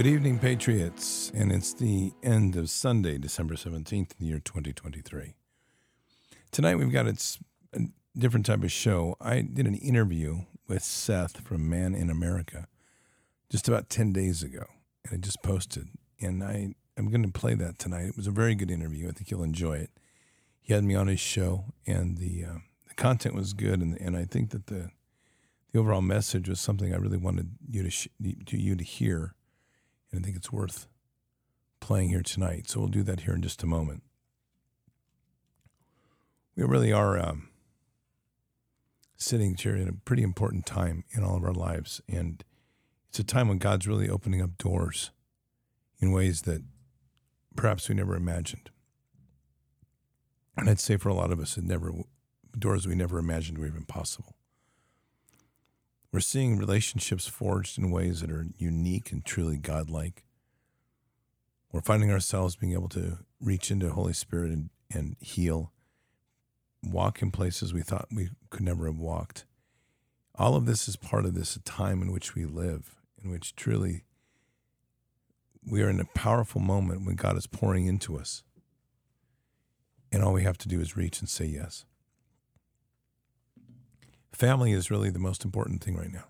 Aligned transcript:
Good 0.00 0.06
evening, 0.06 0.38
Patriots. 0.38 1.30
And 1.34 1.52
it's 1.52 1.74
the 1.74 2.14
end 2.22 2.56
of 2.56 2.70
Sunday, 2.70 3.18
December 3.18 3.52
17th, 3.52 3.92
in 3.92 4.06
the 4.18 4.24
year 4.24 4.38
2023. 4.38 5.34
Tonight, 6.50 6.76
we've 6.76 6.90
got 6.90 7.06
a 7.06 7.80
different 8.16 8.46
type 8.46 8.62
of 8.62 8.72
show. 8.72 9.14
I 9.20 9.42
did 9.42 9.66
an 9.66 9.74
interview 9.74 10.46
with 10.66 10.82
Seth 10.82 11.42
from 11.42 11.68
Man 11.68 11.94
in 11.94 12.08
America 12.08 12.66
just 13.50 13.68
about 13.68 13.90
10 13.90 14.14
days 14.14 14.42
ago, 14.42 14.64
and 15.04 15.12
I 15.12 15.16
just 15.18 15.42
posted. 15.42 15.88
And 16.18 16.42
I 16.42 16.74
am 16.96 17.10
going 17.10 17.22
to 17.22 17.38
play 17.38 17.52
that 17.56 17.78
tonight. 17.78 18.06
It 18.06 18.16
was 18.16 18.26
a 18.26 18.30
very 18.30 18.54
good 18.54 18.70
interview. 18.70 19.06
I 19.06 19.12
think 19.12 19.30
you'll 19.30 19.42
enjoy 19.42 19.74
it. 19.74 19.90
He 20.62 20.72
had 20.72 20.82
me 20.82 20.94
on 20.94 21.08
his 21.08 21.20
show, 21.20 21.74
and 21.86 22.16
the, 22.16 22.46
uh, 22.46 22.58
the 22.88 22.94
content 22.94 23.34
was 23.34 23.52
good. 23.52 23.82
And, 23.82 24.00
and 24.00 24.16
I 24.16 24.24
think 24.24 24.48
that 24.52 24.68
the, 24.68 24.92
the 25.70 25.78
overall 25.78 26.00
message 26.00 26.48
was 26.48 26.58
something 26.58 26.90
I 26.90 26.96
really 26.96 27.18
wanted 27.18 27.50
you 27.68 27.82
to, 27.82 27.90
sh- 27.90 28.08
to 28.46 28.56
you 28.56 28.76
to 28.76 28.82
hear 28.82 29.34
and 30.10 30.20
I 30.20 30.24
think 30.24 30.36
it's 30.36 30.52
worth 30.52 30.86
playing 31.80 32.10
here 32.10 32.22
tonight. 32.22 32.68
So 32.68 32.80
we'll 32.80 32.88
do 32.88 33.02
that 33.04 33.20
here 33.20 33.34
in 33.34 33.42
just 33.42 33.62
a 33.62 33.66
moment. 33.66 34.02
We 36.56 36.64
really 36.64 36.92
are 36.92 37.18
um, 37.18 37.48
sitting 39.16 39.56
here 39.56 39.76
in 39.76 39.88
a 39.88 39.92
pretty 39.92 40.22
important 40.22 40.66
time 40.66 41.04
in 41.10 41.24
all 41.24 41.36
of 41.36 41.44
our 41.44 41.54
lives, 41.54 42.00
and 42.08 42.44
it's 43.08 43.18
a 43.18 43.24
time 43.24 43.48
when 43.48 43.58
God's 43.58 43.88
really 43.88 44.08
opening 44.08 44.42
up 44.42 44.58
doors 44.58 45.10
in 46.00 46.12
ways 46.12 46.42
that 46.42 46.62
perhaps 47.56 47.88
we 47.88 47.94
never 47.94 48.14
imagined. 48.14 48.70
And 50.56 50.68
I'd 50.68 50.80
say 50.80 50.96
for 50.96 51.08
a 51.08 51.14
lot 51.14 51.32
of 51.32 51.40
us, 51.40 51.56
it 51.56 51.64
never 51.64 51.92
doors 52.58 52.86
we 52.86 52.94
never 52.94 53.18
imagined 53.18 53.58
were 53.58 53.66
even 53.66 53.84
possible. 53.84 54.34
We're 56.12 56.20
seeing 56.20 56.58
relationships 56.58 57.28
forged 57.28 57.78
in 57.78 57.90
ways 57.90 58.20
that 58.20 58.30
are 58.30 58.46
unique 58.56 59.12
and 59.12 59.24
truly 59.24 59.56
godlike. 59.56 60.24
We're 61.70 61.82
finding 61.82 62.10
ourselves 62.10 62.56
being 62.56 62.72
able 62.72 62.88
to 62.90 63.18
reach 63.40 63.70
into 63.70 63.90
Holy 63.90 64.12
Spirit 64.12 64.50
and, 64.50 64.70
and 64.92 65.16
heal, 65.20 65.72
walk 66.82 67.22
in 67.22 67.30
places 67.30 67.72
we 67.72 67.82
thought 67.82 68.08
we 68.12 68.30
could 68.50 68.62
never 68.62 68.86
have 68.86 68.98
walked. 68.98 69.44
All 70.34 70.56
of 70.56 70.66
this 70.66 70.88
is 70.88 70.96
part 70.96 71.24
of 71.24 71.34
this 71.34 71.58
time 71.64 72.02
in 72.02 72.10
which 72.10 72.34
we 72.34 72.44
live, 72.44 72.96
in 73.22 73.30
which 73.30 73.54
truly 73.54 74.02
we 75.64 75.82
are 75.82 75.90
in 75.90 76.00
a 76.00 76.04
powerful 76.06 76.60
moment 76.60 77.06
when 77.06 77.14
God 77.14 77.36
is 77.36 77.46
pouring 77.46 77.86
into 77.86 78.18
us. 78.18 78.42
And 80.10 80.24
all 80.24 80.32
we 80.32 80.42
have 80.42 80.58
to 80.58 80.68
do 80.68 80.80
is 80.80 80.96
reach 80.96 81.20
and 81.20 81.28
say 81.28 81.44
yes. 81.44 81.84
Family 84.32 84.72
is 84.72 84.90
really 84.90 85.10
the 85.10 85.18
most 85.18 85.44
important 85.44 85.82
thing 85.82 85.96
right 85.96 86.12
now. 86.12 86.24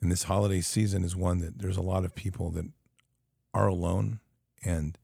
And 0.00 0.12
this 0.12 0.24
holiday 0.24 0.60
season 0.60 1.04
is 1.04 1.16
one 1.16 1.40
that 1.40 1.58
there's 1.58 1.76
a 1.76 1.82
lot 1.82 2.04
of 2.04 2.14
people 2.14 2.50
that 2.50 2.66
are 3.54 3.66
alone, 3.66 4.20
and 4.62 4.98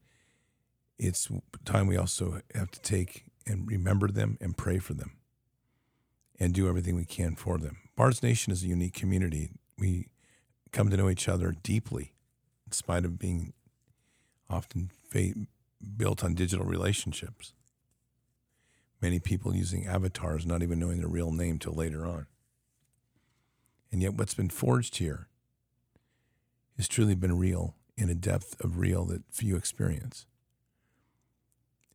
it's 0.99 1.29
time 1.65 1.87
we 1.87 1.97
also 1.97 2.41
have 2.53 2.71
to 2.71 2.81
take 2.81 3.25
and 3.45 3.67
remember 3.67 4.07
them 4.07 4.37
and 4.39 4.55
pray 4.55 4.77
for 4.77 4.93
them 4.93 5.17
and 6.39 6.53
do 6.53 6.67
everything 6.67 6.95
we 6.95 7.05
can 7.05 7.35
for 7.35 7.57
them. 7.57 7.77
Bards 7.95 8.23
Nation 8.23 8.53
is 8.53 8.63
a 8.63 8.67
unique 8.67 8.93
community. 8.93 9.49
We 9.77 10.07
come 10.71 10.89
to 10.89 10.97
know 10.97 11.09
each 11.09 11.27
other 11.27 11.53
deeply, 11.63 12.13
in 12.65 12.71
spite 12.71 13.05
of 13.05 13.19
being 13.19 13.53
often 14.49 14.91
built 15.97 16.23
on 16.23 16.35
digital 16.35 16.65
relationships 16.65 17.53
many 19.03 19.19
people 19.19 19.53
using 19.53 19.85
avatars, 19.85 20.45
not 20.45 20.63
even 20.63 20.79
knowing 20.79 20.99
their 20.99 21.09
real 21.09 21.31
name 21.31 21.59
till 21.59 21.73
later 21.73 22.05
on. 22.05 22.25
And 23.91 24.01
yet, 24.01 24.13
what's 24.13 24.33
been 24.33 24.49
forged 24.49 24.95
here 24.97 25.27
has 26.77 26.87
truly 26.87 27.13
been 27.13 27.37
real 27.37 27.75
in 27.97 28.09
a 28.09 28.15
depth 28.15 28.59
of 28.63 28.79
real 28.79 29.03
that 29.05 29.23
few 29.29 29.57
experience. 29.57 30.25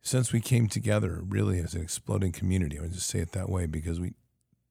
Since 0.01 0.31
we 0.31 0.39
came 0.39 0.67
together, 0.67 1.21
really 1.27 1.59
as 1.59 1.73
an 1.73 1.81
exploding 1.81 2.31
community, 2.31 2.77
I 2.77 2.83
would 2.83 2.93
just 2.93 3.07
say 3.07 3.19
it 3.19 3.31
that 3.31 3.49
way 3.49 3.65
because 3.65 3.99
we, 3.99 4.13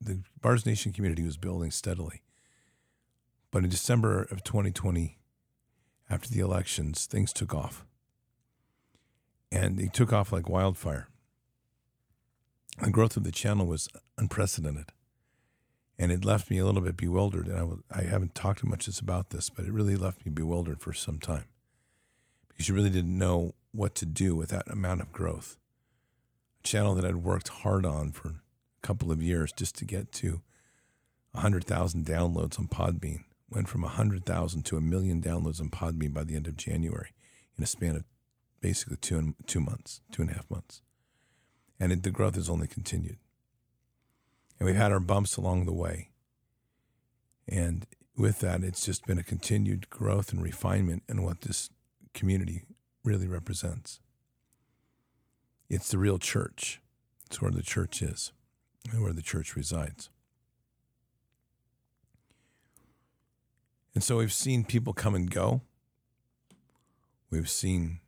the 0.01 0.21
Bards 0.41 0.65
Nation 0.65 0.93
community 0.93 1.25
was 1.25 1.37
building 1.37 1.73
steadily. 1.73 2.23
But 3.51 3.65
in 3.65 3.69
December 3.69 4.23
of 4.23 4.45
2020, 4.45 5.19
after 6.09 6.31
the 6.31 6.41
elections, 6.41 7.05
things 7.07 7.33
took 7.33 7.53
off. 7.53 7.85
And 9.51 9.77
they 9.77 9.89
took 9.89 10.13
off 10.13 10.33
like 10.33 10.49
wildfire 10.49 11.09
the 12.81 12.91
growth 12.91 13.17
of 13.17 13.25
the 13.25 13.33
channel 13.33 13.67
was 13.67 13.89
unprecedented. 14.17 14.93
And 15.99 16.13
it 16.13 16.25
left 16.25 16.51
me 16.51 16.59
a 16.59 16.65
little 16.65 16.81
bit 16.81 16.97
bewildered. 16.97 17.49
And 17.49 17.83
I 17.91 18.03
haven't 18.03 18.35
talked 18.35 18.65
much 18.65 18.87
about 19.01 19.31
this, 19.31 19.51
but 19.51 19.65
it 19.65 19.73
really 19.73 19.97
left 19.97 20.25
me 20.25 20.31
bewildered 20.31 20.81
for 20.81 20.93
some 20.93 21.19
time 21.19 21.47
because 22.49 22.69
you 22.69 22.75
really 22.75 22.91
didn't 22.91 23.19
know 23.19 23.55
what 23.73 23.95
to 23.97 24.07
do 24.07 24.37
with 24.37 24.51
that 24.51 24.69
amount 24.71 25.01
of 25.01 25.13
growth. 25.13 25.57
A 26.61 26.67
channel 26.67 26.95
that 26.95 27.05
I'd 27.05 27.17
worked 27.17 27.49
hard 27.49 27.85
on 27.85 28.13
for 28.13 28.29
a 28.29 28.87
couple 28.87 29.11
of 29.11 29.23
years 29.23 29.53
just 29.53 29.77
to 29.79 29.85
get 29.85 30.13
to 30.13 30.41
100,000 31.33 32.07
downloads 32.07 32.59
on 32.59 32.69
Podbean 32.69 33.25
went 33.51 33.69
from 33.69 33.83
100,000 33.83 34.63
to 34.63 34.77
a 34.77 34.81
million 34.81 35.21
downloads 35.21 35.61
on 35.61 35.71
Podbean 35.71 36.15
by 36.15 36.25
the 36.25 36.37
end 36.37 36.47
of 36.47 36.57
January 36.57 37.11
in 37.57 37.65
a 37.65 37.67
span 37.67 37.97
of 37.97 38.05
basically 38.61 38.97
two, 38.97 39.35
two 39.47 39.61
months, 39.61 40.01
two 40.13 40.23
and 40.23 40.31
a 40.31 40.35
half 40.35 40.51
months 40.51 40.83
and 41.81 41.93
it, 41.93 42.03
the 42.03 42.11
growth 42.11 42.35
has 42.35 42.49
only 42.49 42.67
continued. 42.67 43.19
And 44.59 44.67
we've 44.67 44.77
had 44.77 44.93
our 44.93 45.01
bumps 45.01 45.37
along 45.37 45.65
the 45.65 45.73
way. 45.73 46.11
And 47.47 47.87
with 48.17 48.41
that, 48.41 48.65
it's 48.65 48.85
just 48.85 49.07
been 49.07 49.19
a 49.19 49.23
continued 49.23 49.89
growth 49.89 50.33
and 50.33 50.43
refinement 50.43 51.05
in 51.09 51.23
what 51.23 51.43
this 51.43 51.71
community 52.13 52.65
really 53.05 53.29
represents. 53.29 54.01
It's 55.71 55.91
the 55.91 55.99
real 55.99 56.19
church. 56.19 56.81
It's 57.27 57.41
where 57.41 57.51
the 57.51 57.63
church 57.63 58.03
is 58.03 58.33
and 58.91 59.03
where 59.03 59.13
the 59.13 59.23
church 59.23 59.55
resides. 59.55 60.11
And 63.95 64.03
so 64.03 64.19
we've 64.19 64.33
seen 64.33 64.65
people 64.65 64.93
come 64.93 65.15
and 65.15 65.31
go. 65.31 65.63
We've 67.31 67.49
seen 67.49 68.01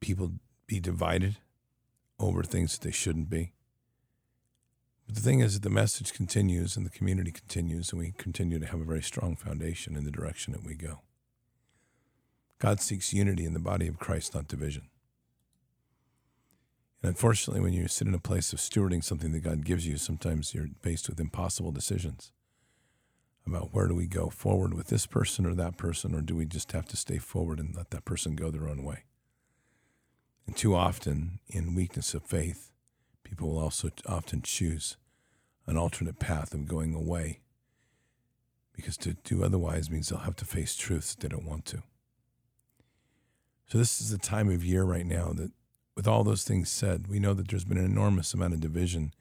people 0.00 0.32
be 0.66 0.80
divided 0.80 1.36
over 2.18 2.42
things 2.42 2.72
that 2.72 2.84
they 2.84 2.92
shouldn't 2.92 3.28
be. 3.28 3.52
But 5.06 5.16
the 5.16 5.20
thing 5.20 5.40
is 5.40 5.54
that 5.54 5.62
the 5.62 5.74
message 5.74 6.12
continues 6.12 6.76
and 6.76 6.86
the 6.86 6.90
community 6.90 7.32
continues, 7.32 7.90
and 7.90 7.98
we 7.98 8.12
continue 8.16 8.58
to 8.58 8.66
have 8.66 8.80
a 8.80 8.84
very 8.84 9.02
strong 9.02 9.36
foundation 9.36 9.96
in 9.96 10.04
the 10.04 10.10
direction 10.10 10.52
that 10.52 10.64
we 10.64 10.74
go. 10.74 11.00
God 12.58 12.80
seeks 12.80 13.12
unity 13.12 13.44
in 13.44 13.54
the 13.54 13.58
body 13.58 13.88
of 13.88 13.98
Christ, 13.98 14.34
not 14.34 14.46
division. 14.46 14.88
And 17.02 17.08
unfortunately, 17.08 17.60
when 17.60 17.72
you 17.72 17.88
sit 17.88 18.06
in 18.06 18.14
a 18.14 18.20
place 18.20 18.52
of 18.52 18.60
stewarding 18.60 19.02
something 19.02 19.32
that 19.32 19.40
God 19.40 19.64
gives 19.64 19.86
you, 19.86 19.96
sometimes 19.96 20.54
you're 20.54 20.68
faced 20.80 21.08
with 21.08 21.18
impossible 21.18 21.72
decisions 21.72 22.30
about 23.44 23.74
where 23.74 23.88
do 23.88 23.94
we 23.94 24.06
go 24.06 24.28
forward 24.28 24.72
with 24.74 24.86
this 24.86 25.06
person 25.06 25.44
or 25.44 25.54
that 25.54 25.76
person, 25.76 26.14
or 26.14 26.20
do 26.20 26.36
we 26.36 26.46
just 26.46 26.70
have 26.70 26.86
to 26.86 26.96
stay 26.96 27.18
forward 27.18 27.58
and 27.58 27.74
let 27.74 27.90
that 27.90 28.04
person 28.04 28.36
go 28.36 28.52
their 28.52 28.68
own 28.68 28.84
way? 28.84 29.02
And 30.46 30.56
too 30.56 30.74
often, 30.74 31.38
in 31.48 31.74
weakness 31.74 32.14
of 32.14 32.24
faith, 32.24 32.70
people 33.22 33.50
will 33.50 33.58
also 33.58 33.90
often 34.06 34.42
choose 34.42 34.96
an 35.66 35.76
alternate 35.76 36.18
path 36.18 36.52
of 36.54 36.66
going 36.66 36.94
away 36.94 37.40
because 38.74 38.96
to 38.98 39.14
do 39.24 39.44
otherwise 39.44 39.90
means 39.90 40.08
they'll 40.08 40.20
have 40.20 40.36
to 40.36 40.44
face 40.44 40.76
truths 40.76 41.14
they 41.14 41.28
don't 41.28 41.46
want 41.46 41.64
to. 41.66 41.82
So, 43.68 43.78
this 43.78 44.00
is 44.00 44.10
the 44.10 44.18
time 44.18 44.50
of 44.50 44.64
year 44.64 44.84
right 44.84 45.06
now 45.06 45.32
that, 45.34 45.52
with 45.94 46.08
all 46.08 46.24
those 46.24 46.44
things 46.44 46.70
said, 46.70 47.06
we 47.06 47.18
know 47.18 47.34
that 47.34 47.48
there's 47.48 47.64
been 47.64 47.78
an 47.78 47.84
enormous 47.84 48.34
amount 48.34 48.54
of 48.54 48.60
division 48.60 49.12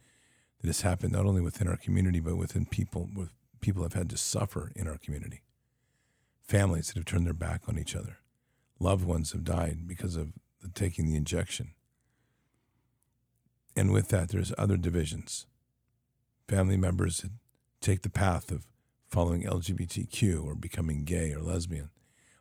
that 0.62 0.67
has 0.67 0.81
happened 0.81 1.13
not 1.13 1.25
only 1.25 1.41
within 1.41 1.67
our 1.67 1.77
community, 1.77 2.19
but 2.19 2.38
within 2.38 2.65
people, 2.65 3.09
with 3.13 3.29
people 3.59 3.83
have 3.83 3.94
had 3.94 4.09
to 4.09 4.17
suffer 4.17 4.71
in 4.75 4.88
our 4.88 4.97
community. 4.97 5.41
Families 6.41 6.88
that 6.88 6.95
have 6.95 7.06
turned 7.06 7.25
their 7.25 7.33
back 7.33 7.62
on 7.67 7.77
each 7.77 7.95
other. 7.95 8.17
Loved 8.79 9.06
ones 9.06 9.31
have 9.31 9.44
died 9.44 9.88
because 9.88 10.15
of 10.15 10.33
taking 10.69 11.06
the 11.06 11.16
injection. 11.16 11.72
And 13.75 13.92
with 13.92 14.10
that, 14.10 14.30
there's 14.30 14.54
other 14.58 14.78
divisions. 14.78 15.46
Family 16.48 16.78
members 16.78 17.19
that 17.19 17.31
take 17.80 18.02
the 18.02 18.10
path 18.10 18.52
of 18.52 18.66
following 19.08 19.44
LGBTQ 19.44 20.46
or 20.46 20.56
becoming 20.56 21.04
gay 21.04 21.34
or 21.34 21.40
lesbian. 21.40 21.90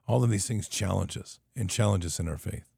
All 0.07 0.25
of 0.25 0.31
these 0.31 0.47
things 0.47 0.69
challenge 0.69 1.17
us 1.17 1.39
and 1.57 1.71
challenge 1.71 2.05
us 2.05 2.19
in 2.19 2.29
our 2.29 2.39
faith. 2.39 2.69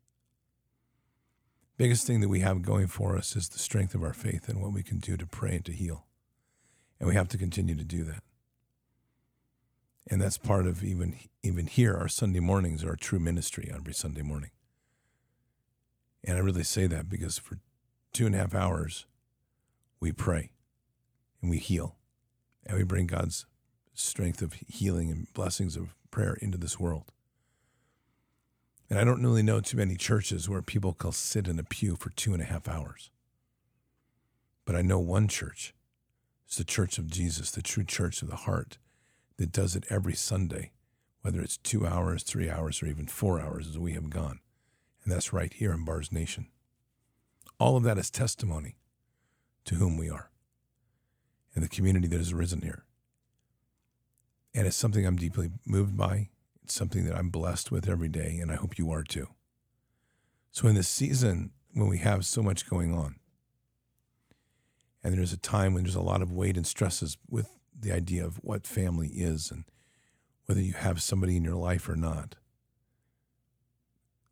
Biggest 1.77 2.07
thing 2.07 2.21
that 2.21 2.29
we 2.29 2.41
have 2.41 2.63
going 2.63 2.87
for 2.87 3.17
us 3.17 3.35
is 3.35 3.49
the 3.49 3.59
strength 3.59 3.95
of 3.95 4.03
our 4.03 4.13
faith 4.13 4.49
and 4.49 4.61
what 4.61 4.73
we 4.73 4.83
can 4.83 4.99
do 4.99 5.17
to 5.17 5.27
pray 5.27 5.57
and 5.57 5.65
to 5.65 5.73
heal. 5.73 6.05
And 7.01 7.09
we 7.09 7.15
have 7.15 7.29
to 7.29 7.39
continue 7.39 7.75
to 7.75 7.85
do 7.85 8.05
that. 8.05 8.23
And 10.09 10.21
that's 10.21 10.39
part 10.39 10.67
of 10.67 10.85
even 10.85 11.17
even 11.43 11.67
here, 11.67 11.97
our 11.97 12.09
Sunday 12.09 12.41
mornings 12.41 12.85
are 12.85 12.91
our 12.91 12.97
true 12.97 13.19
ministry 13.19 13.71
every 13.73 13.95
Sunday 13.95 14.23
morning. 14.23 14.51
And 16.25 16.37
I 16.37 16.41
really 16.41 16.65
say 16.65 16.87
that 16.87 17.09
because 17.09 17.39
for 17.39 17.59
two 18.13 18.27
and 18.27 18.35
a 18.35 18.39
half 18.39 18.55
hours, 18.55 19.07
we 20.01 20.13
pray 20.13 20.51
and 21.41 21.51
we 21.51 21.59
heal 21.59 21.97
and 22.65 22.77
we 22.77 22.85
bring 22.85 23.07
God's 23.07 23.47
strength 23.95 24.43
of 24.43 24.55
healing 24.69 25.11
and 25.11 25.33
blessings 25.33 25.77
of 25.77 25.95
prayer 26.11 26.35
into 26.41 26.59
this 26.59 26.79
world. 26.79 27.13
And 28.89 28.99
I 28.99 29.05
don't 29.05 29.23
really 29.23 29.43
know 29.43 29.61
too 29.61 29.79
many 29.79 29.97
churches 29.97 30.49
where 30.49 30.63
people 30.63 30.93
can 30.93 31.13
sit 31.13 31.49
in 31.49 31.59
a 31.59 31.65
pew 31.65 31.97
for 31.97 32.11
two 32.11 32.35
and 32.35 32.43
a 32.43 32.47
half 32.47 32.69
hours. 32.69 33.11
But 34.65 34.77
I 34.77 34.83
know 34.83 34.99
one 34.99 35.29
church. 35.29 35.75
It's 36.47 36.59
the 36.59 36.65
Church 36.65 36.99
of 36.99 37.11
Jesus, 37.11 37.51
the 37.51 37.63
true 37.63 37.85
church 37.85 38.21
of 38.21 38.29
the 38.29 38.37
heart 38.37 38.77
that 39.39 39.51
does 39.51 39.75
it 39.75 39.87
every 39.89 40.13
Sunday, 40.15 40.73
whether 41.23 41.41
it's 41.41 41.57
two 41.57 41.87
hours, 41.87 42.23
three 42.23 42.51
hours, 42.51 42.83
or 42.83 42.87
even 42.87 43.07
four 43.07 43.41
hours 43.41 43.67
as 43.67 43.79
we 43.79 43.95
have 43.95 44.11
gone. 44.11 44.41
And 45.05 45.13
that's 45.13 45.33
right 45.33 45.53
here 45.53 45.73
in 45.73 45.85
Bards 45.85 46.13
Nation. 46.13 46.49
All 47.59 47.77
of 47.77 47.83
that 47.85 47.99
is 47.99 48.11
testimony 48.11 48.77
to 49.65 49.77
whom 49.77 49.97
we 49.97 50.11
are 50.11 50.31
and 51.55 51.63
the 51.63 51.69
community 51.69 52.09
that 52.09 52.19
has 52.19 52.33
arisen 52.33 52.63
here. 52.63 52.85
And 54.55 54.67
it's 54.67 54.77
something 54.77 55.07
I'm 55.07 55.17
deeply 55.17 55.51
moved 55.65 55.97
by. 55.97 56.31
It's 56.63 56.75
something 56.75 57.05
that 57.05 57.17
I'm 57.17 57.31
blessed 57.31 57.71
with 57.71 57.89
every 57.89 58.09
day, 58.09 58.39
and 58.41 58.51
I 58.51 58.57
hope 58.57 58.79
you 58.79 58.91
are 58.91 59.03
too. 59.03 59.29
So, 60.51 60.69
in 60.69 60.75
this 60.75 60.89
season, 60.89 61.51
when 61.73 61.89
we 61.89 61.99
have 61.99 62.27
so 62.27 62.43
much 62.43 62.69
going 62.69 62.95
on, 62.95 63.17
and 65.03 65.17
there's 65.17 65.33
a 65.33 65.39
time 65.39 65.75
when 65.75 65.85
there's 65.85 65.95
a 65.95 66.03
lot 66.03 66.23
of 66.23 66.31
weight 66.31 66.57
and 66.57 66.67
stresses 66.67 67.17
with 67.29 67.49
the 67.79 67.93
idea 67.93 68.25
of 68.25 68.37
what 68.37 68.67
family 68.67 69.09
is 69.09 69.51
and 69.51 69.65
whether 70.47 70.61
you 70.61 70.75
have 70.75 71.03
somebody 71.03 71.37
in 71.37 71.45
your 71.45 71.57
life 71.57 71.89
or 71.89 71.97
not, 71.97 72.37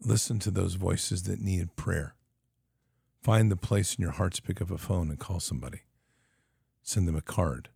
listen 0.04 0.38
to 0.40 0.50
those 0.50 0.74
voices 0.74 1.24
that 1.24 1.40
need 1.40 1.76
prayer. 1.76 2.14
Find 3.22 3.50
the 3.50 3.56
place 3.56 3.94
in 3.94 4.02
your 4.02 4.12
heart 4.12 4.34
to 4.34 4.42
pick 4.42 4.62
up 4.62 4.70
a 4.70 4.78
phone 4.78 5.10
and 5.10 5.18
call 5.18 5.40
somebody. 5.40 5.82
Send 6.82 7.06
them 7.06 7.16
a 7.16 7.20
card. 7.20 7.68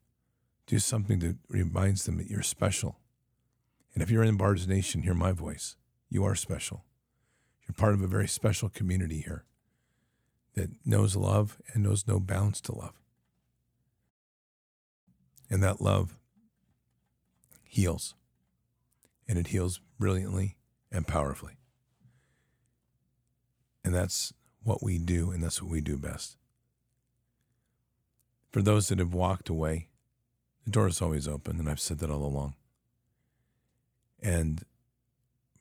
Do 0.66 0.78
something 0.78 1.18
that 1.18 1.36
reminds 1.48 2.04
them 2.04 2.16
that 2.16 2.30
you're 2.30 2.42
special 2.42 2.98
and 3.94 4.02
if 4.02 4.10
you're 4.10 4.24
in 4.24 4.36
Bard's 4.36 4.66
Nation, 4.66 5.02
hear 5.02 5.14
my 5.14 5.32
voice. 5.32 5.76
You 6.10 6.24
are 6.24 6.34
special. 6.34 6.84
You're 7.66 7.74
part 7.74 7.94
of 7.94 8.02
a 8.02 8.08
very 8.08 8.26
special 8.26 8.68
community 8.68 9.20
here 9.20 9.44
that 10.54 10.70
knows 10.84 11.16
love 11.16 11.60
and 11.72 11.84
knows 11.84 12.06
no 12.06 12.18
bounds 12.18 12.60
to 12.62 12.74
love. 12.74 12.94
And 15.48 15.62
that 15.62 15.80
love 15.80 16.16
heals. 17.62 18.14
And 19.28 19.38
it 19.38 19.48
heals 19.48 19.80
brilliantly 19.98 20.56
and 20.90 21.06
powerfully. 21.06 21.58
And 23.84 23.94
that's 23.94 24.32
what 24.62 24.82
we 24.82 24.98
do, 24.98 25.30
and 25.30 25.42
that's 25.42 25.60
what 25.60 25.70
we 25.70 25.80
do 25.80 25.98
best. 25.98 26.36
For 28.50 28.62
those 28.62 28.88
that 28.88 28.98
have 28.98 29.12
walked 29.12 29.48
away, 29.48 29.88
the 30.64 30.70
door 30.70 30.86
is 30.86 31.02
always 31.02 31.28
open, 31.28 31.58
and 31.58 31.68
I've 31.68 31.80
said 31.80 31.98
that 31.98 32.10
all 32.10 32.24
along. 32.24 32.54
And 34.22 34.64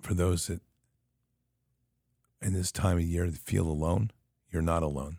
for 0.01 0.13
those 0.13 0.48
that 0.48 0.62
in 2.42 2.53
this 2.53 2.72
time 2.72 2.98
of 2.98 3.03
year 3.03 3.27
feel 3.27 3.68
alone, 3.68 4.12
you're 4.51 4.62
not 4.62 4.84
alone. 4.84 5.18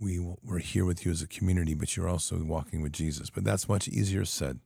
We, 0.00 0.18
we're 0.42 0.58
here 0.58 0.84
with 0.84 1.04
you 1.04 1.12
as 1.12 1.22
a 1.22 1.26
community, 1.26 1.74
but 1.74 1.96
you're 1.96 2.08
also 2.08 2.42
walking 2.42 2.82
with 2.82 2.92
Jesus. 2.92 3.30
But 3.30 3.44
that's 3.44 3.68
much 3.68 3.88
easier 3.88 4.24
said 4.24 4.60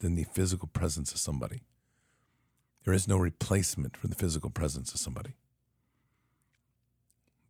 than 0.00 0.14
the 0.14 0.24
physical 0.24 0.68
presence 0.68 1.12
of 1.12 1.18
somebody. 1.18 1.62
There 2.84 2.94
is 2.94 3.06
no 3.06 3.16
replacement 3.18 3.96
for 3.96 4.08
the 4.08 4.14
physical 4.14 4.50
presence 4.50 4.92
of 4.92 5.00
somebody. 5.00 5.34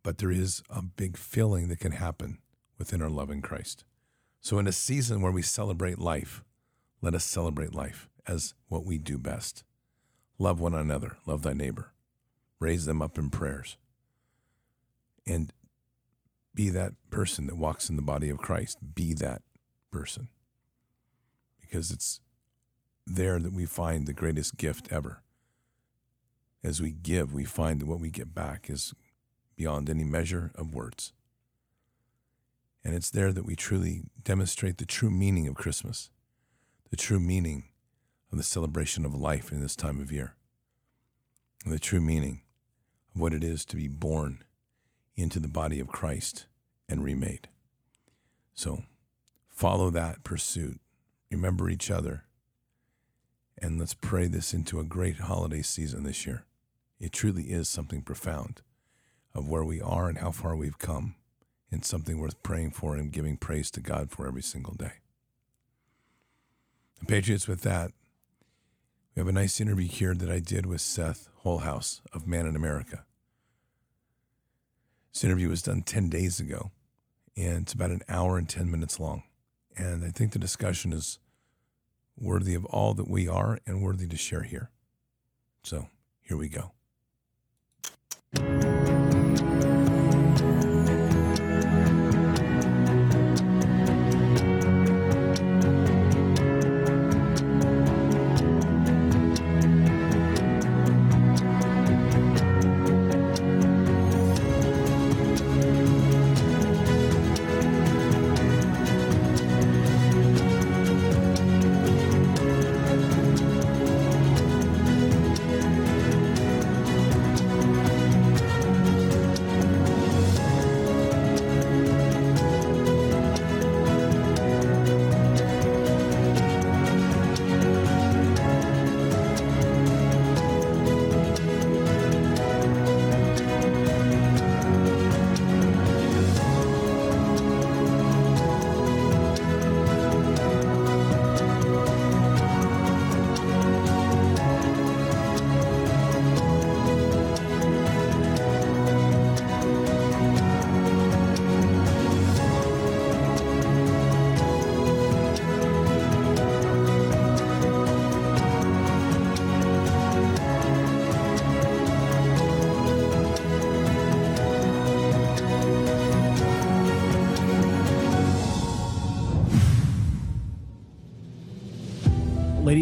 But 0.03 0.17
there 0.17 0.31
is 0.31 0.61
a 0.69 0.81
big 0.81 1.17
filling 1.17 1.69
that 1.69 1.79
can 1.79 1.93
happen 1.93 2.39
within 2.77 3.01
our 3.01 3.09
love 3.09 3.31
in 3.31 3.41
Christ. 3.41 3.85
So, 4.41 4.59
in 4.59 4.67
a 4.67 4.73
season 4.73 5.21
where 5.21 5.31
we 5.31 5.41
celebrate 5.41 5.99
life, 5.99 6.43
let 7.01 7.15
us 7.15 7.23
celebrate 7.23 7.73
life 7.73 8.09
as 8.27 8.53
what 8.67 8.85
we 8.85 8.97
do 8.97 9.17
best. 9.17 9.63
Love 10.37 10.59
one 10.59 10.73
another, 10.73 11.17
love 11.25 11.43
thy 11.43 11.53
neighbor, 11.53 11.93
raise 12.59 12.85
them 12.85 13.01
up 13.01 13.17
in 13.17 13.29
prayers, 13.29 13.77
and 15.25 15.53
be 16.53 16.69
that 16.69 16.93
person 17.09 17.47
that 17.47 17.57
walks 17.57 17.89
in 17.89 17.95
the 17.95 18.01
body 18.01 18.29
of 18.29 18.37
Christ. 18.37 18.77
Be 18.93 19.13
that 19.15 19.41
person. 19.91 20.27
Because 21.59 21.91
it's 21.91 22.19
there 23.07 23.39
that 23.39 23.53
we 23.53 23.65
find 23.65 24.05
the 24.05 24.13
greatest 24.13 24.57
gift 24.57 24.91
ever. 24.91 25.21
As 26.63 26.81
we 26.81 26.91
give, 26.91 27.33
we 27.33 27.43
find 27.43 27.81
that 27.81 27.87
what 27.87 27.99
we 27.99 28.09
get 28.09 28.33
back 28.33 28.69
is 28.69 28.93
beyond 29.55 29.89
any 29.89 30.03
measure 30.03 30.51
of 30.55 30.73
words. 30.73 31.13
And 32.83 32.95
it's 32.95 33.09
there 33.09 33.31
that 33.31 33.45
we 33.45 33.55
truly 33.55 34.03
demonstrate 34.23 34.77
the 34.77 34.85
true 34.85 35.09
meaning 35.09 35.47
of 35.47 35.55
Christmas, 35.55 36.09
the 36.89 36.97
true 36.97 37.19
meaning 37.19 37.65
of 38.31 38.37
the 38.37 38.43
celebration 38.43 39.05
of 39.05 39.13
life 39.13 39.51
in 39.51 39.61
this 39.61 39.75
time 39.75 40.01
of 40.01 40.11
year, 40.11 40.35
and 41.63 41.73
the 41.73 41.79
true 41.79 42.01
meaning 42.01 42.41
of 43.13 43.21
what 43.21 43.33
it 43.33 43.43
is 43.43 43.63
to 43.65 43.75
be 43.75 43.87
born 43.87 44.43
into 45.15 45.39
the 45.39 45.47
body 45.47 45.79
of 45.79 45.87
Christ 45.87 46.45
and 46.89 47.03
remade. 47.03 47.47
So 48.53 48.83
follow 49.49 49.89
that 49.91 50.23
pursuit. 50.23 50.79
Remember 51.31 51.69
each 51.69 51.89
other. 51.89 52.25
And 53.57 53.79
let's 53.79 53.93
pray 53.93 54.27
this 54.27 54.53
into 54.53 54.79
a 54.79 54.83
great 54.83 55.19
holiday 55.19 55.61
season 55.61 56.03
this 56.03 56.25
year. 56.25 56.43
It 56.99 57.11
truly 57.11 57.43
is 57.43 57.69
something 57.69 58.01
profound 58.01 58.61
of 59.35 59.47
where 59.47 59.63
we 59.63 59.81
are 59.81 60.09
and 60.09 60.17
how 60.19 60.31
far 60.31 60.55
we've 60.55 60.79
come, 60.79 61.15
and 61.71 61.83
something 61.83 62.19
worth 62.19 62.41
praying 62.43 62.71
for 62.71 62.95
and 62.95 63.11
giving 63.11 63.37
praise 63.37 63.71
to 63.71 63.81
God 63.81 64.11
for 64.11 64.27
every 64.27 64.43
single 64.43 64.73
day. 64.73 64.93
And 66.99 67.07
Patriots, 67.07 67.47
with 67.47 67.61
that, 67.61 67.91
we 69.15 69.19
have 69.19 69.27
a 69.27 69.31
nice 69.31 69.59
interview 69.59 69.87
here 69.87 70.13
that 70.15 70.29
I 70.29 70.39
did 70.39 70.65
with 70.65 70.81
Seth 70.81 71.29
Holehouse 71.37 72.01
of 72.13 72.27
Man 72.27 72.45
in 72.45 72.55
America. 72.55 73.05
This 75.13 75.23
interview 75.23 75.49
was 75.49 75.61
done 75.61 75.83
10 75.83 76.09
days 76.09 76.39
ago, 76.39 76.71
and 77.37 77.63
it's 77.63 77.73
about 77.73 77.91
an 77.91 78.01
hour 78.09 78.37
and 78.37 78.49
10 78.49 78.71
minutes 78.71 78.99
long. 78.99 79.23
And 79.77 80.03
I 80.03 80.09
think 80.09 80.31
the 80.31 80.39
discussion 80.39 80.93
is 80.93 81.19
worthy 82.17 82.53
of 82.55 82.65
all 82.65 82.93
that 82.93 83.09
we 83.09 83.27
are 83.27 83.59
and 83.65 83.81
worthy 83.81 84.07
to 84.07 84.17
share 84.17 84.43
here. 84.43 84.69
So 85.63 85.87
here 86.21 86.37
we 86.37 86.49
go. 86.49 86.71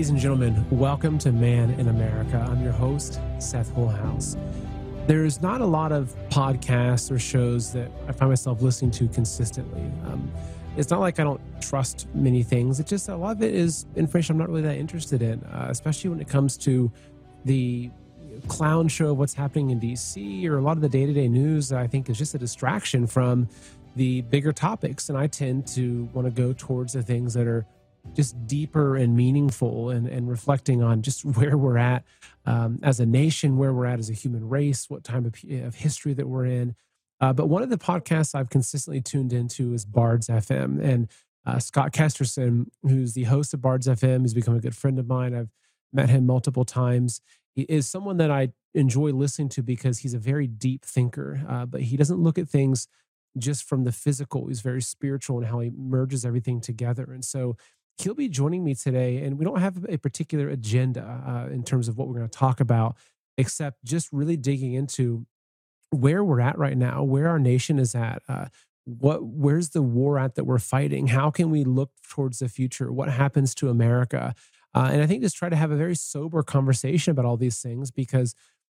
Ladies 0.02 0.10
and 0.10 0.20
gentlemen, 0.20 0.66
welcome 0.72 1.20
to 1.20 1.32
Man 1.32 1.70
in 1.80 1.90
America. 1.90 2.44
I'm 2.50 2.64
your 2.64 2.72
host, 2.72 3.20
Seth 3.38 3.72
Holehouse. 3.76 4.36
There's 5.06 5.44
not 5.44 5.62
a 5.62 5.66
lot 5.66 5.92
of 5.92 6.16
podcasts 6.30 7.12
or 7.12 7.20
shows 7.20 7.72
that 7.74 7.92
I 8.08 8.12
find 8.12 8.32
myself 8.32 8.64
listening 8.64 8.90
to 8.94 9.08
consistently. 9.10 9.84
Um, 10.08 10.32
it's 10.76 10.90
not 10.90 11.02
like 11.02 11.20
I 11.20 11.24
don't 11.24 11.40
trust 11.62 12.08
many 12.16 12.42
things. 12.42 12.80
It's 12.80 12.90
just 12.90 13.10
a 13.10 13.16
lot 13.16 13.36
of 13.36 13.44
it 13.44 13.54
is 13.54 13.86
information 13.96 14.34
I'm 14.34 14.40
not 14.40 14.50
really 14.50 14.64
that 14.64 14.78
interested 14.78 15.22
in, 15.22 15.44
uh, 15.44 15.68
especially 15.70 16.10
when 16.10 16.20
it 16.20 16.28
comes 16.28 16.58
to 16.58 16.92
the 17.46 17.92
clown 18.48 18.88
show 18.88 19.12
of 19.12 19.20
what's 19.20 19.36
happening 19.36 19.70
in 19.70 19.80
DC 19.80 20.48
or 20.48 20.58
a 20.58 20.62
lot 20.64 20.78
of 20.78 20.82
the 20.82 20.90
day 20.90 21.06
to 21.06 21.14
day 21.14 21.28
news. 21.28 21.70
that 21.70 21.78
I 21.78 21.86
think 21.86 22.10
is 22.10 22.18
just 22.18 22.34
a 22.34 22.40
distraction 22.40 23.06
from 23.06 23.48
the 23.96 24.22
bigger 24.22 24.52
topics, 24.52 25.10
and 25.10 25.18
I 25.18 25.28
tend 25.28 25.68
to 25.76 26.10
want 26.12 26.26
to 26.26 26.32
go 26.32 26.54
towards 26.54 26.94
the 26.94 27.04
things 27.04 27.36
that 27.36 27.46
are 27.46 27.68
just 28.14 28.36
deeper 28.48 28.96
and 28.96 29.16
meaningful 29.16 29.90
and, 29.90 30.08
and 30.08 30.30
reflecting 30.30 30.82
on 30.82 31.02
just 31.02 31.24
where 31.38 31.58
we're 31.58 31.78
at 31.78 32.04
um, 32.46 32.80
as 32.84 33.00
a 33.00 33.06
nation, 33.06 33.58
where 33.58 33.74
we're 33.74 33.86
at 33.86 34.00
as 34.00 34.10
a 34.10 34.14
human 34.14 34.48
race, 34.48 34.90
what 34.90 35.04
time 35.04 35.26
of, 35.26 35.36
of 35.66 35.76
history 35.76 36.14
that 36.14 36.28
we're 36.28 36.46
in. 36.46 36.76
Uh, 37.20 37.32
but 37.32 37.48
one 37.48 37.62
of 37.62 37.70
the 37.70 37.78
podcasts 37.78 38.34
I've 38.34 38.50
consistently 38.50 39.02
tuned 39.02 39.32
into 39.32 39.74
is 39.74 39.86
Bards 39.86 40.28
FM. 40.28 40.82
And 40.84 41.08
uh, 41.46 41.60
Scott 41.60 41.92
Kesterson, 41.92 42.68
who's 42.82 43.14
the 43.14 43.24
host 43.24 43.54
of 43.54 43.62
Bards 43.62 43.88
FM, 43.88 44.24
has 44.24 44.34
become 44.34 44.56
a 44.56 44.60
good 44.60 44.76
friend 44.76 44.98
of 44.98 45.08
mine. 45.08 45.36
I've 45.36 45.50
met 45.94 46.10
him 46.10 46.26
multiple 46.26 46.66
times. 46.66 47.22
He 47.54 47.64
is 47.64 47.88
someone 47.88 48.18
that 48.18 48.32
I 48.32 48.54
enjoy 48.74 49.12
listening 49.12 49.50
to 49.50 49.62
because 49.62 50.00
he's 50.00 50.14
a 50.14 50.20
very 50.20 50.48
deep 50.48 50.84
thinker, 50.86 51.42
uh, 51.48 51.66
but 51.66 51.82
he 51.82 51.98
doesn't 51.98 52.22
look 52.22 52.38
at 52.38 52.48
things 52.48 52.88
just 53.38 53.64
from 53.64 53.84
the 53.84 53.92
physical. 53.92 54.48
He's 54.48 54.62
very 54.62 54.82
spiritual 54.82 55.40
in 55.40 55.46
how 55.46 55.60
he 55.60 55.72
merges 55.76 56.26
everything 56.26 56.62
together. 56.62 57.12
And 57.12 57.24
so 57.24 57.56
he'll 58.02 58.14
be 58.14 58.30
joining 58.30 58.64
me 58.64 58.76
today. 58.76 59.18
And 59.18 59.38
we 59.38 59.46
don't 59.46 59.60
have 59.60 59.86
a 59.90 59.98
particular 59.98 60.50
agenda 60.50 61.02
uh, 61.28 61.54
in 61.54 61.64
terms 61.64 61.88
of 61.88 61.98
what 61.98 62.08
we're 62.08 62.16
going 62.16 62.30
to 62.30 62.38
talk 62.38 62.60
about, 62.60 62.96
except 63.38 63.84
just 63.84 64.10
really 64.12 64.38
digging 64.38 64.74
into 64.74 65.26
where 65.92 66.24
we're 66.24 66.42
at 66.42 66.58
right 66.58 66.78
now, 66.78 67.04
where 67.04 67.28
our 67.28 67.40
nation 67.40 67.80
is 67.80 67.96
at. 67.96 68.22
Uh, 68.28 68.46
what 68.86 69.24
where's 69.24 69.70
the 69.70 69.82
war 69.82 70.18
at 70.18 70.36
that 70.36 70.46
we're 70.46 70.58
fighting 70.58 71.08
how 71.08 71.30
can 71.30 71.52
we 71.52 71.64
look 71.64 71.92
towards 72.10 72.40
the 72.40 72.50
future 72.50 72.92
what 72.92 73.10
happens 73.10 73.54
to 73.54 73.70
america 73.70 74.34
uh, 74.74 74.90
and 74.92 75.04
i 75.04 75.06
think 75.06 75.22
just 75.22 75.36
try 75.36 75.50
to 75.50 75.56
have 75.56 75.70
a 75.70 75.76
very 75.76 75.96
sober 75.96 76.42
conversation 76.42 77.12
about 77.12 77.24
all 77.24 77.38
these 77.38 77.62
things 77.62 77.92
because 77.92 78.34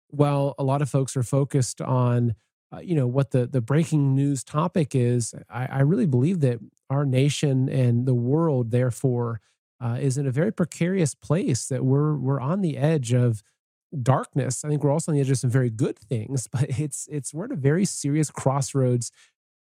while 0.08 0.54
a 0.58 0.62
lot 0.62 0.80
of 0.80 0.88
folks 0.88 1.16
are 1.16 1.24
focused 1.24 1.80
on 1.80 2.36
uh, 2.72 2.80
you 2.80 2.94
know 2.94 3.06
what 3.06 3.30
the 3.32 3.46
the 3.46 3.60
breaking 3.60 4.14
news 4.14 4.44
topic 4.44 4.94
is 4.94 5.34
I, 5.50 5.66
I, 5.66 5.80
really 5.80 6.06
believe 6.06 6.40
that 6.40 6.58
our 6.90 7.04
nation 7.04 7.68
and 7.68 8.06
the 8.06 8.14
world 8.14 8.70
therefore 8.70 9.40
uh, 9.80 9.98
is 10.00 10.16
in 10.16 10.26
a 10.26 10.30
very 10.30 10.52
precarious 10.52 11.14
place 11.14 11.66
that 11.66 11.84
we're 11.84 12.16
we're 12.16 12.40
on 12.40 12.60
the 12.60 12.76
edge 12.76 13.12
of 13.12 13.42
darkness 14.02 14.64
i 14.64 14.68
think 14.68 14.82
we're 14.82 14.90
also 14.90 15.12
on 15.12 15.14
the 15.16 15.20
edge 15.20 15.30
of 15.30 15.38
some 15.38 15.50
very 15.50 15.70
good 15.70 15.98
things 15.98 16.46
but 16.52 16.64
it's 16.78 17.08
it's 17.10 17.32
we're 17.32 17.46
at 17.46 17.52
a 17.52 17.56
very 17.56 17.84
serious 17.84 18.30
crossroads 18.30 19.10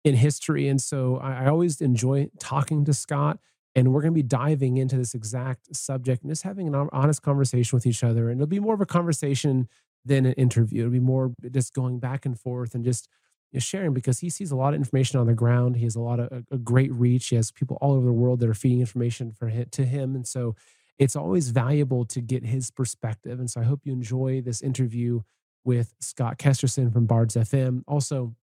in 0.05 0.15
history 0.15 0.69
and 0.69 0.81
so 0.81 1.17
i, 1.19 1.45
I 1.45 1.47
always 1.49 1.81
enjoy 1.81 2.29
talking 2.39 2.85
to 2.85 2.95
scott 2.95 3.39
and 3.75 3.93
we're 3.93 4.01
going 4.01 4.13
to 4.13 4.19
be 4.19 4.23
diving 4.23 4.77
into 4.79 4.97
this 4.97 5.15
exact 5.15 5.77
subject 5.77 6.23
and 6.23 6.31
just 6.31 6.43
having 6.43 6.67
an 6.67 6.89
honest 6.93 7.23
conversation 7.23 7.77
with 7.77 7.87
each 7.87 8.03
other 8.03 8.31
and 8.31 8.41
it'll 8.41 8.49
be 8.49 8.61
more 8.61 8.75
of 8.75 8.81
a 8.81 8.87
conversation 8.87 9.69
than 10.05 10.27
an 10.27 10.33
interview. 10.35 10.81
It'll 10.81 10.93
be 10.93 11.01
more 11.01 11.33
just 11.51 11.75
going 11.75 11.99
back 11.99 12.27
and 12.27 12.39
forth 12.39 12.75
and 12.75 12.85
just 12.85 13.09
you 13.53 13.57
know, 13.57 13.61
sharing 13.61 13.95
because 13.95 14.19
he 14.21 14.31
sees 14.31 14.51
a 14.51 14.57
lot 14.57 14.75
of 14.75 14.75
information 14.75 15.19
on 15.19 15.27
the 15.27 15.35
ground. 15.35 15.77
He 15.77 15.85
has 15.85 15.97
a 15.97 16.01
lot 16.01 16.21
of 16.21 16.33
a, 16.33 16.55
a, 16.55 16.59
great 16.59 16.93
reach. 16.93 17.29
He 17.29 17.37
has 17.37 17.51
people 17.51 17.79
all 17.81 17.95
over 17.95 18.07
the 18.07 18.13
world 18.13 18.41
that 18.41 18.49
are 18.49 18.55
feeding 18.55 18.81
information 18.81 19.33
for 19.33 19.49
him, 19.49 19.67
to 19.73 19.85
him, 19.85 20.15
and 20.15 20.27
so 20.27 20.55
it's 20.99 21.17
always 21.17 21.51
valuable 21.51 22.05
to 22.07 22.21
get 22.21 22.45
his 22.45 22.71
perspective. 22.71 23.39
And 23.39 23.49
so 23.49 23.61
I 23.61 23.65
hope 23.65 23.81
you 23.85 23.93
enjoy 23.93 24.43
this 24.43 24.61
interview 24.61 25.21
with 25.65 25.95
Scott 26.01 26.39
Kesterson 26.39 26.93
from 26.93 27.07
Bards 27.07 27.37
FM. 27.37 27.83
Also, 27.87 28.35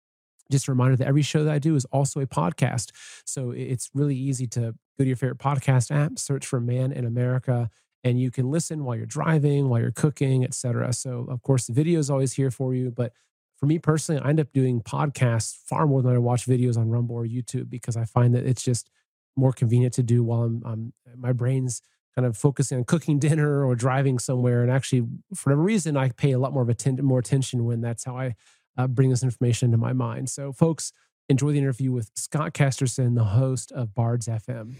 just 0.51 0.67
a 0.67 0.71
reminder 0.71 0.95
that 0.95 1.07
every 1.07 1.21
show 1.21 1.43
that 1.43 1.53
I 1.53 1.59
do 1.59 1.75
is 1.75 1.85
also 1.85 2.21
a 2.21 2.27
podcast. 2.27 2.91
So 3.25 3.51
it's 3.51 3.89
really 3.93 4.15
easy 4.15 4.47
to 4.47 4.75
go 4.97 5.03
to 5.03 5.05
your 5.05 5.17
favorite 5.17 5.39
podcast 5.39 5.91
app, 5.91 6.17
search 6.19 6.45
for 6.45 6.59
Man 6.59 6.91
in 6.91 7.05
America, 7.05 7.69
and 8.03 8.19
you 8.19 8.29
can 8.29 8.51
listen 8.51 8.85
while 8.85 8.95
you're 8.95 9.07
driving, 9.07 9.67
while 9.67 9.81
you're 9.81 9.91
cooking, 9.91 10.43
etc. 10.43 10.93
So, 10.93 11.25
of 11.27 11.41
course, 11.41 11.65
the 11.65 11.73
video 11.73 11.99
is 11.99 12.09
always 12.09 12.33
here 12.33 12.51
for 12.51 12.75
you. 12.75 12.91
But 12.91 13.13
for 13.57 13.65
me 13.65 13.79
personally, 13.79 14.21
I 14.21 14.29
end 14.29 14.39
up 14.39 14.51
doing 14.53 14.81
podcasts 14.81 15.55
far 15.55 15.87
more 15.87 16.01
than 16.01 16.13
I 16.13 16.17
watch 16.17 16.45
videos 16.45 16.77
on 16.77 16.89
Rumble 16.89 17.15
or 17.15 17.25
YouTube 17.25 17.69
because 17.69 17.95
I 17.95 18.05
find 18.05 18.35
that 18.35 18.45
it's 18.45 18.63
just 18.63 18.89
more 19.35 19.53
convenient 19.53 19.93
to 19.95 20.03
do 20.03 20.23
while 20.23 20.43
I'm, 20.43 20.61
I'm 20.65 20.93
my 21.17 21.33
brain's 21.33 21.81
kind 22.15 22.25
of 22.25 22.37
focusing 22.37 22.77
on 22.77 22.83
cooking 22.85 23.19
dinner 23.27 23.65
or 23.65 23.75
driving 23.75 24.19
somewhere. 24.19 24.61
And 24.61 24.71
actually, 24.71 25.07
for 25.33 25.49
whatever 25.49 25.61
reason, 25.61 25.97
I 25.97 26.09
pay 26.09 26.31
a 26.31 26.39
lot 26.39 26.53
more 26.53 26.63
of 26.63 26.69
atten- 26.69 27.03
more 27.03 27.19
attention 27.19 27.65
when 27.65 27.81
that's 27.81 28.03
how 28.03 28.17
I 28.17 28.35
uh, 28.77 28.87
bring 28.87 29.09
this 29.09 29.23
information 29.23 29.67
into 29.67 29.77
my 29.77 29.93
mind. 29.93 30.29
So, 30.29 30.51
folks, 30.51 30.91
enjoy 31.29 31.51
the 31.51 31.59
interview 31.59 31.91
with 31.91 32.11
Scott 32.15 32.53
Kesterson, 32.53 33.15
the 33.15 33.23
host 33.23 33.71
of 33.71 33.93
Bards 33.93 34.27
FM. 34.27 34.75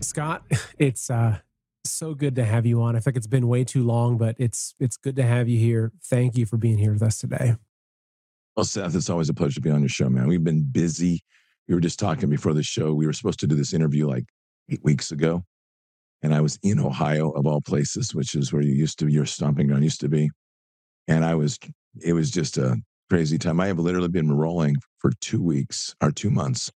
Scott, 0.00 0.44
it's 0.78 1.10
uh, 1.10 1.38
so 1.84 2.14
good 2.14 2.36
to 2.36 2.44
have 2.44 2.66
you 2.66 2.82
on. 2.82 2.96
I 2.96 3.00
think 3.00 3.16
it's 3.16 3.26
been 3.26 3.48
way 3.48 3.64
too 3.64 3.84
long, 3.84 4.18
but 4.18 4.36
it's 4.38 4.74
it's 4.78 4.96
good 4.96 5.16
to 5.16 5.22
have 5.22 5.48
you 5.48 5.58
here. 5.58 5.92
Thank 6.04 6.36
you 6.36 6.46
for 6.46 6.56
being 6.56 6.78
here 6.78 6.92
with 6.92 7.02
us 7.02 7.18
today. 7.18 7.56
Well, 8.56 8.64
Seth, 8.64 8.94
it's 8.94 9.10
always 9.10 9.28
a 9.28 9.34
pleasure 9.34 9.54
to 9.54 9.60
be 9.60 9.70
on 9.70 9.80
your 9.80 9.88
show, 9.88 10.08
man. 10.08 10.26
We've 10.26 10.44
been 10.44 10.64
busy. 10.64 11.22
We 11.68 11.74
were 11.74 11.80
just 11.80 11.98
talking 11.98 12.28
before 12.28 12.52
the 12.52 12.62
show. 12.62 12.92
We 12.92 13.06
were 13.06 13.12
supposed 13.12 13.40
to 13.40 13.46
do 13.46 13.54
this 13.54 13.72
interview 13.72 14.08
like 14.08 14.24
eight 14.70 14.82
weeks 14.82 15.12
ago, 15.12 15.44
and 16.22 16.34
I 16.34 16.40
was 16.40 16.58
in 16.62 16.80
Ohio 16.80 17.30
of 17.30 17.46
all 17.46 17.60
places, 17.60 18.14
which 18.14 18.34
is 18.34 18.52
where 18.52 18.62
you 18.62 18.72
used 18.72 18.98
to 18.98 19.06
be 19.06 19.12
your 19.12 19.26
stomping 19.26 19.68
ground 19.68 19.84
used 19.84 20.00
to 20.00 20.08
be. 20.08 20.30
And 21.08 21.24
I 21.24 21.34
was, 21.34 21.58
it 22.02 22.12
was 22.12 22.30
just 22.30 22.58
a 22.58 22.76
crazy 23.08 23.38
time. 23.38 23.60
I 23.60 23.68
have 23.68 23.78
literally 23.78 24.08
been 24.08 24.32
rolling 24.32 24.76
for 24.98 25.12
two 25.20 25.42
weeks 25.42 25.94
or 26.02 26.10
two 26.10 26.30
months, 26.30 26.70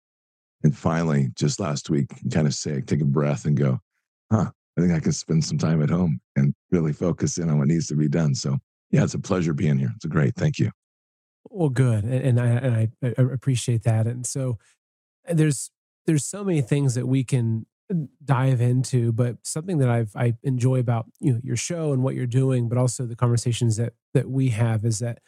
and 0.64 0.78
finally, 0.78 1.30
just 1.36 1.60
last 1.60 1.90
week, 1.90 2.10
kind 2.32 2.48
of 2.48 2.54
say, 2.54 2.82
take 2.82 3.02
a 3.02 3.06
breath 3.06 3.46
and 3.46 3.58
go, 3.58 3.80
huh, 4.32 4.52
I 4.78 4.82
think 4.82 4.94
I 4.94 5.00
can 5.00 5.12
spend 5.12 5.44
some 5.44 5.58
time 5.58 5.82
at 5.82 5.90
home 5.90 6.20
and 6.36 6.54
really 6.72 6.94
focus 6.94 7.38
in 7.38 7.50
on 7.50 7.58
what 7.58 7.68
needs 7.68 7.88
to 7.88 7.96
be 7.96 8.08
done. 8.08 8.34
So, 8.36 8.58
yeah, 8.90 9.04
it's 9.04 9.14
a 9.14 9.20
pleasure 9.20 9.54
being 9.54 9.78
here. 9.78 9.92
It's 9.96 10.06
great. 10.06 10.36
Thank 10.36 10.60
you. 10.60 10.72
Well, 11.50 11.70
good, 11.70 12.04
and, 12.04 12.40
I 12.40 12.48
and 12.48 12.90
I, 13.04 13.22
appreciate 13.22 13.84
that. 13.84 14.08
And 14.08 14.26
so, 14.26 14.58
there's 15.30 15.72
there's 16.06 16.26
so 16.26 16.44
many 16.44 16.62
things 16.62 16.96
that 16.96 17.08
we 17.08 17.24
can 17.24 17.66
uh, 17.92 17.96
dive 18.24 18.62
into, 18.62 19.12
but 19.12 19.38
something 19.44 19.80
that 19.80 19.90
I've 19.90 20.16
I 20.16 20.36
enjoy 20.44 20.80
about 20.80 21.08
you 21.20 21.34
know 21.34 21.40
your 21.44 21.58
show 21.58 21.94
and 21.94 22.04
what 22.04 22.16
you're 22.16 22.26
doing, 22.26 22.70
but 22.70 22.78
also 22.78 23.06
the 23.06 23.16
conversations 23.16 23.78
that 23.78 23.94
that 24.14 24.30
we 24.30 24.50
have 24.50 24.86
is 24.86 25.00
that 25.00 25.20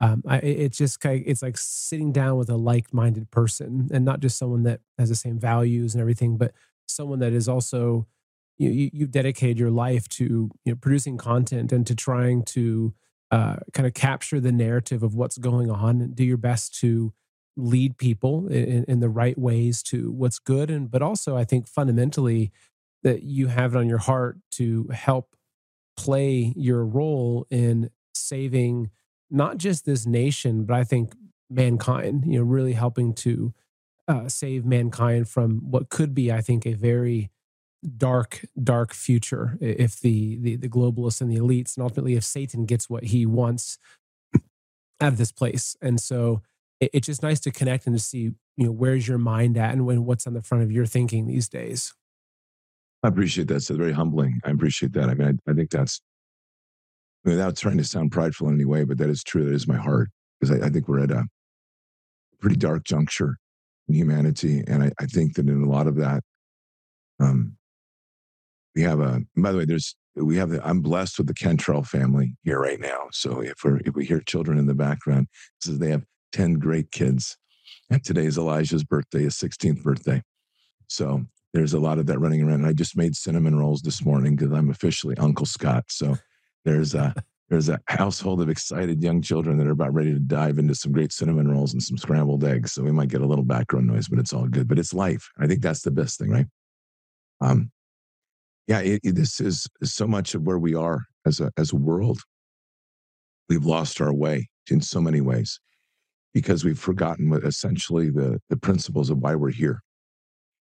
um, 0.00 0.22
I, 0.26 0.38
it's 0.38 0.78
just 0.78 1.00
kind 1.00 1.20
of, 1.20 1.28
it's 1.28 1.42
like 1.42 1.58
sitting 1.58 2.10
down 2.10 2.36
with 2.36 2.48
a 2.48 2.56
like-minded 2.56 3.30
person, 3.30 3.88
and 3.92 4.04
not 4.04 4.20
just 4.20 4.38
someone 4.38 4.64
that 4.64 4.80
has 4.98 5.08
the 5.08 5.14
same 5.14 5.38
values 5.38 5.94
and 5.94 6.00
everything, 6.00 6.36
but 6.36 6.52
someone 6.86 7.18
that 7.20 7.32
is 7.32 7.48
also 7.48 8.06
you, 8.60 8.90
you've 8.92 9.10
dedicated 9.10 9.58
your 9.58 9.70
life 9.70 10.08
to 10.10 10.50
you 10.64 10.72
know, 10.72 10.76
producing 10.76 11.16
content 11.16 11.72
and 11.72 11.86
to 11.86 11.94
trying 11.94 12.44
to 12.44 12.92
uh, 13.30 13.56
kind 13.72 13.86
of 13.86 13.94
capture 13.94 14.38
the 14.38 14.52
narrative 14.52 15.02
of 15.02 15.14
what's 15.14 15.38
going 15.38 15.70
on 15.70 16.00
and 16.00 16.14
do 16.14 16.24
your 16.24 16.36
best 16.36 16.78
to 16.80 17.12
lead 17.56 17.96
people 17.96 18.46
in, 18.48 18.84
in, 18.84 19.00
the 19.00 19.08
right 19.08 19.38
ways 19.38 19.82
to 19.82 20.10
what's 20.10 20.38
good. 20.38 20.70
And 20.70 20.90
but 20.90 21.02
also 21.02 21.36
i 21.36 21.44
think 21.44 21.66
fundamentally 21.66 22.52
that 23.02 23.22
you 23.22 23.48
have 23.48 23.74
it 23.74 23.78
on 23.78 23.88
your 23.88 23.98
heart 23.98 24.38
to 24.52 24.88
help 24.92 25.36
play 25.96 26.52
your 26.56 26.84
role 26.84 27.46
in 27.50 27.90
saving 28.14 28.90
not 29.30 29.58
just 29.58 29.84
this 29.84 30.06
nation 30.06 30.64
but 30.64 30.74
i 30.74 30.84
think 30.84 31.14
mankind 31.50 32.24
you 32.26 32.38
know 32.38 32.44
really 32.44 32.72
helping 32.72 33.12
to 33.12 33.52
uh, 34.08 34.28
save 34.28 34.64
mankind 34.64 35.28
from 35.28 35.70
what 35.70 35.90
could 35.90 36.14
be 36.14 36.32
i 36.32 36.40
think 36.40 36.64
a 36.64 36.72
very 36.72 37.30
dark, 37.96 38.44
dark 38.62 38.92
future 38.92 39.56
if 39.60 40.00
the, 40.00 40.36
the 40.36 40.56
the 40.56 40.68
globalists 40.68 41.20
and 41.20 41.30
the 41.30 41.38
elites, 41.38 41.76
and 41.76 41.82
ultimately 41.82 42.14
if 42.14 42.24
Satan 42.24 42.66
gets 42.66 42.90
what 42.90 43.04
he 43.04 43.26
wants 43.26 43.78
out 45.00 45.12
of 45.12 45.18
this 45.18 45.32
place. 45.32 45.76
And 45.80 45.98
so 45.98 46.42
it, 46.80 46.90
it's 46.92 47.06
just 47.06 47.22
nice 47.22 47.40
to 47.40 47.50
connect 47.50 47.86
and 47.86 47.96
to 47.96 48.02
see, 48.02 48.32
you 48.56 48.66
know, 48.66 48.70
where's 48.70 49.08
your 49.08 49.18
mind 49.18 49.56
at 49.56 49.72
and 49.72 49.86
when 49.86 50.04
what's 50.04 50.26
on 50.26 50.34
the 50.34 50.42
front 50.42 50.64
of 50.64 50.70
your 50.70 50.86
thinking 50.86 51.26
these 51.26 51.48
days. 51.48 51.94
I 53.02 53.08
appreciate 53.08 53.48
that. 53.48 53.56
It's 53.56 53.70
very 53.70 53.92
humbling. 53.92 54.40
I 54.44 54.50
appreciate 54.50 54.92
that. 54.92 55.08
I 55.08 55.14
mean, 55.14 55.40
I, 55.46 55.50
I 55.50 55.54
think 55.54 55.70
that's 55.70 56.02
without 57.24 57.56
trying 57.56 57.78
to 57.78 57.84
sound 57.84 58.12
prideful 58.12 58.48
in 58.48 58.54
any 58.54 58.64
way, 58.64 58.84
but 58.84 58.98
that 58.98 59.08
is 59.08 59.22
true. 59.22 59.44
That 59.44 59.54
is 59.54 59.66
my 59.66 59.76
heart 59.76 60.10
because 60.38 60.60
I, 60.60 60.66
I 60.66 60.70
think 60.70 60.86
we're 60.86 61.02
at 61.02 61.10
a 61.10 61.24
pretty 62.40 62.56
dark 62.56 62.84
juncture 62.84 63.36
in 63.88 63.94
humanity, 63.94 64.62
and 64.66 64.82
I, 64.82 64.92
I 65.00 65.06
think 65.06 65.34
that 65.34 65.48
in 65.48 65.62
a 65.62 65.68
lot 65.68 65.86
of 65.86 65.96
that, 65.96 66.22
um, 67.20 67.56
we 68.74 68.82
have 68.82 69.00
a 69.00 69.20
by 69.36 69.52
the 69.52 69.58
way 69.58 69.64
there's 69.64 69.94
we 70.16 70.36
have 70.36 70.50
the, 70.50 70.66
i'm 70.66 70.80
blessed 70.80 71.18
with 71.18 71.26
the 71.26 71.34
Cantrell 71.34 71.82
family 71.82 72.36
here 72.42 72.60
right 72.60 72.80
now 72.80 73.08
so 73.12 73.40
if 73.40 73.64
we 73.64 73.80
if 73.84 73.94
we 73.94 74.04
hear 74.04 74.20
children 74.20 74.58
in 74.58 74.66
the 74.66 74.74
background 74.74 75.28
says 75.60 75.78
they 75.78 75.90
have 75.90 76.04
10 76.32 76.54
great 76.54 76.90
kids 76.90 77.36
and 77.90 78.02
today 78.04 78.26
is 78.26 78.38
elijah's 78.38 78.84
birthday 78.84 79.22
his 79.22 79.34
16th 79.34 79.82
birthday 79.82 80.22
so 80.88 81.24
there's 81.52 81.74
a 81.74 81.80
lot 81.80 81.98
of 81.98 82.06
that 82.06 82.18
running 82.18 82.42
around 82.42 82.60
and 82.60 82.66
i 82.66 82.72
just 82.72 82.96
made 82.96 83.16
cinnamon 83.16 83.56
rolls 83.56 83.82
this 83.82 84.04
morning 84.04 84.36
because 84.36 84.52
i'm 84.52 84.70
officially 84.70 85.16
uncle 85.18 85.46
scott 85.46 85.84
so 85.88 86.16
there's 86.64 86.94
a 86.94 87.14
there's 87.50 87.68
a 87.68 87.80
household 87.88 88.40
of 88.40 88.48
excited 88.48 89.02
young 89.02 89.20
children 89.20 89.58
that 89.58 89.66
are 89.66 89.72
about 89.72 89.92
ready 89.92 90.12
to 90.12 90.20
dive 90.20 90.58
into 90.58 90.74
some 90.74 90.92
great 90.92 91.12
cinnamon 91.12 91.50
rolls 91.50 91.72
and 91.72 91.82
some 91.82 91.98
scrambled 91.98 92.44
eggs. 92.44 92.72
So 92.72 92.82
we 92.84 92.92
might 92.92 93.08
get 93.08 93.22
a 93.22 93.26
little 93.26 93.44
background 93.44 93.88
noise, 93.88 94.06
but 94.06 94.20
it's 94.20 94.32
all 94.32 94.46
good. 94.46 94.68
But 94.68 94.78
it's 94.78 94.94
life. 94.94 95.28
I 95.36 95.48
think 95.48 95.60
that's 95.60 95.82
the 95.82 95.90
best 95.90 96.20
thing, 96.20 96.30
right? 96.30 96.46
Um, 97.40 97.72
yeah, 98.66 98.80
it, 98.80 99.00
it, 99.02 99.14
this 99.14 99.40
is 99.40 99.66
so 99.82 100.06
much 100.06 100.34
of 100.34 100.42
where 100.42 100.58
we 100.58 100.74
are 100.74 101.04
as 101.26 101.40
a 101.40 101.50
as 101.56 101.72
a 101.72 101.76
world. 101.76 102.20
We've 103.48 103.64
lost 103.64 104.00
our 104.00 104.12
way 104.12 104.48
in 104.70 104.80
so 104.80 105.00
many 105.00 105.20
ways 105.20 105.58
because 106.32 106.64
we've 106.64 106.78
forgotten 106.78 107.30
what 107.30 107.44
essentially 107.44 108.10
the 108.10 108.40
the 108.48 108.56
principles 108.56 109.10
of 109.10 109.18
why 109.18 109.34
we're 109.34 109.50
here. 109.50 109.82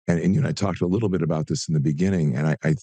And, 0.07 0.19
and 0.19 0.35
you 0.35 0.41
know, 0.41 0.49
I 0.49 0.51
talked 0.51 0.81
a 0.81 0.87
little 0.87 1.09
bit 1.09 1.23
about 1.23 1.47
this 1.47 1.67
in 1.67 1.73
the 1.73 1.79
beginning, 1.79 2.35
and 2.35 2.47
I, 2.47 2.55
I 2.63 2.75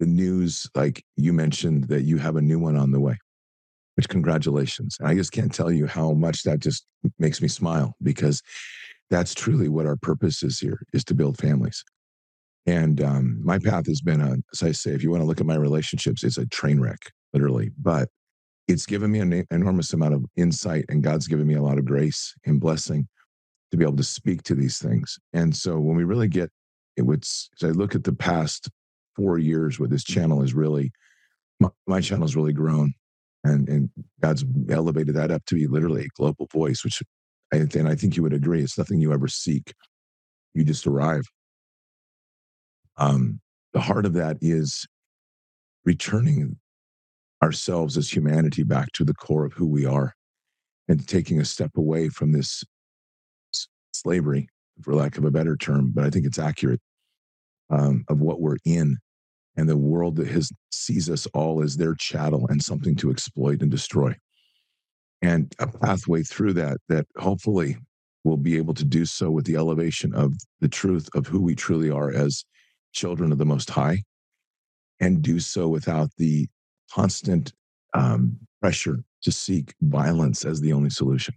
the 0.00 0.06
news, 0.06 0.68
like 0.74 1.02
you 1.16 1.32
mentioned, 1.32 1.84
that 1.84 2.02
you 2.02 2.18
have 2.18 2.36
a 2.36 2.42
new 2.42 2.58
one 2.58 2.76
on 2.76 2.90
the 2.90 3.00
way 3.00 3.16
which 3.96 4.08
congratulations. 4.08 4.96
I 5.02 5.14
just 5.14 5.32
can't 5.32 5.52
tell 5.52 5.72
you 5.72 5.86
how 5.86 6.12
much 6.12 6.42
that 6.42 6.60
just 6.60 6.86
makes 7.18 7.40
me 7.40 7.48
smile 7.48 7.94
because 8.02 8.42
that's 9.10 9.34
truly 9.34 9.68
what 9.68 9.86
our 9.86 9.96
purpose 9.96 10.42
is 10.42 10.60
here 10.60 10.80
is 10.92 11.04
to 11.04 11.14
build 11.14 11.38
families. 11.38 11.82
And 12.66 13.00
um, 13.00 13.38
my 13.44 13.58
path 13.58 13.86
has 13.86 14.00
been 14.00 14.20
a, 14.20 14.36
as 14.52 14.62
I 14.62 14.72
say, 14.72 14.90
if 14.90 15.02
you 15.02 15.10
want 15.10 15.22
to 15.22 15.26
look 15.26 15.40
at 15.40 15.46
my 15.46 15.54
relationships, 15.54 16.24
it's 16.24 16.38
a 16.38 16.46
train 16.46 16.80
wreck, 16.80 16.98
literally. 17.32 17.70
But 17.78 18.08
it's 18.66 18.86
given 18.86 19.12
me 19.12 19.20
an 19.20 19.46
enormous 19.50 19.92
amount 19.92 20.14
of 20.14 20.24
insight, 20.36 20.84
and 20.88 21.02
God's 21.02 21.28
given 21.28 21.46
me 21.46 21.54
a 21.54 21.62
lot 21.62 21.78
of 21.78 21.84
grace 21.84 22.34
and 22.44 22.60
blessing 22.60 23.06
to 23.70 23.76
be 23.76 23.84
able 23.84 23.96
to 23.96 24.02
speak 24.02 24.42
to 24.44 24.54
these 24.54 24.78
things. 24.78 25.18
And 25.32 25.54
so 25.54 25.78
when 25.78 25.96
we 25.96 26.04
really 26.04 26.28
get 26.28 26.50
it, 26.96 27.02
was 27.02 27.50
as 27.60 27.68
I 27.68 27.72
look 27.72 27.94
at 27.94 28.04
the 28.04 28.12
past 28.12 28.68
four 29.14 29.38
years 29.38 29.78
where 29.78 29.88
this 29.88 30.04
channel 30.04 30.42
is 30.42 30.54
really, 30.54 30.90
my, 31.60 31.68
my 31.86 32.00
channel 32.00 32.24
has 32.24 32.36
really 32.36 32.52
grown 32.52 32.92
and 33.46 33.68
and 33.68 33.90
God's 34.20 34.44
elevated 34.70 35.14
that 35.14 35.30
up 35.30 35.44
to 35.46 35.54
be 35.54 35.66
literally 35.66 36.04
a 36.04 36.20
global 36.20 36.48
voice, 36.52 36.84
which 36.84 37.02
I, 37.52 37.58
and 37.58 37.88
I 37.88 37.94
think 37.94 38.16
you 38.16 38.22
would 38.22 38.32
agree, 38.32 38.62
it's 38.62 38.78
nothing 38.78 39.00
you 39.00 39.12
ever 39.12 39.28
seek. 39.28 39.72
You 40.54 40.64
just 40.64 40.86
arrive. 40.86 41.22
Um, 42.98 43.40
the 43.72 43.80
heart 43.80 44.06
of 44.06 44.14
that 44.14 44.38
is 44.40 44.86
returning 45.84 46.58
ourselves 47.42 47.96
as 47.96 48.14
humanity 48.14 48.62
back 48.62 48.92
to 48.92 49.04
the 49.04 49.14
core 49.14 49.44
of 49.44 49.52
who 49.52 49.66
we 49.66 49.84
are 49.84 50.14
and 50.88 51.06
taking 51.06 51.40
a 51.40 51.44
step 51.44 51.76
away 51.76 52.08
from 52.08 52.32
this 52.32 52.64
slavery, 53.92 54.48
for 54.82 54.94
lack 54.94 55.18
of 55.18 55.24
a 55.24 55.30
better 55.30 55.56
term, 55.56 55.92
but 55.94 56.04
I 56.04 56.10
think 56.10 56.26
it's 56.26 56.38
accurate, 56.38 56.80
um, 57.70 58.04
of 58.08 58.20
what 58.20 58.40
we're 58.40 58.58
in 58.64 58.98
and 59.56 59.68
the 59.68 59.76
world 59.76 60.16
that 60.16 60.28
has 60.28 60.50
sees 60.70 61.08
us 61.10 61.26
all 61.34 61.62
as 61.62 61.76
their 61.76 61.94
chattel 61.94 62.46
and 62.48 62.62
something 62.62 62.94
to 62.96 63.10
exploit 63.10 63.62
and 63.62 63.70
destroy. 63.70 64.14
And 65.22 65.52
a 65.58 65.66
pathway 65.66 66.22
through 66.22 66.52
that 66.54 66.78
that 66.88 67.06
hopefully 67.16 67.78
we'll 68.24 68.36
be 68.36 68.56
able 68.56 68.74
to 68.74 68.84
do 68.84 69.06
so 69.06 69.30
with 69.30 69.46
the 69.46 69.56
elevation 69.56 70.14
of 70.14 70.34
the 70.60 70.68
truth 70.68 71.08
of 71.14 71.26
who 71.26 71.40
we 71.40 71.54
truly 71.54 71.90
are 71.90 72.10
as 72.10 72.44
children 72.96 73.30
of 73.30 73.38
the 73.38 73.44
most 73.44 73.70
high 73.70 74.02
and 75.00 75.22
do 75.22 75.38
so 75.38 75.68
without 75.68 76.10
the 76.16 76.48
constant 76.90 77.52
um, 77.94 78.36
pressure 78.60 78.98
to 79.22 79.30
seek 79.30 79.74
violence 79.82 80.44
as 80.44 80.60
the 80.60 80.72
only 80.72 80.90
solution. 80.90 81.34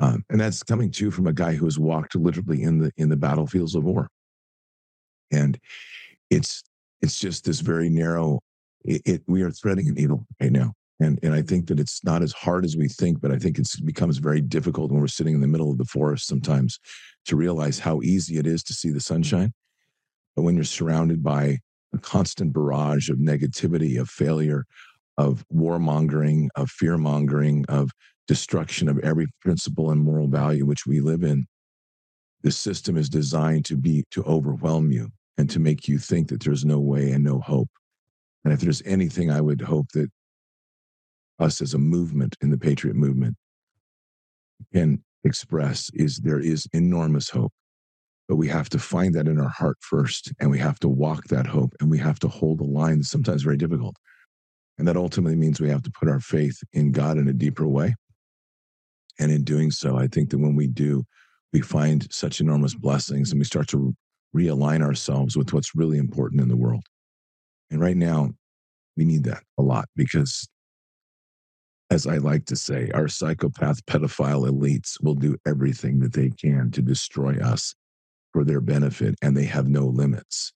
Um, 0.00 0.24
and 0.30 0.40
that's 0.40 0.62
coming 0.62 0.90
too 0.90 1.10
from 1.10 1.26
a 1.26 1.32
guy 1.32 1.54
who 1.54 1.64
has 1.64 1.78
walked 1.78 2.16
literally 2.16 2.62
in 2.62 2.78
the 2.78 2.90
in 2.96 3.08
the 3.08 3.16
battlefields 3.16 3.74
of 3.74 3.84
war. 3.84 4.08
And 5.30 5.58
it's 6.30 6.62
it's 7.02 7.18
just 7.18 7.44
this 7.44 7.60
very 7.60 7.88
narrow. 7.88 8.40
It, 8.84 9.02
it, 9.04 9.22
we 9.26 9.42
are 9.42 9.50
threading 9.50 9.88
a 9.88 9.92
needle 9.92 10.26
right 10.40 10.52
now, 10.52 10.74
and 11.00 11.18
and 11.22 11.34
I 11.34 11.42
think 11.42 11.66
that 11.68 11.80
it's 11.80 12.04
not 12.04 12.22
as 12.22 12.32
hard 12.32 12.64
as 12.64 12.76
we 12.76 12.88
think, 12.88 13.20
but 13.20 13.32
I 13.32 13.38
think 13.38 13.58
it 13.58 13.68
becomes 13.84 14.18
very 14.18 14.40
difficult 14.40 14.90
when 14.90 15.00
we're 15.00 15.08
sitting 15.08 15.34
in 15.34 15.40
the 15.40 15.48
middle 15.48 15.70
of 15.70 15.78
the 15.78 15.84
forest 15.84 16.26
sometimes 16.26 16.78
to 17.26 17.36
realize 17.36 17.78
how 17.78 18.00
easy 18.02 18.36
it 18.38 18.46
is 18.46 18.62
to 18.64 18.74
see 18.74 18.90
the 18.90 19.00
sunshine, 19.00 19.52
but 20.36 20.42
when 20.42 20.54
you're 20.54 20.64
surrounded 20.64 21.22
by 21.22 21.58
a 21.94 21.98
constant 21.98 22.52
barrage 22.52 23.08
of 23.08 23.16
negativity, 23.16 23.98
of 23.98 24.08
failure, 24.08 24.66
of 25.16 25.44
warmongering, 25.52 26.48
of 26.54 26.70
fear 26.70 26.98
mongering, 26.98 27.64
of 27.68 27.90
destruction 28.28 28.88
of 28.88 28.98
every 28.98 29.26
principle 29.40 29.90
and 29.90 30.02
moral 30.02 30.28
value 30.28 30.66
which 30.66 30.86
we 30.86 31.00
live 31.00 31.22
in, 31.22 31.46
the 32.42 32.50
system 32.50 32.96
is 32.96 33.08
designed 33.08 33.64
to 33.64 33.76
be 33.76 34.04
to 34.10 34.22
overwhelm 34.24 34.92
you 34.92 35.08
and 35.38 35.48
to 35.50 35.58
make 35.58 35.88
you 35.88 35.98
think 35.98 36.28
that 36.28 36.42
there's 36.42 36.64
no 36.64 36.78
way 36.78 37.10
and 37.10 37.24
no 37.24 37.40
hope. 37.40 37.70
And 38.44 38.52
if 38.52 38.60
there's 38.60 38.82
anything 38.84 39.30
I 39.30 39.40
would 39.40 39.62
hope 39.62 39.86
that 39.94 40.10
us 41.38 41.60
as 41.60 41.74
a 41.74 41.78
movement 41.78 42.36
in 42.40 42.50
the 42.50 42.58
patriot 42.58 42.96
movement 42.96 43.36
can 44.72 45.02
express 45.24 45.90
is 45.94 46.18
there 46.18 46.40
is 46.40 46.68
enormous 46.72 47.30
hope. 47.30 47.52
But 48.28 48.36
we 48.36 48.48
have 48.48 48.68
to 48.70 48.78
find 48.78 49.14
that 49.14 49.28
in 49.28 49.40
our 49.40 49.48
heart 49.48 49.78
first, 49.80 50.32
and 50.40 50.50
we 50.50 50.58
have 50.58 50.78
to 50.80 50.88
walk 50.88 51.24
that 51.28 51.46
hope, 51.46 51.74
and 51.80 51.90
we 51.90 51.98
have 51.98 52.18
to 52.20 52.28
hold 52.28 52.60
a 52.60 52.64
line 52.64 53.02
sometimes 53.02 53.42
very 53.42 53.56
difficult. 53.56 53.96
And 54.78 54.86
that 54.88 54.96
ultimately 54.96 55.36
means 55.36 55.60
we 55.60 55.70
have 55.70 55.82
to 55.82 55.92
put 55.92 56.08
our 56.08 56.20
faith 56.20 56.58
in 56.72 56.92
God 56.92 57.18
in 57.18 57.28
a 57.28 57.32
deeper 57.32 57.66
way. 57.66 57.94
And 59.18 59.32
in 59.32 59.44
doing 59.44 59.70
so, 59.70 59.96
I 59.96 60.08
think 60.08 60.30
that 60.30 60.38
when 60.38 60.56
we 60.56 60.66
do, 60.66 61.04
we 61.52 61.60
find 61.60 62.06
such 62.12 62.40
enormous 62.40 62.74
blessings 62.74 63.30
and 63.30 63.38
we 63.38 63.44
start 63.44 63.68
to 63.68 63.94
realign 64.36 64.82
ourselves 64.82 65.36
with 65.36 65.52
what's 65.52 65.74
really 65.74 65.96
important 65.96 66.42
in 66.42 66.48
the 66.48 66.56
world. 66.56 66.84
And 67.70 67.80
right 67.80 67.96
now, 67.96 68.30
we 68.96 69.04
need 69.04 69.24
that 69.24 69.42
a 69.56 69.62
lot 69.62 69.88
because, 69.96 70.48
as 71.90 72.06
I 72.06 72.18
like 72.18 72.44
to 72.46 72.56
say, 72.56 72.90
our 72.92 73.08
psychopath 73.08 73.84
pedophile 73.86 74.48
elites 74.48 75.00
will 75.00 75.14
do 75.14 75.36
everything 75.46 76.00
that 76.00 76.12
they 76.12 76.30
can 76.30 76.70
to 76.72 76.82
destroy 76.82 77.36
us 77.38 77.74
for 78.36 78.44
their 78.44 78.60
benefit, 78.60 79.14
and 79.22 79.34
they 79.34 79.46
have 79.46 79.66
no 79.66 79.86
limits. 79.86 80.52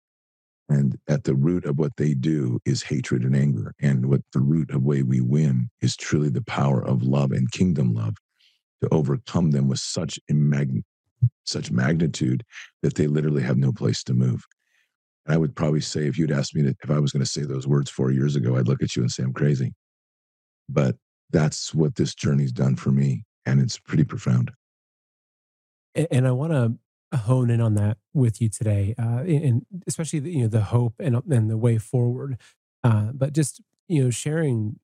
And 0.69 0.99
at 1.09 1.25
the 1.25 1.35
root 1.35 1.65
of 1.65 1.79
what 1.79 1.97
they 1.97 2.13
do 2.13 2.59
is 2.67 2.83
hatred 2.83 3.23
and 3.23 3.35
anger. 3.35 3.73
And 3.81 4.05
what 4.05 4.21
the 4.35 4.41
root 4.41 4.71
of 4.71 4.83
way 4.83 5.03
we 5.03 5.23
win 5.23 5.71
is 5.81 5.97
truly 5.97 6.29
the 6.29 6.43
power 6.43 6.85
of 6.85 7.03
love 7.03 7.33
and 7.33 7.51
kingdom 7.51 7.95
love 7.95 8.19
to 8.83 8.89
overcome 8.93 9.53
them 9.53 9.67
with 9.67 9.79
such 9.79 10.21
imag- 10.31 10.83
such 11.45 11.71
magnitude 11.71 12.45
that 12.83 12.97
they 12.97 13.07
literally 13.07 13.43
have 13.43 13.57
no 13.57 13.73
place 13.73 14.05
to 14.05 14.13
move. 14.13 14.45
And 15.25 15.35
I 15.35 15.39
would 15.39 15.57
probably 15.57 15.81
say, 15.81 16.07
if 16.07 16.19
you'd 16.19 16.33
asked 16.33 16.55
me 16.55 16.65
to, 16.65 16.77
if 16.85 16.91
I 16.91 16.99
was 16.99 17.13
going 17.13 17.25
to 17.25 17.31
say 17.31 17.45
those 17.45 17.67
words 17.67 17.89
four 17.89 18.11
years 18.11 18.37
ago, 18.37 18.59
I'd 18.59 18.69
look 18.69 18.83
at 18.83 18.95
you 18.95 19.01
and 19.01 19.11
say 19.11 19.23
I'm 19.23 19.33
crazy. 19.33 19.73
But 20.69 20.97
that's 21.31 21.75
what 21.75 21.95
this 21.95 22.15
journey's 22.15 22.53
done 22.53 22.77
for 22.77 22.91
me, 22.91 23.25
and 23.47 23.59
it's 23.59 23.79
pretty 23.79 24.05
profound. 24.05 24.51
And 25.95 26.29
I 26.29 26.33
want 26.33 26.53
to 26.53 26.75
hone 27.19 27.51
in 27.51 27.61
on 27.61 27.75
that 27.75 27.99
with 28.15 28.41
you 28.41 28.49
today, 28.49 28.95
uh, 28.99 29.21
and 29.21 29.67
especially 29.87 30.21
the, 30.21 30.31
you 30.31 30.43
know 30.43 30.49
the 30.49 30.63
hope 30.63 30.95
and 30.99 31.21
and 31.31 31.51
the 31.51 31.59
way 31.59 31.79
forward. 31.79 32.39
Uh, 32.85 33.11
but 33.13 33.33
just 33.33 33.61
you 33.89 34.05
know 34.05 34.11
sharing 34.11 34.79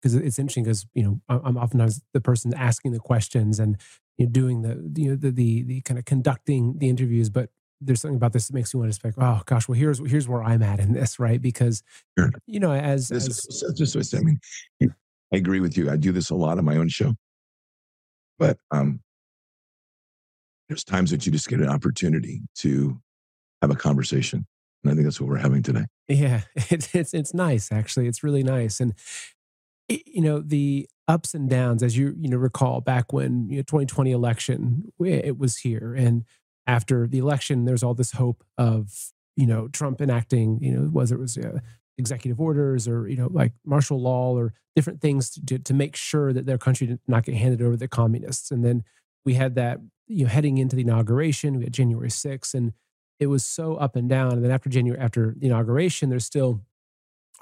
because 0.00 0.14
it's 0.14 0.38
interesting 0.38 0.64
because 0.64 0.86
you 0.94 1.02
know 1.02 1.20
I'm 1.28 1.56
oftentimes 1.56 2.02
the 2.12 2.20
person 2.20 2.52
asking 2.54 2.92
the 2.92 2.98
questions 2.98 3.58
and 3.58 3.76
you 4.18 4.26
know, 4.26 4.32
doing 4.32 4.62
the 4.62 5.00
you 5.00 5.10
know 5.10 5.16
the, 5.16 5.30
the 5.30 5.62
the 5.62 5.80
kind 5.82 5.98
of 5.98 6.04
conducting 6.04 6.78
the 6.78 6.88
interviews, 6.88 7.30
but 7.30 7.50
there's 7.80 8.00
something 8.00 8.16
about 8.16 8.32
this 8.32 8.46
that 8.46 8.54
makes 8.54 8.72
you 8.72 8.78
want 8.78 8.90
to 8.90 8.94
speak. 8.94 9.14
Oh 9.18 9.42
gosh, 9.46 9.68
well 9.68 9.78
here's 9.78 9.98
here's 10.08 10.28
where 10.28 10.42
I'm 10.42 10.62
at 10.62 10.80
in 10.80 10.92
this, 10.92 11.18
right? 11.18 11.40
Because 11.40 11.82
sure. 12.18 12.30
you 12.46 12.60
know, 12.60 12.72
as, 12.72 13.08
this 13.08 13.26
as 13.26 13.62
is, 13.62 13.92
just 13.92 14.14
I 14.14 14.20
mean, 14.20 14.38
I 14.82 15.36
agree 15.36 15.60
with 15.60 15.76
you. 15.76 15.90
I 15.90 15.96
do 15.96 16.12
this 16.12 16.30
a 16.30 16.34
lot 16.34 16.58
on 16.58 16.64
my 16.64 16.76
own 16.76 16.88
show, 16.88 17.14
but 18.38 18.58
um, 18.70 19.00
there's 20.68 20.84
times 20.84 21.10
that 21.10 21.26
you 21.26 21.32
just 21.32 21.48
get 21.48 21.60
an 21.60 21.68
opportunity 21.68 22.42
to 22.56 23.00
have 23.60 23.70
a 23.70 23.76
conversation, 23.76 24.46
and 24.82 24.92
I 24.92 24.94
think 24.94 25.06
that's 25.06 25.20
what 25.20 25.28
we're 25.28 25.36
having 25.36 25.62
today. 25.62 25.86
Yeah, 26.08 26.42
it's 26.56 26.94
it's 26.94 27.14
it's 27.14 27.34
nice 27.34 27.70
actually. 27.72 28.06
It's 28.06 28.22
really 28.22 28.42
nice, 28.42 28.80
and 28.80 28.94
you 29.88 30.22
know 30.22 30.40
the 30.40 30.88
ups 31.08 31.34
and 31.34 31.48
downs 31.50 31.82
as 31.82 31.96
you 31.96 32.14
you 32.18 32.28
know 32.28 32.36
recall 32.36 32.80
back 32.80 33.12
when 33.12 33.48
you 33.50 33.56
know 33.56 33.62
2020 33.62 34.12
election 34.12 34.92
it 35.00 35.36
was 35.36 35.58
here 35.58 35.94
and 35.94 36.24
after 36.66 37.06
the 37.06 37.18
election 37.18 37.64
there's 37.64 37.82
all 37.82 37.94
this 37.94 38.12
hope 38.12 38.44
of 38.56 39.12
you 39.36 39.46
know 39.46 39.68
Trump 39.68 40.00
enacting 40.00 40.58
you 40.62 40.72
know 40.72 40.88
whether 40.88 41.16
it 41.16 41.20
was 41.20 41.36
uh, 41.36 41.58
executive 41.98 42.40
orders 42.40 42.86
or 42.86 43.08
you 43.08 43.16
know 43.16 43.28
like 43.30 43.52
martial 43.64 44.00
law 44.00 44.32
or 44.32 44.54
different 44.74 45.00
things 45.00 45.30
to, 45.30 45.58
to 45.58 45.74
make 45.74 45.96
sure 45.96 46.32
that 46.32 46.46
their 46.46 46.58
country 46.58 46.86
did 46.86 47.00
not 47.06 47.24
get 47.24 47.34
handed 47.34 47.60
over 47.60 47.72
to 47.72 47.78
the 47.78 47.88
communists 47.88 48.50
and 48.50 48.64
then 48.64 48.84
we 49.24 49.34
had 49.34 49.54
that 49.54 49.78
you 50.12 50.24
know 50.24 50.30
heading 50.30 50.58
into 50.58 50.76
the 50.76 50.82
inauguration 50.82 51.58
we 51.58 51.64
had 51.64 51.72
January 51.72 52.08
6th 52.08 52.54
and 52.54 52.72
it 53.20 53.26
was 53.26 53.44
so 53.44 53.76
up 53.76 53.96
and 53.96 54.08
down 54.08 54.32
and 54.32 54.44
then 54.44 54.50
after 54.50 54.68
January 54.68 55.00
after 55.00 55.34
the 55.38 55.46
inauguration 55.46 56.08
there's 56.08 56.24
still 56.24 56.62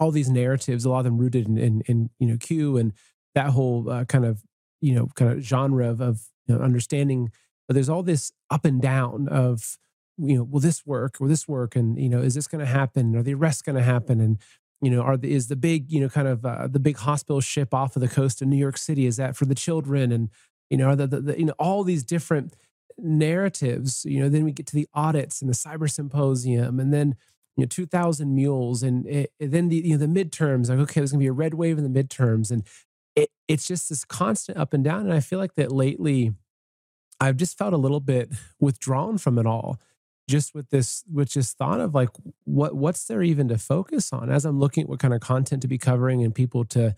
all 0.00 0.10
these 0.10 0.30
narratives, 0.30 0.84
a 0.84 0.90
lot 0.90 1.00
of 1.00 1.04
them 1.04 1.18
rooted 1.18 1.46
in, 1.46 1.58
in, 1.58 1.82
in 1.82 2.10
you 2.18 2.26
know 2.26 2.36
Q 2.38 2.78
and 2.78 2.92
that 3.34 3.50
whole 3.50 3.88
uh, 3.88 4.04
kind 4.06 4.24
of 4.24 4.42
you 4.80 4.94
know 4.94 5.08
kind 5.14 5.30
of 5.30 5.40
genre 5.44 5.88
of, 5.88 6.00
of 6.00 6.22
you 6.46 6.56
know, 6.56 6.64
understanding. 6.64 7.30
But 7.68 7.74
there's 7.74 7.90
all 7.90 8.02
this 8.02 8.32
up 8.50 8.64
and 8.64 8.80
down 8.80 9.28
of 9.28 9.76
you 10.16 10.36
know 10.36 10.42
will 10.42 10.60
this 10.60 10.84
work 10.84 11.20
will 11.20 11.28
this 11.28 11.46
work 11.46 11.76
and 11.76 11.98
you 11.98 12.08
know 12.08 12.20
is 12.20 12.34
this 12.34 12.48
going 12.48 12.64
to 12.64 12.70
happen 12.70 13.14
are 13.14 13.22
the 13.22 13.34
arrests 13.34 13.62
going 13.62 13.76
to 13.76 13.82
happen 13.82 14.20
and 14.20 14.38
you 14.82 14.90
know, 14.90 15.02
are 15.02 15.16
the, 15.16 15.30
is 15.30 15.48
the 15.48 15.56
big, 15.56 15.92
you 15.92 16.00
know, 16.00 16.08
kind 16.08 16.26
of 16.26 16.44
uh, 16.44 16.66
the 16.66 16.80
big 16.80 16.96
hospital 16.96 17.40
ship 17.40 17.74
off 17.74 17.96
of 17.96 18.00
the 18.00 18.08
coast 18.08 18.40
of 18.40 18.48
New 18.48 18.56
York 18.56 18.78
City? 18.78 19.06
Is 19.06 19.18
that 19.18 19.36
for 19.36 19.44
the 19.44 19.54
children? 19.54 20.10
And 20.10 20.30
you 20.70 20.76
know, 20.76 20.94
the, 20.94 21.06
the, 21.06 21.20
the 21.20 21.38
you 21.38 21.44
know 21.44 21.54
all 21.58 21.84
these 21.84 22.04
different 22.04 22.54
narratives. 22.96 24.04
You 24.04 24.20
know, 24.20 24.28
then 24.28 24.44
we 24.44 24.52
get 24.52 24.66
to 24.68 24.74
the 24.74 24.88
audits 24.94 25.40
and 25.40 25.50
the 25.50 25.54
cyber 25.54 25.90
symposium, 25.90 26.80
and 26.80 26.92
then 26.92 27.16
you 27.56 27.64
know, 27.64 27.68
2,000 27.68 28.34
mules, 28.34 28.82
and 28.82 29.06
it, 29.06 29.32
then 29.38 29.68
the 29.68 29.76
you 29.76 29.98
know 29.98 30.06
the 30.06 30.24
midterms. 30.24 30.70
Like, 30.70 30.78
okay, 30.78 31.00
there's 31.00 31.12
gonna 31.12 31.20
be 31.20 31.26
a 31.26 31.32
red 31.32 31.54
wave 31.54 31.78
in 31.78 31.92
the 31.92 32.02
midterms, 32.02 32.50
and 32.50 32.64
it, 33.16 33.30
it's 33.48 33.66
just 33.66 33.88
this 33.88 34.04
constant 34.04 34.58
up 34.58 34.72
and 34.72 34.84
down. 34.84 35.02
And 35.02 35.12
I 35.12 35.20
feel 35.20 35.38
like 35.38 35.56
that 35.56 35.72
lately, 35.72 36.32
I've 37.20 37.36
just 37.36 37.58
felt 37.58 37.74
a 37.74 37.78
little 37.78 38.00
bit 38.00 38.30
withdrawn 38.60 39.18
from 39.18 39.38
it 39.38 39.46
all 39.46 39.78
just 40.30 40.54
with 40.54 40.70
this 40.70 41.02
with 41.12 41.28
just 41.28 41.58
thought 41.58 41.80
of 41.80 41.92
like 41.92 42.08
what 42.44 42.76
what's 42.76 43.04
there 43.06 43.20
even 43.20 43.48
to 43.48 43.58
focus 43.58 44.12
on 44.12 44.30
as 44.30 44.44
i'm 44.44 44.60
looking 44.60 44.84
at 44.84 44.88
what 44.88 45.00
kind 45.00 45.12
of 45.12 45.20
content 45.20 45.60
to 45.60 45.66
be 45.66 45.76
covering 45.76 46.22
and 46.22 46.36
people 46.36 46.64
to 46.64 46.94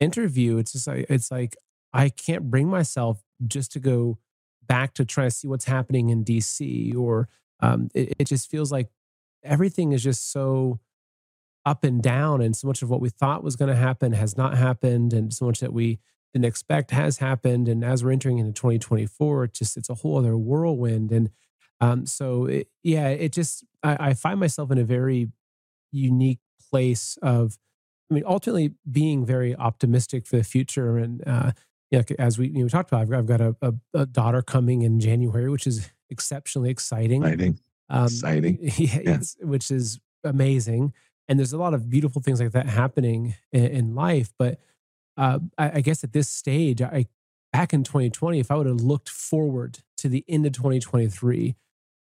interview 0.00 0.58
it's 0.58 0.72
just 0.72 0.88
like 0.88 1.06
it's 1.08 1.30
like 1.30 1.56
i 1.94 2.08
can't 2.08 2.50
bring 2.50 2.68
myself 2.68 3.22
just 3.46 3.72
to 3.72 3.80
go 3.80 4.18
back 4.66 4.94
to 4.94 5.04
try 5.04 5.24
to 5.24 5.30
see 5.30 5.48
what's 5.48 5.64
happening 5.64 6.10
in 6.10 6.24
dc 6.24 6.96
or 6.96 7.28
um, 7.60 7.88
it, 7.94 8.14
it 8.18 8.24
just 8.26 8.50
feels 8.50 8.70
like 8.70 8.88
everything 9.42 9.92
is 9.92 10.02
just 10.02 10.30
so 10.30 10.80
up 11.64 11.82
and 11.82 12.02
down 12.02 12.42
and 12.42 12.54
so 12.54 12.66
much 12.66 12.82
of 12.82 12.90
what 12.90 13.00
we 13.00 13.08
thought 13.08 13.42
was 13.42 13.56
going 13.56 13.70
to 13.70 13.76
happen 13.76 14.12
has 14.12 14.36
not 14.36 14.56
happened 14.56 15.14
and 15.14 15.32
so 15.32 15.46
much 15.46 15.60
that 15.60 15.72
we 15.72 15.98
didn't 16.34 16.44
expect 16.44 16.90
has 16.90 17.18
happened 17.18 17.68
and 17.68 17.82
as 17.82 18.04
we're 18.04 18.10
entering 18.10 18.38
into 18.38 18.52
2024 18.52 19.44
it's 19.44 19.58
just 19.58 19.76
it's 19.76 19.88
a 19.88 19.94
whole 19.94 20.18
other 20.18 20.36
whirlwind 20.36 21.10
and 21.10 21.30
um, 21.80 22.06
so 22.06 22.46
it, 22.46 22.68
yeah, 22.82 23.08
it 23.08 23.32
just 23.32 23.64
I, 23.82 24.08
I 24.08 24.14
find 24.14 24.40
myself 24.40 24.70
in 24.70 24.78
a 24.78 24.84
very 24.84 25.28
unique 25.92 26.40
place 26.70 27.18
of, 27.22 27.58
I 28.10 28.14
mean, 28.14 28.24
ultimately 28.26 28.74
being 28.90 29.26
very 29.26 29.54
optimistic 29.54 30.26
for 30.26 30.36
the 30.36 30.44
future. 30.44 30.98
And 30.98 31.22
uh, 31.26 31.52
yeah, 31.90 32.02
as 32.18 32.38
we, 32.38 32.48
you 32.48 32.58
know, 32.58 32.64
we 32.64 32.70
talked 32.70 32.90
about, 32.90 33.02
I've 33.02 33.10
got, 33.10 33.18
I've 33.18 33.26
got 33.26 33.40
a, 33.40 33.56
a, 33.62 34.00
a, 34.00 34.06
daughter 34.06 34.42
coming 34.42 34.82
in 34.82 35.00
January, 35.00 35.48
which 35.48 35.66
is 35.66 35.90
exceptionally 36.10 36.70
exciting. 36.70 37.22
Exciting. 37.22 37.60
Um, 37.88 38.04
exciting. 38.04 38.58
Yeah, 38.78 39.00
yeah. 39.04 39.18
which 39.40 39.70
is 39.70 40.00
amazing. 40.24 40.92
And 41.28 41.38
there's 41.38 41.52
a 41.52 41.58
lot 41.58 41.74
of 41.74 41.88
beautiful 41.88 42.20
things 42.20 42.40
like 42.40 42.52
that 42.52 42.68
happening 42.68 43.34
in, 43.52 43.66
in 43.66 43.94
life. 43.94 44.32
But 44.38 44.60
uh, 45.16 45.38
I, 45.56 45.72
I, 45.76 45.80
guess 45.80 46.04
at 46.04 46.12
this 46.12 46.28
stage, 46.28 46.82
I 46.82 47.06
back 47.52 47.72
in 47.72 47.84
2020, 47.84 48.40
if 48.40 48.50
I 48.50 48.56
would 48.56 48.66
have 48.66 48.80
looked 48.80 49.08
forward 49.08 49.78
to 49.98 50.08
the 50.08 50.24
end 50.28 50.44
of 50.44 50.52
2023, 50.52 51.54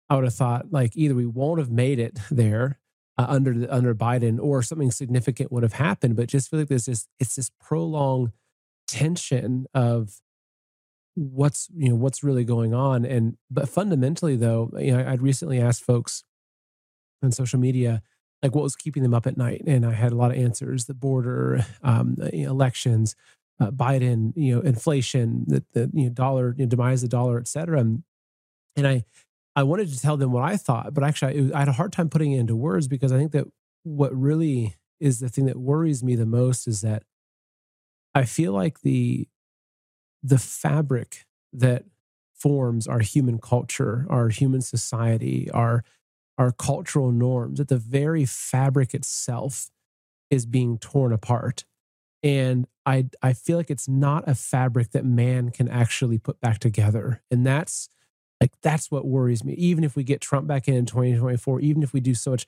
I 0.09 0.15
would 0.15 0.25
have 0.25 0.35
thought 0.35 0.73
like 0.73 0.97
either 0.97 1.15
we 1.15 1.27
won't 1.27 1.61
have 1.61 1.71
made 1.71 1.99
it 1.99 2.19
there 2.31 2.81
uh, 3.19 3.27
under 3.29 3.55
the, 3.55 3.73
under 3.73 3.95
Biden 3.95 4.39
or 4.41 4.63
something 4.63 4.91
significant 4.91 5.53
would 5.53 5.63
have 5.63 5.75
happened. 5.75 6.17
But 6.17 6.29
just 6.29 6.51
feel 6.51 6.61
like 6.61 6.69
there's 6.69 6.87
this 6.87 7.09
it's 7.21 7.37
this 7.37 7.51
prolonged 7.61 8.33
tension 8.87 9.67
of 9.75 10.21
what's 11.15 11.69
you 11.75 11.89
know 11.89 11.95
what's 11.95 12.23
really 12.23 12.45
going 12.45 12.75
on. 12.75 13.05
And 13.05 13.37
but 13.51 13.69
fundamentally 13.69 14.37
though, 14.37 14.71
you 14.79 14.97
know, 14.97 15.07
I'd 15.07 15.23
recently 15.23 15.61
asked 15.61 15.83
folks 15.83 16.25
on 17.23 17.33
social 17.33 17.59
media 17.59 18.03
like 18.43 18.55
what 18.55 18.63
was 18.63 18.77
keeping 18.77 19.03
them 19.03 19.15
up 19.15 19.27
at 19.27 19.37
night, 19.37 19.63
and 19.67 19.85
I 19.85 19.93
had 19.93 20.13
a 20.13 20.17
lot 20.17 20.31
of 20.31 20.37
answers: 20.37 20.85
the 20.85 20.95
border, 20.95 21.65
um, 21.83 22.17
elections. 22.33 23.17
Uh, 23.59 23.71
Biden, 23.71 24.35
you 24.37 24.55
know, 24.55 24.61
inflation, 24.61 25.45
the, 25.47 25.65
the 25.73 25.91
you 25.95 26.05
know 26.05 26.11
dollar, 26.11 26.55
you 26.59 26.67
know, 26.67 26.69
demise 26.69 27.03
of 27.03 27.09
the 27.09 27.17
dollar, 27.17 27.39
et 27.39 27.49
cetera. 27.49 27.81
And, 27.81 28.03
and 28.77 28.87
I 28.87 29.05
I 29.57 29.63
wanted 29.63 29.91
to 29.91 29.99
tell 29.99 30.19
them 30.19 30.31
what 30.31 30.45
I 30.45 30.59
thought, 30.59 30.93
but 30.93 31.03
actually, 31.03 31.51
I, 31.53 31.57
I 31.57 31.59
had 31.61 31.69
a 31.69 31.73
hard 31.73 31.93
time 31.93 32.11
putting 32.11 32.33
it 32.33 32.41
into 32.41 32.55
words 32.55 32.87
because 32.87 33.13
I 33.13 33.17
think 33.17 33.33
that 33.33 33.47
what 33.85 34.15
really 34.15 34.77
is 35.01 35.21
the 35.21 35.31
thing 35.31 35.47
that 35.47 35.57
worries 35.57 36.05
me 36.05 36.15
the 36.15 36.27
most 36.27 36.69
is 36.69 36.83
that 36.83 37.05
I 38.17 38.25
feel 38.25 38.55
like 38.55 38.83
the 38.83 39.29
the 40.23 40.39
fabric 40.39 41.27
that 41.53 41.85
forms 42.35 42.87
our 42.87 43.01
human 43.01 43.39
culture, 43.39 44.07
our 44.11 44.29
human 44.29 44.61
society, 44.63 45.51
our 45.53 45.85
our 46.39 46.53
cultural 46.53 47.13
norms, 47.13 47.59
that 47.59 47.69
the 47.69 47.79
very 47.79 48.25
fabric 48.27 48.95
itself 48.95 49.71
is 50.31 50.47
being 50.47 50.79
torn 50.79 51.13
apart. 51.13 51.65
And 52.23 52.67
I 52.87 53.09
I 53.23 53.35
feel 53.35 53.59
like 53.59 53.71
it's 53.71 53.89
not 53.89 54.29
a 54.29 54.35
fabric 54.35 54.93
that 54.93 55.05
man 55.07 55.51
can 55.51 55.69
actually 55.69 56.19
put 56.19 56.41
back 56.41 56.61
together. 56.61 57.23
And 57.31 57.47
that's 57.47 57.89
like 58.41 58.53
that's 58.63 58.91
what 58.91 59.07
worries 59.07 59.45
me. 59.45 59.55
Even 59.55 59.85
if 59.85 59.97
we 59.97 60.05
get 60.05 60.21
Trump 60.21 60.47
back 60.47 60.69
in 60.69 60.75
in 60.75 60.87
2024, 60.87 61.61
even 61.61 61.83
if 61.83 61.93
we 61.93 62.01
do 62.01 62.15
so 62.15 62.33
much, 62.33 62.47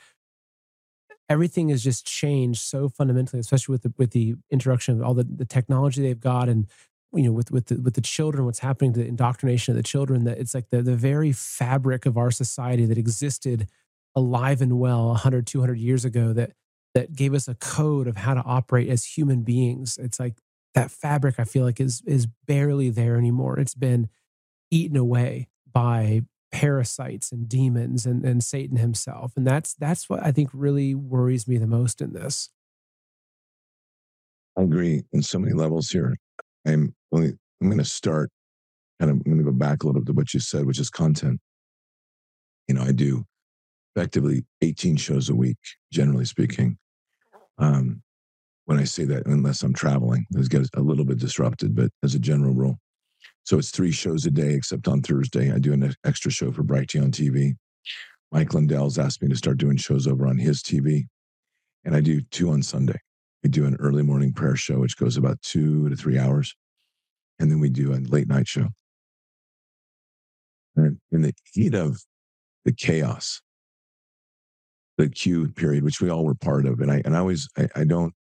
everything 1.28 1.68
has 1.68 1.82
just 1.82 2.06
changed 2.06 2.60
so 2.60 2.88
fundamentally, 2.88 3.40
especially 3.40 3.72
with 3.72 3.82
the 3.82 3.92
with 3.98 4.12
the 4.12 4.34
introduction 4.50 4.96
of 4.96 5.02
all 5.06 5.14
the, 5.14 5.24
the 5.24 5.44
technology 5.44 6.02
they've 6.02 6.20
got 6.20 6.48
and 6.48 6.66
you 7.12 7.24
know 7.24 7.32
with 7.32 7.50
with 7.50 7.66
the, 7.66 7.80
with 7.80 7.94
the 7.94 8.00
children 8.00 8.44
what's 8.44 8.58
happening 8.58 8.92
to 8.92 9.00
the 9.00 9.06
indoctrination 9.06 9.72
of 9.72 9.76
the 9.76 9.82
children 9.82 10.24
that 10.24 10.38
it's 10.38 10.54
like 10.54 10.68
the 10.70 10.82
the 10.82 10.96
very 10.96 11.32
fabric 11.32 12.06
of 12.06 12.16
our 12.16 12.30
society 12.30 12.84
that 12.84 12.98
existed 12.98 13.68
alive 14.14 14.60
and 14.60 14.78
well 14.78 15.08
100 15.08 15.46
200 15.46 15.78
years 15.78 16.04
ago 16.04 16.32
that 16.32 16.52
that 16.94 17.14
gave 17.14 17.34
us 17.34 17.48
a 17.48 17.54
code 17.54 18.06
of 18.06 18.16
how 18.16 18.34
to 18.34 18.42
operate 18.42 18.88
as 18.88 19.04
human 19.04 19.42
beings. 19.42 19.98
It's 19.98 20.18
like 20.18 20.38
that 20.74 20.90
fabric 20.90 21.36
i 21.38 21.44
feel 21.44 21.64
like 21.64 21.80
is 21.80 22.02
is 22.06 22.26
barely 22.46 22.90
there 22.90 23.16
anymore. 23.16 23.58
It's 23.58 23.74
been 23.74 24.08
eaten 24.70 24.96
away 24.96 25.48
by 25.70 26.22
parasites 26.50 27.32
and 27.32 27.48
demons 27.48 28.06
and, 28.06 28.24
and 28.24 28.42
Satan 28.42 28.76
himself. 28.76 29.32
And 29.36 29.46
that's 29.46 29.74
that's 29.74 30.08
what 30.08 30.22
I 30.24 30.32
think 30.32 30.50
really 30.52 30.94
worries 30.94 31.46
me 31.46 31.58
the 31.58 31.66
most 31.66 32.00
in 32.00 32.12
this. 32.12 32.50
I 34.56 34.62
agree 34.62 35.02
in 35.12 35.22
so 35.22 35.38
many 35.38 35.54
levels 35.54 35.90
here. 35.90 36.16
I'm 36.66 36.94
only 37.12 37.34
I'm 37.60 37.70
gonna 37.70 37.84
start 37.84 38.30
kind 39.00 39.10
of 39.10 39.18
I'm 39.24 39.32
gonna 39.32 39.44
go 39.44 39.52
back 39.52 39.82
a 39.82 39.86
little 39.86 40.00
bit 40.00 40.06
to 40.06 40.12
what 40.12 40.34
you 40.34 40.40
said, 40.40 40.66
which 40.66 40.80
is 40.80 40.90
content. 40.90 41.40
You 42.66 42.74
know, 42.74 42.82
I 42.82 42.92
do 42.92 43.24
effectively 43.94 44.44
18 44.62 44.96
shows 44.96 45.28
a 45.28 45.34
week, 45.34 45.58
generally 45.92 46.24
speaking. 46.24 46.78
Um, 47.58 48.02
when 48.66 48.78
I 48.78 48.84
say 48.84 49.04
that, 49.06 49.26
unless 49.26 49.62
I'm 49.62 49.72
traveling, 49.72 50.26
it 50.30 50.50
gets 50.50 50.68
a 50.74 50.80
little 50.80 51.04
bit 51.04 51.18
disrupted, 51.18 51.74
but 51.74 51.90
as 52.02 52.14
a 52.14 52.18
general 52.18 52.52
rule. 52.52 52.78
So 53.48 53.56
it's 53.56 53.70
three 53.70 53.92
shows 53.92 54.26
a 54.26 54.30
day, 54.30 54.52
except 54.52 54.88
on 54.88 55.00
Thursday. 55.00 55.50
I 55.50 55.58
do 55.58 55.72
an 55.72 55.94
extra 56.04 56.30
show 56.30 56.52
for 56.52 56.62
Brighteon 56.62 57.12
TV. 57.12 57.54
Mike 58.30 58.52
Lindell's 58.52 58.98
asked 58.98 59.22
me 59.22 59.28
to 59.30 59.36
start 59.36 59.56
doing 59.56 59.78
shows 59.78 60.06
over 60.06 60.26
on 60.26 60.36
his 60.36 60.62
TV. 60.62 61.06
And 61.82 61.96
I 61.96 62.02
do 62.02 62.20
two 62.20 62.50
on 62.50 62.62
Sunday. 62.62 62.98
We 63.42 63.48
do 63.48 63.64
an 63.64 63.78
early 63.80 64.02
morning 64.02 64.34
prayer 64.34 64.54
show, 64.54 64.80
which 64.80 64.98
goes 64.98 65.16
about 65.16 65.40
two 65.40 65.88
to 65.88 65.96
three 65.96 66.18
hours. 66.18 66.54
And 67.38 67.50
then 67.50 67.58
we 67.58 67.70
do 67.70 67.94
a 67.94 67.96
late 67.96 68.28
night 68.28 68.46
show. 68.46 68.66
And 70.76 70.98
in 71.10 71.22
the 71.22 71.32
heat 71.54 71.74
of 71.74 72.02
the 72.66 72.72
chaos, 72.74 73.40
the 74.98 75.08
Q 75.08 75.48
period, 75.52 75.84
which 75.84 76.02
we 76.02 76.10
all 76.10 76.26
were 76.26 76.34
part 76.34 76.66
of, 76.66 76.80
and 76.80 76.90
I 76.90 77.00
and 77.02 77.16
I 77.16 77.20
always 77.20 77.48
I, 77.56 77.68
I 77.74 77.84
don't 77.84 78.12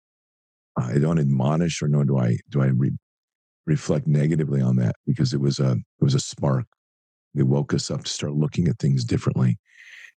I 0.76 0.98
don't 0.98 1.18
admonish 1.18 1.82
or 1.82 1.88
nor 1.88 2.04
do 2.04 2.16
I 2.16 2.38
do 2.48 2.62
I 2.62 2.66
re, 2.66 2.92
reflect 3.66 4.06
negatively 4.06 4.60
on 4.60 4.76
that 4.76 4.94
because 5.06 5.32
it 5.32 5.40
was 5.40 5.58
a 5.58 5.72
it 5.72 6.04
was 6.04 6.14
a 6.14 6.20
spark. 6.20 6.66
It 7.34 7.42
woke 7.42 7.74
us 7.74 7.90
up 7.90 8.04
to 8.04 8.10
start 8.10 8.34
looking 8.34 8.68
at 8.68 8.78
things 8.78 9.04
differently, 9.04 9.58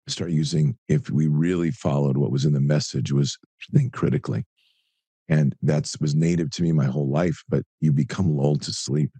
start 0.08 0.32
using. 0.32 0.78
If 0.88 1.10
we 1.10 1.28
really 1.28 1.72
followed 1.72 2.18
what 2.18 2.32
was 2.32 2.46
in 2.46 2.54
the 2.54 2.62
message, 2.62 3.12
was 3.12 3.38
think 3.74 3.92
critically, 3.94 4.46
and 5.28 5.56
that's 5.62 6.00
was 6.00 6.16
native 6.16 6.52
to 6.52 6.64
me 6.64 6.72
my 6.72 6.86
whole 6.86 7.10
life. 7.10 7.44
But 7.50 7.64
you 7.82 7.92
become 7.92 8.38
lulled 8.38 8.62
to 8.64 8.74
sleep 8.74 9.12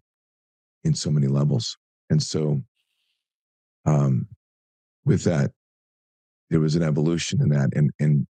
in 0.84 0.94
so 0.94 1.10
many 1.10 1.28
levels, 1.28 1.76
and 2.10 2.22
so 2.22 2.62
um, 3.86 4.28
with 5.06 5.24
that, 5.24 5.52
there 6.50 6.60
was 6.60 6.76
an 6.76 6.84
evolution 6.84 7.42
in 7.42 7.50
that, 7.50 7.72
and 7.76 7.92
and 8.00 8.28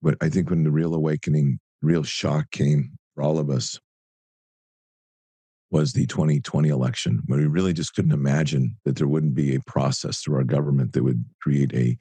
but 0.00 0.16
I 0.20 0.28
think 0.28 0.50
when 0.50 0.64
the 0.64 0.70
real 0.70 0.94
awakening, 0.94 1.60
real 1.80 2.02
shock 2.02 2.50
came 2.50 2.98
for 3.14 3.22
all 3.22 3.38
of 3.38 3.50
us 3.50 3.78
was 5.72 5.94
the 5.94 6.06
2020 6.06 6.68
election, 6.68 7.22
where 7.26 7.40
we 7.40 7.46
really 7.46 7.72
just 7.72 7.94
couldn't 7.94 8.12
imagine 8.12 8.76
that 8.84 8.94
there 8.96 9.08
wouldn't 9.08 9.34
be 9.34 9.54
a 9.54 9.60
process 9.66 10.20
through 10.20 10.36
our 10.36 10.44
government 10.44 10.92
that 10.92 11.02
would 11.02 11.24
create 11.40 11.72
a, 11.74 11.96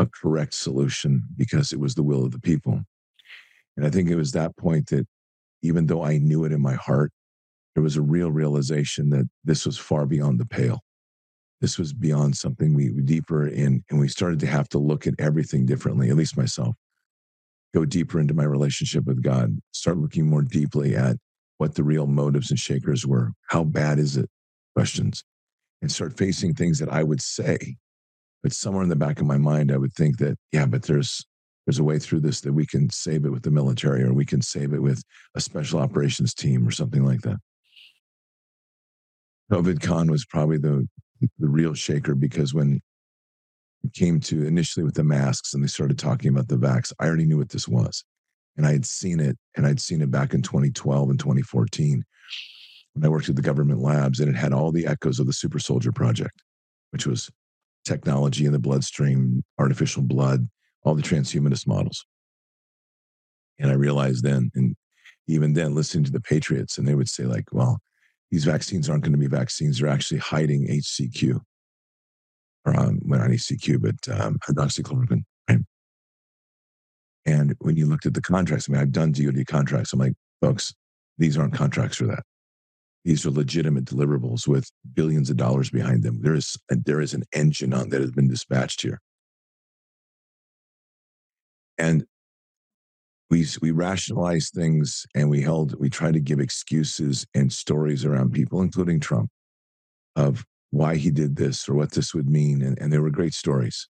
a 0.00 0.06
correct 0.06 0.52
solution 0.52 1.22
because 1.36 1.72
it 1.72 1.78
was 1.78 1.94
the 1.94 2.02
will 2.02 2.24
of 2.24 2.32
the 2.32 2.40
people. 2.40 2.82
And 3.76 3.86
I 3.86 3.90
think 3.90 4.10
it 4.10 4.16
was 4.16 4.32
that 4.32 4.56
point 4.56 4.88
that 4.88 5.06
even 5.62 5.86
though 5.86 6.02
I 6.02 6.18
knew 6.18 6.44
it 6.44 6.50
in 6.50 6.60
my 6.60 6.74
heart, 6.74 7.12
there 7.74 7.84
was 7.84 7.96
a 7.96 8.02
real 8.02 8.32
realization 8.32 9.10
that 9.10 9.30
this 9.44 9.64
was 9.64 9.78
far 9.78 10.04
beyond 10.04 10.40
the 10.40 10.44
pale. 10.44 10.80
This 11.60 11.78
was 11.78 11.92
beyond 11.92 12.36
something 12.36 12.74
we 12.74 12.88
deeper 12.88 13.46
in, 13.46 13.84
and 13.90 14.00
we 14.00 14.08
started 14.08 14.40
to 14.40 14.46
have 14.46 14.68
to 14.70 14.78
look 14.78 15.06
at 15.06 15.14
everything 15.20 15.66
differently, 15.66 16.10
at 16.10 16.16
least 16.16 16.36
myself. 16.36 16.74
Go 17.72 17.84
deeper 17.84 18.18
into 18.18 18.34
my 18.34 18.42
relationship 18.42 19.04
with 19.04 19.22
God, 19.22 19.56
start 19.70 19.98
looking 19.98 20.28
more 20.28 20.42
deeply 20.42 20.96
at 20.96 21.16
what 21.62 21.76
the 21.76 21.84
real 21.84 22.08
motives 22.08 22.50
and 22.50 22.58
shakers 22.58 23.06
were. 23.06 23.30
How 23.46 23.62
bad 23.62 24.00
is 24.00 24.16
it? 24.16 24.28
Questions. 24.74 25.22
And 25.80 25.92
start 25.92 26.18
facing 26.18 26.54
things 26.54 26.80
that 26.80 26.88
I 26.88 27.04
would 27.04 27.22
say, 27.22 27.76
but 28.42 28.52
somewhere 28.52 28.82
in 28.82 28.88
the 28.88 28.96
back 28.96 29.20
of 29.20 29.28
my 29.28 29.38
mind, 29.38 29.70
I 29.70 29.76
would 29.76 29.92
think 29.92 30.18
that, 30.18 30.36
yeah, 30.50 30.66
but 30.66 30.82
there's 30.82 31.24
there's 31.64 31.78
a 31.78 31.84
way 31.84 32.00
through 32.00 32.18
this 32.18 32.40
that 32.40 32.52
we 32.52 32.66
can 32.66 32.90
save 32.90 33.24
it 33.24 33.30
with 33.30 33.44
the 33.44 33.52
military 33.52 34.02
or 34.02 34.12
we 34.12 34.24
can 34.24 34.42
save 34.42 34.72
it 34.72 34.82
with 34.82 35.04
a 35.36 35.40
special 35.40 35.78
operations 35.78 36.34
team 36.34 36.66
or 36.66 36.72
something 36.72 37.04
like 37.04 37.20
that. 37.20 37.36
COVID 39.52 39.80
con 39.80 40.10
was 40.10 40.24
probably 40.24 40.58
the 40.58 40.88
the 41.38 41.48
real 41.48 41.74
shaker 41.74 42.16
because 42.16 42.52
when 42.52 42.80
it 43.84 43.92
came 43.94 44.18
to 44.18 44.44
initially 44.44 44.82
with 44.82 44.94
the 44.94 45.04
masks 45.04 45.54
and 45.54 45.62
they 45.62 45.68
started 45.68 45.96
talking 45.96 46.30
about 46.30 46.48
the 46.48 46.56
vax, 46.56 46.92
I 46.98 47.06
already 47.06 47.26
knew 47.26 47.38
what 47.38 47.50
this 47.50 47.68
was. 47.68 48.02
And 48.56 48.66
I 48.66 48.72
had 48.72 48.84
seen 48.84 49.20
it, 49.20 49.38
and 49.56 49.66
I'd 49.66 49.80
seen 49.80 50.02
it 50.02 50.10
back 50.10 50.34
in 50.34 50.42
2012 50.42 51.10
and 51.10 51.18
2014 51.18 52.04
when 52.94 53.04
I 53.04 53.08
worked 53.08 53.28
at 53.28 53.36
the 53.36 53.42
government 53.42 53.80
labs, 53.80 54.20
and 54.20 54.28
it 54.28 54.38
had 54.38 54.52
all 54.52 54.70
the 54.70 54.86
echoes 54.86 55.18
of 55.18 55.26
the 55.26 55.32
Super 55.32 55.58
Soldier 55.58 55.92
Project, 55.92 56.42
which 56.90 57.06
was 57.06 57.30
technology 57.84 58.44
in 58.44 58.52
the 58.52 58.58
bloodstream, 58.58 59.42
artificial 59.58 60.02
blood, 60.02 60.48
all 60.82 60.94
the 60.94 61.02
transhumanist 61.02 61.66
models. 61.66 62.04
And 63.58 63.70
I 63.70 63.74
realized 63.74 64.24
then, 64.24 64.50
and 64.54 64.74
even 65.26 65.54
then, 65.54 65.74
listening 65.74 66.04
to 66.04 66.12
the 66.12 66.20
Patriots, 66.20 66.78
and 66.78 66.86
they 66.86 66.94
would 66.94 67.08
say, 67.08 67.24
like, 67.24 67.44
well, 67.52 67.78
these 68.30 68.44
vaccines 68.44 68.88
aren't 68.88 69.04
going 69.04 69.12
to 69.12 69.18
be 69.18 69.26
vaccines. 69.26 69.78
They're 69.78 69.88
actually 69.88 70.18
hiding 70.18 70.66
HCQ, 70.66 71.40
or 72.64 72.78
um, 72.78 73.00
well, 73.04 73.20
not 73.20 73.30
HCQ, 73.30 73.80
but 73.80 74.20
um, 74.20 74.38
hydroxychloroquine. 74.48 75.22
And 77.24 77.54
when 77.60 77.76
you 77.76 77.86
looked 77.86 78.06
at 78.06 78.14
the 78.14 78.20
contracts, 78.20 78.68
I 78.68 78.72
mean, 78.72 78.80
I've 78.80 78.92
done 78.92 79.12
DoD 79.12 79.46
contracts. 79.46 79.92
I'm 79.92 80.00
like, 80.00 80.14
folks, 80.40 80.74
these 81.18 81.38
aren't 81.38 81.54
contracts 81.54 81.96
for 81.96 82.06
that. 82.06 82.24
These 83.04 83.26
are 83.26 83.30
legitimate 83.30 83.84
deliverables 83.84 84.46
with 84.46 84.70
billions 84.94 85.28
of 85.30 85.36
dollars 85.36 85.70
behind 85.70 86.02
them. 86.02 86.20
There 86.22 86.34
is 86.34 86.56
uh, 86.70 86.76
there 86.84 87.00
is 87.00 87.14
an 87.14 87.24
engine 87.32 87.72
on 87.74 87.88
that 87.90 88.00
has 88.00 88.12
been 88.12 88.28
dispatched 88.28 88.82
here. 88.82 89.00
And 91.78 92.04
we 93.28 93.46
we 93.60 93.72
rationalize 93.72 94.50
things 94.50 95.04
and 95.14 95.28
we 95.30 95.40
held 95.40 95.78
we 95.80 95.90
try 95.90 96.12
to 96.12 96.20
give 96.20 96.38
excuses 96.38 97.26
and 97.34 97.52
stories 97.52 98.04
around 98.04 98.32
people, 98.32 98.62
including 98.62 99.00
Trump, 99.00 99.30
of 100.14 100.44
why 100.70 100.96
he 100.96 101.10
did 101.10 101.36
this 101.36 101.68
or 101.68 101.74
what 101.74 101.92
this 101.92 102.14
would 102.14 102.30
mean. 102.30 102.62
And, 102.62 102.78
and 102.78 102.92
they 102.92 102.98
were 102.98 103.10
great 103.10 103.34
stories. 103.34 103.88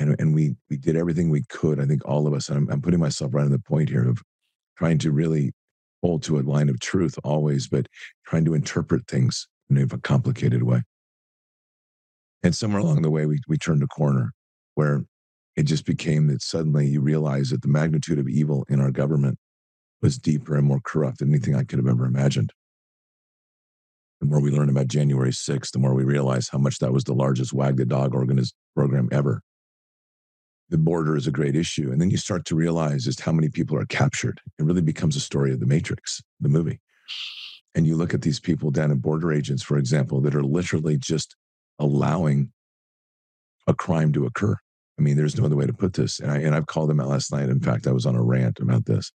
And, 0.00 0.16
and 0.18 0.34
we 0.34 0.56
we 0.70 0.78
did 0.78 0.96
everything 0.96 1.28
we 1.28 1.44
could. 1.50 1.78
I 1.78 1.84
think 1.84 2.02
all 2.06 2.26
of 2.26 2.32
us, 2.32 2.48
and 2.48 2.56
I'm, 2.56 2.70
I'm 2.72 2.80
putting 2.80 2.98
myself 2.98 3.34
right 3.34 3.44
on 3.44 3.52
the 3.52 3.58
point 3.58 3.90
here 3.90 4.08
of 4.08 4.20
trying 4.78 4.98
to 4.98 5.12
really 5.12 5.52
hold 6.02 6.22
to 6.22 6.38
a 6.38 6.40
line 6.40 6.70
of 6.70 6.80
truth 6.80 7.18
always, 7.22 7.68
but 7.68 7.86
trying 8.26 8.46
to 8.46 8.54
interpret 8.54 9.06
things 9.06 9.46
in 9.68 9.76
a 9.76 9.86
complicated 9.98 10.62
way. 10.62 10.82
And 12.42 12.56
somewhere 12.56 12.80
along 12.80 13.02
the 13.02 13.10
way, 13.10 13.26
we, 13.26 13.40
we 13.46 13.58
turned 13.58 13.82
a 13.82 13.86
corner 13.86 14.32
where 14.74 15.04
it 15.54 15.64
just 15.64 15.84
became 15.84 16.28
that 16.28 16.40
suddenly 16.40 16.86
you 16.86 17.02
realize 17.02 17.50
that 17.50 17.60
the 17.60 17.68
magnitude 17.68 18.18
of 18.18 18.26
evil 18.26 18.64
in 18.70 18.80
our 18.80 18.90
government 18.90 19.36
was 20.00 20.16
deeper 20.16 20.56
and 20.56 20.66
more 20.66 20.80
corrupt 20.82 21.18
than 21.18 21.28
anything 21.28 21.54
I 21.54 21.64
could 21.64 21.78
have 21.78 21.86
ever 21.86 22.06
imagined. 22.06 22.54
The 24.22 24.26
more 24.26 24.40
we 24.40 24.50
learn 24.50 24.70
about 24.70 24.88
January 24.88 25.32
6th, 25.32 25.72
the 25.72 25.78
more 25.78 25.94
we 25.94 26.04
realize 26.04 26.48
how 26.48 26.58
much 26.58 26.78
that 26.78 26.92
was 26.92 27.04
the 27.04 27.14
largest 27.14 27.52
wag 27.52 27.76
the 27.76 27.84
dog 27.84 28.14
organized 28.14 28.54
program 28.74 29.10
ever 29.12 29.42
the 30.70 30.78
border 30.78 31.16
is 31.16 31.26
a 31.26 31.32
great 31.32 31.56
issue. 31.56 31.90
And 31.90 32.00
then 32.00 32.10
you 32.10 32.16
start 32.16 32.44
to 32.46 32.54
realize 32.54 33.04
just 33.04 33.20
how 33.20 33.32
many 33.32 33.48
people 33.48 33.76
are 33.76 33.86
captured. 33.86 34.40
It 34.58 34.64
really 34.64 34.80
becomes 34.80 35.16
a 35.16 35.20
story 35.20 35.52
of 35.52 35.60
the 35.60 35.66
Matrix, 35.66 36.22
the 36.40 36.48
movie. 36.48 36.80
And 37.74 37.86
you 37.86 37.96
look 37.96 38.14
at 38.14 38.22
these 38.22 38.40
people 38.40 38.70
down 38.70 38.90
at 38.90 39.02
border 39.02 39.32
agents, 39.32 39.62
for 39.62 39.76
example, 39.76 40.20
that 40.22 40.34
are 40.34 40.42
literally 40.42 40.96
just 40.96 41.36
allowing 41.78 42.52
a 43.66 43.74
crime 43.74 44.12
to 44.12 44.26
occur. 44.26 44.56
I 44.98 45.02
mean, 45.02 45.16
there's 45.16 45.36
no 45.36 45.44
other 45.44 45.56
way 45.56 45.66
to 45.66 45.72
put 45.72 45.94
this. 45.94 46.20
And, 46.20 46.30
I, 46.30 46.38
and 46.38 46.54
I've 46.54 46.66
called 46.66 46.90
them 46.90 47.00
out 47.00 47.08
last 47.08 47.32
night. 47.32 47.48
In 47.48 47.60
fact, 47.60 47.86
I 47.86 47.92
was 47.92 48.06
on 48.06 48.16
a 48.16 48.22
rant 48.22 48.60
about 48.60 48.86
this. 48.86 49.10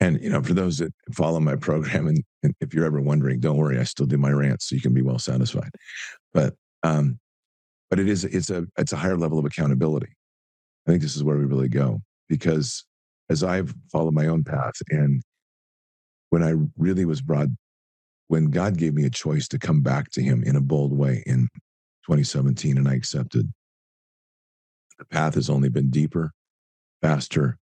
And, 0.00 0.20
you 0.22 0.30
know, 0.30 0.42
for 0.42 0.54
those 0.54 0.78
that 0.78 0.92
follow 1.12 1.40
my 1.40 1.56
program, 1.56 2.06
and, 2.06 2.22
and 2.42 2.54
if 2.60 2.72
you're 2.72 2.84
ever 2.84 3.00
wondering, 3.00 3.40
don't 3.40 3.56
worry, 3.56 3.78
I 3.78 3.84
still 3.84 4.06
do 4.06 4.16
my 4.16 4.30
rants 4.30 4.68
so 4.68 4.76
you 4.76 4.80
can 4.80 4.94
be 4.94 5.02
well 5.02 5.18
satisfied. 5.18 5.70
But, 6.32 6.54
um, 6.84 7.18
but 7.90 7.98
it 7.98 8.08
is, 8.08 8.24
it's 8.24 8.50
a, 8.50 8.66
it's 8.76 8.92
a 8.92 8.96
higher 8.96 9.16
level 9.16 9.38
of 9.38 9.44
accountability 9.44 10.08
I 10.88 10.92
think 10.92 11.02
this 11.02 11.16
is 11.16 11.24
where 11.24 11.36
we 11.36 11.44
really 11.44 11.68
go 11.68 12.00
because 12.30 12.86
as 13.28 13.44
I've 13.44 13.74
followed 13.92 14.14
my 14.14 14.26
own 14.26 14.42
path 14.42 14.72
and 14.88 15.22
when 16.30 16.42
I 16.42 16.54
really 16.78 17.04
was 17.04 17.20
brought, 17.20 17.48
when 18.28 18.46
God 18.46 18.78
gave 18.78 18.94
me 18.94 19.04
a 19.04 19.10
choice 19.10 19.48
to 19.48 19.58
come 19.58 19.82
back 19.82 20.10
to 20.12 20.22
Him 20.22 20.42
in 20.44 20.56
a 20.56 20.62
bold 20.62 20.96
way 20.96 21.22
in 21.26 21.48
2017, 22.06 22.78
and 22.78 22.88
I 22.88 22.94
accepted, 22.94 23.52
the 24.98 25.04
path 25.04 25.34
has 25.34 25.50
only 25.50 25.68
been 25.68 25.90
deeper, 25.90 26.32
faster, 27.02 27.58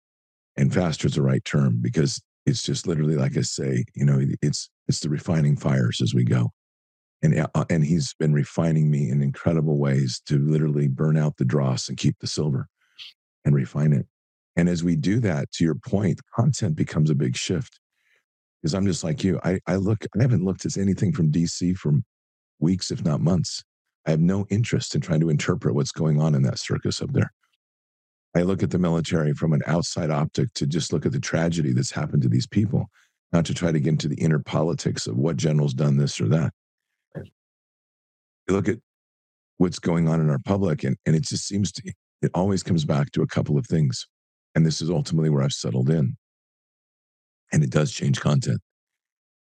and 0.56 0.72
faster 0.72 1.08
is 1.08 1.16
the 1.16 1.24
right 1.24 1.44
term 1.44 1.80
because 1.82 2.22
it's 2.46 2.62
just 2.62 2.86
literally 2.86 3.16
like 3.16 3.38
I 3.38 3.42
say, 3.42 3.86
you 3.96 4.06
know, 4.06 4.20
it's 4.44 4.70
it's 4.88 5.00
the 5.00 5.10
refining 5.10 5.58
fires 5.58 6.00
as 6.00 6.14
we 6.14 6.24
go, 6.26 6.52
and 7.24 7.40
uh, 7.40 7.66
and 7.72 7.84
He's 7.84 8.14
been 8.14 8.34
refining 8.34 8.92
me 8.92 9.10
in 9.10 9.24
incredible 9.24 9.80
ways 9.80 10.22
to 10.28 10.38
literally 10.38 10.88
burn 10.88 11.18
out 11.18 11.38
the 11.38 11.46
dross 11.46 11.90
and 11.90 11.98
keep 11.98 12.18
the 12.20 12.28
silver 12.28 12.68
and 13.46 13.56
refine 13.56 13.94
it. 13.94 14.08
And 14.56 14.68
as 14.68 14.84
we 14.84 14.96
do 14.96 15.20
that, 15.22 15.52
to 15.54 15.64
your 15.64 15.76
point, 15.76 16.20
content 16.34 16.76
becomes 16.76 17.10
a 17.10 17.16
big 17.16 17.36
shift. 17.36 17.80
Because 18.62 18.74
I'm 18.74 18.86
just 18.86 19.04
like 19.04 19.24
you. 19.24 19.40
I, 19.44 19.60
I 19.68 19.76
look, 19.76 20.06
I 20.18 20.22
haven't 20.22 20.44
looked 20.44 20.66
at 20.66 20.78
anything 20.78 21.14
from 21.14 21.32
DC 21.32 21.78
for 21.78 21.94
weeks, 22.60 22.90
if 22.90 23.04
not 23.04 23.22
months. 23.22 23.64
I 24.08 24.12
have 24.12 24.22
no 24.22 24.46
interest 24.50 24.96
in 24.96 25.02
trying 25.02 25.20
to 25.22 25.30
interpret 25.30 25.76
what's 25.76 25.92
going 25.92 26.20
on 26.20 26.36
in 26.36 26.44
that 26.44 26.60
circus 26.60 27.02
up 27.02 27.12
there. 27.14 27.32
I 28.36 28.42
look 28.42 28.64
at 28.64 28.72
the 28.72 28.80
military 28.80 29.34
from 29.34 29.54
an 29.54 29.62
outside 29.66 30.10
optic 30.10 30.54
to 30.56 30.68
just 30.68 30.92
look 30.92 31.06
at 31.06 31.12
the 31.12 31.20
tragedy 31.20 31.72
that's 31.72 31.92
happened 31.92 32.22
to 32.24 32.30
these 32.30 32.48
people, 32.48 32.88
not 33.32 33.46
to 33.46 33.54
try 33.54 33.72
to 33.72 33.80
get 33.80 33.92
into 33.92 34.08
the 34.08 34.22
inner 34.22 34.40
politics 34.40 35.08
of 35.08 35.16
what 35.16 35.38
general's 35.38 35.74
done 35.74 35.98
this 35.98 36.20
or 36.20 36.28
that. 36.28 36.52
You 37.16 38.54
look 38.54 38.68
at 38.68 38.78
what's 39.58 39.80
going 39.80 40.08
on 40.08 40.22
in 40.22 40.30
our 40.30 40.40
public, 40.40 40.84
and, 40.84 40.98
and 41.06 41.16
it 41.16 41.24
just 41.24 41.48
seems 41.48 41.72
to 41.74 41.94
it 42.26 42.32
always 42.34 42.64
comes 42.64 42.84
back 42.86 43.12
to 43.12 43.22
a 43.22 43.28
couple 43.28 43.58
of 43.58 43.66
things. 43.66 44.08
And 44.56 44.66
this 44.66 44.82
is 44.82 44.90
ultimately 44.90 45.30
where 45.30 45.44
I've 45.44 45.54
settled 45.54 45.90
in. 45.90 46.18
And 47.52 47.64
it 47.64 47.70
does 47.70 47.92
change 47.92 48.20
content. 48.20 48.60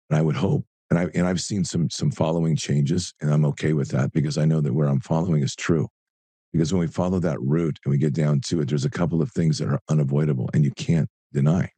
And 0.09 0.17
I 0.17 0.21
would 0.21 0.35
hope, 0.35 0.65
and 0.89 0.99
I 0.99 1.07
and 1.15 1.27
I've 1.27 1.39
seen 1.39 1.63
some 1.63 1.89
some 1.89 2.11
following 2.11 2.55
changes, 2.55 3.13
and 3.21 3.31
I'm 3.31 3.45
okay 3.45 3.73
with 3.73 3.89
that 3.89 4.11
because 4.11 4.37
I 4.37 4.45
know 4.45 4.61
that 4.61 4.73
where 4.73 4.87
I'm 4.87 4.99
following 4.99 5.43
is 5.43 5.55
true. 5.55 5.87
Because 6.51 6.73
when 6.73 6.81
we 6.81 6.87
follow 6.87 7.19
that 7.19 7.41
route 7.41 7.79
and 7.83 7.91
we 7.91 7.97
get 7.97 8.13
down 8.13 8.41
to 8.47 8.61
it, 8.61 8.69
there's 8.69 8.85
a 8.85 8.89
couple 8.89 9.21
of 9.21 9.31
things 9.31 9.57
that 9.57 9.69
are 9.69 9.79
unavoidable 9.89 10.49
and 10.53 10.63
you 10.63 10.71
can't 10.71 11.09
deny. 11.31 11.71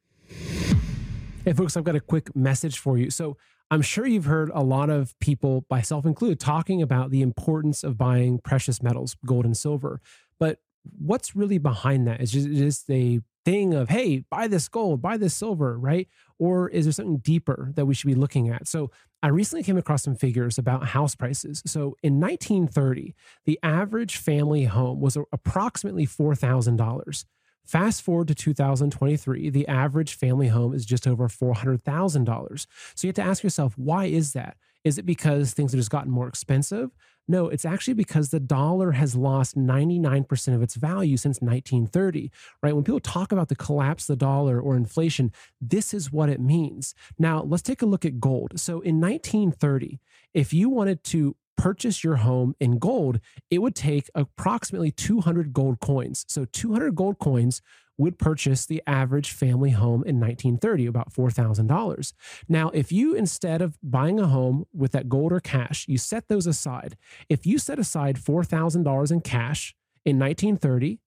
Hey, 1.44 1.52
folks, 1.52 1.76
I've 1.76 1.84
got 1.84 1.96
a 1.96 2.00
quick 2.00 2.34
message 2.34 2.78
for 2.78 2.98
you. 2.98 3.10
So, 3.10 3.36
I'm 3.70 3.82
sure 3.82 4.06
you've 4.06 4.26
heard 4.26 4.50
a 4.54 4.62
lot 4.62 4.90
of 4.90 5.18
people, 5.18 5.64
myself 5.70 6.04
included, 6.04 6.38
talking 6.38 6.82
about 6.82 7.10
the 7.10 7.22
importance 7.22 7.82
of 7.82 7.96
buying 7.96 8.38
precious 8.38 8.82
metals, 8.82 9.16
gold 9.24 9.44
and 9.44 9.56
silver. 9.56 10.00
But 10.38 10.58
what's 10.98 11.36
really 11.36 11.58
behind 11.58 12.06
that? 12.06 12.20
Is 12.20 12.32
just, 12.32 12.48
just 12.48 12.90
a 12.90 13.20
thing 13.44 13.74
of, 13.74 13.88
hey, 13.88 14.24
buy 14.28 14.48
this 14.48 14.68
gold, 14.68 15.00
buy 15.00 15.16
this 15.16 15.34
silver, 15.34 15.78
right? 15.78 16.08
Or 16.38 16.68
is 16.68 16.84
there 16.84 16.92
something 16.92 17.18
deeper 17.18 17.70
that 17.76 17.86
we 17.86 17.94
should 17.94 18.08
be 18.08 18.14
looking 18.14 18.48
at? 18.48 18.66
So 18.66 18.90
I 19.22 19.28
recently 19.28 19.62
came 19.62 19.78
across 19.78 20.02
some 20.02 20.16
figures 20.16 20.58
about 20.58 20.88
house 20.88 21.14
prices. 21.14 21.62
So 21.64 21.96
in 22.02 22.20
1930, 22.20 23.14
the 23.44 23.58
average 23.62 24.16
family 24.16 24.64
home 24.64 25.00
was 25.00 25.16
approximately 25.32 26.06
$4,000. 26.06 27.24
Fast 27.64 28.02
forward 28.02 28.28
to 28.28 28.34
2023, 28.34 29.50
the 29.50 29.66
average 29.66 30.14
family 30.14 30.48
home 30.48 30.72
is 30.72 30.86
just 30.86 31.06
over 31.06 31.28
$400,000. 31.28 32.66
So 32.94 33.06
you 33.06 33.08
have 33.08 33.14
to 33.16 33.22
ask 33.22 33.42
yourself, 33.42 33.74
why 33.76 34.04
is 34.04 34.34
that? 34.34 34.56
Is 34.86 34.98
it 34.98 35.04
because 35.04 35.52
things 35.52 35.72
have 35.72 35.80
just 35.80 35.90
gotten 35.90 36.12
more 36.12 36.28
expensive? 36.28 36.92
No, 37.26 37.48
it's 37.48 37.64
actually 37.64 37.94
because 37.94 38.30
the 38.30 38.38
dollar 38.38 38.92
has 38.92 39.16
lost 39.16 39.56
99% 39.56 40.54
of 40.54 40.62
its 40.62 40.76
value 40.76 41.16
since 41.16 41.40
1930, 41.40 42.30
right? 42.62 42.72
When 42.72 42.84
people 42.84 43.00
talk 43.00 43.32
about 43.32 43.48
the 43.48 43.56
collapse 43.56 44.04
of 44.04 44.16
the 44.16 44.24
dollar 44.24 44.60
or 44.60 44.76
inflation, 44.76 45.32
this 45.60 45.92
is 45.92 46.12
what 46.12 46.28
it 46.28 46.40
means. 46.40 46.94
Now, 47.18 47.42
let's 47.42 47.64
take 47.64 47.82
a 47.82 47.86
look 47.86 48.04
at 48.04 48.20
gold. 48.20 48.60
So 48.60 48.74
in 48.74 49.00
1930, 49.00 49.98
if 50.34 50.52
you 50.52 50.68
wanted 50.68 51.02
to 51.04 51.34
purchase 51.56 52.04
your 52.04 52.16
home 52.16 52.54
in 52.60 52.78
gold, 52.78 53.20
it 53.50 53.58
would 53.58 53.74
take 53.74 54.10
approximately 54.14 54.90
200 54.90 55.52
gold 55.52 55.80
coins. 55.80 56.24
So 56.28 56.44
200 56.44 56.94
gold 56.94 57.18
coins 57.18 57.62
would 57.98 58.18
purchase 58.18 58.66
the 58.66 58.82
average 58.86 59.30
family 59.30 59.70
home 59.70 60.04
in 60.04 60.20
1930, 60.20 60.86
about 60.86 61.12
$4,000. 61.12 62.12
Now, 62.48 62.70
if 62.70 62.92
you, 62.92 63.14
instead 63.14 63.62
of 63.62 63.78
buying 63.82 64.20
a 64.20 64.26
home 64.26 64.66
with 64.74 64.92
that 64.92 65.08
gold 65.08 65.32
or 65.32 65.40
cash, 65.40 65.86
you 65.88 65.98
set 65.98 66.28
those 66.28 66.46
aside, 66.46 66.96
if 67.28 67.46
you 67.46 67.58
set 67.58 67.78
aside 67.78 68.16
$4,000 68.16 69.10
in 69.10 69.20
cash 69.22 69.74
in 70.04 70.18
1930, 70.18 70.98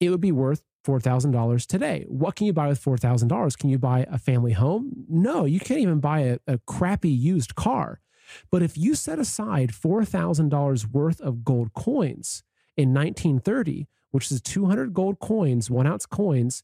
it 0.00 0.10
would 0.10 0.20
be 0.20 0.32
worth 0.32 0.62
$4,000 0.84 1.66
today. 1.66 2.04
What 2.08 2.34
can 2.34 2.46
you 2.46 2.52
buy 2.52 2.66
with 2.66 2.82
$4,000? 2.82 3.56
Can 3.56 3.70
you 3.70 3.78
buy 3.78 4.04
a 4.10 4.18
family 4.18 4.52
home? 4.52 5.06
No, 5.08 5.44
you 5.44 5.60
can't 5.60 5.80
even 5.80 6.00
buy 6.00 6.20
a, 6.20 6.38
a 6.48 6.58
crappy 6.66 7.10
used 7.10 7.54
car. 7.54 8.00
But 8.50 8.62
if 8.62 8.76
you 8.76 8.94
set 8.94 9.18
aside 9.18 9.70
$4,000 9.70 10.92
worth 10.92 11.20
of 11.20 11.44
gold 11.44 11.72
coins 11.74 12.42
in 12.76 12.94
1930, 12.94 13.88
which 14.10 14.30
is 14.30 14.40
200 14.40 14.92
gold 14.92 15.18
coins, 15.18 15.70
one 15.70 15.86
ounce 15.86 16.06
coins, 16.06 16.62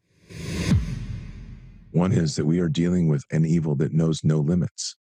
One 1.92 2.12
is 2.12 2.37
that 2.37 2.45
we 2.45 2.61
are 2.61 2.69
dealing 2.69 3.09
with 3.09 3.25
an 3.31 3.47
evil 3.47 3.75
that 3.77 3.95
knows 3.95 4.23
no 4.23 4.38
limits. 4.38 4.97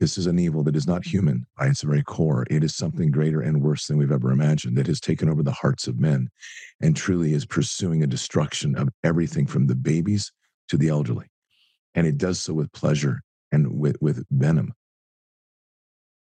This 0.00 0.16
is 0.16 0.26
an 0.28 0.38
evil 0.38 0.62
that 0.62 0.76
is 0.76 0.86
not 0.86 1.04
human 1.04 1.44
by 1.58 1.66
its 1.66 1.82
very 1.82 2.04
core. 2.04 2.46
It 2.48 2.62
is 2.62 2.76
something 2.76 3.10
greater 3.10 3.40
and 3.40 3.60
worse 3.60 3.86
than 3.86 3.98
we've 3.98 4.12
ever 4.12 4.30
imagined 4.30 4.76
that 4.78 4.86
has 4.86 5.00
taken 5.00 5.28
over 5.28 5.42
the 5.42 5.52
hearts 5.52 5.88
of 5.88 5.98
men 5.98 6.28
and 6.80 6.96
truly 6.96 7.34
is 7.34 7.44
pursuing 7.44 8.02
a 8.02 8.06
destruction 8.06 8.76
of 8.76 8.90
everything 9.02 9.46
from 9.46 9.66
the 9.66 9.74
babies 9.74 10.30
to 10.68 10.76
the 10.76 10.88
elderly. 10.88 11.26
And 11.96 12.06
it 12.06 12.16
does 12.16 12.40
so 12.40 12.54
with 12.54 12.70
pleasure 12.72 13.22
and 13.50 13.72
with, 13.72 13.96
with 14.00 14.24
venom. 14.30 14.72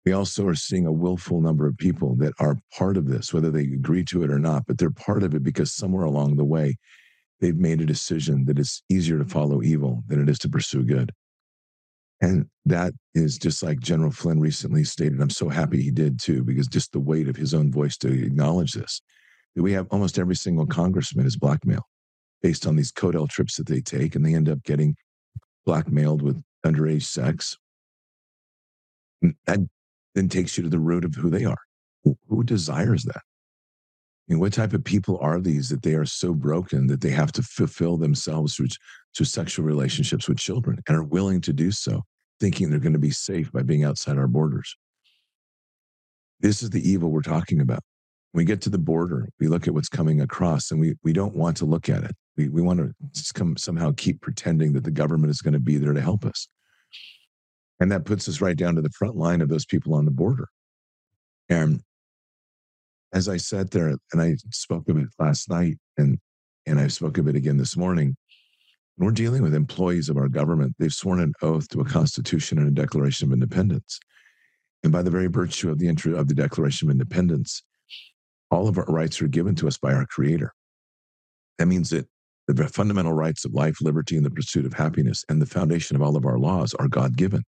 We 0.06 0.12
also 0.12 0.48
are 0.48 0.56
seeing 0.56 0.86
a 0.86 0.92
willful 0.92 1.40
number 1.40 1.68
of 1.68 1.78
people 1.78 2.16
that 2.16 2.34
are 2.40 2.58
part 2.78 2.98
of 2.98 3.08
this, 3.08 3.34
whether 3.34 3.52
they 3.52 3.62
agree 3.62 4.04
to 4.06 4.24
it 4.24 4.32
or 4.32 4.40
not, 4.40 4.66
but 4.66 4.80
they're 4.80 4.92
part 4.92 5.24
of 5.24 5.34
it 5.34 5.44
because 5.44 5.74
somewhere 5.74 6.06
along 6.06 6.36
the 6.36 6.44
way, 6.44 6.78
they've 7.40 7.56
made 7.56 7.80
a 7.80 7.86
decision 7.86 8.46
that 8.46 8.60
it's 8.60 8.84
easier 8.90 9.20
to 9.20 9.26
follow 9.26 9.62
evil 9.62 10.04
than 10.08 10.22
it 10.22 10.28
is 10.28 10.40
to 10.40 10.50
pursue 10.50 10.84
good. 10.84 11.14
And 12.22 12.46
that 12.66 12.94
is 13.16 13.38
just 13.38 13.64
like 13.64 13.80
General 13.80 14.12
Flynn 14.12 14.40
recently 14.40 14.84
stated. 14.84 15.20
I'm 15.20 15.32
so 15.32 15.50
happy 15.50 15.82
he 15.82 15.92
did 15.92 16.20
too, 16.20 16.44
because 16.44 16.68
just 16.68 16.92
the 16.92 17.00
weight 17.00 17.28
of 17.28 17.36
his 17.36 17.54
own 17.54 17.72
voice 17.72 17.98
to 17.98 18.08
acknowledge 18.08 18.74
this. 18.74 19.02
That 19.56 19.64
we 19.64 19.74
have 19.74 19.88
almost 19.90 20.20
every 20.20 20.36
single 20.36 20.68
congressman 20.68 21.26
is 21.26 21.36
blackmail 21.36 21.82
based 22.42 22.66
on 22.66 22.76
these 22.76 22.92
Codel 22.92 23.28
trips 23.28 23.58
that 23.58 23.68
they 23.68 23.82
take, 23.82 24.16
and 24.16 24.26
they 24.26 24.36
end 24.36 24.50
up 24.50 24.64
getting 24.64 24.96
blackmailed 25.66 26.22
with 26.22 26.42
underage 26.66 27.04
sex. 27.04 27.58
And 29.22 29.36
that 29.46 29.60
then 30.16 30.30
takes 30.30 30.58
you 30.58 30.64
to 30.64 30.70
the 30.70 30.80
root 30.80 31.06
of 31.06 31.16
who 31.16 31.30
they 31.30 31.46
are. 31.46 31.58
Who, 32.04 32.44
desires 32.44 33.04
that? 33.04 33.22
Mean, 34.28 34.40
what 34.40 34.54
type 34.54 34.74
of 34.74 34.84
people 34.84 35.20
are 35.22 35.40
these 35.40 35.70
that 35.70 35.84
they 35.84 35.94
are 35.94 36.06
so 36.06 36.34
broken 36.34 36.88
that 36.88 37.02
they 37.02 37.12
have 37.12 37.32
to 37.34 37.44
fulfill 37.44 37.98
themselves 37.98 38.56
through, 38.56 38.70
through 39.16 39.26
sexual 39.26 39.66
relationships 39.66 40.28
with 40.28 40.40
children 40.40 40.80
and 40.88 40.98
are 40.98 41.04
willing 41.04 41.42
to 41.42 41.54
do 41.54 41.70
so? 41.70 42.02
Thinking 42.42 42.70
they're 42.70 42.80
going 42.80 42.92
to 42.92 43.00
be 43.00 43.12
safe 43.12 43.52
by 43.52 43.62
being 43.62 43.86
outside 43.86 44.18
our 44.18 44.28
borders. 44.28 44.76
This 46.40 46.64
is 46.64 46.72
the 46.72 46.90
evil 46.90 47.12
we're 47.12 47.22
talking 47.22 47.62
about. 47.62 47.82
When 48.32 48.42
we 48.42 48.46
get 48.46 48.62
to 48.62 48.70
the 48.70 48.80
border, 48.80 49.30
we 49.40 49.48
look 49.48 49.68
at 49.68 49.74
what's 49.74 49.90
coming 49.90 50.22
across 50.22 50.72
and 50.72 50.80
we, 50.80 50.96
we 51.04 51.14
don't 51.14 51.36
want 51.36 51.56
to 51.58 51.66
look 51.66 51.88
at 51.88 52.04
it. 52.04 52.16
We, 52.36 52.50
we 52.50 52.62
want 52.62 52.80
to 52.80 52.94
just 53.14 53.36
come 53.36 53.56
somehow 53.58 53.94
keep 53.96 54.22
pretending 54.22 54.74
that 54.74 54.84
the 54.84 54.92
government 54.92 55.30
is 55.30 55.42
going 55.42 55.54
to 55.54 55.60
be 55.60 55.78
there 55.78 55.94
to 55.94 56.02
help 56.02 56.26
us. 56.26 56.48
And 57.80 57.92
that 57.92 58.06
puts 58.06 58.28
us 58.28 58.42
right 58.42 58.58
down 58.58 58.76
to 58.76 58.82
the 58.82 58.90
front 58.90 59.16
line 59.16 59.42
of 59.42 59.50
those 59.50 59.66
people 59.66 59.94
on 59.94 60.06
the 60.06 60.12
border. 60.12 60.48
And 61.48 61.82
as 63.14 63.30
I 63.30 63.38
sat 63.38 63.70
there 63.70 63.96
and 64.12 64.22
I 64.22 64.36
spoke 64.52 64.90
of 64.90 64.98
it 64.98 65.10
last 65.20 65.50
night 65.50 65.78
and 65.98 66.18
and 66.68 66.80
I 66.80 66.88
spoke 66.88 67.18
of 67.18 67.28
it 67.28 67.36
again 67.36 67.58
this 67.58 67.76
morning, 67.76 68.16
we're 69.06 69.12
dealing 69.12 69.42
with 69.42 69.56
employees 69.56 70.10
of 70.10 70.18
our 70.18 70.28
government. 70.28 70.76
They've 70.78 70.94
sworn 70.94 71.22
an 71.22 71.34
oath 71.42 71.68
to 71.70 71.82
a 71.82 71.86
constitution 71.86 72.58
and 72.58 72.68
a 72.68 72.72
declaration 72.72 73.28
of 73.28 73.34
independence. 73.34 74.00
And 74.84 74.92
by 74.92 75.02
the 75.02 75.12
very 75.12 75.28
virtue 75.28 75.70
of 75.70 75.80
the 75.80 75.88
entry 75.88 76.16
of 76.16 76.28
the 76.28 76.34
Declaration 76.34 76.88
of 76.88 76.92
Independence, 76.92 77.64
all 78.50 78.68
of 78.68 78.78
our 78.78 78.86
rights 78.86 79.22
are 79.22 79.28
given 79.28 79.56
to 79.56 79.68
us 79.68 79.78
by 79.78 79.94
our 79.94 80.06
Creator. 80.06 80.54
That 81.58 81.68
means 81.68 81.90
that 81.92 82.08
the 82.48 82.68
fundamental 82.68 83.14
rights 83.14 83.46
of 83.46 83.54
life, 83.54 83.78
liberty, 83.82 84.18
and 84.18 84.26
the 84.26 84.32
pursuit 84.32 84.66
of 84.66 84.74
happiness, 84.74 85.24
and 85.30 85.42
the 85.42 85.46
foundation 85.46 85.96
of 85.96 86.02
all 86.02 86.18
of 86.18 86.26
our 86.26 86.40
laws 86.40 86.74
are 86.74 86.88
God 86.88 87.16
given. 87.16 87.44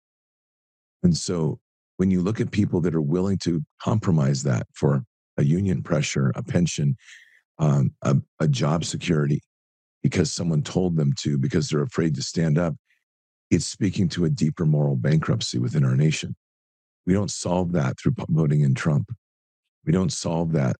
And 1.02 1.16
so 1.16 1.60
when 1.98 2.10
you 2.10 2.20
look 2.20 2.40
at 2.40 2.50
people 2.50 2.80
that 2.80 2.94
are 2.94 3.00
willing 3.00 3.38
to 3.38 3.62
compromise 3.80 4.42
that 4.44 4.66
for 4.74 5.04
a 5.36 5.44
union 5.44 5.82
pressure, 5.82 6.32
a 6.34 6.42
pension, 6.42 6.96
um, 7.58 7.92
a, 8.02 8.16
a 8.40 8.48
job 8.48 8.84
security, 8.84 9.40
because 10.02 10.32
someone 10.32 10.62
told 10.62 10.96
them 10.96 11.12
to, 11.20 11.38
because 11.38 11.68
they're 11.68 11.82
afraid 11.82 12.14
to 12.14 12.22
stand 12.22 12.58
up, 12.58 12.74
it's 13.50 13.66
speaking 13.66 14.08
to 14.10 14.24
a 14.24 14.30
deeper 14.30 14.66
moral 14.66 14.96
bankruptcy 14.96 15.58
within 15.58 15.84
our 15.84 15.96
nation. 15.96 16.36
We 17.06 17.14
don't 17.14 17.30
solve 17.30 17.72
that 17.72 17.98
through 17.98 18.14
voting 18.28 18.60
in 18.60 18.74
Trump. 18.74 19.10
We 19.86 19.92
don't 19.92 20.12
solve 20.12 20.52
that 20.52 20.76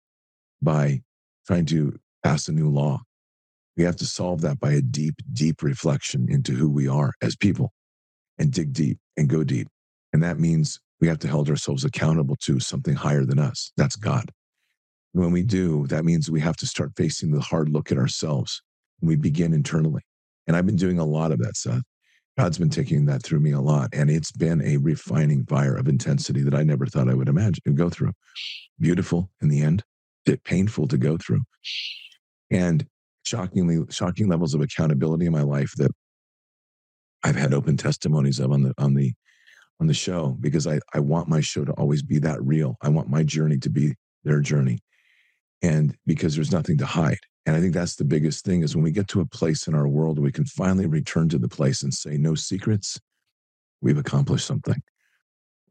by 0.61 1.01
trying 1.47 1.65
to 1.67 1.99
pass 2.23 2.47
a 2.47 2.51
new 2.51 2.69
law. 2.69 3.01
We 3.75 3.83
have 3.83 3.95
to 3.97 4.05
solve 4.05 4.41
that 4.41 4.59
by 4.59 4.73
a 4.73 4.81
deep, 4.81 5.15
deep 5.33 5.63
reflection 5.63 6.27
into 6.29 6.51
who 6.53 6.69
we 6.69 6.87
are 6.87 7.13
as 7.21 7.35
people 7.35 7.71
and 8.37 8.51
dig 8.51 8.73
deep 8.73 8.99
and 9.17 9.27
go 9.27 9.43
deep. 9.43 9.67
And 10.13 10.21
that 10.21 10.39
means 10.39 10.79
we 11.01 11.07
have 11.07 11.19
to 11.19 11.27
hold 11.27 11.49
ourselves 11.49 11.85
accountable 11.85 12.35
to 12.43 12.59
something 12.59 12.95
higher 12.95 13.23
than 13.23 13.39
us. 13.39 13.71
That's 13.77 13.95
God. 13.95 14.31
When 15.13 15.31
we 15.31 15.43
do, 15.43 15.87
that 15.87 16.05
means 16.05 16.29
we 16.29 16.41
have 16.41 16.57
to 16.57 16.67
start 16.67 16.91
facing 16.95 17.31
the 17.31 17.41
hard 17.41 17.69
look 17.69 17.91
at 17.91 17.97
ourselves 17.97 18.61
we 19.01 19.15
begin 19.15 19.53
internally. 19.53 20.01
And 20.47 20.55
I've 20.55 20.65
been 20.65 20.75
doing 20.75 20.99
a 20.99 21.05
lot 21.05 21.31
of 21.31 21.39
that, 21.39 21.55
Seth. 21.55 21.83
God's 22.37 22.57
been 22.57 22.69
taking 22.69 23.05
that 23.05 23.21
through 23.21 23.41
me 23.41 23.51
a 23.51 23.59
lot. 23.59 23.89
And 23.93 24.09
it's 24.09 24.31
been 24.31 24.61
a 24.61 24.77
refining 24.77 25.45
fire 25.45 25.75
of 25.75 25.87
intensity 25.87 26.41
that 26.41 26.55
I 26.55 26.63
never 26.63 26.85
thought 26.85 27.09
I 27.09 27.13
would 27.13 27.29
imagine 27.29 27.75
go 27.75 27.89
through. 27.89 28.13
Beautiful 28.79 29.29
in 29.41 29.49
the 29.49 29.61
end, 29.61 29.83
painful 30.45 30.87
to 30.87 30.97
go 30.97 31.17
through. 31.17 31.41
And 32.49 32.85
shockingly, 33.23 33.85
shocking 33.89 34.27
levels 34.27 34.53
of 34.53 34.61
accountability 34.61 35.25
in 35.25 35.33
my 35.33 35.41
life 35.41 35.73
that 35.77 35.91
I've 37.23 37.35
had 37.35 37.53
open 37.53 37.77
testimonies 37.77 38.39
of 38.39 38.51
on 38.51 38.63
the 38.63 38.73
on 38.77 38.93
the 38.93 39.11
on 39.79 39.87
the 39.87 39.93
show 39.93 40.37
because 40.39 40.67
I, 40.67 40.79
I 40.93 40.99
want 40.99 41.29
my 41.29 41.41
show 41.41 41.65
to 41.65 41.71
always 41.73 42.03
be 42.03 42.19
that 42.19 42.41
real. 42.43 42.75
I 42.81 42.89
want 42.89 43.09
my 43.09 43.23
journey 43.23 43.57
to 43.59 43.69
be 43.69 43.95
their 44.23 44.41
journey. 44.41 44.79
And 45.61 45.95
because 46.05 46.35
there's 46.35 46.51
nothing 46.51 46.77
to 46.77 46.85
hide. 46.85 47.19
And 47.45 47.55
I 47.55 47.61
think 47.61 47.73
that's 47.73 47.95
the 47.95 48.05
biggest 48.05 48.45
thing 48.45 48.63
is 48.63 48.75
when 48.75 48.83
we 48.83 48.91
get 48.91 49.07
to 49.09 49.21
a 49.21 49.25
place 49.25 49.67
in 49.67 49.73
our 49.73 49.87
world, 49.87 50.19
we 50.19 50.31
can 50.31 50.45
finally 50.45 50.85
return 50.85 51.29
to 51.29 51.39
the 51.39 51.47
place 51.47 51.81
and 51.81 51.93
say, 51.93 52.17
no 52.17 52.35
secrets, 52.35 52.99
we've 53.81 53.97
accomplished 53.97 54.45
something. 54.45 54.81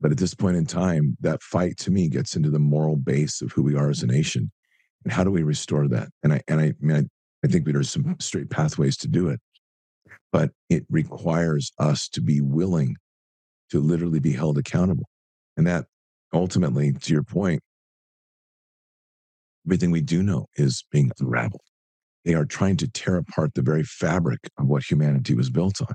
But 0.01 0.12
at 0.12 0.19
this 0.19 0.35
point 0.35 0.57
in 0.57 0.66
time, 0.66 1.16
that 1.21 1.43
fight 1.43 1.77
to 1.79 1.91
me 1.91 2.09
gets 2.09 2.37
into 2.37 2.51
the 2.51 2.59
moral 2.59 2.97
base 2.97 3.43
of 3.43 3.53
who 3.53 3.62
we 3.62 3.77
are 3.77 3.91
as 3.91 4.03
a 4.03 4.07
nation. 4.07 4.51
And 5.05 5.12
how 5.12 5.25
do 5.25 5.31
we 5.31 5.43
restore 5.43 5.89
that? 5.89 6.09
And 6.23 6.33
I, 6.33 6.43
and 6.49 6.61
I, 6.61 6.64
I 6.64 6.75
mean, 6.81 6.97
I, 6.97 7.47
I 7.47 7.51
think 7.51 7.64
there's 7.64 7.91
some 7.91 8.16
straight 8.19 8.51
pathways 8.51 8.97
to 8.99 9.09
do 9.09 9.29
it, 9.29 9.41
but 10.33 10.51
it 10.69 10.85
requires 10.89 11.73
us 11.79 12.09
to 12.11 12.21
be 12.21 12.41
willing 12.41 12.97
to 13.71 13.81
literally 13.81 14.19
be 14.19 14.33
held 14.33 14.59
accountable. 14.59 15.09
And 15.57 15.66
that 15.66 15.87
ultimately, 16.33 16.93
to 16.93 17.12
your 17.12 17.23
point, 17.23 17.61
everything 19.69 19.91
we 19.91 20.01
do 20.01 20.23
know 20.23 20.47
is 20.57 20.83
being 20.91 21.11
unraveled. 21.21 21.61
They 22.25 22.33
are 22.33 22.47
trying 22.47 22.79
to 22.79 22.89
tear 22.89 23.16
apart 23.16 23.53
the 23.53 23.61
very 23.61 23.85
fabric 23.85 24.41
of 24.59 24.66
what 24.66 24.83
humanity 24.83 25.35
was 25.35 25.51
built 25.51 25.83
on. 25.83 25.95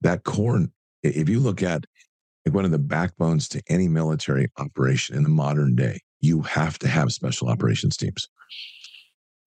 That 0.00 0.24
core, 0.24 0.66
if 1.04 1.28
you 1.28 1.38
look 1.38 1.62
at 1.62 1.84
like 2.44 2.54
one 2.54 2.64
of 2.64 2.72
the 2.72 2.80
backbones 2.80 3.46
to 3.50 3.62
any 3.68 3.86
military 3.86 4.48
operation 4.58 5.14
in 5.16 5.22
the 5.22 5.28
modern 5.28 5.76
day, 5.76 6.00
you 6.20 6.42
have 6.42 6.80
to 6.80 6.88
have 6.88 7.12
special 7.12 7.48
operations 7.48 7.96
teams. 7.96 8.26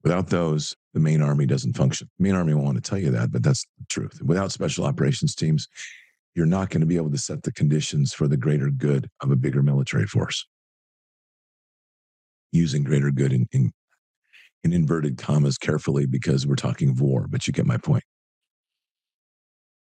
Without 0.03 0.29
those, 0.29 0.73
the 0.93 1.01
main 1.01 1.21
army 1.21 1.45
doesn't 1.45 1.75
function. 1.75 2.09
The 2.17 2.23
main 2.23 2.35
army 2.35 2.53
won't 2.53 2.67
want 2.67 2.81
to 2.81 2.89
tell 2.89 2.99
you 2.99 3.11
that, 3.11 3.33
but 3.33 3.43
that's 3.43 3.65
the 3.77 3.85
truth. 3.89 4.21
Without 4.23 4.53
special 4.53 4.85
operations 4.85 5.35
teams, 5.35 5.67
you're 6.33 6.45
not 6.45 6.69
going 6.69 6.81
to 6.81 6.87
be 6.87 6.95
able 6.95 7.11
to 7.11 7.17
set 7.17 7.43
the 7.43 7.51
conditions 7.51 8.13
for 8.13 8.29
the 8.29 8.37
greater 8.37 8.69
good 8.69 9.09
of 9.21 9.31
a 9.31 9.35
bigger 9.35 9.61
military 9.61 10.07
force. 10.07 10.45
Using 12.55 12.85
greater 12.85 13.11
good 13.11 13.33
in, 13.33 13.47
in, 13.51 13.73
in 14.63 14.71
inverted 14.71 15.17
commas 15.17 15.57
carefully 15.57 16.05
because 16.05 16.47
we're 16.47 16.55
talking 16.55 16.89
of 16.89 17.01
war, 17.01 17.27
but 17.29 17.47
you 17.47 17.53
get 17.53 17.65
my 17.65 17.75
point. 17.75 18.03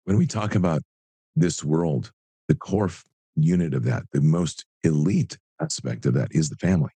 When 0.03 0.15
we 0.17 0.27
talk 0.27 0.53
about 0.53 0.83
this 1.35 1.63
world, 1.63 2.11
the 2.47 2.53
core 2.53 2.91
unit 3.35 3.73
of 3.73 3.83
that, 3.85 4.03
the 4.11 4.21
most 4.21 4.65
elite 4.83 5.39
aspect 5.59 6.05
of 6.05 6.13
that 6.13 6.27
is 6.31 6.49
the 6.49 6.55
family. 6.55 6.91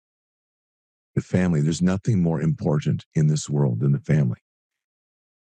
The 1.15 1.23
family, 1.23 1.61
there's 1.61 1.81
nothing 1.81 2.21
more 2.21 2.41
important 2.41 3.05
in 3.15 3.29
this 3.29 3.49
world 3.49 3.79
than 3.79 3.93
the 3.93 4.01
family. 4.01 4.41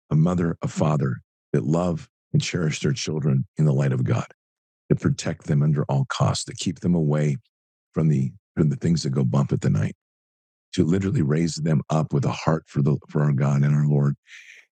A 0.09 0.15
mother, 0.15 0.57
a 0.61 0.69
father 0.69 1.17
that 1.51 1.65
love 1.65 2.07
and 2.31 2.41
cherish 2.41 2.79
their 2.79 2.93
children 2.93 3.45
in 3.57 3.65
the 3.65 3.73
light 3.73 3.91
of 3.91 4.05
God, 4.05 4.27
to 4.89 4.95
protect 4.95 5.47
them 5.47 5.61
under 5.61 5.83
all 5.89 6.05
costs, 6.07 6.45
to 6.45 6.55
keep 6.55 6.79
them 6.79 6.95
away 6.95 7.35
from 7.93 8.07
the 8.07 8.31
from 8.57 8.69
the 8.69 8.75
things 8.75 9.03
that 9.03 9.11
go 9.11 9.23
bump 9.23 9.53
at 9.53 9.61
the 9.61 9.69
night, 9.69 9.95
to 10.73 10.83
literally 10.83 11.21
raise 11.21 11.55
them 11.55 11.81
up 11.89 12.11
with 12.11 12.25
a 12.25 12.31
heart 12.31 12.63
for 12.67 12.81
the 12.81 12.97
for 13.07 13.21
our 13.23 13.31
God 13.31 13.61
and 13.61 13.75
our 13.75 13.87
Lord, 13.87 14.15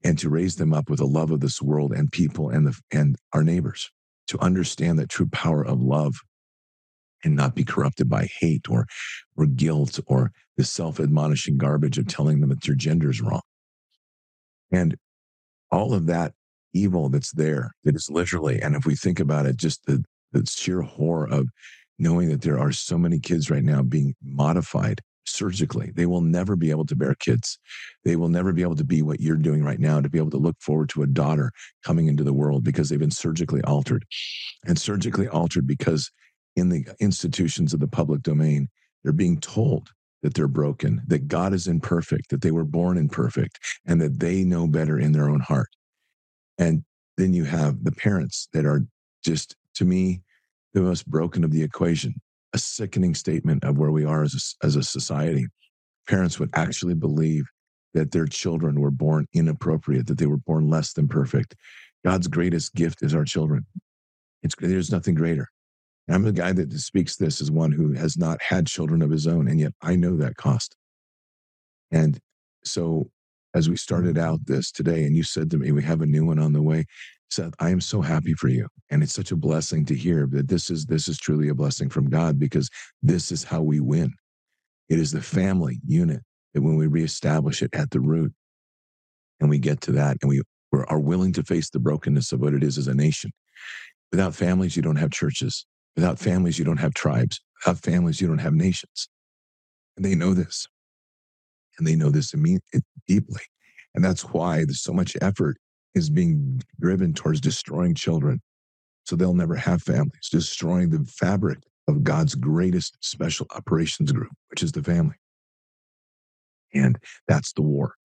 and 0.04 0.18
to 0.20 0.30
raise 0.30 0.56
them 0.56 0.74
up 0.74 0.90
with 0.90 1.02
a 1.02 1.06
love 1.06 1.32
of 1.32 1.42
this 1.42 1.62
world 1.62 1.92
and 1.92 2.12
people 2.12 2.50
and 2.50 2.66
the 2.68 2.80
and 2.92 3.18
our 3.34 3.44
neighbors, 3.44 3.92
to 4.28 4.40
understand 4.40 4.98
that 5.00 5.10
true 5.10 5.28
power 5.28 5.66
of 5.66 5.82
love 5.82 6.16
and 7.26 7.36
not 7.36 7.56
be 7.56 7.64
corrupted 7.64 8.10
by 8.10 8.30
hate 8.40 8.70
or 8.70 8.86
or 9.36 9.46
guilt 9.46 10.00
or 10.08 10.32
the 10.56 10.64
self-admonishing 10.64 11.58
garbage 11.58 11.98
of 11.98 12.08
telling 12.08 12.40
them 12.40 12.50
that 12.50 12.64
their 12.64 12.76
gender 12.76 13.10
is 13.10 13.22
wrong. 13.22 13.42
And 14.72 14.96
all 15.72 15.94
of 15.94 16.06
that 16.06 16.34
evil 16.74 17.10
that's 17.10 17.32
there 17.34 17.72
that 17.84 17.96
is 17.96 18.10
literally, 18.10 18.62
and 18.62 18.76
if 18.76 18.86
we 18.86 18.96
think 18.96 19.20
about 19.20 19.46
it, 19.46 19.58
just 19.58 19.86
the, 19.86 20.04
the 20.32 20.46
sheer 20.46 20.82
horror 20.82 21.28
of 21.28 21.50
knowing 22.00 22.30
that 22.30 22.42
there 22.42 22.60
are 22.60 22.72
so 22.72 22.98
many 22.98 23.20
kids 23.20 23.50
right 23.50 23.64
now 23.64 23.82
being 23.82 24.16
modified 24.24 25.02
surgically. 25.26 25.92
They 25.96 26.06
will 26.06 26.22
never 26.22 26.56
be 26.56 26.70
able 26.70 26.86
to 26.86 26.96
bear 26.96 27.16
kids. 27.16 27.58
They 28.04 28.16
will 28.16 28.30
never 28.30 28.52
be 28.52 28.62
able 28.62 28.76
to 28.76 28.84
be 28.84 29.02
what 29.02 29.22
you're 29.22 29.36
doing 29.36 29.64
right 29.64 29.80
now 29.80 30.02
to 30.02 30.10
be 30.10 30.18
able 30.18 30.32
to 30.32 30.38
look 30.38 30.58
forward 30.60 30.90
to 30.90 31.04
a 31.04 31.08
daughter 31.08 31.52
coming 31.84 32.08
into 32.08 32.24
the 32.24 32.34
world 32.34 32.64
because 32.64 32.90
they've 32.90 33.00
been 33.00 33.12
surgically 33.12 33.62
altered. 33.64 34.06
And 34.66 34.78
surgically 34.78 35.28
altered 35.28 35.66
because 35.66 36.12
in 36.56 36.70
the 36.70 36.86
institutions 37.00 37.74
of 37.74 37.80
the 37.80 37.88
public 37.88 38.22
domain, 38.22 38.68
they're 39.04 39.14
being 39.14 39.40
told 39.40 39.90
that 40.22 40.34
they're 40.34 40.48
broken, 40.48 41.02
that 41.08 41.28
God 41.28 41.54
is 41.54 41.68
imperfect, 41.68 42.30
that 42.30 42.42
they 42.42 42.52
were 42.52 42.64
born 42.64 42.98
imperfect, 42.98 43.60
and 43.86 44.00
that 44.02 44.20
they 44.20 44.44
know 44.44 44.68
better 44.68 44.98
in 44.98 45.12
their 45.12 45.30
own 45.30 45.42
heart. 45.42 45.70
And 46.58 46.84
then 47.18 47.34
you 47.34 47.44
have 47.44 47.84
the 47.84 47.92
parents 47.92 48.48
that 48.54 48.66
are 48.66 48.86
just, 49.26 49.56
to 49.76 49.86
me, 49.86 50.22
the 50.74 50.82
most 50.82 51.08
broken 51.08 51.44
of 51.44 51.52
the 51.52 51.64
equation, 51.64 52.16
a 52.54 52.58
sickening 52.58 53.16
statement 53.16 53.64
of 53.64 53.78
where 53.78 53.92
we 53.92 54.06
are 54.06 54.24
as 54.24 54.56
a, 54.62 54.66
as 54.66 54.76
a 54.76 54.84
society. 54.84 55.48
Parents 56.08 56.40
would 56.40 56.50
actually 56.54 56.96
believe 56.96 57.46
that 57.94 58.12
their 58.12 58.26
children 58.26 58.80
were 58.80 58.92
born 58.92 59.28
inappropriate, 59.34 60.08
that 60.08 60.18
they 60.18 60.26
were 60.26 60.38
born 60.38 60.70
less 60.70 60.94
than 60.94 61.08
perfect. 61.08 61.56
God's 62.04 62.28
greatest 62.28 62.74
gift 62.74 63.04
is 63.04 63.14
our 63.14 63.24
children. 63.24 63.66
It's, 64.42 64.56
there's 64.60 64.92
nothing 64.92 65.16
greater. 65.16 65.48
I'm 66.10 66.24
the 66.24 66.34
guy 66.34 66.52
that 66.52 66.72
speaks 66.74 67.16
this 67.16 67.40
as 67.40 67.50
one 67.50 67.72
who 67.72 67.94
has 67.94 68.18
not 68.18 68.42
had 68.42 68.68
children 68.68 69.02
of 69.02 69.10
his 69.10 69.26
own, 69.26 69.48
and 69.48 69.60
yet 69.60 69.74
I 69.82 69.96
know 69.96 70.18
that 70.18 70.36
cost. 70.36 70.76
And 71.92 72.20
so 72.66 73.10
as 73.54 73.70
we 73.70 73.78
started 73.78 74.18
out 74.18 74.46
this 74.46 74.72
today, 74.72 75.06
and 75.06 75.16
you 75.16 75.24
said 75.24 75.50
to 75.52 75.58
me, 75.58 75.72
we 75.72 75.84
have 75.84 76.02
a 76.02 76.06
new 76.06 76.26
one 76.26 76.40
on 76.40 76.54
the 76.54 76.62
way. 76.62 76.86
Seth, 77.34 77.54
I 77.60 77.70
am 77.70 77.82
so 77.82 78.02
happy 78.02 78.34
for 78.34 78.48
you. 78.48 78.68
And 78.90 79.02
it's 79.02 79.14
such 79.14 79.32
a 79.32 79.36
blessing 79.36 79.86
to 79.86 79.96
hear 79.96 80.28
that 80.32 80.48
this 80.48 80.70
is 80.70 80.86
this 80.86 81.08
is 81.08 81.18
truly 81.18 81.50
a 81.50 81.56
blessing 81.56 81.90
from 81.90 82.10
God 82.10 82.40
because 82.40 82.70
this 83.02 83.32
is 83.32 83.44
how 83.44 83.62
we 83.62 83.80
win. 83.80 84.14
It 84.90 85.00
is 85.00 85.12
the 85.12 85.22
family 85.22 85.80
unit 85.86 86.22
that 86.54 86.62
when 86.62 86.76
we 86.76 86.88
reestablish 86.88 87.62
it 87.62 87.74
at 87.74 87.92
the 87.92 88.00
root 88.00 88.34
and 89.40 89.50
we 89.50 89.58
get 89.58 89.82
to 89.82 89.92
that 89.94 90.18
and 90.22 90.30
we 90.30 90.42
are 90.88 91.00
willing 91.00 91.34
to 91.34 91.44
face 91.44 91.70
the 91.70 91.80
brokenness 91.80 92.32
of 92.32 92.40
what 92.40 92.54
it 92.54 92.64
is 92.64 92.78
as 92.78 92.88
a 92.88 92.94
nation. 92.94 93.32
Without 94.12 94.36
families, 94.36 94.76
you 94.76 94.82
don't 94.82 94.98
have 94.98 95.12
churches. 95.12 95.66
Without 95.96 96.20
families, 96.20 96.60
you 96.60 96.66
don't 96.66 96.80
have 96.80 96.94
tribes. 96.94 97.42
Without 97.64 97.82
families, 97.82 98.22
you 98.22 98.28
don't 98.28 98.40
have 98.40 98.54
nations. 98.54 99.08
And 99.98 100.06
they 100.06 100.16
know 100.16 100.34
this 100.34 100.68
and 101.78 101.88
they 101.88 101.96
know 101.96 102.10
this 102.10 102.34
deeply. 103.08 103.42
And 103.96 104.04
that's 104.04 104.22
why 104.22 104.66
there's 104.66 104.82
so 104.82 104.94
much 104.94 105.16
effort 105.22 105.58
is 105.96 106.10
being 106.10 106.62
driven 106.80 107.14
towards 107.14 107.42
destroying 107.42 107.96
children. 107.96 108.42
So 109.06 109.16
they'll 109.16 109.34
never 109.34 109.56
have 109.56 109.82
families, 109.82 110.30
destroying 110.32 110.90
the 110.90 111.06
fabric 111.06 111.60
of 111.88 112.04
God's 112.04 112.36
greatest 112.36 112.98
special 113.02 113.46
operations 113.56 114.12
group, 114.12 114.32
which 114.50 114.64
is 114.64 114.72
the 114.72 114.84
family. 114.84 115.16
And 116.74 116.98
that's 117.28 117.54
the 117.54 117.62
war. 117.62 117.96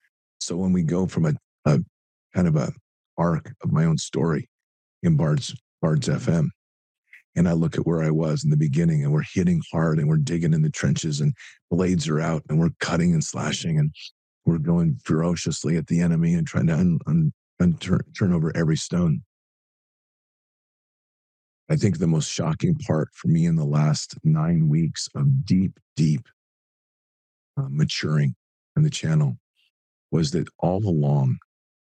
So 0.41 0.57
when 0.57 0.72
we 0.72 0.82
go 0.82 1.07
from 1.07 1.26
a, 1.26 1.34
a 1.64 1.78
kind 2.34 2.49
of 2.49 2.57
a 2.57 2.72
arc 3.16 3.53
of 3.62 3.72
my 3.72 3.84
own 3.84 3.99
story 3.99 4.49
in 5.03 5.16
Bard's 5.16 5.55
Bard's 5.80 6.09
FM 6.09 6.49
and 7.39 7.49
I 7.49 7.53
look 7.53 7.78
at 7.78 7.86
where 7.86 8.03
I 8.03 8.11
was 8.11 8.43
in 8.43 8.51
the 8.51 8.57
beginning, 8.57 9.05
and 9.05 9.12
we're 9.12 9.22
hitting 9.22 9.62
hard 9.70 9.99
and 9.99 10.09
we're 10.09 10.16
digging 10.16 10.53
in 10.53 10.62
the 10.62 10.70
trenches, 10.70 11.20
and 11.20 11.32
blades 11.70 12.09
are 12.09 12.20
out, 12.20 12.43
and 12.49 12.59
we're 12.59 12.70
cutting 12.80 13.12
and 13.12 13.22
slashing, 13.22 13.78
and 13.78 13.95
we're 14.45 14.59
going 14.59 14.99
ferociously 15.05 15.76
at 15.76 15.86
the 15.86 16.01
enemy 16.01 16.34
and 16.34 16.49
trying 16.49 16.66
to 16.66 16.74
un, 16.74 16.99
un, 17.07 17.32
un 17.61 17.75
turn, 17.75 18.01
turn 18.17 18.33
over 18.33 18.57
every 18.57 18.77
stone. 18.77 19.23
I 21.71 21.77
think 21.77 21.99
the 21.99 22.07
most 22.07 22.31
shocking 22.31 22.75
part 22.75 23.09
for 23.13 23.29
me 23.29 23.45
in 23.45 23.57
the 23.57 23.65
last 23.65 24.15
nine 24.25 24.69
weeks 24.69 25.09
of 25.15 25.45
deep, 25.45 25.79
deep 25.97 26.27
uh, 27.57 27.67
maturing 27.69 28.35
in 28.77 28.83
the 28.83 28.91
channel 28.91 29.37
was 30.11 30.31
that 30.31 30.49
all 30.59 30.83
along 30.89 31.39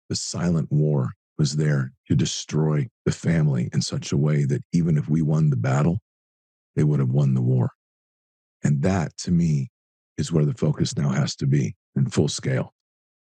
the 0.08 0.14
silent 0.14 0.70
war 0.70 1.10
was 1.38 1.56
there 1.56 1.92
to 2.06 2.14
destroy 2.14 2.86
the 3.04 3.10
family 3.10 3.68
in 3.72 3.82
such 3.82 4.12
a 4.12 4.16
way 4.16 4.44
that 4.44 4.62
even 4.72 4.96
if 4.96 5.08
we 5.08 5.22
won 5.22 5.50
the 5.50 5.56
battle, 5.56 5.98
they 6.76 6.84
would 6.84 7.00
have 7.00 7.10
won 7.10 7.34
the 7.34 7.42
war. 7.42 7.70
And 8.62 8.82
that 8.82 9.16
to 9.18 9.32
me 9.32 9.70
is 10.16 10.30
where 10.30 10.44
the 10.44 10.54
focus 10.54 10.96
now 10.96 11.08
has 11.08 11.34
to 11.36 11.46
be 11.46 11.74
in 11.96 12.08
full 12.08 12.28
scale 12.28 12.72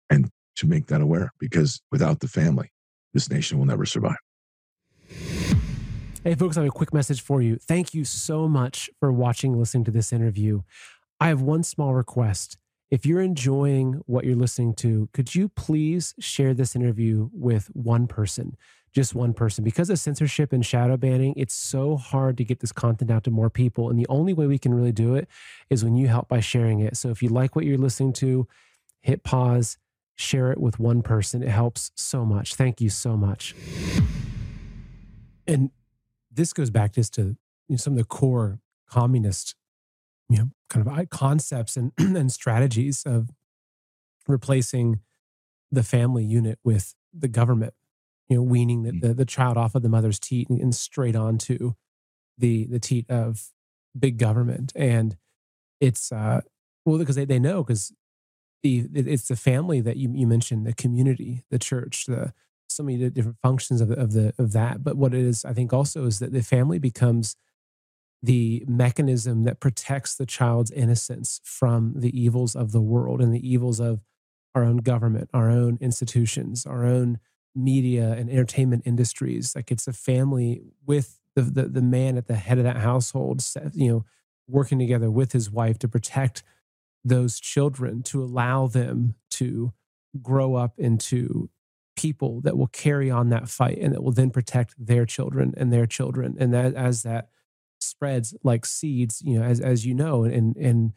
and 0.09 0.29
to 0.57 0.67
make 0.67 0.87
that 0.87 1.01
aware 1.01 1.31
because 1.39 1.81
without 1.91 2.19
the 2.19 2.27
family, 2.27 2.71
this 3.13 3.29
nation 3.29 3.57
will 3.57 3.65
never 3.65 3.85
survive. 3.85 4.17
Hey, 6.23 6.35
folks, 6.35 6.57
I 6.57 6.61
have 6.61 6.69
a 6.69 6.71
quick 6.71 6.93
message 6.93 7.21
for 7.21 7.41
you. 7.41 7.55
Thank 7.55 7.93
you 7.93 8.03
so 8.03 8.47
much 8.47 8.89
for 8.99 9.11
watching, 9.11 9.57
listening 9.57 9.85
to 9.85 9.91
this 9.91 10.11
interview. 10.11 10.63
I 11.21 11.29
have 11.29 11.41
one 11.41 11.63
small 11.63 11.93
request. 11.93 12.57
If 12.89 13.05
you're 13.05 13.21
enjoying 13.21 14.01
what 14.05 14.25
you're 14.25 14.35
listening 14.35 14.73
to, 14.75 15.09
could 15.13 15.35
you 15.35 15.49
please 15.49 16.13
share 16.19 16.53
this 16.53 16.75
interview 16.75 17.29
with 17.31 17.67
one 17.73 18.07
person? 18.07 18.57
Just 18.93 19.13
one 19.13 19.33
person. 19.33 19.63
Because 19.63 19.89
of 19.89 19.99
censorship 19.99 20.51
and 20.51 20.65
shadow 20.65 20.97
banning, 20.97 21.33
it's 21.37 21.53
so 21.53 21.97
hard 21.97 22.37
to 22.37 22.43
get 22.43 22.59
this 22.59 22.71
content 22.71 23.11
out 23.11 23.23
to 23.25 23.31
more 23.31 23.49
people. 23.49 23.89
And 23.89 23.99
the 23.99 24.07
only 24.09 24.33
way 24.33 24.47
we 24.47 24.57
can 24.57 24.73
really 24.73 24.91
do 24.91 25.15
it 25.15 25.27
is 25.69 25.83
when 25.83 25.95
you 25.95 26.07
help 26.07 26.27
by 26.27 26.39
sharing 26.39 26.79
it. 26.79 26.97
So 26.97 27.09
if 27.09 27.21
you 27.21 27.29
like 27.29 27.55
what 27.55 27.65
you're 27.65 27.77
listening 27.77 28.13
to, 28.13 28.47
hit 29.01 29.23
pause, 29.23 29.77
share 30.17 30.51
it 30.51 30.59
with 30.59 30.79
one 30.79 31.01
person. 31.01 31.41
It 31.41 31.49
helps 31.49 31.91
so 31.95 32.25
much. 32.25 32.55
Thank 32.55 32.81
you 32.81 32.89
so 32.89 33.15
much. 33.15 33.55
And 35.47 35.71
this 36.29 36.51
goes 36.51 36.69
back 36.69 36.93
just 36.93 37.13
to 37.13 37.21
you 37.21 37.37
know, 37.69 37.77
some 37.77 37.93
of 37.93 37.99
the 37.99 38.05
core 38.05 38.59
communist 38.89 39.55
you 40.29 40.37
know 40.37 40.49
kind 40.69 40.87
of 40.87 41.09
concepts 41.09 41.77
and 41.77 41.91
and 41.97 42.31
strategies 42.31 43.03
of 43.05 43.29
replacing 44.27 44.99
the 45.71 45.83
family 45.83 46.23
unit 46.23 46.59
with 46.63 46.95
the 47.13 47.27
government 47.27 47.73
you 48.29 48.37
know 48.37 48.41
weaning 48.41 48.83
the, 48.83 48.91
mm. 48.91 49.01
the, 49.01 49.13
the 49.13 49.25
child 49.25 49.57
off 49.57 49.75
of 49.75 49.81
the 49.81 49.89
mother's 49.89 50.19
teat 50.19 50.49
and, 50.49 50.59
and 50.59 50.75
straight 50.75 51.15
onto 51.15 51.73
the 52.37 52.65
the 52.67 52.79
teat 52.79 53.09
of 53.09 53.49
big 53.97 54.17
government 54.17 54.71
and 54.75 55.17
it's 55.79 56.11
uh 56.11 56.41
well 56.85 56.97
because 56.97 57.15
they, 57.15 57.25
they 57.25 57.39
know 57.39 57.63
because 57.63 57.93
the 58.63 58.87
it's 58.93 59.27
the 59.27 59.35
family 59.35 59.81
that 59.81 59.97
you, 59.97 60.11
you 60.13 60.27
mentioned 60.27 60.65
the 60.65 60.73
community 60.73 61.43
the 61.49 61.59
church 61.59 62.05
the 62.05 62.33
so 62.69 62.83
many 62.83 63.09
different 63.09 63.37
functions 63.41 63.81
of, 63.81 63.91
of 63.91 64.13
the 64.13 64.33
of 64.37 64.51
that. 64.53 64.83
But 64.83 64.97
what 64.97 65.13
it 65.13 65.21
is, 65.21 65.45
I 65.45 65.53
think, 65.53 65.73
also 65.73 66.05
is 66.05 66.19
that 66.19 66.31
the 66.31 66.43
family 66.43 66.79
becomes 66.79 67.35
the 68.21 68.63
mechanism 68.67 69.43
that 69.43 69.59
protects 69.59 70.15
the 70.15 70.25
child's 70.25 70.71
innocence 70.71 71.39
from 71.43 71.93
the 71.95 72.19
evils 72.19 72.55
of 72.55 72.71
the 72.71 72.81
world 72.81 73.21
and 73.21 73.33
the 73.33 73.47
evils 73.47 73.79
of 73.79 74.01
our 74.55 74.63
own 74.63 74.77
government, 74.77 75.29
our 75.33 75.49
own 75.49 75.77
institutions, 75.81 76.65
our 76.65 76.83
own 76.83 77.19
media 77.55 78.13
and 78.13 78.29
entertainment 78.29 78.83
industries. 78.85 79.55
Like 79.55 79.71
it's 79.71 79.87
a 79.87 79.93
family 79.93 80.61
with 80.85 81.19
the, 81.35 81.43
the, 81.43 81.63
the 81.63 81.81
man 81.81 82.17
at 82.17 82.27
the 82.27 82.35
head 82.35 82.57
of 82.57 82.63
that 82.63 82.77
household, 82.77 83.45
you 83.73 83.91
know, 83.91 84.05
working 84.47 84.79
together 84.79 85.11
with 85.11 85.33
his 85.33 85.51
wife 85.51 85.77
to 85.79 85.87
protect 85.87 86.41
those 87.03 87.39
children, 87.39 88.03
to 88.03 88.23
allow 88.23 88.67
them 88.67 89.15
to 89.31 89.73
grow 90.21 90.55
up 90.55 90.73
into 90.77 91.49
people 91.95 92.41
that 92.41 92.57
will 92.57 92.67
carry 92.67 93.09
on 93.09 93.29
that 93.29 93.49
fight 93.49 93.77
and 93.79 93.93
that 93.93 94.03
will 94.03 94.11
then 94.11 94.29
protect 94.29 94.73
their 94.77 95.05
children 95.05 95.53
and 95.57 95.73
their 95.73 95.85
children. 95.85 96.35
And 96.39 96.53
that 96.53 96.75
as 96.75 97.03
that 97.03 97.29
spreads 97.79 98.35
like 98.43 98.65
seeds, 98.65 99.21
you 99.23 99.39
know, 99.39 99.45
as 99.45 99.59
as 99.59 99.85
you 99.85 99.93
know, 99.93 100.23
and 100.23 100.55
and 100.55 100.93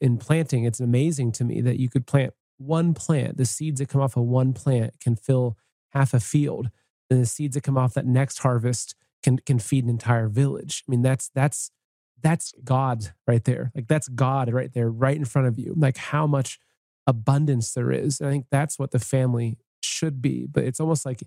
in 0.00 0.18
planting, 0.18 0.64
it's 0.64 0.80
amazing 0.80 1.32
to 1.32 1.44
me 1.44 1.60
that 1.60 1.78
you 1.78 1.88
could 1.88 2.06
plant 2.06 2.34
one 2.58 2.94
plant. 2.94 3.36
The 3.36 3.44
seeds 3.44 3.80
that 3.80 3.88
come 3.88 4.00
off 4.00 4.16
of 4.16 4.24
one 4.24 4.52
plant 4.52 5.00
can 5.00 5.16
fill 5.16 5.56
half 5.90 6.12
a 6.14 6.20
field. 6.20 6.70
And 7.08 7.20
the 7.20 7.26
seeds 7.26 7.54
that 7.54 7.62
come 7.62 7.78
off 7.78 7.94
that 7.94 8.06
next 8.06 8.38
harvest 8.38 8.94
can 9.22 9.38
can 9.38 9.58
feed 9.58 9.84
an 9.84 9.90
entire 9.90 10.28
village. 10.28 10.82
I 10.86 10.90
mean, 10.90 11.02
that's 11.02 11.30
that's 11.34 11.70
that's 12.22 12.52
God 12.64 13.12
right 13.26 13.44
there. 13.44 13.72
Like 13.74 13.88
that's 13.88 14.08
God 14.08 14.52
right 14.52 14.72
there, 14.72 14.90
right 14.90 15.16
in 15.16 15.24
front 15.24 15.48
of 15.48 15.58
you. 15.58 15.74
Like 15.76 15.96
how 15.96 16.26
much 16.26 16.58
abundance 17.06 17.72
there 17.72 17.92
is. 17.92 18.20
And 18.20 18.28
I 18.28 18.32
think 18.32 18.46
that's 18.50 18.78
what 18.78 18.90
the 18.90 18.98
family 18.98 19.58
should 19.80 20.20
be. 20.20 20.46
But 20.46 20.64
it's 20.64 20.80
almost 20.80 21.06
like 21.06 21.22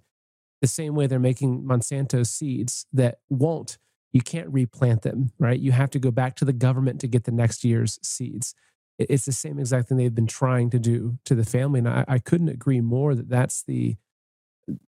the 0.61 0.67
same 0.67 0.95
way 0.95 1.07
they're 1.07 1.19
making 1.19 1.63
Monsanto 1.63 2.25
seeds 2.25 2.85
that 2.91 3.19
won't 3.29 3.77
you 4.11 4.21
can't 4.21 4.51
replant 4.51 5.03
them, 5.03 5.31
right? 5.37 5.59
You 5.59 5.71
have 5.71 5.91
to 5.91 5.99
go 5.99 6.11
back 6.11 6.35
to 6.37 6.45
the 6.45 6.53
government 6.53 6.99
to 7.01 7.07
get 7.07 7.25
the 7.25 7.31
next 7.31 7.63
year's 7.63 7.99
seeds. 8.01 8.55
It's 8.97 9.25
the 9.25 9.31
same 9.31 9.59
exact 9.59 9.87
thing 9.87 9.97
they've 9.97 10.13
been 10.13 10.27
trying 10.27 10.69
to 10.71 10.79
do 10.79 11.19
to 11.25 11.35
the 11.35 11.45
family. 11.45 11.79
And 11.79 11.87
I, 11.87 12.05
I 12.07 12.19
couldn't 12.19 12.49
agree 12.49 12.81
more 12.81 13.15
that 13.15 13.29
that's 13.29 13.63
the, 13.63 13.97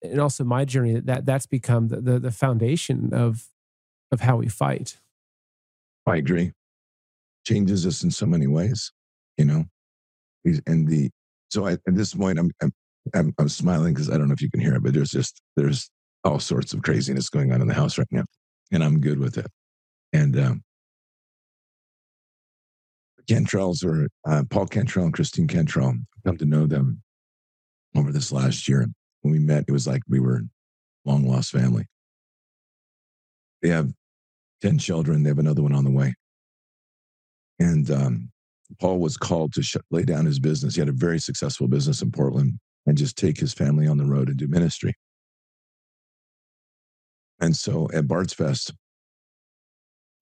and 0.02 0.20
also 0.20 0.44
my 0.44 0.66
journey 0.66 0.94
that, 0.94 1.06
that 1.06 1.26
that's 1.26 1.46
become 1.46 1.90
the, 1.90 2.02
the, 2.02 2.20
the 2.20 2.32
foundation 2.32 3.14
of, 3.14 3.50
of 4.12 4.22
how 4.22 4.38
we 4.38 4.48
fight. 4.48 5.00
I 6.06 6.18
agree. 6.18 6.52
Changes 7.46 7.86
us 7.86 8.04
in 8.04 8.12
so 8.12 8.26
many 8.26 8.48
ways, 8.48 8.92
you 9.38 9.46
know, 9.46 9.66
and 10.66 10.88
the, 10.88 11.10
so 11.50 11.68
I, 11.68 11.74
at 11.74 11.82
this 11.88 12.14
point, 12.14 12.40
I'm, 12.40 12.52
I'm, 12.62 12.72
I'm, 13.14 13.34
I'm 13.40 13.50
smiling 13.50 13.94
because 13.94 14.10
I 14.10 14.18
don't 14.18 14.28
know 14.28 14.34
if 14.34 14.42
you 14.42 14.50
can 14.50 14.60
hear 14.60 14.76
it, 14.76 14.84
but 14.84 14.94
there's 14.94 15.12
just, 15.12 15.42
there's 15.56 15.90
all 16.24 16.40
sorts 16.40 16.74
of 16.74 16.82
craziness 16.82 17.30
going 17.30 17.52
on 17.52 17.62
in 17.62 17.68
the 17.68 17.74
house 17.74 17.98
right 17.98 18.08
now 18.12 18.26
and 18.72 18.84
I'm 18.84 19.00
good 19.00 19.20
with 19.20 19.38
it. 19.38 19.48
And 20.14 20.38
um, 20.38 20.64
Cantrells 23.30 23.84
or 23.84 24.08
uh, 24.28 24.44
Paul 24.50 24.68
Cantrell 24.68 25.06
and 25.06 25.14
Christine 25.14 25.48
Cantrell, 25.48 25.90
I've 25.90 26.24
come 26.26 26.38
to 26.38 26.46
know 26.46 26.66
them 26.66 27.02
over 27.96 28.12
this 28.12 28.32
last 28.32 28.68
year. 28.68 28.88
When 29.22 29.32
we 29.32 29.40
met, 29.40 29.66
it 29.68 29.72
was 29.72 29.88
like 29.88 30.02
we 30.08 30.20
were 30.20 30.42
long 31.06 31.28
lost 31.28 31.52
family. 31.52 31.86
They 33.62 33.70
have 33.70 33.92
10 34.62 34.78
children, 34.80 35.24
they 35.24 35.30
have 35.30 35.40
another 35.40 35.62
one 35.62 35.74
on 35.74 35.84
the 35.84 35.92
way. 35.92 36.14
And 37.60 37.90
um, 37.92 38.32
Paul 38.80 39.00
was 39.00 39.18
called 39.18 39.54
to 39.54 39.64
sh- 39.64 39.78
lay 39.92 40.04
down 40.04 40.26
his 40.26 40.40
business. 40.40 40.76
He 40.76 40.82
had 40.82 40.90
a 40.90 40.94
very 40.94 41.20
successful 41.20 41.68
business 41.68 42.02
in 42.02 42.12
Portland 42.12 42.60
and 42.86 42.98
just 42.98 43.18
take 43.18 43.40
his 43.40 43.54
family 43.54 43.88
on 43.88 43.98
the 43.98 44.06
road 44.06 44.30
and 44.30 44.38
do 44.38 44.48
ministry. 44.48 44.94
And 47.42 47.56
so 47.56 47.90
at 47.94 48.08
Bards 48.08 48.34
Fest, 48.34 48.74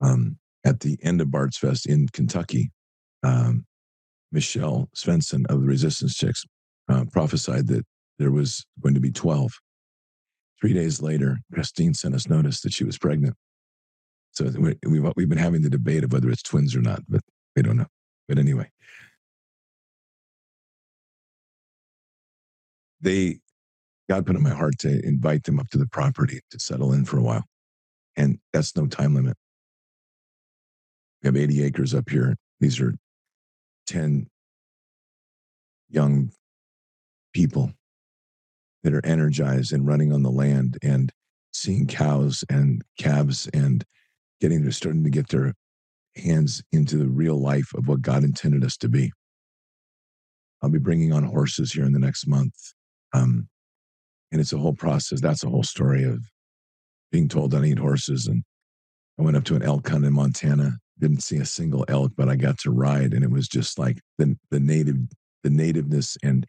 um, 0.01 0.37
at 0.63 0.79
the 0.81 0.97
end 1.01 1.21
of 1.21 1.31
Bards 1.31 1.57
Fest 1.57 1.87
in 1.87 2.07
Kentucky, 2.09 2.71
um, 3.23 3.65
Michelle 4.31 4.89
Svensson 4.95 5.45
of 5.47 5.61
the 5.61 5.67
Resistance 5.67 6.15
Chicks 6.15 6.43
uh, 6.89 7.05
prophesied 7.11 7.67
that 7.67 7.85
there 8.19 8.31
was 8.31 8.65
going 8.81 8.93
to 8.93 8.99
be 8.99 9.11
12. 9.11 9.51
Three 10.59 10.73
days 10.73 11.01
later, 11.01 11.37
Christine 11.53 11.93
sent 11.93 12.15
us 12.15 12.27
notice 12.27 12.61
that 12.61 12.73
she 12.73 12.83
was 12.83 12.97
pregnant. 12.97 13.35
So 14.37 14.45
we've, 14.85 15.03
we've 15.15 15.29
been 15.29 15.39
having 15.39 15.63
the 15.63 15.69
debate 15.69 16.03
of 16.03 16.13
whether 16.13 16.29
it's 16.29 16.43
twins 16.43 16.75
or 16.75 16.81
not, 16.81 17.01
but 17.09 17.21
we 17.55 17.63
don't 17.63 17.77
know. 17.77 17.87
But 18.27 18.37
anyway, 18.37 18.69
they 23.01 23.39
God 24.07 24.27
put 24.27 24.35
in 24.35 24.43
my 24.43 24.51
heart 24.51 24.77
to 24.79 25.03
invite 25.03 25.45
them 25.45 25.59
up 25.59 25.69
to 25.69 25.79
the 25.79 25.87
property 25.87 26.41
to 26.51 26.59
settle 26.59 26.93
in 26.93 27.03
for 27.03 27.17
a 27.17 27.23
while. 27.23 27.45
And 28.15 28.37
that's 28.53 28.75
no 28.75 28.85
time 28.85 29.15
limit. 29.15 29.35
We 31.23 31.27
have 31.29 31.35
80 31.35 31.63
acres 31.63 31.95
up 31.95 32.07
here. 32.07 32.35
These 32.59 32.79
are 32.79 32.93
10 33.87 34.27
young 35.89 36.29
people 37.33 37.71
that 38.83 38.93
are 38.93 39.03
energized 39.03 39.73
and 39.73 39.87
running 39.87 40.13
on 40.13 40.21
the 40.21 40.29
land 40.29 40.77
and 40.83 41.11
seeing 41.51 41.87
cows 41.87 42.43
and 42.51 42.83
calves 42.99 43.49
and 43.51 43.83
getting 44.41 44.61
they're 44.61 44.71
starting 44.71 45.03
to 45.03 45.09
get 45.09 45.29
their 45.29 45.53
hands 46.15 46.63
into 46.71 46.97
the 46.97 47.07
real 47.07 47.39
life 47.39 47.73
of 47.75 47.87
what 47.87 48.01
God 48.01 48.23
intended 48.23 48.63
us 48.63 48.77
to 48.77 48.89
be. 48.89 49.11
I'll 50.61 50.69
be 50.69 50.79
bringing 50.79 51.13
on 51.13 51.23
horses 51.23 51.71
here 51.71 51.85
in 51.85 51.93
the 51.93 51.99
next 51.99 52.27
month. 52.27 52.55
Um, 53.13 53.47
and 54.31 54.41
it's 54.41 54.53
a 54.53 54.57
whole 54.57 54.73
process. 54.73 55.21
That's 55.21 55.43
a 55.43 55.49
whole 55.49 55.63
story 55.63 56.03
of 56.03 56.23
being 57.11 57.27
told 57.27 57.53
I 57.53 57.61
need 57.61 57.79
horses. 57.79 58.27
And 58.27 58.43
I 59.19 59.23
went 59.23 59.37
up 59.37 59.45
to 59.45 59.55
an 59.55 59.63
elk 59.63 59.87
hunt 59.87 60.05
in 60.05 60.13
Montana. 60.13 60.77
Didn't 60.99 61.23
see 61.23 61.37
a 61.37 61.45
single 61.45 61.85
elk, 61.87 62.13
but 62.17 62.27
I 62.27 62.35
got 62.35 62.57
to 62.59 62.71
ride, 62.71 63.13
and 63.13 63.23
it 63.23 63.29
was 63.29 63.47
just 63.47 63.77
like 63.77 63.99
the 64.17 64.35
the 64.49 64.59
native 64.59 64.97
the 65.43 65.51
nativeness 65.51 66.17
and 66.23 66.47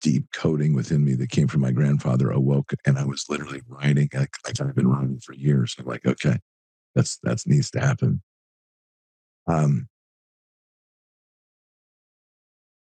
deep 0.00 0.26
coding 0.32 0.72
within 0.72 1.04
me 1.04 1.14
that 1.14 1.30
came 1.30 1.48
from 1.48 1.62
my 1.62 1.72
grandfather 1.72 2.30
awoke, 2.30 2.72
and 2.86 2.96
I 2.96 3.04
was 3.04 3.24
literally 3.28 3.60
riding 3.66 4.08
like, 4.14 4.30
like 4.46 4.60
I've 4.60 4.76
been 4.76 4.86
riding 4.86 5.18
for 5.18 5.32
years. 5.34 5.74
I'm 5.78 5.86
like, 5.86 6.06
okay, 6.06 6.38
that's 6.98 7.18
that's 7.22 7.46
needs 7.46 7.70
to 7.70 7.80
happen. 7.80 8.20
Um, 9.46 9.86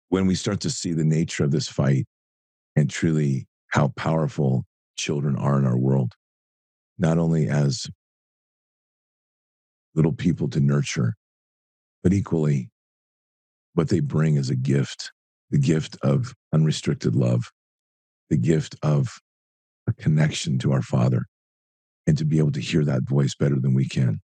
when 0.09 0.27
we 0.27 0.35
start 0.35 0.61
to 0.61 0.71
see 0.71 0.95
the 0.95 1.05
nature 1.05 1.45
of 1.45 1.51
this 1.51 1.69
fight 1.69 2.07
and 2.77 2.89
truly 2.89 3.47
how 3.69 3.89
powerful 3.89 4.65
children 4.97 5.37
are 5.37 5.59
in 5.59 5.67
our 5.67 5.77
world, 5.77 6.15
not 6.99 7.19
only 7.19 7.47
as 7.49 7.87
little 9.95 10.13
people 10.13 10.49
to 10.49 10.61
nurture, 10.61 11.15
but 12.03 12.15
equally 12.15 12.71
what 13.75 13.91
they 13.91 14.01
bring 14.01 14.39
as 14.39 14.49
a 14.49 14.57
gift 14.57 15.13
the 15.51 15.59
gift 15.59 15.97
of 16.03 16.35
unrestricted 16.53 17.15
love, 17.15 17.53
the 18.31 18.37
gift 18.37 18.75
of 18.83 19.21
a 19.87 19.93
connection 19.93 20.59
to 20.59 20.73
our 20.73 20.83
Father, 20.83 21.27
and 22.07 22.17
to 22.19 22.25
be 22.25 22.39
able 22.39 22.53
to 22.53 22.61
hear 22.61 22.85
that 22.85 23.03
voice 23.03 23.35
better 23.35 23.59
than 23.59 23.75
we 23.75 23.89
can. 23.89 24.21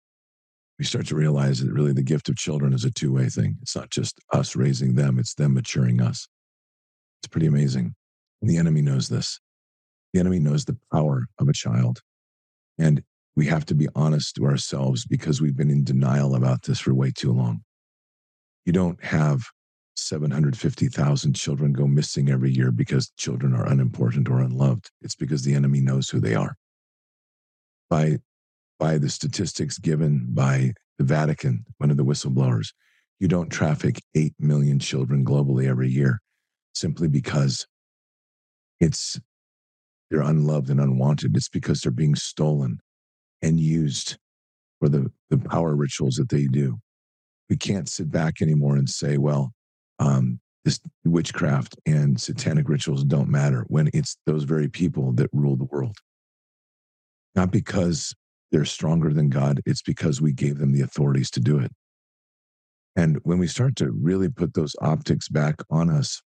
We 0.79 0.85
start 0.85 1.07
to 1.09 1.17
realize 1.17 1.61
that 1.61 1.73
really 1.73 1.93
the 1.93 2.03
gift 2.03 2.29
of 2.29 2.37
children 2.37 2.73
is 2.73 2.85
a 2.85 2.91
two 2.91 3.13
way 3.13 3.29
thing. 3.29 3.59
It's 3.63 3.75
not 3.75 3.91
just 3.91 4.19
us 4.33 4.55
raising 4.55 4.95
them, 4.95 5.19
it's 5.19 5.35
them 5.35 5.55
maturing 5.55 6.01
us. 6.01 6.29
It's 7.21 7.29
pretty 7.29 7.47
amazing. 7.47 7.95
And 8.41 8.49
the 8.49 8.59
enemy 8.59 8.83
knows 8.83 9.09
this. 9.09 9.41
The 10.13 10.21
enemy 10.21 10.39
knows 10.39 10.65
the 10.65 10.79
power 10.93 11.27
of 11.39 11.49
a 11.49 11.53
child. 11.53 12.01
And 12.79 13.03
we 13.37 13.47
have 13.47 13.67
to 13.67 13.75
be 13.75 13.89
honest 13.95 14.37
to 14.37 14.47
ourselves 14.47 15.05
because 15.05 15.41
we've 15.41 15.57
been 15.57 15.71
in 15.71 15.85
denial 15.85 16.35
about 16.35 16.63
this 16.63 16.81
for 16.81 16.95
way 16.95 17.11
too 17.11 17.33
long. 17.33 17.63
You 18.65 18.73
don't 18.73 19.03
have 19.03 19.43
750,000 19.97 21.33
children 21.35 21.73
go 21.73 21.87
missing 21.87 22.31
every 22.31 22.51
year 22.51 22.71
because 22.71 23.11
children 23.17 23.55
are 23.55 23.67
unimportant 23.67 24.29
or 24.29 24.41
unloved. 24.41 24.91
It's 25.01 25.17
because 25.17 25.43
the 25.43 25.55
enemy 25.55 25.81
knows 25.81 26.09
who 26.09 26.21
they 26.21 26.35
are. 26.35 26.57
By, 27.91 28.19
by 28.79 28.99
the 28.99 29.09
statistics 29.09 29.79
given 29.79 30.27
by 30.31 30.73
the 30.99 31.05
Vatican, 31.05 31.65
one 31.79 31.91
of 31.91 31.97
the 31.97 32.05
whistleblowers, 32.05 32.69
you 33.19 33.29
don't 33.29 33.51
traffic 33.51 34.01
8 34.15 34.35
million 34.39 34.79
children 34.79 35.25
globally 35.25 35.67
every 35.67 35.89
year 35.89 36.21
simply 36.75 37.09
because 37.09 37.67
it's 38.81 39.19
they're 40.11 40.23
unloved 40.23 40.71
and 40.71 40.81
unwanted. 40.81 41.37
It's 41.37 41.49
because 41.49 41.81
they're 41.81 41.93
being 41.93 42.15
stolen 42.15 42.79
and 43.43 43.61
used 43.61 44.17
for 44.81 44.89
the, 44.89 45.11
the 45.31 45.39
power 45.39 45.75
rituals 45.75 46.15
that 46.15 46.29
they 46.29 46.47
do. 46.47 46.79
We 47.51 47.57
can't 47.57 47.89
sit 47.89 48.11
back 48.11 48.41
anymore 48.41 48.77
and 48.77 48.89
say, 48.89 49.19
well, 49.19 49.53
um, 49.99 50.41
this 50.65 50.81
witchcraft 51.05 51.77
and 51.87 52.21
satanic 52.21 52.69
rituals 52.69 53.05
don't 53.05 53.29
matter 53.29 53.65
when 53.69 53.91
it's 53.93 54.17
those 54.27 54.45
very 54.45 54.69
people 54.69 55.13
that 55.13 55.31
rule 55.33 55.57
the 55.57 55.65
world. 55.65 55.97
Not 57.35 57.51
because 57.51 58.15
they're 58.51 58.65
stronger 58.65 59.13
than 59.13 59.29
God, 59.29 59.61
it's 59.67 59.83
because 59.83 60.21
we 60.21 60.33
gave 60.33 60.59
them 60.59 60.73
the 60.73 60.83
authorities 60.83 61.31
to 61.33 61.41
do 61.41 61.59
it. 61.59 61.73
And 62.97 63.19
when 63.23 63.39
we 63.39 63.47
start 63.47 63.77
to 63.77 63.91
really 63.93 64.29
put 64.29 64.55
those 64.55 64.75
optics 64.81 65.29
back 65.29 65.57
on 65.71 65.91
us, 65.91 66.21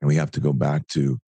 and 0.00 0.08
we 0.08 0.16
have 0.16 0.30
to 0.32 0.40
go 0.40 0.52
back 0.52 0.86
to 0.88 1.18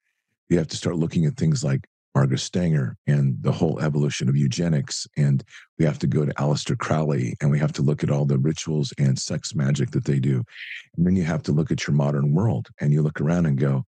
you 0.49 0.59
have 0.59 0.69
to 0.69 0.77
start 0.77 0.97
looking 0.97 1.25
at 1.25 1.37
things 1.37 1.65
like 1.65 1.87
Margaret 2.15 2.41
Sanger 2.41 2.97
and 3.07 3.37
the 3.41 3.53
whole 3.53 3.81
evolution 3.81 4.29
of 4.29 4.37
eugenics. 4.37 5.07
And 5.17 5.43
we 5.79 5.85
have 5.87 5.99
to 6.01 6.07
go 6.07 6.27
to 6.27 6.35
Aleister 6.35 6.77
Crowley 6.77 7.35
and 7.41 7.51
we 7.51 7.59
have 7.59 7.73
to 7.73 7.83
look 7.83 8.03
at 8.05 8.11
all 8.11 8.27
the 8.27 8.39
rituals 8.39 8.93
and 8.99 9.19
sex 9.19 9.55
magic 9.55 9.93
that 9.93 10.05
they 10.05 10.19
do. 10.19 10.43
And 10.97 11.07
then 11.07 11.17
you 11.17 11.25
have 11.25 11.43
to 11.45 11.53
look 11.53 11.71
at 11.71 11.87
your 11.87 11.97
modern 11.97 12.35
world 12.35 12.69
and 12.81 12.93
you 12.93 13.01
look 13.03 13.21
around 13.21 13.47
and 13.47 13.59
go, 13.59 13.85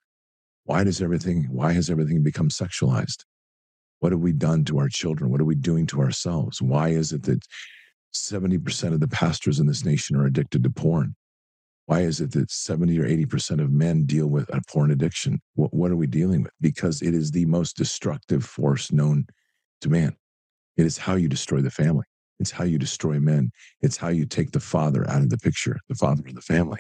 why 0.63 0.85
does 0.85 1.01
everything, 1.01 1.47
why 1.49 1.73
has 1.73 1.89
everything 1.89 2.23
become 2.23 2.47
sexualized? 2.47 3.25
What 4.03 4.11
have 4.11 4.19
we 4.19 4.33
done 4.33 4.65
to 4.65 4.79
our 4.79 4.89
children? 4.89 5.31
What 5.31 5.39
are 5.39 5.45
we 5.45 5.55
doing 5.55 5.85
to 5.87 6.01
ourselves? 6.01 6.61
Why 6.61 6.89
is 6.89 7.13
it 7.13 7.23
that 7.23 7.41
70% 8.13 8.91
of 8.91 8.99
the 8.99 9.07
pastors 9.07 9.61
in 9.61 9.65
this 9.65 9.85
nation 9.85 10.17
are 10.17 10.25
addicted 10.25 10.61
to 10.63 10.69
porn? 10.69 11.15
Why 11.85 12.01
is 12.01 12.19
it 12.19 12.33
that 12.33 12.51
70 12.51 12.99
or 12.99 13.05
80% 13.05 13.61
of 13.61 13.71
men 13.71 14.03
deal 14.03 14.27
with 14.27 14.49
a 14.49 14.59
porn 14.67 14.91
addiction? 14.91 15.39
What, 15.55 15.73
what 15.73 15.89
are 15.89 15.95
we 15.95 16.07
dealing 16.07 16.43
with? 16.43 16.51
Because 16.59 17.01
it 17.01 17.13
is 17.13 17.31
the 17.31 17.45
most 17.45 17.77
destructive 17.77 18.43
force 18.43 18.91
known 18.91 19.25
to 19.79 19.89
man. 19.89 20.17
It 20.75 20.85
is 20.85 20.97
how 20.97 21.15
you 21.15 21.29
destroy 21.29 21.61
the 21.61 21.71
family. 21.71 22.03
It's 22.41 22.51
how 22.51 22.65
you 22.65 22.77
destroy 22.77 23.21
men. 23.21 23.51
It's 23.79 23.95
how 23.95 24.09
you 24.09 24.25
take 24.25 24.51
the 24.51 24.59
father 24.59 25.09
out 25.09 25.21
of 25.21 25.29
the 25.29 25.37
picture, 25.37 25.79
the 25.87 25.95
father 25.95 26.23
of 26.27 26.35
the 26.35 26.41
family. 26.41 26.79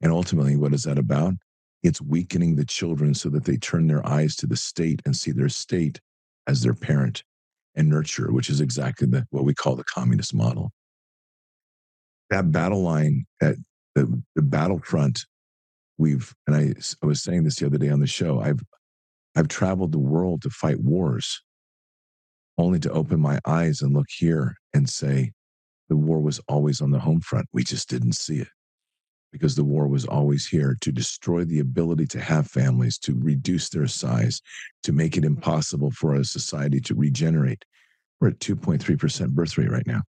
And 0.00 0.10
ultimately, 0.10 0.56
what 0.56 0.72
is 0.72 0.84
that 0.84 0.98
about? 0.98 1.34
It's 1.82 2.00
weakening 2.00 2.56
the 2.56 2.64
children 2.64 3.12
so 3.12 3.28
that 3.28 3.44
they 3.44 3.58
turn 3.58 3.86
their 3.86 4.06
eyes 4.06 4.34
to 4.36 4.46
the 4.46 4.56
state 4.56 5.02
and 5.04 5.14
see 5.14 5.30
their 5.30 5.50
state 5.50 6.00
as 6.46 6.62
their 6.62 6.74
parent 6.74 7.22
and 7.74 7.90
nurturer, 7.90 8.30
which 8.30 8.50
is 8.50 8.60
exactly 8.60 9.06
the, 9.06 9.26
what 9.30 9.44
we 9.44 9.54
call 9.54 9.76
the 9.76 9.84
communist 9.84 10.34
model. 10.34 10.70
That 12.30 12.52
battle 12.52 12.82
line 12.82 13.26
that 13.40 13.56
the, 13.94 14.22
the 14.34 14.42
battlefront 14.42 15.24
we've 15.98 16.34
and 16.46 16.56
I, 16.56 16.74
I 17.02 17.06
was 17.06 17.22
saying 17.22 17.44
this 17.44 17.56
the 17.56 17.66
other 17.66 17.78
day 17.78 17.88
on 17.88 18.00
the 18.00 18.06
show 18.06 18.40
i've 18.40 18.60
i've 19.36 19.48
traveled 19.48 19.92
the 19.92 19.98
world 19.98 20.42
to 20.42 20.50
fight 20.50 20.80
wars 20.80 21.40
only 22.58 22.78
to 22.80 22.90
open 22.90 23.20
my 23.20 23.38
eyes 23.46 23.80
and 23.80 23.94
look 23.94 24.06
here 24.08 24.56
and 24.72 24.88
say 24.88 25.32
the 25.88 25.96
war 25.96 26.20
was 26.20 26.40
always 26.48 26.80
on 26.80 26.90
the 26.90 26.98
home 26.98 27.20
front 27.20 27.46
we 27.52 27.62
just 27.62 27.88
didn't 27.88 28.14
see 28.14 28.38
it 28.38 28.48
because 29.34 29.56
the 29.56 29.64
war 29.64 29.88
was 29.88 30.06
always 30.06 30.46
here 30.46 30.76
to 30.80 30.92
destroy 30.92 31.42
the 31.44 31.58
ability 31.58 32.06
to 32.06 32.20
have 32.20 32.46
families 32.46 32.96
to 32.96 33.18
reduce 33.18 33.68
their 33.68 33.88
size 33.88 34.40
to 34.84 34.92
make 34.92 35.16
it 35.16 35.24
impossible 35.24 35.90
for 35.90 36.14
a 36.14 36.24
society 36.24 36.80
to 36.80 36.94
regenerate. 36.94 37.64
We're 38.20 38.28
at 38.28 38.38
2.3% 38.38 39.30
birth 39.30 39.58
rate 39.58 39.72
right 39.72 39.86
now. 39.88 40.02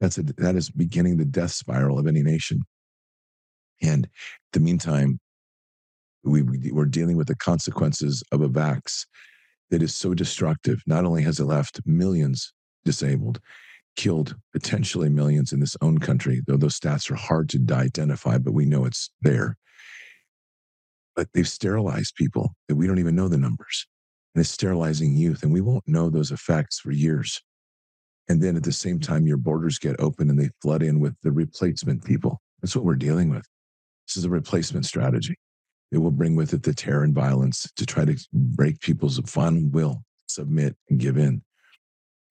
That's 0.00 0.18
a, 0.18 0.22
that 0.22 0.54
is 0.54 0.70
beginning 0.70 1.16
the 1.16 1.24
death 1.24 1.50
spiral 1.50 1.98
of 1.98 2.06
any 2.06 2.22
nation. 2.22 2.62
And 3.82 4.08
the 4.52 4.60
meantime, 4.60 5.18
we, 6.22 6.42
we're 6.70 6.84
dealing 6.84 7.16
with 7.16 7.26
the 7.26 7.34
consequences 7.34 8.22
of 8.30 8.40
a 8.40 8.48
vax 8.48 9.04
that 9.72 9.82
is 9.82 9.96
so 9.96 10.14
destructive. 10.14 10.80
Not 10.86 11.04
only 11.04 11.24
has 11.24 11.40
it 11.40 11.46
left 11.46 11.80
millions 11.86 12.52
disabled, 12.84 13.40
killed 13.96 14.36
potentially 14.52 15.08
millions 15.08 15.52
in 15.52 15.60
this 15.60 15.76
own 15.80 15.98
country, 15.98 16.42
though 16.46 16.56
those 16.56 16.78
stats 16.78 17.10
are 17.10 17.16
hard 17.16 17.48
to 17.50 17.64
identify, 17.72 18.38
but 18.38 18.54
we 18.54 18.66
know 18.66 18.84
it's 18.84 19.10
there. 19.22 19.56
But 21.16 21.28
they've 21.32 21.48
sterilized 21.48 22.14
people 22.16 22.54
that 22.68 22.74
we 22.74 22.86
don't 22.86 22.98
even 22.98 23.14
know 23.14 23.28
the 23.28 23.38
numbers. 23.38 23.86
And 24.34 24.40
it's 24.40 24.50
sterilizing 24.50 25.16
youth, 25.16 25.44
and 25.44 25.52
we 25.52 25.60
won't 25.60 25.86
know 25.86 26.10
those 26.10 26.32
effects 26.32 26.80
for 26.80 26.90
years. 26.90 27.40
And 28.28 28.42
then 28.42 28.56
at 28.56 28.64
the 28.64 28.72
same 28.72 28.98
mm-hmm. 28.98 29.12
time, 29.12 29.26
your 29.26 29.36
borders 29.36 29.78
get 29.78 30.00
open 30.00 30.30
and 30.30 30.38
they 30.38 30.50
flood 30.62 30.82
in 30.82 31.00
with 31.00 31.14
the 31.22 31.30
replacement 31.30 32.04
people. 32.04 32.40
That's 32.60 32.74
what 32.74 32.84
we're 32.84 32.94
dealing 32.96 33.30
with. 33.30 33.46
This 34.06 34.16
is 34.16 34.24
a 34.24 34.30
replacement 34.30 34.86
strategy. 34.86 35.36
It 35.92 35.98
will 35.98 36.10
bring 36.10 36.34
with 36.34 36.52
it 36.52 36.62
the 36.62 36.74
terror 36.74 37.04
and 37.04 37.14
violence 37.14 37.70
to 37.76 37.86
try 37.86 38.04
to 38.04 38.16
break 38.32 38.80
people's 38.80 39.18
final 39.26 39.68
will, 39.68 40.02
submit 40.26 40.76
and 40.90 40.98
give 40.98 41.16
in. 41.16 41.42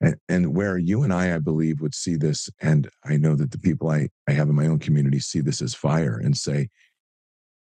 And, 0.03 0.15
and 0.27 0.55
where 0.55 0.77
you 0.77 1.03
and 1.03 1.13
I, 1.13 1.33
I 1.33 1.39
believe, 1.39 1.81
would 1.81 1.95
see 1.95 2.15
this, 2.15 2.49
and 2.61 2.89
I 3.05 3.17
know 3.17 3.35
that 3.35 3.51
the 3.51 3.57
people 3.57 3.89
I, 3.89 4.09
I 4.27 4.33
have 4.33 4.49
in 4.49 4.55
my 4.55 4.67
own 4.67 4.79
community 4.79 5.19
see 5.19 5.39
this 5.39 5.61
as 5.61 5.73
fire 5.73 6.19
and 6.21 6.37
say, 6.37 6.67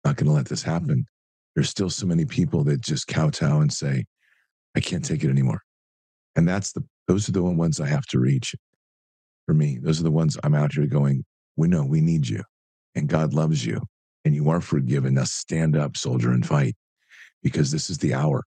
not 0.06 0.16
going 0.16 0.28
to 0.28 0.34
let 0.34 0.46
this 0.46 0.62
mm-hmm. 0.62 0.72
happen. 0.72 1.06
There's 1.56 1.70
still 1.70 1.90
so 1.90 2.08
many 2.08 2.26
people 2.26 2.64
that 2.64 2.82
just 2.82 3.08
kowtow 3.08 3.60
and 3.60 3.72
say, 3.72 4.06
I 4.76 4.80
can't 4.80 5.04
take 5.04 5.24
it 5.24 5.30
anymore. 5.30 5.62
And 6.36 6.48
that's 6.48 6.72
the, 6.72 6.84
those 7.08 7.28
are 7.28 7.34
the 7.34 7.44
ones 7.44 7.80
I 7.80 7.88
have 7.88 8.06
to 8.08 8.20
reach 8.20 8.56
for 9.46 9.54
me. 9.54 9.80
Those 9.82 10.00
are 10.00 10.04
the 10.04 10.12
ones 10.12 10.38
I'm 10.44 10.56
out 10.56 10.74
here 10.74 10.86
going, 10.86 11.26
we 11.58 11.68
know 11.68 11.84
we 11.84 12.02
need 12.02 12.28
you 12.28 12.44
and 12.96 13.10
God 13.10 13.34
loves 13.34 13.66
you 13.66 13.82
and 14.24 14.34
you 14.36 14.50
are 14.50 14.62
forgiven. 14.62 15.16
Now 15.16 15.24
stand 15.26 15.76
up, 15.76 15.98
soldier, 15.98 16.32
and 16.32 16.46
fight 16.46 16.76
because 17.44 17.72
this 17.72 17.90
is 17.90 17.98
the 17.98 18.14
hour. 18.14 18.44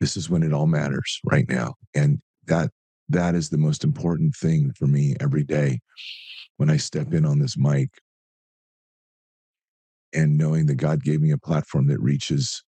This 0.00 0.16
is 0.16 0.30
when 0.30 0.42
it 0.42 0.52
all 0.52 0.66
matters 0.66 1.20
right 1.24 1.48
now. 1.48 1.74
And 1.94 2.20
that 2.46 2.70
that 3.08 3.34
is 3.34 3.50
the 3.50 3.58
most 3.58 3.84
important 3.84 4.34
thing 4.34 4.72
for 4.76 4.86
me 4.86 5.14
every 5.20 5.44
day 5.44 5.80
when 6.56 6.70
I 6.70 6.76
step 6.76 7.12
in 7.12 7.24
on 7.24 7.38
this 7.38 7.56
mic 7.56 7.90
and 10.14 10.38
knowing 10.38 10.66
that 10.66 10.76
God 10.76 11.02
gave 11.02 11.20
me 11.20 11.32
a 11.32 11.38
platform 11.38 11.88
that 11.88 12.00
reaches 12.00 12.62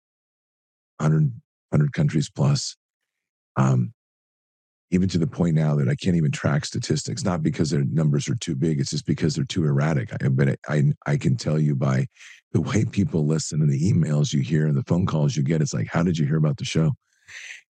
100, 0.98 1.32
100 1.70 1.94
countries 1.94 2.30
plus. 2.30 2.76
Um, 3.56 3.94
even 4.92 5.10
to 5.10 5.18
the 5.18 5.28
point 5.28 5.56
now 5.56 5.76
that 5.76 5.90
I 5.90 5.96
can't 5.96 6.16
even 6.16 6.32
track 6.32 6.64
statistics, 6.64 7.24
not 7.24 7.42
because 7.42 7.70
their 7.70 7.84
numbers 7.86 8.30
are 8.30 8.36
too 8.36 8.56
big, 8.56 8.80
it's 8.80 8.92
just 8.92 9.06
because 9.06 9.36
they're 9.36 9.44
too 9.44 9.66
erratic. 9.66 10.12
I, 10.14 10.28
but 10.30 10.58
I, 10.68 10.94
I 11.06 11.18
can 11.18 11.36
tell 11.36 11.60
you 11.60 11.76
by 11.76 12.08
the 12.54 12.62
way 12.62 12.86
people 12.86 13.26
listen 13.26 13.62
and 13.62 13.70
the 13.70 13.92
emails 13.92 14.32
you 14.32 14.42
hear 14.42 14.68
and 14.68 14.78
the 14.78 14.84
phone 14.84 15.06
calls 15.06 15.36
you 15.36 15.44
get, 15.44 15.62
it's 15.62 15.74
like, 15.74 15.88
how 15.88 16.04
did 16.04 16.18
you 16.18 16.26
hear 16.26 16.38
about 16.38 16.58
the 16.58 16.66
show? 16.66 16.92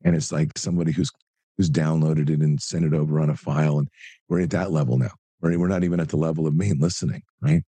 And 0.03 0.15
it's 0.15 0.31
like 0.31 0.57
somebody 0.57 0.91
who's 0.91 1.09
who's 1.57 1.69
downloaded 1.69 2.29
it 2.29 2.39
and 2.39 2.61
sent 2.61 2.85
it 2.85 2.93
over 2.93 3.19
on 3.19 3.29
a 3.29 3.35
file, 3.35 3.79
and 3.79 3.87
we're 4.29 4.41
at 4.41 4.49
that 4.51 4.71
level 4.71 4.97
now. 4.97 5.11
We're 5.41 5.57
we're 5.57 5.67
not 5.67 5.83
even 5.83 5.99
at 5.99 6.09
the 6.09 6.17
level 6.17 6.47
of 6.47 6.55
main 6.55 6.79
listening, 6.79 7.23
right? 7.41 7.63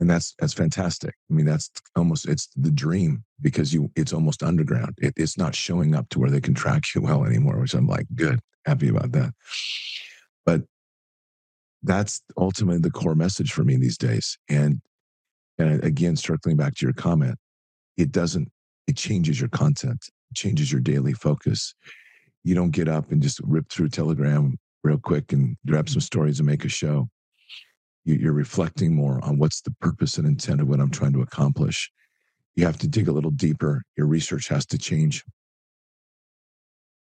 And 0.00 0.08
that's 0.08 0.34
that's 0.38 0.54
fantastic. 0.54 1.14
I 1.30 1.34
mean, 1.34 1.46
that's 1.46 1.70
almost 1.96 2.26
it's 2.26 2.48
the 2.56 2.70
dream 2.70 3.24
because 3.40 3.74
you 3.74 3.90
it's 3.96 4.12
almost 4.12 4.42
underground. 4.42 4.94
It, 4.98 5.14
it's 5.16 5.36
not 5.36 5.54
showing 5.54 5.94
up 5.94 6.08
to 6.10 6.18
where 6.18 6.30
they 6.30 6.40
can 6.40 6.54
track 6.54 6.84
you 6.94 7.02
well 7.02 7.24
anymore, 7.24 7.58
which 7.60 7.74
I'm 7.74 7.86
like, 7.86 8.06
good, 8.14 8.40
happy 8.64 8.88
about 8.88 9.12
that. 9.12 9.32
But 10.46 10.62
that's 11.82 12.22
ultimately 12.36 12.80
the 12.80 12.90
core 12.90 13.14
message 13.14 13.52
for 13.52 13.64
me 13.64 13.76
these 13.76 13.98
days. 13.98 14.38
And 14.48 14.80
and 15.58 15.84
again, 15.84 16.16
circling 16.16 16.56
back 16.56 16.74
to 16.76 16.86
your 16.86 16.94
comment, 16.94 17.36
it 17.98 18.10
doesn't, 18.10 18.50
it 18.86 18.96
changes 18.96 19.38
your 19.38 19.50
content, 19.50 20.06
changes 20.34 20.72
your 20.72 20.80
daily 20.80 21.12
focus. 21.12 21.74
You 22.44 22.54
don't 22.54 22.70
get 22.70 22.88
up 22.88 23.10
and 23.10 23.22
just 23.22 23.40
rip 23.44 23.68
through 23.68 23.90
Telegram 23.90 24.56
real 24.82 24.98
quick 24.98 25.32
and 25.32 25.56
grab 25.66 25.88
some 25.88 26.00
stories 26.00 26.38
and 26.40 26.46
make 26.46 26.64
a 26.64 26.68
show. 26.68 27.08
You're 28.04 28.32
reflecting 28.32 28.94
more 28.94 29.22
on 29.22 29.38
what's 29.38 29.60
the 29.60 29.74
purpose 29.80 30.16
and 30.16 30.26
intent 30.26 30.60
of 30.60 30.68
what 30.68 30.80
I'm 30.80 30.90
trying 30.90 31.12
to 31.12 31.20
accomplish. 31.20 31.90
You 32.56 32.64
have 32.64 32.78
to 32.78 32.88
dig 32.88 33.08
a 33.08 33.12
little 33.12 33.30
deeper. 33.30 33.82
Your 33.96 34.06
research 34.06 34.48
has 34.48 34.64
to 34.66 34.78
change. 34.78 35.22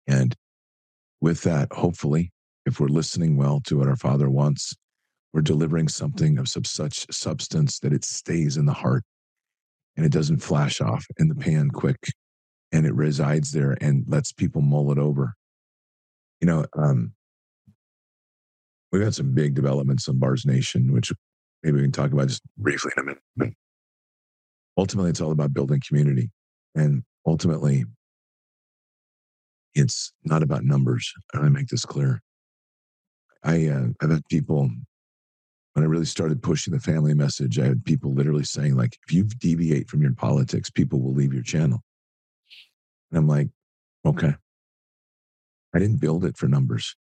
And 0.08 0.34
with 1.20 1.42
that, 1.44 1.72
hopefully, 1.74 2.32
if 2.66 2.80
we're 2.80 2.88
listening 2.88 3.36
well 3.36 3.62
to 3.66 3.78
what 3.78 3.88
our 3.88 3.96
Father 3.98 4.30
wants, 4.30 4.74
we're 5.34 5.42
delivering 5.42 5.90
something 5.90 6.38
of 6.38 6.48
such 6.48 7.06
substance 7.12 7.80
that 7.80 7.92
it 7.92 8.06
stays 8.06 8.56
in 8.56 8.66
the 8.66 8.74
heart 8.74 9.04
and 9.98 10.06
it 10.06 10.12
doesn't 10.12 10.38
flash 10.38 10.80
off 10.80 11.06
in 11.18 11.28
the 11.28 11.36
pan 11.36 11.70
quick 11.70 11.98
and 12.72 12.86
it 12.86 12.94
resides 12.94 13.52
there 13.52 13.78
and 13.82 14.06
lets 14.08 14.32
people 14.32 14.62
mull 14.62 14.92
it 14.92 14.98
over. 14.98 15.36
You 16.42 16.48
know, 16.48 16.66
um, 16.78 17.14
we've 18.92 19.04
had 19.04 19.16
some 19.16 19.34
big 19.34 19.54
developments 19.54 20.08
on 20.10 20.20
Bards 20.20 20.46
Nation, 20.46 20.92
which 20.94 21.12
maybe 21.64 21.78
we 21.78 21.84
can 21.84 21.92
talk 21.92 22.12
about 22.12 22.28
just 22.28 22.42
briefly 22.58 22.92
in 22.98 23.02
a 23.02 23.06
minute. 23.06 23.24
But 23.38 23.50
ultimately, 24.78 25.10
it's 25.10 25.22
all 25.22 25.32
about 25.32 25.54
building 25.54 25.82
community. 25.88 26.32
And 26.76 27.04
ultimately, 27.26 27.86
it's 29.74 30.14
not 30.24 30.44
about 30.44 30.64
numbers. 30.64 31.12
I 31.34 31.40
want 31.40 31.48
to 31.48 31.60
make 31.60 31.68
this 31.68 31.86
clear. 31.86 32.22
I, 33.44 33.68
uh, 33.68 33.88
I've 34.02 34.10
had 34.10 34.26
people 34.30 34.70
when 35.76 35.84
I 35.84 35.88
really 35.88 36.06
started 36.06 36.42
pushing 36.42 36.74
the 36.74 36.80
family 36.80 37.14
message, 37.14 37.60
I 37.60 37.66
had 37.66 37.84
people 37.84 38.14
literally 38.14 38.46
saying, 38.46 38.76
like, 38.76 38.98
if 39.06 39.14
you 39.14 39.26
deviate 39.26 39.90
from 39.90 40.02
your 40.02 40.14
politics, 40.14 40.70
people 40.70 41.02
will 41.02 41.14
leave 41.14 41.34
your 41.34 41.44
channel. 41.44 41.82
And 43.12 43.20
I'm 43.20 43.28
like, 43.28 43.48
mm-hmm. 43.48 44.10
okay. 44.10 44.36
I 45.74 45.80
didn't 45.80 46.00
build 46.00 46.26
it 46.26 46.38
for 46.38 46.48
numbers. 46.48 46.96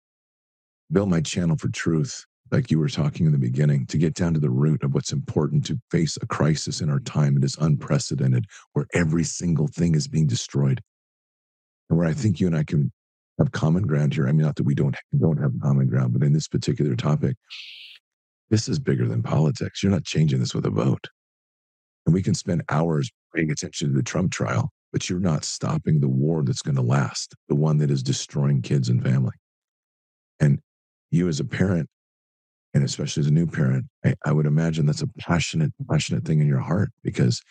build 0.92 1.10
my 1.10 1.22
channel 1.22 1.58
for 1.58 1.70
truth, 1.70 2.26
like 2.52 2.70
you 2.70 2.78
were 2.78 2.90
talking 2.90 3.26
in 3.26 3.32
the 3.32 3.38
beginning, 3.38 3.86
to 3.88 3.98
get 3.98 4.14
down 4.14 4.34
to 4.34 4.40
the 4.40 4.50
root 4.50 4.84
of 4.84 4.94
what's 4.94 5.12
important 5.12 5.66
to 5.66 5.80
face 5.90 6.18
a 6.22 6.28
crisis 6.28 6.82
in 6.82 6.90
our 6.90 7.00
mm-hmm. 7.00 7.20
time 7.20 7.36
that 7.36 7.44
is 7.44 7.58
unprecedented, 7.60 8.46
where 8.74 8.86
every 8.94 9.24
single 9.24 9.68
thing 9.68 9.96
is 9.96 10.08
being 10.08 10.28
destroyed. 10.28 10.82
And 11.90 11.98
where 11.98 12.08
I 12.08 12.12
mm-hmm. 12.12 12.22
think 12.22 12.40
you 12.40 12.48
and 12.48 12.58
I 12.58 12.64
can 12.64 12.92
have 13.40 13.52
common 13.52 13.84
ground 13.84 14.14
here. 14.14 14.28
I 14.28 14.32
mean, 14.32 14.46
not 14.46 14.56
that 14.56 14.64
we 14.64 14.76
don't 14.76 14.96
don't 15.18 15.42
have 15.42 15.52
common 15.62 15.88
ground, 15.88 16.14
but 16.14 16.24
in 16.24 16.34
this 16.34 16.48
particular 16.48 16.96
topic, 16.96 17.36
this 18.50 18.70
is 18.70 18.80
bigger 18.80 19.08
than 19.08 19.24
politics. 19.24 19.82
You're 19.82 19.92
not 19.92 20.06
changing 20.06 20.40
this 20.40 20.54
with 20.54 20.66
a 20.66 20.70
vote. 20.70 21.10
And 22.06 22.14
we 22.14 22.22
can 22.22 22.36
spend 22.36 22.64
hours 22.70 23.10
paying 23.36 23.52
attention 23.52 23.90
to 23.90 23.96
the 23.96 24.04
Trump 24.04 24.32
trial, 24.32 24.72
but 24.96 25.10
you're 25.10 25.20
not 25.20 25.44
stopping 25.44 26.00
the 26.00 26.08
war 26.08 26.42
that's 26.42 26.62
going 26.62 26.78
to 26.78 26.82
last, 26.82 27.36
the 27.50 27.56
one 27.56 27.80
that 27.80 27.92
is 27.92 28.02
destroying 28.02 28.62
kids 28.62 28.88
and 28.88 29.04
family. 29.04 29.34
And 30.40 30.62
you, 31.12 31.28
as 31.28 31.42
a 31.42 31.44
parent, 31.44 31.90
and 32.74 32.82
especially 32.82 33.20
as 33.20 33.28
a 33.28 33.32
new 33.32 33.46
parent, 33.46 33.88
I, 34.06 34.16
I 34.26 34.32
would 34.32 34.46
imagine 34.46 34.86
that's 34.86 35.02
a 35.02 35.10
passionate, 35.20 35.74
passionate 35.92 36.24
thing 36.24 36.40
in 36.40 36.48
your 36.48 36.62
heart 36.62 36.92
because 37.04 37.42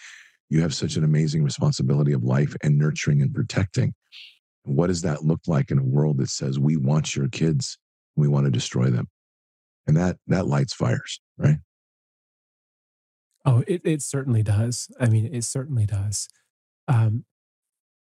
you 0.48 0.62
have 0.62 0.74
such 0.74 0.96
an 0.96 1.04
amazing 1.04 1.44
responsibility 1.44 2.14
of 2.14 2.24
life 2.24 2.56
and 2.62 2.78
nurturing 2.78 3.20
and 3.20 3.34
protecting. 3.34 3.92
What 4.62 4.86
does 4.86 5.02
that 5.02 5.26
look 5.26 5.40
like 5.46 5.70
in 5.70 5.78
a 5.78 5.84
world 5.84 6.16
that 6.20 6.30
says 6.30 6.58
we 6.58 6.78
want 6.78 7.14
your 7.14 7.28
kids, 7.28 7.76
we 8.16 8.26
want 8.26 8.46
to 8.46 8.50
destroy 8.50 8.86
them? 8.86 9.06
And 9.86 9.98
that 9.98 10.16
that 10.28 10.46
lights 10.46 10.72
fires, 10.72 11.20
right? 11.36 11.58
Oh, 13.44 13.62
it, 13.66 13.82
it 13.84 14.00
certainly 14.00 14.42
does. 14.42 14.88
I 14.98 15.10
mean, 15.10 15.26
it 15.26 15.44
certainly 15.44 15.84
does. 15.84 16.26
Um, 16.88 17.26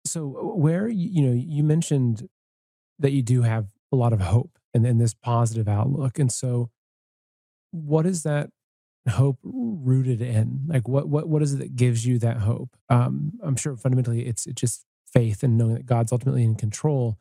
so 0.06 0.28
where 0.56 0.88
you, 0.88 1.22
know 1.22 1.34
you 1.34 1.64
mentioned 1.64 2.28
that 3.00 3.12
you 3.12 3.22
do 3.22 3.42
have 3.44 3.68
a 3.92 3.96
lot 3.96 4.14
of 4.14 4.22
hope 4.22 4.58
and, 4.74 4.86
and 4.86 5.00
this 5.00 5.14
positive 5.14 5.68
outlook, 5.68 6.20
and 6.20 6.32
so 6.32 6.70
what 7.72 8.06
is 8.06 8.24
that 8.24 8.50
hope 9.10 9.38
rooted 9.44 10.22
in? 10.22 10.62
Like 10.68 10.88
what 10.88 11.08
what 11.08 11.28
what 11.28 11.42
is 11.42 11.54
it 11.54 11.58
that 11.58 11.76
gives 11.76 12.06
you 12.06 12.20
that 12.20 12.38
hope? 12.38 12.76
Um, 12.90 13.34
I'm 13.44 13.56
sure 13.56 13.76
fundamentally 13.76 14.26
it's 14.26 14.46
it's 14.46 14.62
just 14.62 14.86
faith 15.06 15.44
and 15.44 15.58
knowing 15.58 15.74
that 15.74 15.86
God's 15.86 16.12
ultimately 16.12 16.44
in 16.44 16.56
control. 16.56 17.18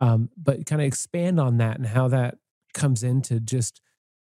Um, 0.00 0.30
but 0.36 0.64
kind 0.66 0.80
of 0.80 0.86
expand 0.86 1.40
on 1.40 1.58
that 1.58 1.76
and 1.76 1.86
how 1.86 2.08
that 2.08 2.36
comes 2.72 3.02
into 3.02 3.40
just 3.40 3.80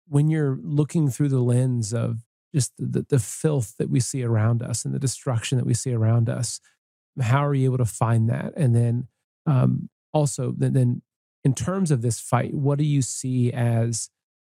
when 0.07 0.29
you're 0.29 0.57
looking 0.61 1.09
through 1.09 1.29
the 1.29 1.41
lens 1.41 1.93
of 1.93 2.23
just 2.55 2.71
the, 2.77 3.05
the 3.09 3.19
filth 3.19 3.75
that 3.77 3.89
we 3.89 3.99
see 3.99 4.23
around 4.23 4.63
us 4.63 4.85
and 4.85 4.93
the 4.93 4.99
destruction 4.99 5.57
that 5.57 5.65
we 5.65 5.73
see 5.73 5.93
around 5.93 6.29
us. 6.29 6.61
How 7.21 7.45
are 7.45 7.53
you 7.53 7.65
able 7.65 7.77
to 7.79 7.85
find 7.85 8.29
that? 8.29 8.53
And 8.55 8.75
then 8.75 9.07
um, 9.45 9.89
also, 10.13 10.53
then, 10.57 10.73
then 10.73 11.01
in 11.43 11.53
terms 11.53 11.91
of 11.91 12.01
this 12.01 12.19
fight, 12.19 12.53
what 12.53 12.77
do 12.77 12.83
you 12.83 13.01
see 13.01 13.51
as 13.51 14.09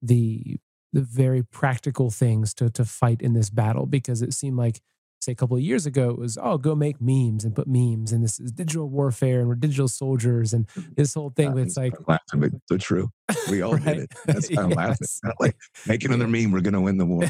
the 0.03 0.59
the 0.95 1.03
very 1.03 1.43
practical 1.43 2.11
things 2.11 2.55
to 2.55 2.71
to 2.71 2.85
fight 2.85 3.21
in 3.21 3.35
this 3.35 3.51
battle? 3.51 3.87
Because 3.87 4.23
it 4.23 4.33
seemed 4.33 4.57
like 4.57 4.81
say 5.21 5.33
a 5.33 5.35
couple 5.35 5.57
of 5.57 5.63
years 5.63 5.87
ago 5.87 6.11
it 6.11 6.19
was 6.19 6.39
oh 6.41 6.59
go 6.59 6.75
make 6.75 7.01
memes 7.01 7.45
and 7.45 7.55
put 7.55 7.67
memes 7.67 8.13
and 8.13 8.23
this 8.23 8.39
is 8.39 8.53
digital 8.53 8.89
warfare 8.89 9.41
and 9.41 9.49
we're 9.49 9.55
digital 9.55 9.89
soldiers 9.89 10.53
and 10.53 10.67
mm-hmm. 10.69 10.93
this 10.97 11.15
whole 11.15 11.31
thing 11.31 11.57
it's 11.59 11.77
like 11.77 11.93
laughing 12.07 12.41
but 12.41 12.51
so 12.69 12.77
true 12.77 13.11
we 13.51 13.61
all 13.61 13.73
right? 13.79 13.85
did 13.85 13.99
it 13.99 14.15
that's 14.27 14.49
kind 14.55 14.71
of 14.71 14.77
laughing 14.77 15.07
like 15.41 15.57
making 15.87 16.13
another 16.13 16.29
meme 16.31 16.53
we're 16.53 16.61
gonna 16.61 16.81
win 16.81 16.99
the 16.99 17.07
war 17.07 17.25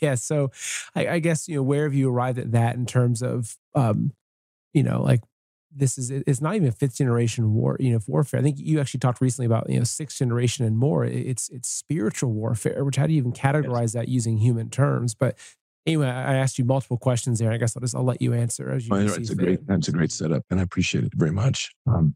yeah 0.00 0.14
so 0.14 0.50
I, 0.94 1.08
I, 1.08 1.18
guess 1.18 1.48
you 1.48 1.56
know 1.56 1.62
where 1.62 1.84
have 1.84 1.94
you 1.94 2.10
arrived 2.10 2.38
at 2.38 2.52
that 2.52 2.76
in 2.76 2.86
terms 2.86 3.22
of 3.22 3.56
um 3.74 4.12
you 4.72 4.82
know 4.82 5.02
like 5.02 5.22
this 5.74 5.96
is 5.96 6.10
it's 6.10 6.40
not 6.40 6.54
even 6.54 6.70
fifth 6.70 6.96
generation 6.96 7.54
war 7.54 7.76
you 7.80 7.92
know 7.92 8.00
warfare 8.06 8.38
i 8.40 8.42
think 8.42 8.58
you 8.58 8.78
actually 8.78 9.00
talked 9.00 9.20
recently 9.20 9.46
about 9.46 9.68
you 9.70 9.78
know 9.78 9.84
sixth 9.84 10.18
generation 10.18 10.64
and 10.64 10.76
more 10.76 11.04
it's 11.04 11.48
it's 11.48 11.68
spiritual 11.68 12.30
warfare 12.32 12.84
which 12.84 12.96
how 12.96 13.06
do 13.06 13.12
you 13.12 13.18
even 13.18 13.32
categorize 13.32 13.82
yes. 13.82 13.92
that 13.92 14.08
using 14.08 14.38
human 14.38 14.68
terms 14.68 15.14
but 15.14 15.36
anyway, 15.86 16.06
I 16.06 16.34
asked 16.34 16.58
you 16.58 16.64
multiple 16.64 16.96
questions 16.96 17.38
there. 17.38 17.50
I 17.50 17.56
guess 17.56 17.76
I'll 17.76 17.80
just 17.80 17.94
I'll 17.94 18.04
let 18.04 18.22
you 18.22 18.32
answer 18.32 18.70
as 18.70 18.86
you. 18.86 18.90
Well, 18.90 19.00
it's 19.00 19.30
a 19.30 19.34
great 19.34 19.66
that's 19.66 19.88
a 19.88 19.92
great 19.92 20.12
setup, 20.12 20.44
and 20.50 20.60
I 20.60 20.62
appreciate 20.62 21.04
it 21.04 21.12
very 21.14 21.32
much. 21.32 21.70
Um, 21.86 22.14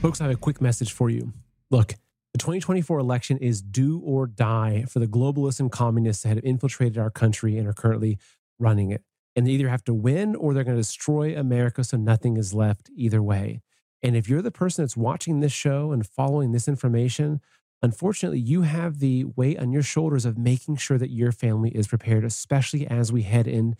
Folks, 0.00 0.20
I 0.20 0.24
have 0.24 0.32
a 0.32 0.36
quick 0.36 0.60
message 0.60 0.90
for 0.90 1.10
you. 1.10 1.32
Look, 1.70 1.94
the 2.32 2.38
2024 2.38 2.98
election 2.98 3.38
is 3.38 3.62
do 3.62 4.00
or 4.00 4.26
die 4.26 4.84
for 4.88 4.98
the 4.98 5.06
globalists 5.06 5.60
and 5.60 5.70
communists 5.70 6.24
that 6.24 6.30
have 6.30 6.44
infiltrated 6.44 6.98
our 6.98 7.10
country 7.10 7.56
and 7.56 7.68
are 7.68 7.72
currently 7.72 8.18
running 8.58 8.90
it. 8.90 9.02
And 9.34 9.46
they 9.46 9.52
either 9.52 9.68
have 9.68 9.84
to 9.84 9.94
win 9.94 10.36
or 10.36 10.52
they're 10.52 10.64
going 10.64 10.76
to 10.76 10.82
destroy 10.82 11.36
America 11.36 11.84
so 11.84 11.96
nothing 11.96 12.36
is 12.36 12.52
left 12.52 12.90
either 12.94 13.22
way. 13.22 13.62
And 14.02 14.16
if 14.16 14.28
you're 14.28 14.42
the 14.42 14.50
person 14.50 14.82
that's 14.84 14.96
watching 14.96 15.40
this 15.40 15.52
show 15.52 15.92
and 15.92 16.06
following 16.06 16.52
this 16.52 16.68
information, 16.68 17.40
Unfortunately, 17.82 18.38
you 18.38 18.62
have 18.62 19.00
the 19.00 19.24
weight 19.24 19.58
on 19.58 19.72
your 19.72 19.82
shoulders 19.82 20.24
of 20.24 20.38
making 20.38 20.76
sure 20.76 20.98
that 20.98 21.10
your 21.10 21.32
family 21.32 21.70
is 21.70 21.88
prepared, 21.88 22.24
especially 22.24 22.86
as 22.86 23.12
we 23.12 23.22
head 23.22 23.48
into 23.48 23.74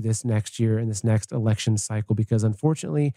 this 0.00 0.24
next 0.24 0.58
year 0.58 0.76
and 0.76 0.90
this 0.90 1.04
next 1.04 1.30
election 1.30 1.78
cycle, 1.78 2.16
because 2.16 2.42
unfortunately, 2.42 3.14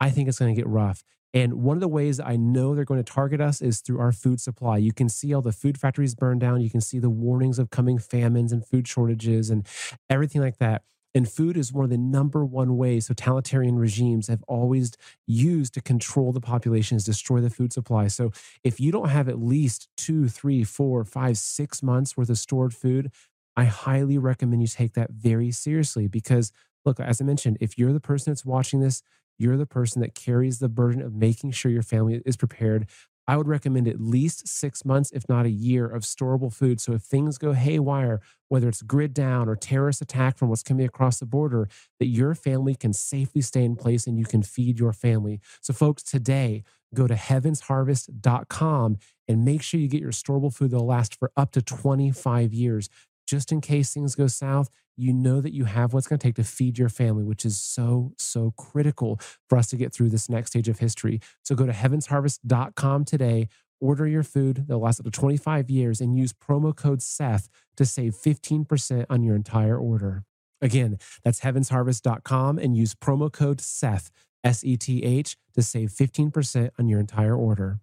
I 0.00 0.10
think 0.10 0.28
it's 0.28 0.40
going 0.40 0.52
to 0.52 0.60
get 0.60 0.68
rough. 0.68 1.04
And 1.32 1.54
one 1.62 1.76
of 1.76 1.80
the 1.80 1.88
ways 1.88 2.18
I 2.18 2.34
know 2.34 2.74
they're 2.74 2.84
going 2.84 3.02
to 3.02 3.12
target 3.12 3.40
us 3.40 3.60
is 3.60 3.80
through 3.80 4.00
our 4.00 4.10
food 4.10 4.40
supply. 4.40 4.78
You 4.78 4.92
can 4.92 5.08
see 5.08 5.32
all 5.32 5.42
the 5.42 5.52
food 5.52 5.78
factories 5.78 6.14
burned 6.16 6.40
down. 6.40 6.62
You 6.62 6.70
can 6.70 6.80
see 6.80 6.98
the 6.98 7.10
warnings 7.10 7.58
of 7.58 7.70
coming 7.70 7.98
famines 7.98 8.52
and 8.52 8.66
food 8.66 8.88
shortages 8.88 9.50
and 9.50 9.66
everything 10.10 10.40
like 10.40 10.58
that. 10.58 10.82
And 11.16 11.26
food 11.26 11.56
is 11.56 11.72
one 11.72 11.82
of 11.82 11.90
the 11.90 11.96
number 11.96 12.44
one 12.44 12.76
ways 12.76 13.06
totalitarian 13.06 13.78
regimes 13.78 14.28
have 14.28 14.42
always 14.46 14.92
used 15.26 15.72
to 15.72 15.80
control 15.80 16.30
the 16.30 16.42
population 16.42 16.94
is 16.94 17.04
destroy 17.04 17.40
the 17.40 17.48
food 17.48 17.72
supply. 17.72 18.08
So 18.08 18.32
if 18.62 18.78
you 18.78 18.92
don't 18.92 19.08
have 19.08 19.26
at 19.26 19.40
least 19.40 19.88
two, 19.96 20.28
three, 20.28 20.62
four, 20.62 21.06
five, 21.06 21.38
six 21.38 21.82
months 21.82 22.18
worth 22.18 22.28
of 22.28 22.36
stored 22.36 22.74
food, 22.74 23.10
I 23.56 23.64
highly 23.64 24.18
recommend 24.18 24.60
you 24.60 24.68
take 24.68 24.92
that 24.92 25.10
very 25.10 25.50
seriously 25.52 26.06
because 26.06 26.52
look, 26.84 27.00
as 27.00 27.22
I 27.22 27.24
mentioned, 27.24 27.56
if 27.62 27.78
you're 27.78 27.94
the 27.94 27.98
person 27.98 28.30
that's 28.30 28.44
watching 28.44 28.80
this, 28.80 29.02
you're 29.38 29.56
the 29.56 29.64
person 29.64 30.02
that 30.02 30.14
carries 30.14 30.58
the 30.58 30.68
burden 30.68 31.00
of 31.00 31.14
making 31.14 31.52
sure 31.52 31.70
your 31.70 31.82
family 31.82 32.20
is 32.26 32.36
prepared. 32.36 32.88
I 33.28 33.36
would 33.36 33.48
recommend 33.48 33.88
at 33.88 34.00
least 34.00 34.46
six 34.46 34.84
months, 34.84 35.10
if 35.10 35.28
not 35.28 35.46
a 35.46 35.50
year, 35.50 35.86
of 35.86 36.02
storable 36.02 36.52
food. 36.52 36.80
So 36.80 36.92
if 36.92 37.02
things 37.02 37.38
go 37.38 37.52
haywire, 37.52 38.20
whether 38.48 38.68
it's 38.68 38.82
grid 38.82 39.12
down 39.14 39.48
or 39.48 39.56
terrorist 39.56 40.00
attack 40.00 40.36
from 40.38 40.48
what's 40.48 40.62
coming 40.62 40.86
across 40.86 41.18
the 41.18 41.26
border, 41.26 41.68
that 41.98 42.06
your 42.06 42.34
family 42.34 42.74
can 42.74 42.92
safely 42.92 43.40
stay 43.40 43.64
in 43.64 43.76
place 43.76 44.06
and 44.06 44.18
you 44.18 44.24
can 44.24 44.42
feed 44.42 44.78
your 44.78 44.92
family. 44.92 45.40
So, 45.60 45.72
folks, 45.72 46.02
today, 46.02 46.62
go 46.94 47.06
to 47.06 47.14
heavensharvest.com 47.14 48.98
and 49.28 49.44
make 49.44 49.62
sure 49.62 49.80
you 49.80 49.88
get 49.88 50.00
your 50.00 50.12
storable 50.12 50.54
food 50.54 50.70
that'll 50.70 50.86
last 50.86 51.18
for 51.18 51.32
up 51.36 51.50
to 51.52 51.62
25 51.62 52.54
years 52.54 52.88
just 53.26 53.52
in 53.52 53.60
case 53.60 53.92
things 53.92 54.14
go 54.14 54.26
south, 54.26 54.70
you 54.96 55.12
know 55.12 55.40
that 55.40 55.52
you 55.52 55.64
have 55.64 55.92
what's 55.92 56.06
going 56.06 56.18
to 56.18 56.26
take 56.26 56.36
to 56.36 56.44
feed 56.44 56.78
your 56.78 56.88
family, 56.88 57.22
which 57.22 57.44
is 57.44 57.58
so, 57.58 58.12
so 58.18 58.52
critical 58.56 59.20
for 59.48 59.58
us 59.58 59.68
to 59.68 59.76
get 59.76 59.92
through 59.92 60.08
this 60.08 60.28
next 60.28 60.50
stage 60.50 60.68
of 60.68 60.78
history. 60.78 61.20
So 61.42 61.54
go 61.54 61.66
to 61.66 61.72
heavensharvest.com 61.72 63.04
today, 63.04 63.48
order 63.80 64.06
your 64.06 64.22
food 64.22 64.64
They'll 64.68 64.80
last 64.80 65.00
up 65.00 65.04
to 65.04 65.10
25 65.10 65.68
years, 65.68 66.00
and 66.00 66.16
use 66.16 66.32
promo 66.32 66.74
code 66.74 67.02
SETH 67.02 67.48
to 67.76 67.84
save 67.84 68.14
15% 68.14 69.06
on 69.10 69.22
your 69.22 69.36
entire 69.36 69.76
order. 69.76 70.24
Again, 70.62 70.98
that's 71.22 71.40
heavensharvest.com 71.40 72.58
and 72.58 72.76
use 72.76 72.94
promo 72.94 73.30
code 73.30 73.60
SETH, 73.60 74.10
S 74.42 74.64
E 74.64 74.76
T 74.76 75.02
H, 75.02 75.36
to 75.54 75.62
save 75.62 75.90
15% 75.90 76.70
on 76.78 76.88
your 76.88 77.00
entire 77.00 77.36
order. 77.36 77.80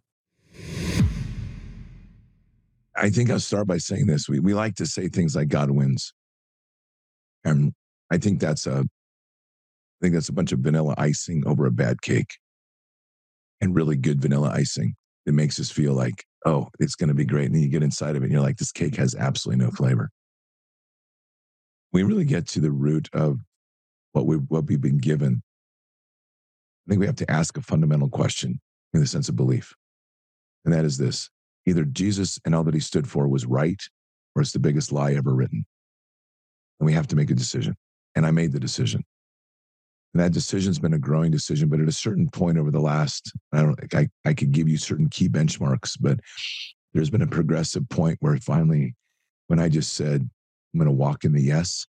I 2.96 3.10
think 3.10 3.30
I'll 3.30 3.40
start 3.40 3.68
by 3.68 3.78
saying 3.78 4.06
this. 4.06 4.30
We, 4.30 4.40
we 4.40 4.54
like 4.54 4.76
to 4.76 4.86
say 4.86 5.08
things 5.08 5.36
like 5.36 5.48
God 5.48 5.72
wins. 5.72 6.14
And 7.44 7.74
I 8.12 8.18
think 8.18 8.40
that's 8.40 8.68
a, 8.68 8.80
I 8.80 10.00
think 10.02 10.14
that's 10.14 10.30
a 10.30 10.34
bunch 10.34 10.52
of 10.52 10.60
vanilla 10.60 10.94
icing 10.98 11.44
over 11.46 11.66
a 11.66 11.72
bad 11.72 12.02
cake 12.02 12.38
and 13.62 13.76
really 13.76 13.96
good 13.96 14.22
vanilla 14.22 14.52
icing. 14.54 14.96
It 15.26 15.34
makes 15.34 15.60
us 15.60 15.72
feel 15.72 15.94
like, 15.94 16.26
oh, 16.46 16.68
it's 16.80 16.96
going 16.96 17.08
to 17.08 17.14
be 17.14 17.26
great. 17.26 17.46
And 17.46 17.56
then 17.56 17.64
you 17.64 17.70
get 17.70 17.84
inside 17.84 18.16
of 18.16 18.22
it 18.22 18.26
and 18.26 18.32
you're 18.32 18.42
like, 18.42 18.58
this 18.58 18.72
cake 18.72 18.96
has 18.98 19.16
absolutely 19.16 19.66
no 19.66 19.72
flavor. 19.72 20.10
We 21.92 22.04
really 22.04 22.26
get 22.26 22.48
to 22.50 22.60
the 22.60 22.72
root 22.72 23.10
of 23.14 23.40
what 24.12 24.26
we 24.26 24.38
what 24.38 24.66
we've 24.66 24.82
been 24.82 24.98
given. 24.98 25.42
I 26.86 26.90
think 26.90 27.00
we 27.00 27.06
have 27.06 27.16
to 27.18 27.32
ask 27.32 27.58
a 27.58 27.62
fundamental 27.62 28.10
question 28.10 28.60
in 28.94 29.00
the 29.00 29.08
sense 29.08 29.30
of 29.30 29.36
belief. 29.36 29.74
And 30.66 30.74
that 30.74 30.86
is 30.86 30.98
this 30.98 31.30
either 31.66 31.86
Jesus 31.86 32.40
and 32.46 32.54
all 32.54 32.64
that 32.64 32.74
he 32.74 32.80
stood 32.80 33.10
for 33.10 33.28
was 33.28 33.46
right 33.46 33.82
or 34.36 34.42
it's 34.42 34.52
the 34.52 34.60
biggest 34.60 34.92
lie 34.92 35.14
ever 35.14 35.34
written. 35.34 35.66
And 36.80 36.86
we 36.86 36.94
have 36.94 37.08
to 37.08 37.16
make 37.16 37.30
a 37.30 37.36
decision. 37.36 37.76
And 38.16 38.26
I 38.26 38.32
made 38.32 38.52
the 38.52 38.60
decision. 38.60 39.04
And 40.14 40.22
that 40.22 40.32
decision's 40.32 40.80
been 40.80 40.94
a 40.94 41.00
growing 41.00 41.32
decision, 41.32 41.70
but 41.70 41.80
at 41.80 41.88
a 41.88 41.94
certain 41.94 42.30
point 42.30 42.58
over 42.58 42.70
the 42.70 42.80
last, 42.80 43.32
I 43.52 43.62
don't 43.62 43.80
I, 43.96 44.10
I 44.26 44.34
could 44.34 44.52
give 44.52 44.70
you 44.70 44.78
certain 44.78 45.10
key 45.10 45.28
benchmarks, 45.28 45.98
but 46.00 46.20
there's 46.94 47.10
been 47.10 47.24
a 47.24 47.28
progressive 47.28 47.90
point 47.90 48.18
where 48.20 48.38
finally, 48.38 48.96
when 49.48 49.60
I 49.60 49.70
just 49.70 49.94
said, 49.94 50.30
I'm 50.74 50.80
going 50.80 50.86
to 50.88 50.92
walk 50.92 51.24
in 51.24 51.34
the 51.34 51.42
yes. 51.42 51.86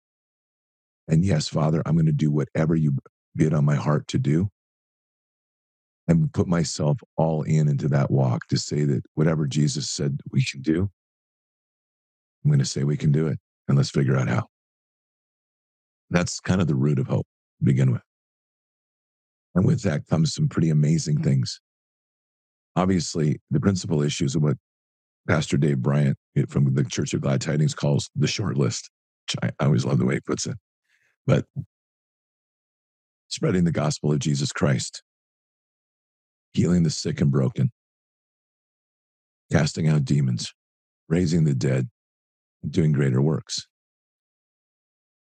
And 1.08 1.26
yes, 1.26 1.48
Father, 1.48 1.82
I'm 1.86 1.96
going 1.96 2.06
to 2.06 2.12
do 2.12 2.32
whatever 2.32 2.76
you 2.76 2.96
bid 3.36 3.54
on 3.54 3.66
my 3.66 3.76
heart 3.76 4.08
to 4.10 4.20
do 4.20 4.50
and 6.08 6.34
put 6.34 6.48
myself 6.48 7.00
all 7.16 7.44
in 7.44 7.68
into 7.68 7.88
that 7.90 8.12
walk 8.12 8.48
to 8.48 8.58
say 8.58 8.84
that 8.86 9.04
whatever 9.14 9.48
Jesus 9.48 9.90
said 9.90 10.20
we 10.32 10.44
can 10.44 10.62
do, 10.62 10.90
I'm 12.44 12.52
going 12.52 12.60
to 12.60 12.66
say 12.66 12.84
we 12.84 12.98
can 12.98 13.12
do 13.12 13.28
it 13.28 13.40
and 13.68 13.78
let's 13.78 13.92
figure 13.92 14.18
out 14.18 14.28
how. 14.28 14.48
That's 16.10 16.40
kind 16.40 16.60
of 16.60 16.68
the 16.68 16.76
root 16.76 17.00
of 17.00 17.08
hope 17.08 17.28
to 17.60 17.66
begin 17.66 17.92
with. 17.92 18.02
And 19.56 19.66
with 19.66 19.82
that 19.84 20.08
comes 20.08 20.34
some 20.34 20.48
pretty 20.48 20.70
amazing 20.70 21.18
mm. 21.18 21.24
things. 21.24 21.60
Obviously, 22.76 23.40
the 23.52 23.60
principal 23.60 24.02
issues 24.02 24.36
of 24.36 24.44
what 24.44 24.58
Pastor 25.28 25.58
Dave 25.58 25.80
Bryant 25.80 26.18
eh, 26.36 26.44
from 26.48 26.74
the 26.74 26.84
Church 26.84 27.14
of 27.14 27.22
Glad 27.22 27.42
Tidings 27.42 27.76
calls 27.76 28.10
the 28.16 28.28
short 28.28 28.58
list, 28.58 28.90
which 29.28 29.36
I, 29.44 29.64
I 29.64 29.66
always 29.66 29.86
love 29.86 30.00
the 30.00 30.06
way 30.06 30.16
he 30.16 30.22
puts 30.22 30.46
it. 30.46 30.58
But 31.28 31.46
spreading 33.28 33.66
the 33.66 33.72
gospel 33.72 34.12
of 34.12 34.20
Jesus 34.20 34.52
Christ, 34.52 35.04
healing 36.54 36.84
the 36.84 36.90
sick 36.90 37.22
and 37.22 37.32
broken, 37.32 37.72
casting 39.52 39.88
out 39.88 40.06
demons, 40.06 40.54
raising 41.10 41.44
the 41.44 41.54
dead, 41.54 41.90
doing 42.70 42.92
greater 42.92 43.22
works. 43.22 43.68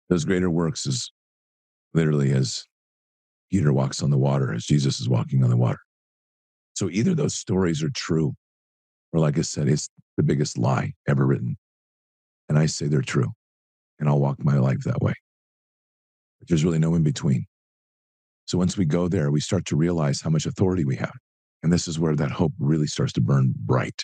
Those 0.09 0.25
greater 0.25 0.51
works 0.51 0.87
is 0.87 1.11
literally 1.95 2.33
as 2.33 2.65
Peter 3.51 3.73
walks 3.73 4.03
on 4.03 4.11
the 4.11 4.19
water, 4.19 4.53
as 4.53 4.65
Jesus 4.65 5.01
is 5.01 5.09
walking 5.09 5.45
on 5.45 5.51
the 5.51 5.57
water. 5.57 5.79
So 6.75 6.89
either 6.91 7.15
those 7.15 7.35
stories 7.35 7.83
are 7.83 7.91
true, 7.95 8.35
or 9.13 9.21
like 9.21 9.39
I 9.39 9.43
said, 9.43 9.69
it's 9.69 9.89
the 10.17 10.23
biggest 10.23 10.59
lie 10.59 10.95
ever 11.09 11.27
written. 11.27 11.57
And 12.49 12.59
I 12.59 12.67
say 12.67 12.87
they're 12.87 13.03
true, 13.03 13.33
and 13.99 14.09
I'll 14.09 14.19
walk 14.19 14.43
my 14.45 14.59
life 14.59 14.81
that 14.85 15.01
way. 15.01 15.15
But 16.39 16.49
there's 16.49 16.65
really 16.65 16.79
no 16.79 16.95
in 16.95 17.03
between. 17.03 17.47
So 18.47 18.59
once 18.59 18.77
we 18.77 18.85
go 18.85 19.09
there, 19.09 19.31
we 19.31 19.41
start 19.41 19.65
to 19.67 19.77
realize 19.77 20.21
how 20.21 20.31
much 20.31 20.47
authority 20.47 20.85
we 20.85 20.97
have. 20.97 21.15
And 21.63 21.73
this 21.73 21.87
is 21.87 21.99
where 21.99 22.17
that 22.17 22.31
hope 22.31 22.53
really 22.59 22.87
starts 22.87 23.13
to 23.15 23.21
burn 23.21 23.55
bright 23.57 24.03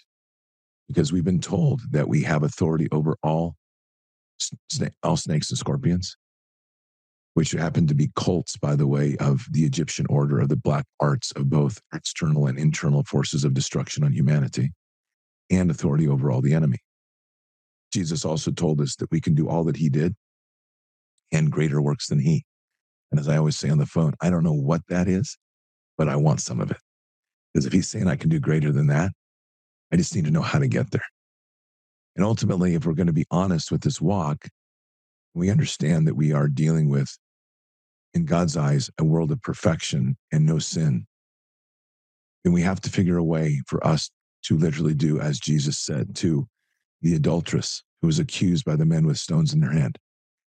because 0.86 1.12
we've 1.12 1.24
been 1.24 1.40
told 1.40 1.82
that 1.90 2.08
we 2.08 2.22
have 2.22 2.42
authority 2.42 2.88
over 2.92 3.16
all, 3.22 3.56
all 5.02 5.16
snakes 5.16 5.50
and 5.50 5.58
scorpions, 5.58 6.16
which 7.34 7.50
happen 7.50 7.86
to 7.86 7.94
be 7.94 8.10
cults, 8.16 8.56
by 8.56 8.74
the 8.74 8.86
way, 8.86 9.16
of 9.20 9.44
the 9.50 9.64
Egyptian 9.64 10.06
order 10.08 10.40
of 10.40 10.48
the 10.48 10.56
black 10.56 10.86
arts 10.98 11.30
of 11.32 11.50
both 11.50 11.80
external 11.92 12.46
and 12.46 12.58
internal 12.58 13.04
forces 13.04 13.44
of 13.44 13.54
destruction 13.54 14.02
on 14.04 14.12
humanity 14.12 14.72
and 15.50 15.70
authority 15.70 16.08
over 16.08 16.30
all 16.30 16.40
the 16.40 16.54
enemy. 16.54 16.78
Jesus 17.92 18.24
also 18.24 18.50
told 18.50 18.80
us 18.80 18.96
that 18.96 19.10
we 19.10 19.20
can 19.20 19.34
do 19.34 19.48
all 19.48 19.64
that 19.64 19.76
he 19.76 19.88
did 19.88 20.14
and 21.32 21.50
greater 21.52 21.82
works 21.82 22.08
than 22.08 22.20
he. 22.20 22.44
And 23.10 23.18
as 23.18 23.28
I 23.28 23.36
always 23.36 23.56
say 23.56 23.70
on 23.70 23.78
the 23.78 23.86
phone, 23.86 24.14
I 24.20 24.30
don't 24.30 24.44
know 24.44 24.52
what 24.52 24.82
that 24.88 25.08
is, 25.08 25.36
but 25.96 26.08
I 26.08 26.16
want 26.16 26.40
some 26.40 26.60
of 26.60 26.70
it. 26.70 26.78
Because 27.52 27.66
if 27.66 27.72
he's 27.72 27.88
saying 27.88 28.06
I 28.06 28.16
can 28.16 28.28
do 28.28 28.38
greater 28.38 28.72
than 28.72 28.88
that, 28.88 29.12
I 29.92 29.96
just 29.96 30.14
need 30.14 30.26
to 30.26 30.30
know 30.30 30.42
how 30.42 30.58
to 30.58 30.68
get 30.68 30.90
there. 30.90 31.04
And 32.16 32.24
ultimately, 32.24 32.74
if 32.74 32.84
we're 32.84 32.92
going 32.94 33.06
to 33.06 33.12
be 33.12 33.26
honest 33.30 33.70
with 33.70 33.82
this 33.82 34.00
walk, 34.00 34.48
we 35.34 35.50
understand 35.50 36.06
that 36.06 36.16
we 36.16 36.32
are 36.32 36.48
dealing 36.48 36.88
with, 36.88 37.16
in 38.12 38.24
God's 38.24 38.56
eyes, 38.56 38.90
a 38.98 39.04
world 39.04 39.30
of 39.30 39.40
perfection 39.42 40.16
and 40.32 40.44
no 40.44 40.58
sin. 40.58 41.06
And 42.44 42.52
we 42.52 42.62
have 42.62 42.80
to 42.82 42.90
figure 42.90 43.16
a 43.16 43.24
way 43.24 43.62
for 43.66 43.84
us 43.86 44.10
to 44.44 44.56
literally 44.56 44.94
do 44.94 45.20
as 45.20 45.38
Jesus 45.38 45.78
said 45.78 46.14
to 46.16 46.46
the 47.02 47.14
adulteress 47.14 47.82
who 48.00 48.06
was 48.06 48.18
accused 48.18 48.64
by 48.64 48.76
the 48.76 48.86
men 48.86 49.06
with 49.06 49.18
stones 49.18 49.52
in 49.52 49.60
their 49.60 49.72
hand 49.72 49.98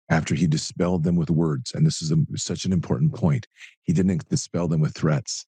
after 0.10 0.34
he 0.34 0.48
dispelled 0.48 1.04
them 1.04 1.16
with 1.16 1.30
words. 1.30 1.72
And 1.74 1.86
this 1.86 2.02
is 2.02 2.12
a, 2.12 2.18
such 2.36 2.66
an 2.66 2.74
important 2.74 3.14
point. 3.14 3.48
He 3.84 3.94
didn't 3.94 4.28
dispel 4.30 4.68
them 4.68 4.82
with 4.82 4.96
threats. 4.96 5.46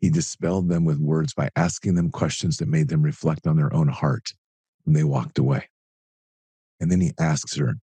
He 0.00 0.10
dispelled 0.10 0.68
them 0.68 0.84
with 0.84 0.98
words 0.98 1.34
by 1.34 1.50
asking 1.54 1.94
them 1.94 2.10
questions 2.10 2.56
that 2.56 2.68
made 2.68 2.88
them 2.88 3.02
reflect 3.02 3.46
on 3.46 3.56
their 3.56 3.72
own 3.72 3.88
heart 3.88 4.32
And 4.86 4.96
they 4.96 5.04
walked 5.04 5.38
away. 5.38 5.68
And 6.80 6.90
then 6.90 7.00
he 7.00 7.12
asks 7.20 7.56
her, 7.56 7.76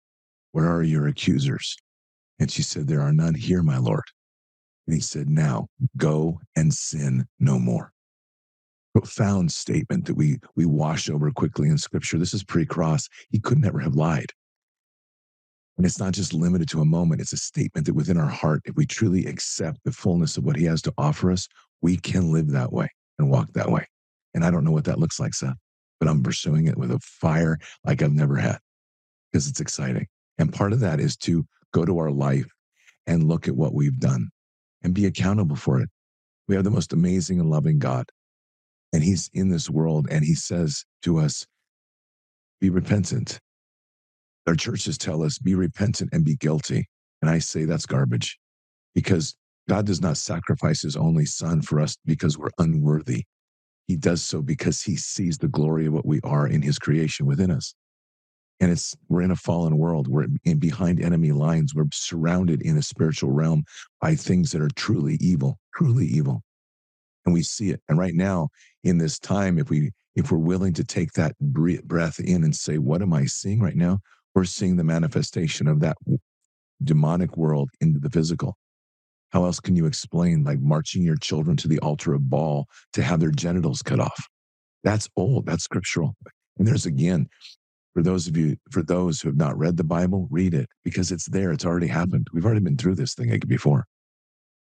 Where 0.52 0.68
are 0.68 0.82
your 0.82 1.08
accusers? 1.08 1.78
And 2.40 2.50
she 2.50 2.64
said, 2.64 2.88
There 2.88 3.02
are 3.02 3.14
none 3.14 3.36
here, 3.36 3.62
my 3.62 3.78
Lord. 3.78 4.06
And 4.88 4.96
he 4.96 5.02
said, 5.02 5.30
Now 5.30 5.68
go 5.96 6.40
and 6.56 6.74
sin 6.74 7.28
no 7.40 7.60
more. 7.60 7.92
Profound 8.96 9.52
statement 9.52 10.06
that 10.06 10.16
we, 10.16 10.40
we 10.56 10.66
wash 10.66 11.10
over 11.10 11.30
quickly 11.30 11.70
in 11.70 11.78
scripture. 11.78 12.18
This 12.18 12.34
is 12.34 12.44
pre 12.44 12.66
cross. 12.66 13.08
He 13.30 13.40
could 13.40 13.60
never 13.60 13.80
have 13.80 13.94
lied. 13.94 14.32
And 15.78 15.86
it's 15.86 16.00
not 16.00 16.14
just 16.14 16.34
limited 16.34 16.68
to 16.70 16.82
a 16.82 16.86
moment, 16.86 17.22
it's 17.22 17.34
a 17.34 17.38
statement 17.38 17.86
that 17.86 17.94
within 17.94 18.18
our 18.18 18.30
heart, 18.30 18.62
if 18.66 18.76
we 18.76 18.86
truly 18.86 19.26
accept 19.28 19.80
the 19.84 19.92
fullness 19.92 20.36
of 20.36 20.44
what 20.44 20.56
he 20.56 20.66
has 20.66 20.82
to 20.84 20.94
offer 20.98 21.32
us, 21.32 21.48
we 21.82 21.98
can 21.98 22.32
live 22.32 22.50
that 22.52 22.74
way 22.74 22.90
and 23.20 23.30
walk 23.30 23.54
that 23.54 23.72
way. 23.72 23.88
And 24.34 24.44
I 24.44 24.50
don't 24.50 24.64
know 24.64 24.72
what 24.72 24.86
that 24.86 25.00
looks 25.00 25.20
like, 25.20 25.36
Seth, 25.36 25.56
but 26.00 26.10
I'm 26.10 26.24
pursuing 26.24 26.68
it 26.68 26.78
with 26.78 26.92
a 26.92 27.00
fire 27.00 27.60
like 27.86 28.02
I've 28.02 28.12
never 28.12 28.38
had 28.38 28.60
because 29.32 29.48
it's 29.48 29.60
exciting. 29.60 30.08
And 30.40 30.54
part 30.54 30.74
of 30.74 30.80
that 30.80 31.00
is 31.00 31.16
to 31.18 31.46
go 31.74 31.86
to 31.86 31.98
our 32.00 32.12
life 32.12 32.48
and 33.06 33.28
look 33.28 33.48
at 33.48 33.56
what 33.56 33.74
we've 33.74 34.00
done 34.00 34.30
and 34.84 34.94
be 34.94 35.06
accountable 35.06 35.56
for 35.56 35.80
it. 35.80 35.90
We 36.48 36.56
have 36.56 36.64
the 36.64 36.72
most 36.72 36.94
amazing 36.94 37.40
and 37.40 37.50
loving 37.50 37.80
God. 37.80 38.06
And 38.94 39.04
He's 39.04 39.30
in 39.34 39.50
this 39.50 39.70
world 39.70 40.08
and 40.10 40.24
He 40.24 40.34
says 40.34 40.86
to 41.04 41.20
us, 41.20 41.46
be 42.60 42.70
repentant. 42.70 43.40
Our 44.48 44.56
churches 44.56 44.98
tell 44.98 45.24
us, 45.24 45.38
be 45.38 45.56
repentant 45.56 46.10
and 46.14 46.24
be 46.24 46.36
guilty. 46.38 46.88
And 47.22 47.30
I 47.30 47.40
say 47.40 47.66
that's 47.66 47.86
garbage 47.86 48.40
because 48.96 49.36
God 49.68 49.86
does 49.86 50.02
not 50.02 50.18
sacrifice 50.18 50.82
his 50.82 50.96
only 50.96 51.26
son 51.26 51.62
for 51.62 51.82
us 51.82 51.98
because 52.06 52.38
we're 52.38 52.52
unworthy. 52.58 53.26
He 53.88 53.98
does 53.98 54.24
so 54.24 54.42
because 54.42 54.82
he 54.82 54.96
sees 54.96 55.38
the 55.38 55.48
glory 55.48 55.88
of 55.88 55.94
what 55.94 56.06
we 56.06 56.22
are 56.24 56.48
in 56.48 56.62
his 56.62 56.80
creation 56.80 57.26
within 57.26 57.52
us. 57.52 57.74
And 58.60 58.72
it's 58.72 58.96
we're 59.08 59.22
in 59.22 59.32
a 59.32 59.36
fallen 59.36 59.78
world. 59.78 60.08
We're 60.08 60.28
in 60.44 60.60
behind 60.60 61.02
enemy 61.02 61.32
lines. 61.32 61.76
We're 61.76 61.86
surrounded 61.94 62.62
in 62.62 62.78
a 62.78 62.82
spiritual 62.82 63.32
realm 63.32 63.64
by 64.02 64.16
things 64.16 64.52
that 64.52 64.62
are 64.62 64.70
truly 64.76 65.18
evil, 65.22 65.60
truly 65.76 66.06
evil. 66.06 66.42
And 67.26 67.34
we 67.34 67.44
see 67.44 67.70
it. 67.70 67.82
And 67.88 68.00
right 68.00 68.16
now, 68.16 68.50
in 68.84 68.98
this 68.98 69.20
time, 69.20 69.60
if 69.60 69.70
we 69.70 69.92
if 70.16 70.32
we're 70.32 70.40
willing 70.40 70.74
to 70.74 70.84
take 70.84 71.12
that 71.14 71.38
breath 71.40 72.20
in 72.20 72.44
and 72.44 72.56
say, 72.56 72.80
"What 72.80 73.02
am 73.02 73.14
I 73.14 73.26
seeing 73.26 73.60
right 73.60 73.76
now?" 73.76 74.00
We're 74.36 74.46
seeing 74.46 74.76
the 74.76 74.84
manifestation 74.84 75.68
of 75.68 75.80
that 75.80 75.98
demonic 76.84 77.38
world 77.38 77.70
into 77.82 78.00
the 78.00 78.10
physical. 78.10 78.56
How 79.32 79.46
else 79.46 79.60
can 79.60 79.76
you 79.76 79.86
explain 79.86 80.44
like 80.44 80.60
marching 80.60 81.04
your 81.04 81.18
children 81.18 81.58
to 81.58 81.68
the 81.68 81.80
altar 81.80 82.14
of 82.14 82.30
Baal 82.30 82.66
to 82.94 83.02
have 83.02 83.20
their 83.20 83.32
genitals 83.32 83.82
cut 83.82 84.00
off? 84.00 84.28
That's 84.84 85.10
old. 85.18 85.46
That's 85.46 85.64
scriptural. 85.64 86.16
And 86.58 86.68
there's 86.68 86.86
again, 86.86 87.28
for 87.94 88.02
those 88.02 88.28
of 88.28 88.38
you, 88.38 88.58
for 88.72 88.84
those 88.84 89.20
who 89.20 89.30
have 89.30 89.38
not 89.38 89.58
read 89.58 89.76
the 89.76 89.84
Bible, 89.84 90.28
read 90.32 90.54
it 90.54 90.70
because 90.84 91.12
it's 91.12 91.28
there. 91.28 91.52
It's 91.52 91.66
already 91.66 91.88
happened. 91.88 92.28
We've 92.32 92.46
already 92.46 92.62
been 92.62 92.78
through 92.78 92.96
this 92.96 93.14
thing 93.14 93.38
before. 93.48 93.86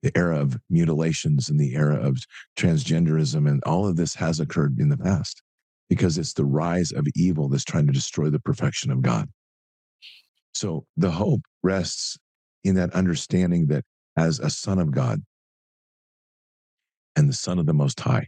The 0.02 0.16
era 0.16 0.38
of 0.40 0.58
mutilations 0.70 1.48
and 1.48 1.58
the 1.58 1.74
era 1.74 1.96
of 1.96 2.18
transgenderism 2.56 3.48
and 3.48 3.62
all 3.64 3.86
of 3.86 3.96
this 3.96 4.14
has 4.14 4.40
occurred 4.40 4.78
in 4.78 4.88
the 4.88 4.96
past 4.96 5.42
because 5.88 6.18
it's 6.18 6.34
the 6.34 6.44
rise 6.44 6.92
of 6.92 7.06
evil 7.14 7.48
that's 7.48 7.64
trying 7.64 7.86
to 7.86 7.92
destroy 7.92 8.30
the 8.30 8.40
perfection 8.40 8.90
of 8.90 9.02
God. 9.02 9.28
So 10.58 10.84
the 10.96 11.12
hope 11.12 11.42
rests 11.62 12.18
in 12.64 12.74
that 12.74 12.92
understanding 12.92 13.68
that 13.68 13.84
as 14.16 14.40
a 14.40 14.50
son 14.50 14.80
of 14.80 14.90
God 14.90 15.22
and 17.14 17.28
the 17.28 17.32
son 17.32 17.60
of 17.60 17.66
the 17.66 17.72
Most 17.72 18.00
High. 18.00 18.26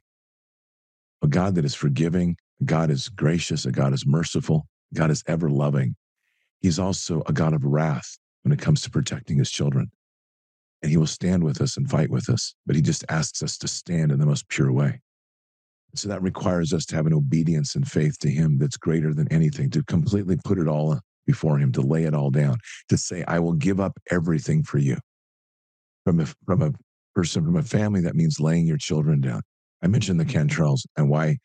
A 1.23 1.27
God 1.27 1.57
that 1.57 1.65
is 1.65 1.75
forgiving, 1.75 2.37
a 2.61 2.65
God 2.67 2.89
is 2.89 3.09
gracious, 3.09 3.67
a 3.67 3.73
God 3.73 3.93
is 3.93 4.07
merciful, 4.07 4.69
a 4.93 4.95
God 4.95 5.11
is 5.11 5.25
ever 5.27 5.51
loving. 5.51 5.97
He's 6.61 6.79
also 6.79 7.25
a 7.27 7.33
God 7.33 7.53
of 7.53 7.65
wrath 7.65 8.17
when 8.45 8.53
it 8.53 8.61
comes 8.61 8.83
to 8.83 8.91
protecting 8.91 9.39
his 9.39 9.51
children. 9.51 9.91
And 10.83 10.91
he 10.93 10.97
will 10.99 11.09
stand 11.09 11.43
with 11.43 11.61
us 11.61 11.77
and 11.77 11.91
fight 11.91 12.11
with 12.11 12.31
us, 12.31 12.55
but 12.65 12.77
he 12.77 12.83
just 12.83 13.05
asks 13.09 13.43
us 13.43 13.59
to 13.59 13.67
stand 13.67 14.13
in 14.13 14.21
the 14.21 14.27
most 14.27 14.49
pure 14.49 14.71
way. 14.71 15.01
So 15.97 16.09
that 16.09 16.23
requires 16.23 16.73
us 16.73 16.87
to 16.87 16.95
have 16.95 17.07
an 17.07 17.13
obedience 17.13 17.75
and 17.75 17.91
faith 17.91 18.21
to 18.21 18.31
him 18.31 18.57
that's 18.57 18.77
greater 18.77 19.13
than 19.15 19.27
anything, 19.33 19.69
to 19.71 19.83
completely 19.83 20.37
put 20.45 20.61
it 20.61 20.69
all 20.69 21.01
before 21.31 21.59
him, 21.59 21.71
to 21.73 21.81
lay 21.81 22.05
it 22.05 22.15
all 22.15 22.31
down, 22.31 22.57
to 22.89 22.97
say, 22.97 23.25
I 23.29 23.39
will 23.39 23.59
give 23.67 23.79
up 23.81 23.95
everything 24.11 24.63
for 24.63 24.79
you 24.79 24.97
from 26.05 26.21
a, 26.21 26.27
from 26.47 26.63
a 26.63 26.73
person, 27.15 27.45
from 27.45 27.57
a 27.57 27.63
family, 27.63 28.01
that 28.03 28.17
means 28.17 28.41
laying 28.41 28.67
your 28.67 28.79
children 28.79 29.21
down. 29.21 29.43
I 29.83 29.87
mentioned 29.87 30.19
the 30.19 30.25
mm-hmm. 30.25 30.49
Cantrells 30.49 30.83
and 30.97 31.09
why 31.09 31.39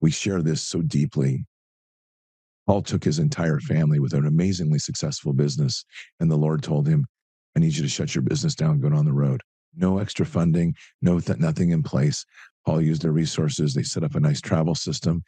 we 0.00 0.10
share 0.10 0.42
this 0.42 0.62
so 0.62 0.80
deeply. 0.82 1.44
Paul 2.66 2.82
took 2.82 3.04
his 3.04 3.18
entire 3.18 3.58
mm-hmm. 3.58 3.74
family 3.74 3.98
with 4.00 4.14
an 4.14 4.26
amazingly 4.26 4.78
successful 4.78 5.32
business, 5.32 5.84
and 6.18 6.30
the 6.30 6.42
Lord 6.46 6.62
told 6.62 6.86
him, 6.86 7.06
I 7.56 7.60
need 7.60 7.76
you 7.76 7.82
to 7.82 7.88
shut 7.88 8.14
your 8.14 8.22
business 8.22 8.54
down, 8.54 8.80
go 8.80 8.88
on 8.88 9.04
the 9.04 9.12
road. 9.12 9.40
No 9.76 9.98
extra 9.98 10.26
funding, 10.26 10.74
no 11.02 11.20
th- 11.20 11.38
nothing 11.38 11.70
in 11.70 11.82
place. 11.82 12.24
Paul 12.64 12.80
used 12.80 13.02
their 13.02 13.12
resources. 13.12 13.72
They 13.72 13.82
set 13.82 14.04
up 14.04 14.14
a 14.14 14.20
nice 14.20 14.40
travel 14.40 14.74
system, 14.74 15.22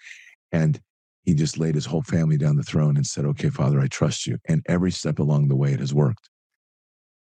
and 0.50 0.80
he 1.24 1.34
just 1.34 1.58
laid 1.58 1.74
his 1.74 1.86
whole 1.86 2.02
family 2.02 2.36
down 2.36 2.56
the 2.56 2.62
throne 2.62 2.96
and 2.96 3.06
said, 3.06 3.24
Okay, 3.24 3.50
Father, 3.50 3.80
I 3.80 3.86
trust 3.86 4.26
you. 4.26 4.38
And 4.48 4.62
every 4.66 4.90
step 4.90 5.18
along 5.18 5.48
the 5.48 5.56
way, 5.56 5.72
it 5.72 5.80
has 5.80 5.94
worked 5.94 6.28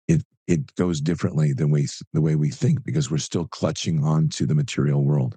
it 0.08 0.24
it 0.48 0.76
goes 0.76 1.02
differently 1.02 1.54
than 1.54 1.72
we 1.72 1.88
the 2.14 2.22
way 2.22 2.36
we 2.36 2.50
think 2.50 2.84
because 2.84 3.10
we're 3.10 3.18
still 3.18 3.48
clutching 3.48 4.04
on 4.04 4.30
to 4.30 4.46
the 4.46 4.56
material 4.56 5.04
world. 5.04 5.36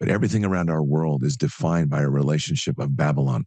But 0.00 0.08
everything 0.08 0.44
around 0.44 0.70
our 0.70 0.82
world 0.82 1.22
is 1.22 1.36
defined 1.36 1.90
by 1.90 2.02
a 2.02 2.08
relationship 2.08 2.78
of 2.78 2.96
Babylon, 2.96 3.46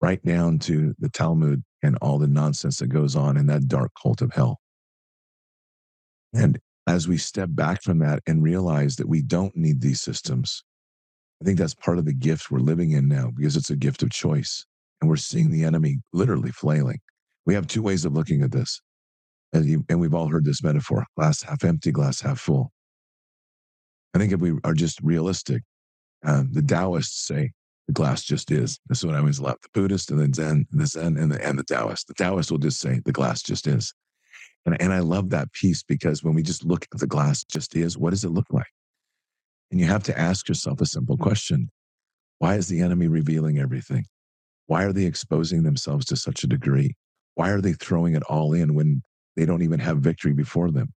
right 0.00 0.24
down 0.24 0.58
to 0.60 0.94
the 0.98 1.10
Talmud 1.10 1.62
and 1.82 1.96
all 2.00 2.18
the 2.18 2.26
nonsense 2.26 2.78
that 2.78 2.88
goes 2.88 3.16
on 3.16 3.36
in 3.36 3.46
that 3.46 3.68
dark 3.68 3.92
cult 4.00 4.22
of 4.22 4.32
hell. 4.32 4.58
And 6.32 6.58
as 6.86 7.06
we 7.08 7.18
step 7.18 7.50
back 7.52 7.82
from 7.82 7.98
that 7.98 8.22
and 8.26 8.42
realize 8.42 8.96
that 8.96 9.08
we 9.08 9.22
don't 9.22 9.56
need 9.56 9.80
these 9.80 10.00
systems, 10.00 10.64
I 11.40 11.44
think 11.44 11.58
that's 11.58 11.74
part 11.74 11.98
of 11.98 12.04
the 12.04 12.12
gift 12.12 12.50
we're 12.50 12.58
living 12.58 12.92
in 12.92 13.08
now 13.08 13.30
because 13.34 13.56
it's 13.56 13.70
a 13.70 13.76
gift 13.76 14.02
of 14.02 14.10
choice. 14.10 14.64
And 15.00 15.08
we're 15.08 15.16
seeing 15.16 15.50
the 15.50 15.64
enemy 15.64 15.98
literally 16.12 16.50
flailing. 16.50 17.00
We 17.46 17.54
have 17.54 17.66
two 17.66 17.82
ways 17.82 18.04
of 18.04 18.12
looking 18.12 18.42
at 18.42 18.52
this. 18.52 18.82
And, 19.52 19.64
you, 19.64 19.84
and 19.88 19.98
we've 19.98 20.14
all 20.14 20.28
heard 20.28 20.44
this 20.44 20.62
metaphor 20.62 21.06
glass 21.16 21.42
half 21.42 21.64
empty, 21.64 21.90
glass 21.90 22.20
half 22.20 22.38
full. 22.38 22.70
I 24.14 24.18
think 24.18 24.32
if 24.32 24.40
we 24.40 24.58
are 24.64 24.74
just 24.74 25.00
realistic, 25.02 25.62
um, 26.24 26.50
the 26.52 26.62
Taoists 26.62 27.26
say 27.26 27.52
the 27.86 27.94
glass 27.94 28.22
just 28.22 28.50
is. 28.50 28.78
This 28.88 28.98
is 28.98 29.06
what 29.06 29.14
I 29.14 29.18
always 29.18 29.40
love. 29.40 29.56
The 29.62 29.80
Buddhist 29.80 30.10
and 30.10 30.20
the 30.20 30.32
Zen, 30.34 30.66
the 30.70 30.86
Zen 30.86 31.16
and 31.16 31.32
the, 31.32 31.44
and 31.44 31.58
the 31.58 31.64
Taoist. 31.64 32.06
The 32.06 32.14
Taoist 32.14 32.50
will 32.50 32.58
just 32.58 32.80
say 32.80 33.00
the 33.04 33.12
glass 33.12 33.42
just 33.42 33.66
is. 33.66 33.94
And, 34.66 34.80
and 34.80 34.92
I 34.92 34.98
love 34.98 35.30
that 35.30 35.52
piece 35.52 35.82
because 35.82 36.22
when 36.22 36.34
we 36.34 36.42
just 36.42 36.64
look 36.64 36.86
at 36.92 37.00
the 37.00 37.06
glass 37.06 37.42
just 37.44 37.74
is, 37.74 37.96
what 37.96 38.10
does 38.10 38.24
it 38.24 38.30
look 38.30 38.46
like? 38.50 38.66
And 39.70 39.80
you 39.80 39.86
have 39.86 40.02
to 40.04 40.18
ask 40.18 40.48
yourself 40.48 40.80
a 40.80 40.86
simple 40.86 41.16
mm-hmm. 41.16 41.24
question. 41.24 41.70
Why 42.38 42.56
is 42.56 42.68
the 42.68 42.80
enemy 42.80 43.08
revealing 43.08 43.58
everything? 43.58 44.06
Why 44.66 44.84
are 44.84 44.92
they 44.92 45.04
exposing 45.04 45.62
themselves 45.62 46.06
to 46.06 46.16
such 46.16 46.44
a 46.44 46.46
degree? 46.46 46.94
Why 47.34 47.50
are 47.50 47.60
they 47.60 47.72
throwing 47.72 48.14
it 48.14 48.22
all 48.24 48.52
in 48.52 48.74
when 48.74 49.02
they 49.36 49.44
don't 49.44 49.62
even 49.62 49.80
have 49.80 49.98
victory 49.98 50.32
before 50.32 50.70
them? 50.70 50.92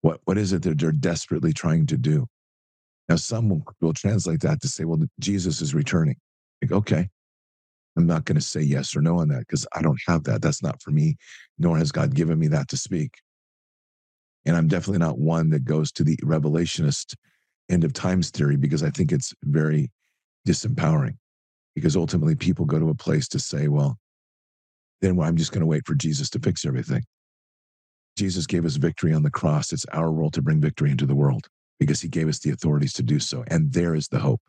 What, 0.00 0.20
what 0.24 0.38
is 0.38 0.52
it 0.52 0.62
that 0.62 0.78
they're 0.78 0.92
desperately 0.92 1.52
trying 1.52 1.86
to 1.86 1.96
do? 1.96 2.26
Now, 3.08 3.16
some 3.16 3.48
will, 3.48 3.62
will 3.80 3.92
translate 3.92 4.40
that 4.40 4.60
to 4.62 4.68
say, 4.68 4.84
well, 4.84 5.00
Jesus 5.20 5.60
is 5.60 5.74
returning. 5.74 6.16
Like, 6.62 6.72
okay, 6.72 7.08
I'm 7.96 8.06
not 8.06 8.24
going 8.24 8.36
to 8.36 8.44
say 8.44 8.60
yes 8.60 8.96
or 8.96 9.00
no 9.00 9.18
on 9.20 9.28
that 9.28 9.40
because 9.40 9.66
I 9.74 9.82
don't 9.82 10.00
have 10.06 10.24
that. 10.24 10.42
That's 10.42 10.62
not 10.62 10.82
for 10.82 10.90
me, 10.90 11.16
nor 11.58 11.78
has 11.78 11.92
God 11.92 12.14
given 12.14 12.38
me 12.38 12.48
that 12.48 12.68
to 12.68 12.76
speak. 12.76 13.20
And 14.44 14.56
I'm 14.56 14.68
definitely 14.68 14.98
not 14.98 15.18
one 15.18 15.50
that 15.50 15.64
goes 15.64 15.90
to 15.92 16.04
the 16.04 16.16
revelationist 16.18 17.14
end 17.68 17.84
of 17.84 17.92
times 17.92 18.30
theory 18.30 18.56
because 18.56 18.82
I 18.82 18.90
think 18.90 19.12
it's 19.12 19.32
very 19.44 19.90
disempowering. 20.46 21.16
Because 21.74 21.96
ultimately, 21.96 22.34
people 22.34 22.64
go 22.64 22.78
to 22.78 22.88
a 22.88 22.94
place 22.94 23.28
to 23.28 23.38
say, 23.38 23.68
well, 23.68 23.98
then 25.02 25.20
I'm 25.20 25.36
just 25.36 25.52
going 25.52 25.60
to 25.60 25.66
wait 25.66 25.86
for 25.86 25.94
Jesus 25.94 26.30
to 26.30 26.38
fix 26.38 26.64
everything. 26.64 27.04
Jesus 28.16 28.46
gave 28.46 28.64
us 28.64 28.76
victory 28.76 29.12
on 29.12 29.22
the 29.22 29.30
cross. 29.30 29.72
It's 29.72 29.84
our 29.92 30.10
role 30.10 30.30
to 30.30 30.40
bring 30.40 30.60
victory 30.60 30.90
into 30.90 31.04
the 31.04 31.14
world 31.14 31.46
because 31.78 32.00
he 32.00 32.08
gave 32.08 32.28
us 32.28 32.38
the 32.38 32.50
authorities 32.50 32.94
to 32.94 33.02
do 33.02 33.18
so. 33.20 33.44
And 33.48 33.72
there 33.72 33.94
is 33.94 34.08
the 34.08 34.18
hope. 34.18 34.40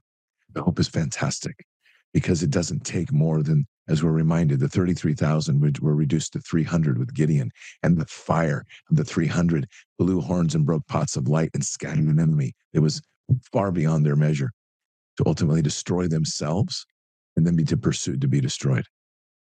The 0.53 0.63
hope 0.63 0.79
is 0.79 0.87
fantastic 0.87 1.65
because 2.13 2.43
it 2.43 2.49
doesn't 2.49 2.85
take 2.85 3.11
more 3.11 3.43
than, 3.43 3.67
as 3.87 4.03
we're 4.03 4.11
reminded, 4.11 4.59
the 4.59 4.67
33,000 4.67 5.79
were 5.81 5.95
reduced 5.95 6.33
to 6.33 6.39
300 6.39 6.97
with 6.97 7.13
Gideon, 7.13 7.51
and 7.83 7.97
the 7.97 8.05
fire 8.05 8.65
of 8.89 8.97
the 8.97 9.05
300 9.05 9.67
blew 9.97 10.21
horns 10.21 10.55
and 10.55 10.65
broke 10.65 10.85
pots 10.87 11.15
of 11.15 11.27
light 11.27 11.51
and 11.53 11.63
scattered 11.63 12.05
an 12.05 12.19
enemy. 12.19 12.53
It 12.73 12.79
was 12.79 13.01
far 13.51 13.71
beyond 13.71 14.05
their 14.05 14.15
measure 14.15 14.51
to 15.17 15.23
ultimately 15.25 15.61
destroy 15.61 16.07
themselves 16.07 16.85
and 17.35 17.45
then 17.45 17.55
be 17.55 17.63
to 17.65 17.77
pursue 17.77 18.17
to 18.17 18.27
be 18.27 18.41
destroyed. 18.41 18.85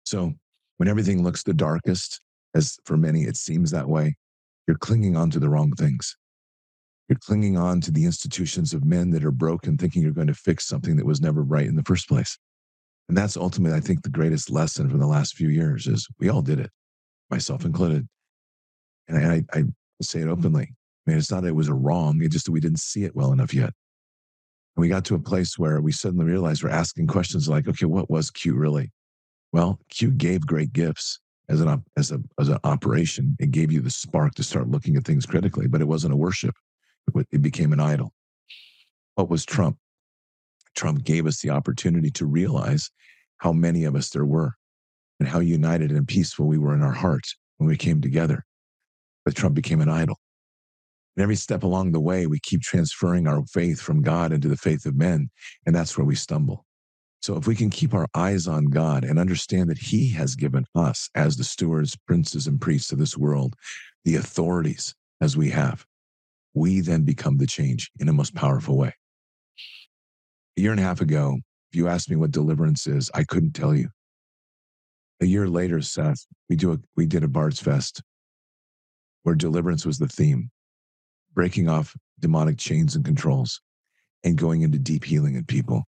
So 0.05 0.33
when 0.77 0.89
everything 0.89 1.23
looks 1.23 1.43
the 1.43 1.55
darkest, 1.55 2.21
as 2.55 2.77
for 2.85 2.97
many 2.97 3.25
it 3.25 3.37
seems 3.37 3.71
that 3.71 3.89
way, 3.89 4.17
you're 4.67 4.79
clinging 4.79 5.17
on 5.17 5.31
to 5.31 5.41
the 5.41 5.49
wrong 5.49 5.73
things. 5.73 6.17
You're 7.09 7.19
clinging 7.19 7.57
on 7.57 7.81
to 7.83 7.91
the 7.91 8.05
institutions 8.05 8.73
of 8.73 8.85
men 8.85 9.11
that 9.11 9.25
are 9.25 9.33
broken, 9.33 9.77
thinking 9.77 10.03
you're 10.03 10.13
going 10.13 10.29
to 10.29 10.35
fix 10.35 10.67
something 10.67 10.97
that 10.97 11.07
was 11.07 11.21
never 11.21 11.43
right 11.43 11.67
in 11.67 11.75
the 11.75 11.83
first 11.83 12.09
place. 12.09 12.39
And 13.11 13.19
that's 13.19 13.37
ultimately, 13.37 13.77
I 13.77 13.81
think, 13.81 14.03
the 14.03 14.09
greatest 14.09 14.51
lesson 14.51 14.89
from 14.89 15.01
the 15.01 15.07
last 15.09 15.35
few 15.35 15.49
years 15.49 15.89
is 15.89 16.07
we 16.21 16.29
all 16.29 16.43
did 16.43 16.61
it, 16.61 16.71
myself 17.29 17.65
included. 17.65 18.07
And 19.09 19.19
I, 19.27 19.43
I 19.53 19.65
say 20.01 20.21
it 20.21 20.29
openly. 20.29 20.63
I 20.63 21.11
mean, 21.11 21.19
it's 21.19 21.29
not 21.29 21.43
that 21.43 21.49
it 21.49 21.57
was 21.57 21.67
a 21.67 21.75
wrong, 21.75 22.23
it's 22.23 22.33
just 22.33 22.45
that 22.45 22.53
we 22.53 22.61
didn't 22.61 22.79
see 22.79 23.03
it 23.03 23.17
well 23.17 23.33
enough 23.33 23.53
yet. 23.53 23.73
And 24.77 24.83
we 24.83 24.89
got 24.89 25.05
to 25.07 25.17
a 25.17 25.19
place 25.19 25.59
where 25.59 25.81
we 25.81 25.91
suddenly 25.91 26.25
realized 26.25 26.63
we're 26.63 26.71
asking 26.71 27.09
questions 27.09 27.49
like, 27.49 27.67
okay, 27.67 27.85
what 27.85 28.09
was 28.09 28.31
Q 28.31 28.55
really? 28.55 28.93
Well, 29.53 29.81
Q 29.89 30.13
gave 30.13 30.47
great 30.47 30.73
gifts 30.73 31.19
as 31.49 31.61
an 31.61 31.83
as 31.97 32.13
a 32.13 32.21
as 32.39 32.49
an 32.49 32.59
operation. 32.63 33.37
It 33.41 33.51
gave 33.51 33.73
you 33.73 33.81
the 33.81 33.91
spark 33.91 34.37
to 34.37 34.45
start 34.45 34.69
looking 34.69 34.97
at 34.97 35.05
things 35.05 35.27
critically, 35.27 35.67
but 35.67 35.81
it 35.81 35.89
wasn't 35.89 36.15
a 36.15 36.17
worship 36.17 36.55
it 37.33 37.43
became 37.43 37.73
an 37.73 37.81
idol. 37.81 38.13
What 39.17 39.29
was 39.29 39.45
Trump? 39.45 39.79
Trump 40.77 41.03
gave 41.03 41.27
us 41.27 41.41
the 41.41 41.51
opportunity 41.51 42.13
to 42.13 42.25
realize 42.25 42.91
how 43.41 43.53
many 43.53 43.85
of 43.85 43.97
us 43.97 44.11
there 44.11 44.25
were 44.25 44.55
and 45.19 45.29
how 45.29 45.41
united 45.41 45.91
and 45.91 46.07
peaceful 46.07 46.47
we 46.47 46.59
were 46.59 46.75
in 46.75 46.83
our 46.83 46.93
hearts 46.93 47.37
when 47.59 47.69
we 47.69 47.77
came 47.77 48.01
together. 48.01 48.45
But 49.25 49.35
Trump 49.35 49.55
became 49.55 49.81
an 49.81 49.89
idol. 49.89 50.19
And 51.17 51.23
every 51.23 51.37
step 51.37 51.63
along 51.63 51.93
the 51.93 52.01
way, 52.01 52.27
we 52.27 52.39
keep 52.41 52.63
transferring 52.63 53.27
our 53.27 53.45
faith 53.47 53.81
from 53.81 54.03
God 54.03 54.33
into 54.33 54.49
the 54.49 54.57
faith 54.57 54.87
of 54.87 54.97
men. 54.97 55.31
And 55.67 55.75
that's 55.75 55.97
where 55.99 56.07
we 56.07 56.15
stumble. 56.15 56.65
So 57.23 57.37
if 57.37 57.47
we 57.47 57.55
can 57.55 57.69
keep 57.69 57.93
our 57.93 58.07
eyes 58.15 58.47
on 58.47 58.67
God 58.67 59.05
and 59.05 59.19
understand 59.19 59.69
that 59.69 59.79
He 59.79 60.11
has 60.11 60.35
given 60.37 60.65
us, 60.75 61.11
as 61.15 61.37
the 61.37 61.45
stewards, 61.45 61.97
princes, 62.07 62.47
and 62.47 62.61
priests 62.61 62.93
of 62.93 62.99
this 62.99 63.17
world, 63.17 63.55
the 64.05 64.17
authorities 64.17 64.95
as 65.21 65.37
we 65.37 65.51
have, 65.51 65.85
we 66.55 66.81
then 66.81 67.03
become 67.03 67.37
the 67.37 67.47
change 67.47 67.91
in 68.01 68.09
a 68.09 68.13
most 68.13 68.35
powerful 68.35 68.77
way. 68.79 68.95
A 70.57 70.61
year 70.61 70.71
and 70.71 70.81
a 70.81 70.85
half 70.85 71.01
ago, 71.01 71.39
if 71.71 71.77
you 71.77 71.89
asked 71.89 72.11
me 72.11 72.17
what 72.17 72.33
deliverance 72.33 72.87
is, 72.87 73.11
I 73.15 73.25
couldn't 73.25 73.53
tell 73.53 73.75
you. 73.75 73.89
A 75.21 75.27
year 75.27 75.49
later, 75.49 75.81
Seth, 75.81 76.27
we 76.49 76.57
do 76.57 76.73
a, 76.73 76.79
we 76.97 77.07
did 77.07 77.23
a 77.23 77.29
Bard's 77.29 77.61
Fest 77.61 78.03
where 79.23 79.35
deliverance 79.35 79.85
was 79.85 79.99
the 79.99 80.09
theme, 80.09 80.51
breaking 81.35 81.69
off 81.69 81.95
demonic 82.19 82.59
chains 82.59 82.97
and 82.97 83.05
controls 83.05 83.61
and 84.25 84.37
going 84.37 84.63
into 84.63 84.79
deep 84.79 85.05
healing 85.05 85.37
in 85.37 85.45
people. 85.45 85.85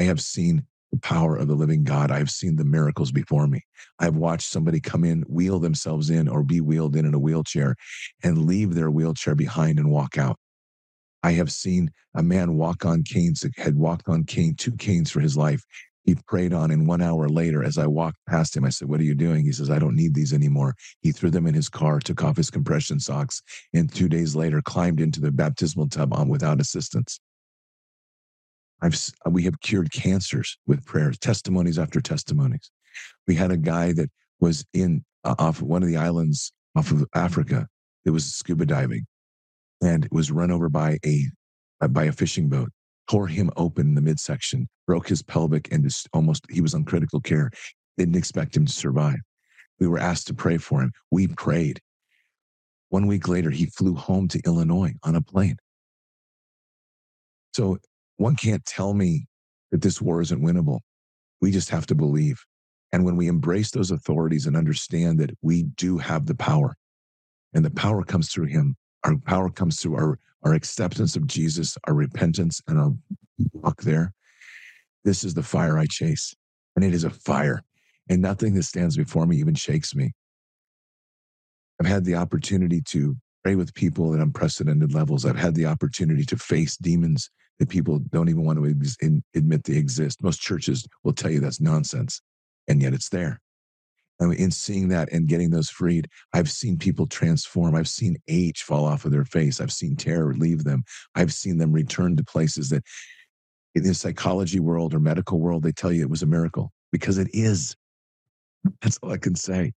I 0.00 0.04
have 0.04 0.20
seen 0.20 0.66
the 0.90 0.98
power 0.98 1.36
of 1.36 1.48
the 1.48 1.54
living 1.54 1.84
God. 1.84 2.10
I've 2.10 2.30
seen 2.30 2.56
the 2.56 2.64
miracles 2.64 3.12
before 3.12 3.46
me. 3.46 3.64
I've 3.98 4.16
watched 4.16 4.50
somebody 4.50 4.80
come 4.80 5.04
in, 5.04 5.22
wheel 5.22 5.58
themselves 5.58 6.10
in, 6.10 6.28
or 6.28 6.42
be 6.42 6.60
wheeled 6.60 6.96
in 6.96 7.06
in 7.06 7.14
a 7.14 7.18
wheelchair 7.18 7.76
and 8.22 8.44
leave 8.46 8.74
their 8.74 8.90
wheelchair 8.90 9.34
behind 9.34 9.78
and 9.78 9.90
walk 9.90 10.18
out. 10.18 10.38
I 11.22 11.32
have 11.32 11.52
seen 11.52 11.90
a 12.14 12.22
man 12.22 12.56
walk 12.56 12.84
on 12.84 13.02
canes, 13.02 13.44
had 13.56 13.76
walked 13.76 14.08
on 14.08 14.24
cane, 14.24 14.54
two 14.56 14.72
canes 14.72 15.10
for 15.10 15.20
his 15.20 15.36
life. 15.36 15.64
He 16.04 16.16
prayed 16.26 16.52
on, 16.52 16.72
and 16.72 16.88
one 16.88 17.00
hour 17.00 17.28
later, 17.28 17.62
as 17.62 17.78
I 17.78 17.86
walked 17.86 18.18
past 18.28 18.56
him, 18.56 18.64
I 18.64 18.70
said, 18.70 18.88
What 18.88 18.98
are 18.98 19.04
you 19.04 19.14
doing? 19.14 19.44
He 19.44 19.52
says, 19.52 19.70
I 19.70 19.78
don't 19.78 19.94
need 19.94 20.14
these 20.14 20.32
anymore. 20.32 20.74
He 21.00 21.12
threw 21.12 21.30
them 21.30 21.46
in 21.46 21.54
his 21.54 21.68
car, 21.68 22.00
took 22.00 22.24
off 22.24 22.36
his 22.36 22.50
compression 22.50 22.98
socks, 22.98 23.40
and 23.72 23.92
two 23.92 24.08
days 24.08 24.34
later 24.34 24.60
climbed 24.62 25.00
into 25.00 25.20
the 25.20 25.30
baptismal 25.30 25.88
tub 25.88 26.12
on 26.12 26.28
without 26.28 26.60
assistance. 26.60 27.20
I've 28.80 28.98
we 29.30 29.44
have 29.44 29.60
cured 29.60 29.92
cancers 29.92 30.58
with 30.66 30.84
prayers, 30.84 31.18
testimonies 31.18 31.78
after 31.78 32.00
testimonies. 32.00 32.72
We 33.28 33.36
had 33.36 33.52
a 33.52 33.56
guy 33.56 33.92
that 33.92 34.10
was 34.40 34.64
in 34.74 35.04
uh, 35.22 35.36
off 35.38 35.62
one 35.62 35.84
of 35.84 35.88
the 35.88 35.96
islands 35.96 36.52
off 36.74 36.90
of 36.90 37.04
Africa 37.14 37.68
that 38.04 38.12
was 38.12 38.34
scuba 38.34 38.66
diving, 38.66 39.06
and 39.82 40.08
was 40.10 40.30
run 40.30 40.50
over 40.50 40.68
by 40.68 40.98
a 41.04 41.26
uh, 41.80 41.88
by 41.88 42.04
a 42.04 42.12
fishing 42.12 42.48
boat. 42.48 42.70
Tore 43.10 43.26
him 43.26 43.50
open 43.56 43.88
in 43.88 43.94
the 43.94 44.00
midsection, 44.00 44.68
broke 44.86 45.08
his 45.08 45.22
pelvic, 45.22 45.70
and 45.72 45.82
just 45.82 46.08
almost 46.12 46.46
he 46.48 46.60
was 46.60 46.72
on 46.72 46.84
critical 46.84 47.20
care. 47.20 47.50
Didn't 47.98 48.16
expect 48.16 48.56
him 48.56 48.64
to 48.64 48.72
survive. 48.72 49.18
We 49.80 49.88
were 49.88 49.98
asked 49.98 50.28
to 50.28 50.34
pray 50.34 50.56
for 50.56 50.80
him. 50.80 50.92
We 51.10 51.26
prayed. 51.26 51.80
One 52.88 53.06
week 53.06 53.26
later, 53.26 53.50
he 53.50 53.66
flew 53.66 53.94
home 53.94 54.28
to 54.28 54.40
Illinois 54.46 54.92
on 55.02 55.16
a 55.16 55.20
plane. 55.20 55.56
So 57.54 57.78
one 58.16 58.36
can't 58.36 58.64
tell 58.64 58.94
me 58.94 59.26
that 59.72 59.82
this 59.82 60.00
war 60.00 60.20
isn't 60.22 60.42
winnable. 60.42 60.80
We 61.40 61.50
just 61.50 61.70
have 61.70 61.86
to 61.86 61.94
believe. 61.94 62.40
And 62.92 63.04
when 63.04 63.16
we 63.16 63.26
embrace 63.26 63.70
those 63.70 63.90
authorities 63.90 64.46
and 64.46 64.56
understand 64.56 65.18
that 65.18 65.30
we 65.42 65.64
do 65.64 65.98
have 65.98 66.26
the 66.26 66.34
power, 66.34 66.76
and 67.54 67.64
the 67.64 67.70
power 67.70 68.04
comes 68.04 68.30
through 68.30 68.46
Him, 68.46 68.76
our 69.04 69.16
power 69.16 69.50
comes 69.50 69.80
through 69.80 69.96
our, 69.96 70.18
our 70.42 70.54
acceptance 70.54 71.16
of 71.16 71.26
Jesus, 71.26 71.76
our 71.86 71.94
repentance, 71.94 72.60
and 72.68 72.78
our 72.78 72.92
walk 73.52 73.82
there. 73.82 74.12
This 75.04 75.24
is 75.24 75.34
the 75.34 75.42
fire 75.42 75.78
I 75.78 75.86
chase. 75.86 76.34
And 76.76 76.84
it 76.84 76.94
is 76.94 77.04
a 77.04 77.10
fire. 77.10 77.62
And 78.08 78.22
nothing 78.22 78.54
that 78.54 78.64
stands 78.64 78.96
before 78.96 79.26
me 79.26 79.36
even 79.36 79.54
shakes 79.54 79.94
me. 79.94 80.12
I've 81.80 81.86
had 81.86 82.04
the 82.04 82.14
opportunity 82.14 82.80
to 82.88 83.16
pray 83.42 83.56
with 83.56 83.74
people 83.74 84.14
at 84.14 84.20
unprecedented 84.20 84.94
levels. 84.94 85.24
I've 85.24 85.36
had 85.36 85.54
the 85.54 85.66
opportunity 85.66 86.24
to 86.26 86.36
face 86.36 86.76
demons 86.76 87.28
that 87.58 87.68
people 87.68 87.98
don't 88.10 88.28
even 88.28 88.44
want 88.44 88.58
to 88.58 88.66
ex- 88.66 88.96
admit 89.34 89.64
they 89.64 89.76
exist. 89.76 90.22
Most 90.22 90.40
churches 90.40 90.86
will 91.04 91.12
tell 91.12 91.30
you 91.30 91.40
that's 91.40 91.60
nonsense, 91.60 92.20
and 92.68 92.80
yet 92.80 92.94
it's 92.94 93.08
there. 93.08 93.40
And 94.20 94.34
in 94.34 94.50
seeing 94.50 94.88
that 94.88 95.10
and 95.12 95.26
getting 95.26 95.50
those 95.50 95.70
freed, 95.70 96.08
I've 96.32 96.50
seen 96.50 96.78
people 96.78 97.06
transform. 97.06 97.74
I've 97.74 97.88
seen 97.88 98.16
age 98.28 98.62
fall 98.62 98.84
off 98.84 99.04
of 99.04 99.10
their 99.10 99.24
face. 99.24 99.60
I've 99.60 99.72
seen 99.72 99.96
terror 99.96 100.34
leave 100.34 100.64
them. 100.64 100.84
I've 101.14 101.32
seen 101.32 101.58
them 101.58 101.72
return 101.72 102.16
to 102.16 102.24
places 102.24 102.68
that 102.70 102.84
in 103.74 103.82
the 103.82 103.94
psychology 103.94 104.60
world 104.60 104.94
or 104.94 105.00
medical 105.00 105.40
world, 105.40 105.62
they 105.62 105.72
tell 105.72 105.92
you 105.92 106.02
it 106.02 106.10
was 106.10 106.22
a 106.22 106.26
miracle 106.26 106.72
because 106.92 107.18
it 107.18 107.28
is. 107.32 107.74
That's 108.82 108.98
all 109.02 109.12
I 109.12 109.18
can 109.18 109.34
say. 109.34 109.72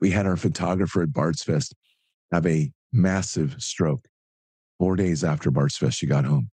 We 0.00 0.10
had 0.10 0.26
our 0.26 0.36
photographer 0.36 1.02
at 1.02 1.12
Bard's 1.12 1.42
Fest 1.42 1.74
have 2.32 2.46
a 2.46 2.70
massive 2.92 3.56
stroke. 3.58 4.06
Four 4.78 4.96
days 4.96 5.24
after 5.24 5.50
Bard's 5.50 5.76
Fest, 5.76 5.98
she 5.98 6.06
got 6.06 6.26
home. 6.26 6.50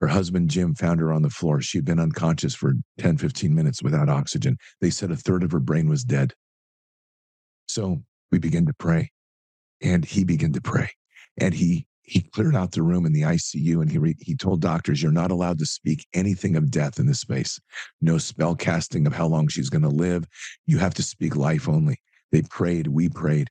Her 0.00 0.08
husband, 0.08 0.50
Jim, 0.50 0.74
found 0.74 1.00
her 1.00 1.12
on 1.12 1.22
the 1.22 1.30
floor. 1.30 1.60
She'd 1.60 1.84
been 1.84 2.00
unconscious 2.00 2.54
for 2.54 2.74
10, 2.98 3.16
15 3.16 3.54
minutes 3.54 3.82
without 3.82 4.08
oxygen. 4.08 4.58
They 4.80 4.90
said 4.90 5.10
a 5.10 5.16
third 5.16 5.42
of 5.42 5.52
her 5.52 5.60
brain 5.60 5.88
was 5.88 6.04
dead. 6.04 6.34
So 7.68 8.02
we 8.30 8.38
began 8.38 8.66
to 8.66 8.74
pray. 8.74 9.10
And 9.80 10.04
he 10.04 10.24
began 10.24 10.52
to 10.52 10.60
pray. 10.60 10.90
And 11.38 11.54
he 11.54 11.86
he 12.06 12.20
cleared 12.20 12.54
out 12.54 12.72
the 12.72 12.82
room 12.82 13.06
in 13.06 13.14
the 13.14 13.22
ICU 13.22 13.80
and 13.80 13.90
he 13.90 13.96
re, 13.96 14.14
he 14.20 14.36
told 14.36 14.60
doctors, 14.60 15.02
"You're 15.02 15.10
not 15.10 15.30
allowed 15.30 15.58
to 15.60 15.66
speak 15.66 16.06
anything 16.12 16.54
of 16.54 16.70
death 16.70 16.98
in 16.98 17.06
this 17.06 17.20
space. 17.20 17.58
No 18.02 18.18
spell 18.18 18.54
casting 18.54 19.06
of 19.06 19.14
how 19.14 19.26
long 19.26 19.48
she's 19.48 19.70
going 19.70 19.82
to 19.82 19.88
live. 19.88 20.26
You 20.66 20.78
have 20.78 20.94
to 20.94 21.02
speak 21.02 21.34
life 21.34 21.66
only." 21.66 22.00
They 22.30 22.42
prayed. 22.42 22.88
We 22.88 23.08
prayed. 23.08 23.48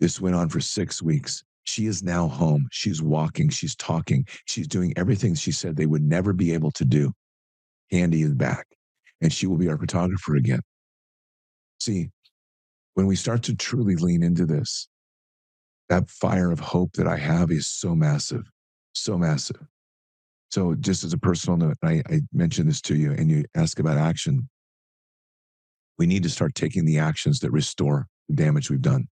This 0.00 0.20
went 0.20 0.34
on 0.34 0.48
for 0.48 0.60
six 0.60 1.00
weeks. 1.00 1.44
She 1.64 1.86
is 1.86 2.02
now 2.02 2.28
home. 2.28 2.66
She's 2.72 3.00
walking. 3.00 3.48
She's 3.48 3.76
talking. 3.76 4.26
She's 4.46 4.66
doing 4.66 4.92
everything 4.96 5.34
she 5.34 5.52
said 5.52 5.76
they 5.76 5.86
would 5.86 6.02
never 6.02 6.32
be 6.32 6.52
able 6.52 6.70
to 6.72 6.84
do. 6.84 7.12
Candy 7.90 8.22
is 8.22 8.34
back, 8.34 8.66
and 9.20 9.32
she 9.32 9.46
will 9.46 9.58
be 9.58 9.68
our 9.68 9.78
photographer 9.78 10.36
again. 10.36 10.60
See, 11.80 12.10
when 12.94 13.06
we 13.06 13.16
start 13.16 13.42
to 13.44 13.54
truly 13.54 13.96
lean 13.96 14.22
into 14.22 14.46
this, 14.46 14.88
that 15.88 16.10
fire 16.10 16.50
of 16.50 16.60
hope 16.60 16.92
that 16.94 17.06
I 17.06 17.16
have 17.16 17.50
is 17.50 17.66
so 17.68 17.94
massive, 17.94 18.44
so 18.94 19.18
massive. 19.18 19.60
So, 20.50 20.74
just 20.74 21.04
as 21.04 21.12
a 21.12 21.18
personal 21.18 21.56
note, 21.56 21.76
I, 21.82 22.02
I 22.08 22.20
mentioned 22.32 22.68
this 22.68 22.80
to 22.82 22.94
you 22.94 23.12
and 23.12 23.30
you 23.30 23.44
ask 23.54 23.78
about 23.78 23.98
action. 23.98 24.48
We 25.98 26.06
need 26.06 26.22
to 26.24 26.30
start 26.30 26.54
taking 26.54 26.84
the 26.84 26.98
actions 26.98 27.40
that 27.40 27.50
restore 27.50 28.06
the 28.28 28.34
damage 28.34 28.70
we've 28.70 28.82
done 28.82 29.08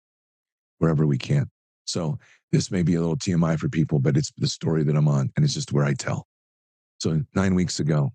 wherever 0.78 1.06
we 1.06 1.18
can. 1.18 1.48
So, 1.84 2.18
this 2.52 2.70
may 2.70 2.82
be 2.82 2.94
a 2.94 3.00
little 3.00 3.16
TMI 3.16 3.58
for 3.58 3.68
people, 3.68 3.98
but 3.98 4.16
it's 4.16 4.32
the 4.36 4.46
story 4.46 4.84
that 4.84 4.96
I'm 4.96 5.08
on 5.08 5.30
and 5.36 5.44
it's 5.44 5.54
just 5.54 5.72
where 5.72 5.84
I 5.84 5.94
tell. 5.94 6.26
So, 7.00 7.20
nine 7.34 7.54
weeks 7.54 7.80
ago, 7.80 8.12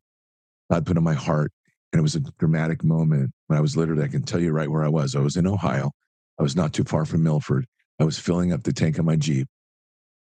God 0.72 0.86
put 0.86 0.98
on 0.98 1.04
my 1.04 1.14
heart, 1.14 1.52
and 1.92 2.00
it 2.00 2.04
was 2.04 2.16
a 2.16 2.22
dramatic 2.40 2.84
moment 2.84 3.32
when 3.48 3.58
I 3.58 3.62
was 3.62 3.76
literally, 3.76 4.04
I 4.04 4.08
can 4.08 4.24
tell 4.24 4.40
you 4.40 4.52
right 4.52 4.70
where 4.70 4.84
I 4.84 4.90
was. 4.90 5.16
I 5.16 5.20
was 5.20 5.36
in 5.36 5.48
Ohio. 5.48 5.92
I 6.40 6.44
was 6.44 6.56
not 6.56 6.74
too 6.74 6.84
far 6.84 7.06
from 7.06 7.24
Milford. 7.24 7.66
I 8.00 8.06
was 8.06 8.18
filling 8.18 8.54
up 8.54 8.64
the 8.64 8.72
tank 8.72 8.98
of 8.98 9.06
my 9.06 9.16
Jeep, 9.16 9.48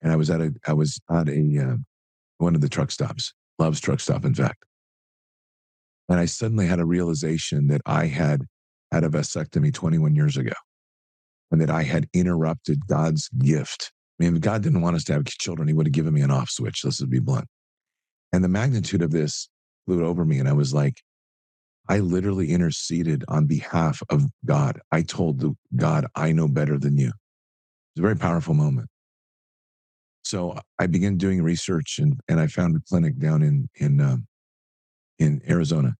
and 0.03 0.13
I 0.13 0.17
was 0.17 0.31
at 0.31 0.41
a 0.41 0.53
I 0.67 0.73
was 0.73 0.99
at 1.11 1.29
a 1.29 1.59
uh, 1.59 1.77
one 2.39 2.55
of 2.55 2.61
the 2.61 2.69
truck 2.69 2.91
stops, 2.91 3.35
Love's 3.59 3.81
truck 3.81 4.01
stop, 4.01 4.25
in 4.25 4.35
fact. 4.35 4.65
And 6.09 6.19
I 6.19 6.25
suddenly 6.25 6.67
had 6.67 6.81
a 6.81 6.85
realization 6.85 7.69
that 7.69 7.83
I 7.85 8.07
had 8.07 8.43
had 8.91 9.05
a 9.05 9.09
vasectomy 9.09 9.73
21 9.73 10.17
years 10.17 10.37
ago, 10.37 10.55
and 11.51 11.61
that 11.61 11.71
I 11.71 11.83
had 11.83 12.09
interrupted 12.15 12.87
God's 12.87 13.29
gift. 13.39 13.93
I 14.19 14.25
mean, 14.25 14.37
if 14.37 14.41
God 14.41 14.63
didn't 14.63 14.83
want 14.83 14.97
us 14.97 15.05
to 15.05 15.15
have 15.15 15.25
children, 15.25 15.69
He 15.69 15.75
would 15.75 15.87
have 15.87 15.93
given 15.93 16.15
me 16.15 16.21
an 16.21 16.31
off 16.31 16.51
switch. 16.51 16.85
Let's 16.85 16.99
just 16.99 17.11
be 17.11 17.19
blunt. 17.19 17.49
And 18.33 18.45
the 18.45 18.49
magnitude 18.49 19.03
of 19.03 19.11
this 19.11 19.49
flew 19.87 20.05
over 20.05 20.25
me, 20.25 20.39
and 20.39 20.49
I 20.49 20.53
was 20.53 20.73
like, 20.73 21.03
I 21.89 21.99
literally 21.99 22.51
interceded 22.51 23.25
on 23.27 23.47
behalf 23.47 24.01
of 24.11 24.25
God. 24.45 24.81
I 24.93 25.03
told 25.03 25.41
the 25.41 25.57
God, 25.75 26.07
I 26.15 26.31
know 26.31 26.47
better 26.47 26.79
than 26.79 26.97
you. 26.97 27.09
It's 27.09 27.99
a 27.99 28.03
very 28.03 28.17
powerful 28.17 28.55
moment. 28.55 28.89
So 30.23 30.57
I 30.79 30.87
began 30.87 31.17
doing 31.17 31.43
research 31.43 31.99
and, 31.99 32.21
and 32.29 32.39
I 32.39 32.47
found 32.47 32.77
a 32.77 32.81
clinic 32.89 33.19
down 33.19 33.43
in, 33.43 33.69
in, 33.75 34.01
um, 34.01 34.29
in 35.19 35.43
Arizona 35.49 35.97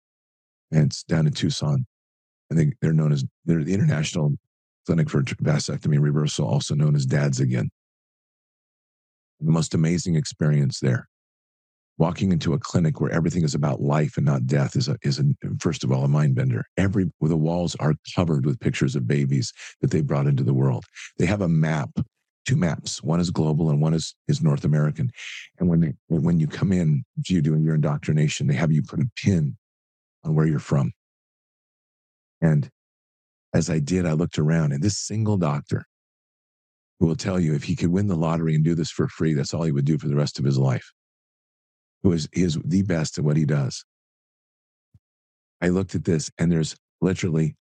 and 0.71 0.87
it's 0.87 1.03
down 1.03 1.27
in 1.27 1.33
Tucson. 1.33 1.87
I 2.53 2.55
think 2.55 2.75
they're 2.81 2.93
known 2.93 3.13
as, 3.13 3.25
they're 3.45 3.65
the 3.65 3.75
International 3.75 4.33
Clinic 4.91 5.09
for 5.09 5.23
Vasectomy 5.23 6.01
Reversal, 6.01 6.49
also 6.49 6.75
known 6.75 6.97
as 6.97 7.07
DADS 7.07 7.39
again. 7.39 7.71
The 9.39 9.53
most 9.53 9.73
amazing 9.73 10.17
experience 10.17 10.81
there 10.81 11.07
walking 11.97 12.33
into 12.33 12.55
a 12.55 12.59
clinic 12.59 13.01
where 13.01 13.13
everything 13.13 13.45
is 13.45 13.55
about 13.55 13.81
life 13.81 14.17
and 14.17 14.27
not 14.27 14.47
death 14.47 14.75
is 14.75 14.89
a, 14.89 14.97
is 15.03 15.21
a, 15.21 15.25
first 15.61 15.85
of 15.85 15.93
all 15.93 16.03
a 16.03 16.09
mind 16.09 16.35
bender. 16.35 16.65
Every 16.77 17.09
the 17.21 17.37
walls 17.37 17.77
are 17.79 17.95
covered 18.17 18.45
with 18.45 18.59
pictures 18.59 18.97
of 18.97 19.07
babies 19.07 19.53
that 19.81 19.93
they 19.93 20.01
brought 20.01 20.27
into 20.27 20.43
the 20.43 20.55
world. 20.55 20.85
They 21.19 21.27
have 21.27 21.43
a 21.43 21.49
map, 21.49 21.91
two 22.45 22.57
maps. 22.57 23.01
One 23.01 23.21
is 23.21 23.31
global 23.31 23.71
and 23.71 23.81
one 23.81 23.95
is 23.95 24.17
is 24.27 24.43
North 24.43 24.65
American. 24.65 25.13
And 25.61 25.69
when 25.69 25.81
they, 25.83 25.95
when 26.09 26.41
you 26.41 26.49
come 26.49 26.73
in, 26.73 27.05
you 27.29 27.41
doing 27.41 27.63
your 27.63 27.77
indoctrination, 27.77 28.49
they 28.49 28.55
have 28.55 28.73
you 28.73 28.83
put 28.83 28.99
a 28.99 29.09
pin 29.15 29.57
on 30.25 30.35
where 30.35 30.47
you're 30.47 30.59
from. 30.59 30.91
And 32.41 32.69
as 33.55 33.71
I 33.71 33.79
did, 33.79 34.07
I 34.07 34.13
looked 34.13 34.39
around, 34.39 34.73
and 34.73 34.83
this 34.83 34.99
single 34.99 35.37
doctor 35.37 35.85
who 36.99 37.07
will 37.07 37.17
tell 37.17 37.41
you 37.41 37.55
if 37.55 37.65
he 37.65 37.75
could 37.75 37.91
win 37.91 38.07
the 38.07 38.17
lottery 38.17 38.55
and 38.55 38.65
do 38.65 38.75
this 38.75 38.91
for 38.91 39.09
free, 39.09 39.35
that's 39.35 39.55
all 39.55 39.63
he 39.63 39.73
would 39.73 39.85
do 39.85 39.99
for 39.99 40.09
the 40.09 40.17
rest 40.17 40.39
of 40.39 40.45
his 40.45 40.59
life 40.59 40.93
who 42.03 42.13
is, 42.13 42.29
he 42.33 42.43
is 42.43 42.59
the 42.65 42.83
best 42.83 43.19
at 43.19 43.25
what 43.25 43.37
he 43.37 43.45
does. 43.45 43.85
I 45.61 45.69
looked 45.69 45.95
at 45.95 46.05
this 46.05 46.31
and 46.39 46.51
there's 46.51 46.77
literally 47.01 47.57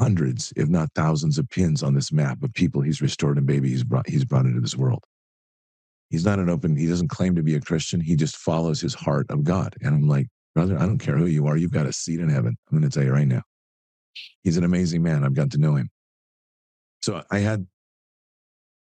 hundreds, 0.00 0.52
if 0.56 0.68
not 0.68 0.90
thousands 0.94 1.38
of 1.38 1.48
pins 1.50 1.82
on 1.82 1.94
this 1.94 2.12
map 2.12 2.42
of 2.42 2.52
people 2.54 2.82
he's 2.82 3.02
restored 3.02 3.38
and 3.38 3.46
baby 3.46 3.68
he's 3.68 3.84
brought, 3.84 4.08
he's 4.08 4.24
brought 4.24 4.46
into 4.46 4.60
this 4.60 4.76
world. 4.76 5.04
He's 6.10 6.24
not 6.24 6.38
an 6.38 6.48
open, 6.48 6.76
he 6.76 6.86
doesn't 6.86 7.08
claim 7.08 7.34
to 7.34 7.42
be 7.42 7.56
a 7.56 7.60
Christian. 7.60 8.00
He 8.00 8.14
just 8.14 8.36
follows 8.36 8.80
his 8.80 8.94
heart 8.94 9.26
of 9.30 9.42
God. 9.42 9.74
And 9.80 9.94
I'm 9.94 10.08
like, 10.08 10.28
brother, 10.54 10.76
I 10.78 10.86
don't 10.86 10.98
care 10.98 11.16
who 11.16 11.26
you 11.26 11.46
are. 11.46 11.56
You've 11.56 11.72
got 11.72 11.86
a 11.86 11.92
seat 11.92 12.20
in 12.20 12.28
heaven. 12.28 12.56
I'm 12.70 12.78
going 12.78 12.88
to 12.88 12.94
tell 12.94 13.04
you 13.04 13.12
right 13.12 13.26
now. 13.26 13.42
He's 14.42 14.56
an 14.56 14.64
amazing 14.64 15.02
man. 15.02 15.24
I've 15.24 15.34
got 15.34 15.50
to 15.52 15.58
know 15.58 15.74
him. 15.74 15.90
So 17.02 17.22
I 17.30 17.38
had 17.38 17.66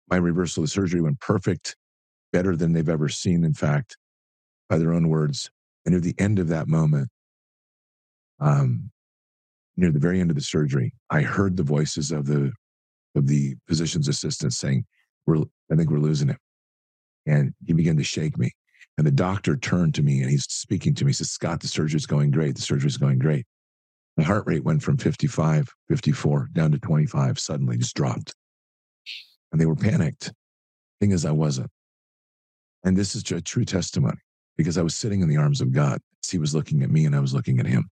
my 0.08 0.16
reversal 0.16 0.62
of 0.62 0.70
surgery 0.70 1.00
went 1.00 1.20
perfect, 1.20 1.76
better 2.32 2.56
than 2.56 2.72
they've 2.72 2.88
ever 2.88 3.08
seen. 3.08 3.44
In 3.44 3.54
fact, 3.54 3.96
by 4.68 4.78
their 4.78 4.92
own 4.92 5.08
words. 5.08 5.50
And 5.84 5.94
at 5.94 6.02
the 6.02 6.14
end 6.18 6.38
of 6.38 6.48
that 6.48 6.68
moment, 6.68 7.08
um, 8.40 8.90
near 9.76 9.90
the 9.90 9.98
very 9.98 10.20
end 10.20 10.30
of 10.30 10.36
the 10.36 10.42
surgery, 10.42 10.94
I 11.10 11.22
heard 11.22 11.56
the 11.56 11.62
voices 11.62 12.12
of 12.12 12.26
the 12.26 12.52
of 13.14 13.26
the 13.26 13.56
physician's 13.68 14.08
assistants 14.08 14.56
saying, 14.58 14.86
"We're, 15.26 15.42
I 15.70 15.76
think 15.76 15.90
we're 15.90 15.98
losing 15.98 16.28
him," 16.28 16.38
and 17.26 17.54
he 17.66 17.72
began 17.72 17.96
to 17.96 18.04
shake 18.04 18.38
me. 18.38 18.52
And 18.98 19.06
the 19.06 19.10
doctor 19.10 19.56
turned 19.56 19.94
to 19.96 20.02
me 20.02 20.20
and 20.20 20.30
he's 20.30 20.44
speaking 20.44 20.94
to 20.94 21.04
me. 21.04 21.10
He 21.10 21.14
says, 21.14 21.30
"Scott, 21.30 21.60
the 21.60 21.68
surgery's 21.68 22.06
going 22.06 22.30
great. 22.30 22.54
The 22.54 22.62
surgery's 22.62 22.96
going 22.96 23.18
great." 23.18 23.46
My 24.16 24.24
heart 24.24 24.44
rate 24.46 24.64
went 24.64 24.82
from 24.82 24.98
55, 24.98 25.68
54 25.88 26.48
down 26.52 26.72
to 26.72 26.78
25 26.78 27.38
suddenly, 27.38 27.78
just 27.78 27.96
dropped. 27.96 28.34
And 29.50 29.60
they 29.60 29.66
were 29.66 29.76
panicked. 29.76 30.32
Thing 31.00 31.12
is, 31.12 31.24
I 31.24 31.30
wasn't. 31.30 31.70
And 32.84 32.96
this 32.96 33.14
is 33.14 33.30
a 33.30 33.40
true 33.40 33.64
testimony 33.64 34.18
because 34.56 34.76
I 34.76 34.82
was 34.82 34.96
sitting 34.96 35.20
in 35.20 35.28
the 35.28 35.36
arms 35.36 35.60
of 35.60 35.72
God. 35.72 36.00
He 36.28 36.38
was 36.38 36.54
looking 36.54 36.82
at 36.82 36.90
me 36.90 37.04
and 37.04 37.16
I 37.16 37.20
was 37.20 37.34
looking 37.34 37.58
at 37.58 37.66
him. 37.66 37.88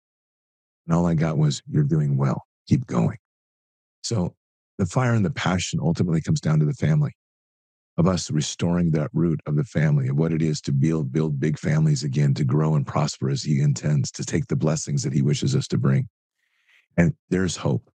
And 0.86 0.96
all 0.96 1.06
I 1.06 1.14
got 1.14 1.38
was, 1.38 1.62
You're 1.66 1.84
doing 1.84 2.16
well. 2.16 2.42
Keep 2.68 2.86
going. 2.86 3.18
So 4.02 4.34
the 4.78 4.86
fire 4.86 5.14
and 5.14 5.24
the 5.24 5.30
passion 5.30 5.80
ultimately 5.82 6.20
comes 6.20 6.40
down 6.40 6.58
to 6.60 6.66
the 6.66 6.74
family 6.74 7.12
of 8.00 8.08
us 8.08 8.30
restoring 8.30 8.90
that 8.90 9.10
root 9.12 9.38
of 9.46 9.56
the 9.56 9.64
family 9.64 10.08
of 10.08 10.16
what 10.16 10.32
it 10.32 10.40
is 10.40 10.60
to 10.62 10.72
build 10.72 11.12
build 11.12 11.38
big 11.38 11.58
families 11.58 12.02
again 12.02 12.32
to 12.32 12.44
grow 12.44 12.74
and 12.74 12.86
prosper 12.86 13.28
as 13.28 13.42
he 13.42 13.60
intends 13.60 14.10
to 14.10 14.24
take 14.24 14.46
the 14.46 14.56
blessings 14.56 15.02
that 15.02 15.12
he 15.12 15.20
wishes 15.20 15.54
us 15.54 15.68
to 15.68 15.76
bring 15.76 16.08
and 16.96 17.14
there's 17.28 17.56
hope 17.56 17.90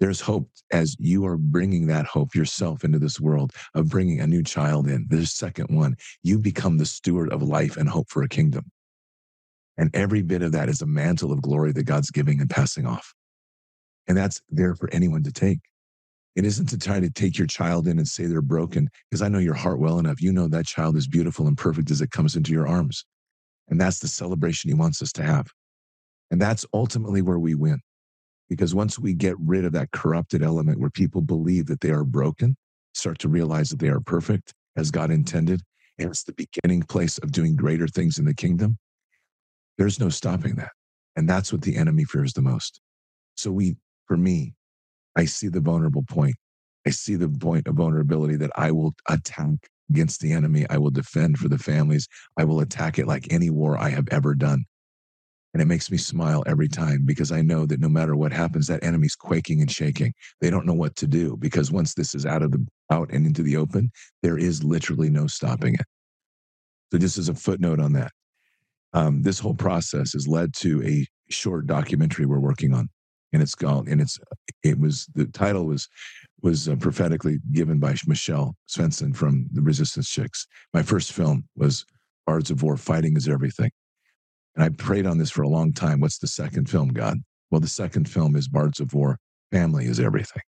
there's 0.00 0.20
hope 0.20 0.50
as 0.72 0.96
you 0.98 1.24
are 1.24 1.36
bringing 1.36 1.86
that 1.86 2.04
hope 2.04 2.34
yourself 2.34 2.82
into 2.82 2.98
this 2.98 3.20
world 3.20 3.52
of 3.74 3.88
bringing 3.88 4.20
a 4.20 4.26
new 4.26 4.42
child 4.42 4.88
in. 4.88 5.06
The 5.08 5.24
second 5.24 5.74
one, 5.74 5.94
you 6.22 6.38
become 6.38 6.78
the 6.78 6.84
steward 6.84 7.32
of 7.32 7.42
life 7.42 7.76
and 7.76 7.88
hope 7.88 8.10
for 8.10 8.24
a 8.24 8.28
kingdom. 8.28 8.70
And 9.78 9.94
every 9.94 10.22
bit 10.22 10.42
of 10.42 10.52
that 10.52 10.68
is 10.68 10.82
a 10.82 10.86
mantle 10.86 11.32
of 11.32 11.42
glory 11.42 11.72
that 11.72 11.84
God's 11.84 12.10
giving 12.10 12.40
and 12.40 12.50
passing 12.50 12.86
off. 12.86 13.14
And 14.08 14.16
that's 14.16 14.40
there 14.50 14.74
for 14.74 14.90
anyone 14.90 15.22
to 15.22 15.32
take. 15.32 15.60
It 16.36 16.44
isn't 16.44 16.66
to 16.66 16.78
try 16.78 16.98
to 17.00 17.10
take 17.10 17.38
your 17.38 17.46
child 17.46 17.86
in 17.86 17.98
and 17.98 18.08
say 18.08 18.26
they're 18.26 18.42
broken, 18.42 18.88
because 19.10 19.22
I 19.22 19.28
know 19.28 19.38
your 19.38 19.54
heart 19.54 19.78
well 19.78 19.98
enough. 19.98 20.20
You 20.20 20.32
know 20.32 20.48
that 20.48 20.66
child 20.66 20.96
is 20.96 21.06
beautiful 21.06 21.46
and 21.46 21.56
perfect 21.56 21.90
as 21.90 22.00
it 22.00 22.10
comes 22.10 22.34
into 22.34 22.52
your 22.52 22.66
arms. 22.66 23.04
And 23.68 23.80
that's 23.80 24.00
the 24.00 24.08
celebration 24.08 24.68
he 24.68 24.74
wants 24.74 25.00
us 25.00 25.12
to 25.12 25.22
have. 25.22 25.46
And 26.30 26.40
that's 26.40 26.66
ultimately 26.74 27.22
where 27.22 27.38
we 27.38 27.54
win. 27.54 27.80
Because 28.48 28.74
once 28.74 28.98
we 28.98 29.14
get 29.14 29.36
rid 29.38 29.64
of 29.64 29.72
that 29.72 29.92
corrupted 29.92 30.42
element 30.42 30.80
where 30.80 30.90
people 30.90 31.22
believe 31.22 31.66
that 31.66 31.80
they 31.80 31.90
are 31.90 32.04
broken, 32.04 32.56
start 32.92 33.18
to 33.20 33.28
realize 33.28 33.70
that 33.70 33.78
they 33.78 33.88
are 33.88 34.00
perfect 34.00 34.52
as 34.76 34.90
God 34.90 35.10
intended, 35.10 35.62
and 35.98 36.10
it's 36.10 36.24
the 36.24 36.34
beginning 36.34 36.82
place 36.82 37.18
of 37.18 37.32
doing 37.32 37.56
greater 37.56 37.86
things 37.86 38.18
in 38.18 38.24
the 38.24 38.34
kingdom, 38.34 38.76
there's 39.78 40.00
no 40.00 40.08
stopping 40.08 40.56
that. 40.56 40.72
And 41.16 41.28
that's 41.28 41.52
what 41.52 41.62
the 41.62 41.76
enemy 41.76 42.04
fears 42.04 42.32
the 42.32 42.42
most. 42.42 42.80
So, 43.36 43.50
we, 43.50 43.76
for 44.06 44.16
me, 44.16 44.54
I 45.16 45.24
see 45.24 45.48
the 45.48 45.60
vulnerable 45.60 46.04
point. 46.08 46.36
I 46.86 46.90
see 46.90 47.14
the 47.16 47.28
point 47.28 47.66
of 47.66 47.76
vulnerability 47.76 48.36
that 48.36 48.50
I 48.56 48.70
will 48.70 48.94
attack 49.08 49.48
against 49.90 50.20
the 50.20 50.32
enemy. 50.32 50.66
I 50.68 50.78
will 50.78 50.90
defend 50.90 51.38
for 51.38 51.48
the 51.48 51.58
families. 51.58 52.08
I 52.38 52.44
will 52.44 52.60
attack 52.60 52.98
it 52.98 53.06
like 53.06 53.32
any 53.32 53.50
war 53.50 53.78
I 53.78 53.90
have 53.90 54.08
ever 54.10 54.34
done. 54.34 54.64
And 55.52 55.62
it 55.62 55.66
makes 55.66 55.88
me 55.88 55.98
smile 55.98 56.42
every 56.46 56.66
time 56.66 57.02
because 57.04 57.30
I 57.30 57.40
know 57.40 57.64
that 57.66 57.78
no 57.78 57.88
matter 57.88 58.16
what 58.16 58.32
happens, 58.32 58.66
that 58.66 58.82
enemy's 58.82 59.14
quaking 59.14 59.60
and 59.60 59.70
shaking. 59.70 60.12
They 60.40 60.50
don't 60.50 60.66
know 60.66 60.74
what 60.74 60.96
to 60.96 61.06
do 61.06 61.36
because 61.38 61.70
once 61.70 61.94
this 61.94 62.12
is 62.14 62.26
out 62.26 62.42
of 62.42 62.50
the 62.50 62.66
out 62.90 63.10
and 63.12 63.24
into 63.24 63.42
the 63.42 63.56
open, 63.56 63.92
there 64.20 64.36
is 64.36 64.64
literally 64.64 65.10
no 65.10 65.28
stopping 65.28 65.74
it. 65.74 65.86
So 66.92 66.98
just 66.98 67.18
as 67.18 67.28
a 67.28 67.34
footnote 67.34 67.78
on 67.78 67.92
that, 67.92 68.10
um, 68.94 69.22
this 69.22 69.38
whole 69.38 69.54
process 69.54 70.12
has 70.14 70.26
led 70.26 70.54
to 70.54 70.82
a 70.84 71.06
short 71.30 71.66
documentary 71.66 72.26
we're 72.26 72.40
working 72.40 72.74
on, 72.74 72.88
and 73.34 73.42
it's 73.42 73.54
called 73.54 73.88
and 73.88 74.00
it's 74.00 74.18
it 74.62 74.78
was 74.78 75.06
the 75.14 75.26
title 75.26 75.66
was 75.66 75.88
was 76.40 76.68
uh, 76.68 76.76
prophetically 76.76 77.38
given 77.52 77.78
by 77.78 77.96
Michelle 78.06 78.54
Svensson 78.68 79.14
from 79.14 79.48
the 79.52 79.60
Resistance 79.60 80.08
Chicks. 80.08 80.46
My 80.72 80.82
first 80.82 81.12
film 81.12 81.48
was 81.56 81.84
Bards 82.26 82.50
of 82.50 82.62
War 82.62 82.76
Fighting 82.76 83.16
is 83.16 83.28
Everything. 83.28 83.70
And 84.54 84.62
I 84.62 84.68
prayed 84.68 85.06
on 85.06 85.18
this 85.18 85.30
for 85.30 85.42
a 85.42 85.48
long 85.48 85.72
time. 85.72 86.00
What's 86.00 86.18
the 86.18 86.28
second 86.28 86.70
film, 86.70 86.90
God? 86.90 87.18
Well, 87.50 87.60
the 87.60 87.66
second 87.66 88.08
film 88.08 88.36
is 88.36 88.46
Bards 88.46 88.78
of 88.78 88.94
War 88.94 89.18
Family 89.50 89.86
is 89.86 89.98
Everything. 89.98 90.42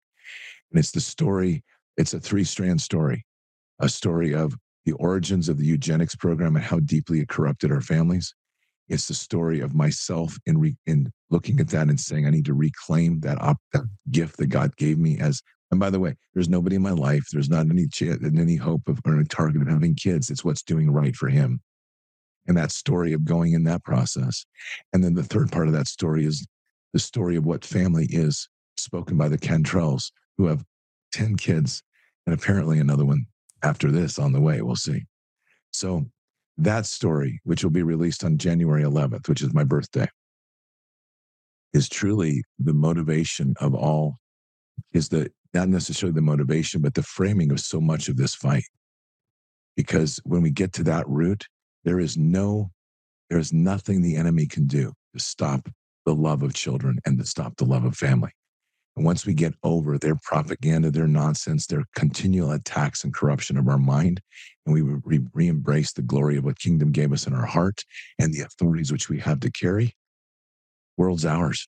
And 0.70 0.78
it's 0.78 0.90
the 0.90 1.00
story, 1.00 1.62
it's 1.96 2.12
a 2.12 2.20
three 2.20 2.44
strand 2.44 2.82
story, 2.82 3.24
a 3.78 3.88
story 3.88 4.34
of 4.34 4.54
the 4.84 4.92
origins 4.92 5.48
of 5.48 5.56
the 5.56 5.64
eugenics 5.64 6.14
program 6.14 6.56
and 6.56 6.64
how 6.64 6.80
deeply 6.80 7.20
it 7.20 7.28
corrupted 7.28 7.72
our 7.72 7.80
families. 7.80 8.34
It's 8.88 9.08
the 9.08 9.14
story 9.14 9.60
of 9.60 9.74
myself 9.74 10.36
in, 10.46 10.58
re, 10.58 10.76
in 10.86 11.10
looking 11.30 11.58
at 11.60 11.68
that 11.68 11.88
and 11.88 11.98
saying, 11.98 12.26
I 12.26 12.30
need 12.30 12.44
to 12.46 12.54
reclaim 12.54 13.20
that, 13.20 13.40
op, 13.40 13.56
that 13.72 13.82
mm. 13.82 13.88
gift 14.10 14.36
that 14.38 14.48
God 14.48 14.76
gave 14.76 14.98
me 14.98 15.18
as 15.18 15.42
and 15.74 15.80
by 15.80 15.90
the 15.90 15.98
way, 15.98 16.14
there's 16.34 16.48
nobody 16.48 16.76
in 16.76 16.82
my 16.82 16.92
life. 16.92 17.24
There's 17.32 17.50
not 17.50 17.68
any 17.68 17.88
chance, 17.88 18.22
and 18.22 18.38
any 18.38 18.54
hope 18.54 18.86
of 18.86 19.00
or 19.04 19.18
a 19.18 19.24
target 19.24 19.62
of 19.62 19.66
having 19.66 19.96
kids. 19.96 20.30
It's 20.30 20.44
what's 20.44 20.62
doing 20.62 20.88
right 20.88 21.16
for 21.16 21.28
him. 21.28 21.60
And 22.46 22.56
that 22.56 22.70
story 22.70 23.12
of 23.12 23.24
going 23.24 23.54
in 23.54 23.64
that 23.64 23.82
process. 23.82 24.46
And 24.92 25.02
then 25.02 25.14
the 25.14 25.24
third 25.24 25.50
part 25.50 25.66
of 25.66 25.72
that 25.72 25.88
story 25.88 26.26
is 26.26 26.46
the 26.92 27.00
story 27.00 27.34
of 27.34 27.44
what 27.44 27.64
family 27.64 28.06
is, 28.08 28.48
spoken 28.76 29.16
by 29.16 29.28
the 29.28 29.36
Cantrells, 29.36 30.12
who 30.38 30.46
have 30.46 30.64
10 31.12 31.36
kids 31.38 31.82
and 32.24 32.34
apparently 32.34 32.78
another 32.78 33.04
one 33.04 33.26
after 33.64 33.90
this 33.90 34.16
on 34.16 34.32
the 34.32 34.40
way. 34.40 34.62
We'll 34.62 34.76
see. 34.76 35.06
So 35.72 36.06
that 36.58 36.86
story, 36.86 37.40
which 37.44 37.64
will 37.64 37.70
be 37.70 37.82
released 37.82 38.24
on 38.24 38.38
January 38.38 38.82
11th, 38.82 39.28
which 39.28 39.42
is 39.42 39.52
my 39.52 39.64
birthday, 39.64 40.08
is 41.72 41.88
truly 41.88 42.44
the 42.58 42.74
motivation 42.74 43.54
of 43.60 43.74
all, 43.74 44.16
is 44.92 45.08
the 45.08 45.30
not 45.52 45.68
necessarily 45.68 46.14
the 46.14 46.20
motivation, 46.20 46.82
but 46.82 46.94
the 46.94 47.02
framing 47.02 47.52
of 47.52 47.60
so 47.60 47.80
much 47.80 48.08
of 48.08 48.16
this 48.16 48.34
fight. 48.34 48.64
Because 49.76 50.20
when 50.24 50.42
we 50.42 50.50
get 50.50 50.72
to 50.74 50.84
that 50.84 51.08
root, 51.08 51.46
there 51.84 52.00
is 52.00 52.16
no, 52.16 52.70
there 53.30 53.38
is 53.38 53.52
nothing 53.52 54.02
the 54.02 54.16
enemy 54.16 54.46
can 54.46 54.66
do 54.66 54.92
to 55.14 55.20
stop 55.20 55.68
the 56.04 56.14
love 56.14 56.42
of 56.42 56.54
children 56.54 56.98
and 57.06 57.18
to 57.18 57.24
stop 57.24 57.56
the 57.56 57.64
love 57.64 57.84
of 57.84 57.96
family. 57.96 58.32
And 58.96 59.04
once 59.04 59.26
we 59.26 59.34
get 59.34 59.54
over 59.62 59.98
their 59.98 60.14
propaganda, 60.14 60.90
their 60.90 61.08
nonsense, 61.08 61.66
their 61.66 61.84
continual 61.96 62.52
attacks 62.52 63.02
and 63.02 63.12
corruption 63.12 63.56
of 63.56 63.68
our 63.68 63.78
mind, 63.78 64.20
and 64.66 64.74
we 64.74 64.82
re 65.34 65.48
embrace 65.48 65.92
the 65.92 66.02
glory 66.02 66.36
of 66.36 66.44
what 66.44 66.58
kingdom 66.58 66.92
gave 66.92 67.12
us 67.12 67.26
in 67.26 67.34
our 67.34 67.46
heart 67.46 67.84
and 68.18 68.32
the 68.32 68.42
authorities 68.42 68.92
which 68.92 69.08
we 69.08 69.18
have 69.18 69.40
to 69.40 69.50
carry, 69.50 69.96
world's 70.96 71.24
ours. 71.24 71.66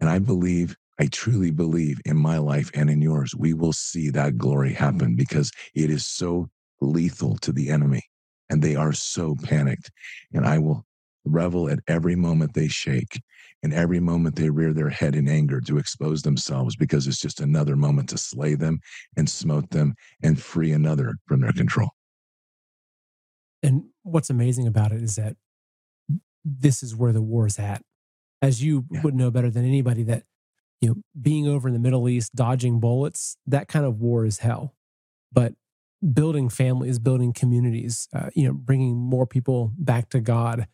And 0.00 0.08
I 0.10 0.18
believe 0.18 0.76
I 1.00 1.06
truly 1.06 1.50
believe 1.50 1.98
in 2.04 2.18
my 2.18 2.36
life 2.36 2.70
and 2.74 2.90
in 2.90 3.00
yours, 3.00 3.34
we 3.34 3.54
will 3.54 3.72
see 3.72 4.10
that 4.10 4.36
glory 4.36 4.74
happen 4.74 5.16
because 5.16 5.50
it 5.74 5.88
is 5.88 6.06
so 6.06 6.50
lethal 6.82 7.38
to 7.38 7.52
the 7.52 7.70
enemy 7.70 8.02
and 8.50 8.60
they 8.60 8.76
are 8.76 8.92
so 8.92 9.34
panicked. 9.42 9.90
And 10.34 10.44
I 10.44 10.58
will 10.58 10.84
revel 11.24 11.70
at 11.70 11.78
every 11.88 12.16
moment 12.16 12.52
they 12.52 12.68
shake 12.68 13.18
and 13.62 13.74
every 13.74 14.00
moment 14.00 14.36
they 14.36 14.50
rear 14.50 14.72
their 14.72 14.88
head 14.88 15.14
in 15.14 15.28
anger 15.28 15.60
to 15.60 15.78
expose 15.78 16.22
themselves 16.22 16.76
because 16.76 17.06
it's 17.06 17.20
just 17.20 17.40
another 17.40 17.76
moment 17.76 18.08
to 18.10 18.18
slay 18.18 18.54
them 18.54 18.80
and 19.16 19.28
smote 19.28 19.70
them 19.70 19.94
and 20.22 20.40
free 20.40 20.72
another 20.72 21.16
from 21.26 21.40
their 21.40 21.52
control. 21.52 21.90
And 23.62 23.84
what's 24.02 24.30
amazing 24.30 24.66
about 24.66 24.92
it 24.92 25.02
is 25.02 25.16
that 25.16 25.36
this 26.44 26.82
is 26.82 26.96
where 26.96 27.12
the 27.12 27.22
war 27.22 27.46
is 27.46 27.58
at. 27.58 27.82
As 28.42 28.62
you 28.62 28.86
yeah. 28.90 29.02
would 29.02 29.14
know 29.14 29.30
better 29.30 29.50
than 29.50 29.66
anybody, 29.66 30.02
that 30.04 30.24
you 30.80 30.88
know, 30.88 30.94
being 31.20 31.46
over 31.46 31.68
in 31.68 31.74
the 31.74 31.80
Middle 31.80 32.08
East, 32.08 32.34
dodging 32.34 32.80
bullets, 32.80 33.36
that 33.46 33.68
kind 33.68 33.84
of 33.84 34.00
war 34.00 34.24
is 34.24 34.38
hell. 34.38 34.74
But 35.30 35.52
building 36.12 36.48
families, 36.48 36.98
building 36.98 37.34
communities, 37.34 38.08
uh, 38.14 38.30
you 38.34 38.46
know, 38.46 38.54
bringing 38.54 38.96
more 38.96 39.26
people 39.26 39.72
back 39.76 40.08
to 40.10 40.20
God. 40.20 40.66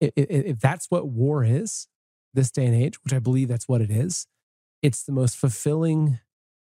If, 0.00 0.12
if 0.16 0.58
that's 0.60 0.90
what 0.90 1.08
war 1.08 1.44
is, 1.44 1.88
this 2.34 2.50
day 2.50 2.66
and 2.66 2.74
age, 2.74 3.02
which 3.02 3.12
I 3.12 3.18
believe 3.18 3.48
that's 3.48 3.68
what 3.68 3.80
it 3.80 3.90
is, 3.90 4.26
it's 4.82 5.02
the 5.02 5.12
most 5.12 5.36
fulfilling 5.36 6.18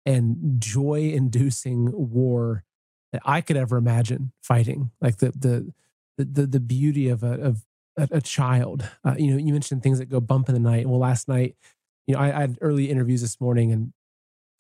and 0.05 0.57
joy-inducing 0.59 1.93
war 1.93 2.65
that 3.12 3.23
I 3.24 3.40
could 3.40 3.57
ever 3.57 3.77
imagine 3.77 4.32
fighting. 4.43 4.90
Like 5.01 5.19
the 5.19 5.31
the 5.31 5.73
the 6.16 6.47
the 6.47 6.61
beauty 6.61 7.09
of 7.09 7.23
a 7.23 7.32
of 7.40 7.66
a, 7.97 8.09
a 8.12 8.20
child. 8.20 8.89
Uh, 9.05 9.15
you 9.19 9.31
know, 9.31 9.36
you 9.36 9.53
mentioned 9.53 9.82
things 9.82 9.99
that 9.99 10.07
go 10.07 10.20
bump 10.20 10.49
in 10.49 10.55
the 10.55 10.61
night. 10.61 10.86
Well, 10.86 10.99
last 10.99 11.28
night 11.28 11.57
you 12.09 12.15
know, 12.15 12.20
I, 12.20 12.36
I, 12.36 12.40
had 12.40 12.59
early 12.62 12.90
interviews 12.90 13.20
this 13.20 13.39
morning, 13.40 13.70
and 13.70 13.93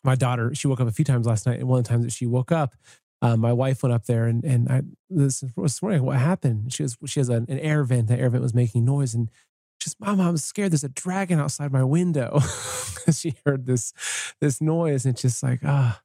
my 0.04 0.14
daughter, 0.14 0.54
she 0.54 0.68
woke 0.68 0.80
up 0.80 0.86
a 0.86 0.92
few 0.92 1.04
times 1.04 1.26
last 1.26 1.46
night, 1.46 1.58
and 1.58 1.68
one 1.68 1.78
of 1.78 1.84
the 1.84 1.88
times 1.88 2.04
that 2.04 2.12
she 2.12 2.26
woke 2.26 2.52
up, 2.52 2.74
um, 3.22 3.40
my 3.40 3.52
wife 3.52 3.82
went 3.82 3.94
up 3.94 4.04
there, 4.04 4.26
and 4.26 4.44
and 4.44 4.68
I 4.68 4.82
this, 5.08 5.42
this 5.56 5.82
morning, 5.82 6.02
what 6.02 6.18
happened? 6.18 6.72
She 6.72 6.82
was 6.82 6.96
she 7.06 7.18
has 7.20 7.30
an, 7.30 7.46
an 7.48 7.58
air 7.58 7.82
vent. 7.84 8.08
The 8.08 8.18
air 8.18 8.28
vent 8.28 8.42
was 8.42 8.54
making 8.54 8.84
noise, 8.84 9.14
and 9.14 9.30
she's, 9.78 9.96
Mom, 9.98 10.20
I'm 10.20 10.36
scared. 10.36 10.72
There's 10.72 10.84
a 10.84 10.88
dragon 10.88 11.38
outside 11.38 11.72
my 11.72 11.84
window. 11.84 12.40
she 13.12 13.34
heard 13.44 13.66
this 13.66 13.92
this 14.40 14.60
noise, 14.60 15.04
and 15.04 15.14
it's 15.14 15.22
just 15.22 15.42
like 15.42 15.60
ah, 15.64 16.00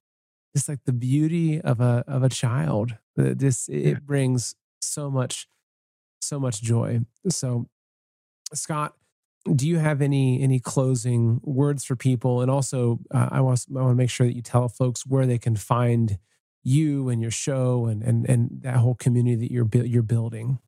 it's 0.53 0.69
like 0.69 0.83
the 0.85 0.93
beauty 0.93 1.61
of 1.61 1.79
a 1.79 2.03
of 2.07 2.23
a 2.23 2.29
child. 2.29 2.95
This 3.15 3.67
it 3.67 3.81
yeah. 3.81 3.93
brings 4.01 4.55
so 4.81 5.09
much 5.09 5.47
so 6.21 6.39
much 6.39 6.61
joy. 6.61 7.01
So, 7.29 7.67
Scott, 8.53 8.95
do 9.51 9.67
you 9.67 9.77
have 9.77 10.01
any 10.01 10.41
any 10.41 10.59
closing 10.59 11.41
words 11.43 11.83
for 11.83 11.95
people 11.95 12.41
and 12.41 12.49
also 12.49 12.99
uh, 13.11 13.27
i 13.31 13.41
want 13.41 13.65
i 13.71 13.81
want 13.81 13.91
to 13.91 13.95
make 13.95 14.09
sure 14.09 14.25
that 14.25 14.35
you 14.35 14.41
tell 14.41 14.69
folks 14.69 15.05
where 15.05 15.25
they 15.25 15.37
can 15.37 15.55
find 15.55 16.17
you 16.63 17.09
and 17.09 17.21
your 17.21 17.31
show 17.31 17.85
and 17.85 18.01
and 18.03 18.27
and 18.29 18.49
that 18.61 18.77
whole 18.77 18.95
community 18.95 19.35
that 19.35 19.51
you're 19.51 19.67
you're 19.85 20.01
building 20.01 20.59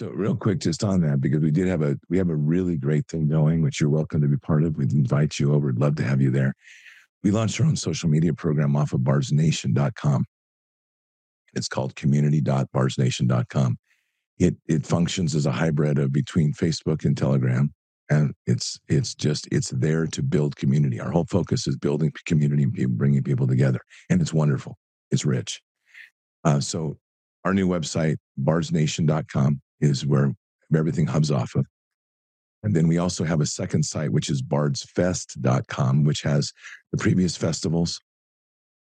so 0.00 0.08
real 0.08 0.34
quick 0.34 0.60
just 0.60 0.82
on 0.82 1.02
that 1.02 1.20
because 1.20 1.40
we 1.40 1.50
did 1.50 1.68
have 1.68 1.82
a 1.82 1.94
we 2.08 2.16
have 2.16 2.30
a 2.30 2.34
really 2.34 2.78
great 2.78 3.06
thing 3.06 3.28
going 3.28 3.60
which 3.60 3.82
you're 3.82 3.90
welcome 3.90 4.22
to 4.22 4.28
be 4.28 4.38
part 4.38 4.64
of. 4.64 4.78
We'd 4.78 4.94
invite 4.94 5.38
you 5.38 5.52
over. 5.52 5.66
We'd 5.66 5.78
love 5.78 5.94
to 5.96 6.02
have 6.02 6.22
you 6.22 6.30
there. 6.30 6.54
We 7.22 7.30
launched 7.30 7.60
our 7.60 7.66
own 7.66 7.76
social 7.76 8.08
media 8.08 8.32
program 8.32 8.74
off 8.76 8.94
of 8.94 9.00
bardsnation.com. 9.00 10.24
it's 11.54 11.68
called 11.68 11.94
community.bardsnation.com. 11.96 13.76
it 14.38 14.56
it 14.66 14.86
functions 14.86 15.34
as 15.34 15.44
a 15.44 15.52
hybrid 15.52 15.98
of 15.98 16.14
between 16.14 16.54
facebook 16.54 17.04
and 17.04 17.14
telegram 17.14 17.70
and 18.08 18.32
it's 18.46 18.80
it's 18.88 19.14
just 19.14 19.48
it's 19.52 19.68
there 19.68 20.06
to 20.06 20.22
build 20.22 20.56
community. 20.56 20.98
Our 20.98 21.10
whole 21.10 21.26
focus 21.28 21.66
is 21.66 21.76
building 21.76 22.10
community 22.24 22.62
and 22.62 22.96
bringing 22.96 23.22
people 23.22 23.46
together 23.46 23.80
and 24.08 24.22
it's 24.22 24.32
wonderful. 24.32 24.78
It's 25.10 25.26
rich. 25.26 25.60
Uh, 26.42 26.60
so 26.60 26.96
our 27.44 27.52
new 27.52 27.68
website 27.68 28.16
bardsnation.com 28.38 29.60
is 29.80 30.06
where 30.06 30.32
everything 30.74 31.06
hubs 31.06 31.30
off 31.30 31.54
of 31.54 31.66
and 32.62 32.76
then 32.76 32.86
we 32.86 32.98
also 32.98 33.24
have 33.24 33.40
a 33.40 33.46
second 33.46 33.82
site 33.82 34.12
which 34.12 34.28
is 34.28 34.42
bardsfest.com 34.42 36.04
which 36.04 36.22
has 36.22 36.52
the 36.92 36.98
previous 36.98 37.36
festivals 37.36 38.00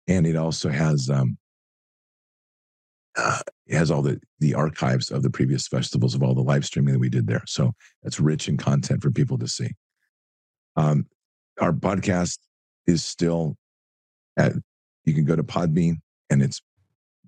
and 0.08 0.28
it 0.28 0.36
also 0.36 0.70
has 0.70 1.10
um, 1.10 1.38
uh, 3.18 3.40
it 3.68 3.76
has 3.76 3.92
all 3.92 4.02
the 4.02 4.20
the 4.40 4.54
archives 4.54 5.10
of 5.10 5.24
the 5.24 5.30
previous 5.30 5.68
festivals 5.68 6.16
of 6.16 6.24
all 6.24 6.36
the 6.36 6.42
live 6.42 6.66
streaming 6.66 6.94
that 6.94 7.00
we 7.00 7.10
did 7.10 7.28
there. 7.28 7.44
So 7.48 7.74
that's 8.04 8.20
rich 8.20 8.48
in 8.48 8.58
content 8.58 9.02
for 9.02 9.12
people 9.12 9.38
to 9.40 9.48
see. 9.48 9.70
Um, 10.76 11.08
our 11.60 11.72
podcast 11.72 12.40
is 12.88 13.04
still 13.04 13.56
at. 14.38 14.54
You 15.06 15.14
can 15.14 15.24
go 15.24 15.36
to 15.36 15.44
Podbean 15.44 15.98
and 16.30 16.42
it's 16.42 16.62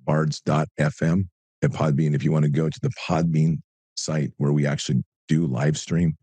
bards.fm 0.03 1.27
at 1.67 1.79
Podbean. 1.79 2.15
If 2.15 2.23
you 2.23 2.31
want 2.31 2.45
to 2.45 2.51
go 2.51 2.69
to 2.69 2.79
the 2.81 2.91
Podbean 3.07 3.57
site 3.95 4.31
where 4.37 4.51
we 4.51 4.65
actually 4.65 5.03
do 5.27 5.45
live 5.45 5.77
stream, 5.77 6.15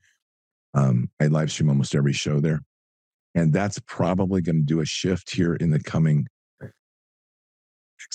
um, 0.74 1.08
I 1.20 1.26
live 1.26 1.50
stream 1.50 1.68
almost 1.68 1.94
every 1.94 2.12
show 2.12 2.40
there. 2.40 2.60
And 3.34 3.52
that's 3.52 3.80
probably 3.86 4.42
going 4.42 4.56
to 4.56 4.62
do 4.62 4.80
a 4.80 4.86
shift 4.86 5.34
here 5.34 5.54
in 5.56 5.70
the 5.70 5.80
coming 5.80 6.26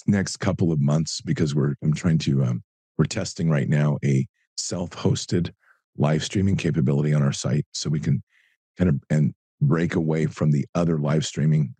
next 0.08 0.38
couple 0.38 0.72
of 0.72 0.80
months 0.80 1.22
because 1.22 1.56
we're 1.56 1.74
I'm 1.82 1.94
trying 1.94 2.20
to 2.20 2.44
um, 2.44 2.64
we're 2.98 3.06
testing 3.06 3.50
right 3.50 3.68
now 3.68 3.98
a 4.06 4.28
self-hosted 4.56 5.52
live 5.98 6.24
streaming 6.24 6.56
capability 6.56 7.14
on 7.14 7.24
our 7.24 7.32
site 7.32 7.66
so 7.74 7.90
we 7.90 8.00
can 8.00 8.22
kind 8.78 8.90
of 8.90 9.02
and 9.10 9.34
break 9.62 9.96
away 9.96 10.26
from 10.26 10.52
the 10.52 10.66
other 10.76 11.00
live 11.00 11.26
streaming 11.26 11.74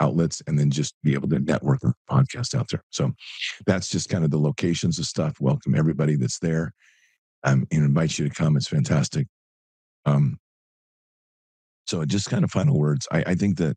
outlets 0.00 0.42
and 0.46 0.58
then 0.58 0.70
just 0.70 0.94
be 1.02 1.14
able 1.14 1.28
to 1.28 1.38
network 1.38 1.80
a 1.84 1.92
podcast 2.10 2.54
out 2.54 2.68
there. 2.70 2.82
So 2.90 3.12
that's 3.66 3.88
just 3.88 4.08
kind 4.08 4.24
of 4.24 4.30
the 4.30 4.38
locations 4.38 4.98
of 4.98 5.06
stuff. 5.06 5.36
Welcome 5.40 5.74
everybody 5.74 6.16
that's 6.16 6.38
there. 6.38 6.72
Um, 7.42 7.66
and 7.72 7.84
invite 7.84 8.18
you 8.18 8.28
to 8.28 8.34
come. 8.34 8.56
It's 8.56 8.68
fantastic. 8.68 9.26
Um, 10.04 10.38
so 11.86 12.04
just 12.04 12.28
kind 12.28 12.44
of 12.44 12.50
final 12.50 12.78
words. 12.78 13.08
I, 13.10 13.24
I 13.28 13.34
think 13.34 13.56
that 13.58 13.76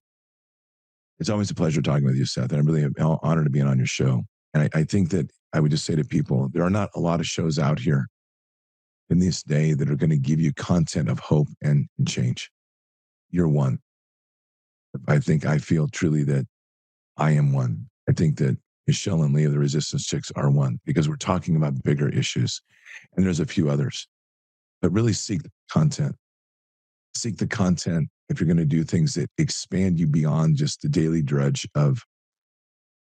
it's 1.19 1.29
always 1.29 1.49
a 1.49 1.55
pleasure 1.55 1.81
talking 1.81 2.05
with 2.05 2.15
you, 2.15 2.25
Seth. 2.25 2.51
And 2.51 2.59
I'm 2.59 2.65
really 2.65 2.87
honored 2.97 3.45
to 3.45 3.49
be 3.49 3.61
on 3.61 3.77
your 3.77 3.87
show. 3.87 4.23
And 4.53 4.63
I, 4.63 4.79
I 4.79 4.83
think 4.83 5.09
that 5.11 5.31
I 5.53 5.59
would 5.59 5.71
just 5.71 5.85
say 5.85 5.95
to 5.95 6.03
people, 6.03 6.49
there 6.51 6.63
are 6.63 6.69
not 6.69 6.89
a 6.95 6.99
lot 6.99 7.19
of 7.19 7.25
shows 7.25 7.57
out 7.57 7.79
here 7.79 8.07
in 9.09 9.19
this 9.19 9.43
day 9.43 9.73
that 9.73 9.89
are 9.89 9.95
going 9.95 10.09
to 10.09 10.17
give 10.17 10.39
you 10.39 10.53
content 10.53 11.09
of 11.09 11.19
hope 11.19 11.47
and, 11.61 11.87
and 11.97 12.07
change. 12.07 12.49
You're 13.29 13.47
one. 13.47 13.79
I 15.07 15.19
think 15.19 15.45
I 15.45 15.57
feel 15.57 15.87
truly 15.87 16.23
that 16.25 16.45
I 17.17 17.31
am 17.31 17.53
one. 17.53 17.87
I 18.09 18.13
think 18.13 18.37
that 18.37 18.57
Michelle 18.87 19.23
and 19.23 19.33
Leah, 19.33 19.49
the 19.49 19.59
resistance 19.59 20.05
chicks, 20.05 20.31
are 20.35 20.49
one 20.49 20.79
because 20.85 21.07
we're 21.07 21.15
talking 21.15 21.55
about 21.55 21.83
bigger 21.83 22.09
issues. 22.09 22.61
And 23.15 23.25
there's 23.25 23.39
a 23.39 23.45
few 23.45 23.69
others. 23.69 24.07
But 24.81 24.91
really 24.91 25.13
seek 25.13 25.43
the 25.43 25.51
content. 25.71 26.15
Seek 27.15 27.37
the 27.37 27.47
content 27.47 28.09
if 28.29 28.39
you're 28.39 28.47
going 28.47 28.57
to 28.57 28.65
do 28.65 28.83
things 28.83 29.13
that 29.13 29.29
expand 29.37 29.99
you 29.99 30.07
beyond 30.07 30.57
just 30.57 30.81
the 30.81 30.89
daily 30.89 31.21
drudge 31.21 31.67
of 31.75 32.03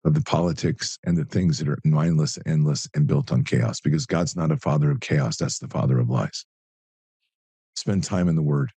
of 0.05 0.13
the 0.13 0.21
politics 0.21 0.97
and 1.05 1.17
the 1.17 1.25
things 1.25 1.57
that 1.57 1.67
are 1.67 1.79
mindless, 1.83 2.39
endless, 2.45 2.87
and 2.95 3.07
built 3.07 3.31
on 3.31 3.43
chaos. 3.43 3.81
Because 3.81 4.05
God's 4.05 4.35
not 4.35 4.51
a 4.51 4.57
father 4.57 4.89
of 4.89 5.01
chaos; 5.01 5.37
that's 5.37 5.59
the 5.59 5.67
father 5.67 5.99
of 5.99 6.09
lies. 6.09 6.45
Spend 7.75 8.03
time 8.03 8.29
in 8.29 8.35
the 8.35 8.41
Word, 8.41 8.71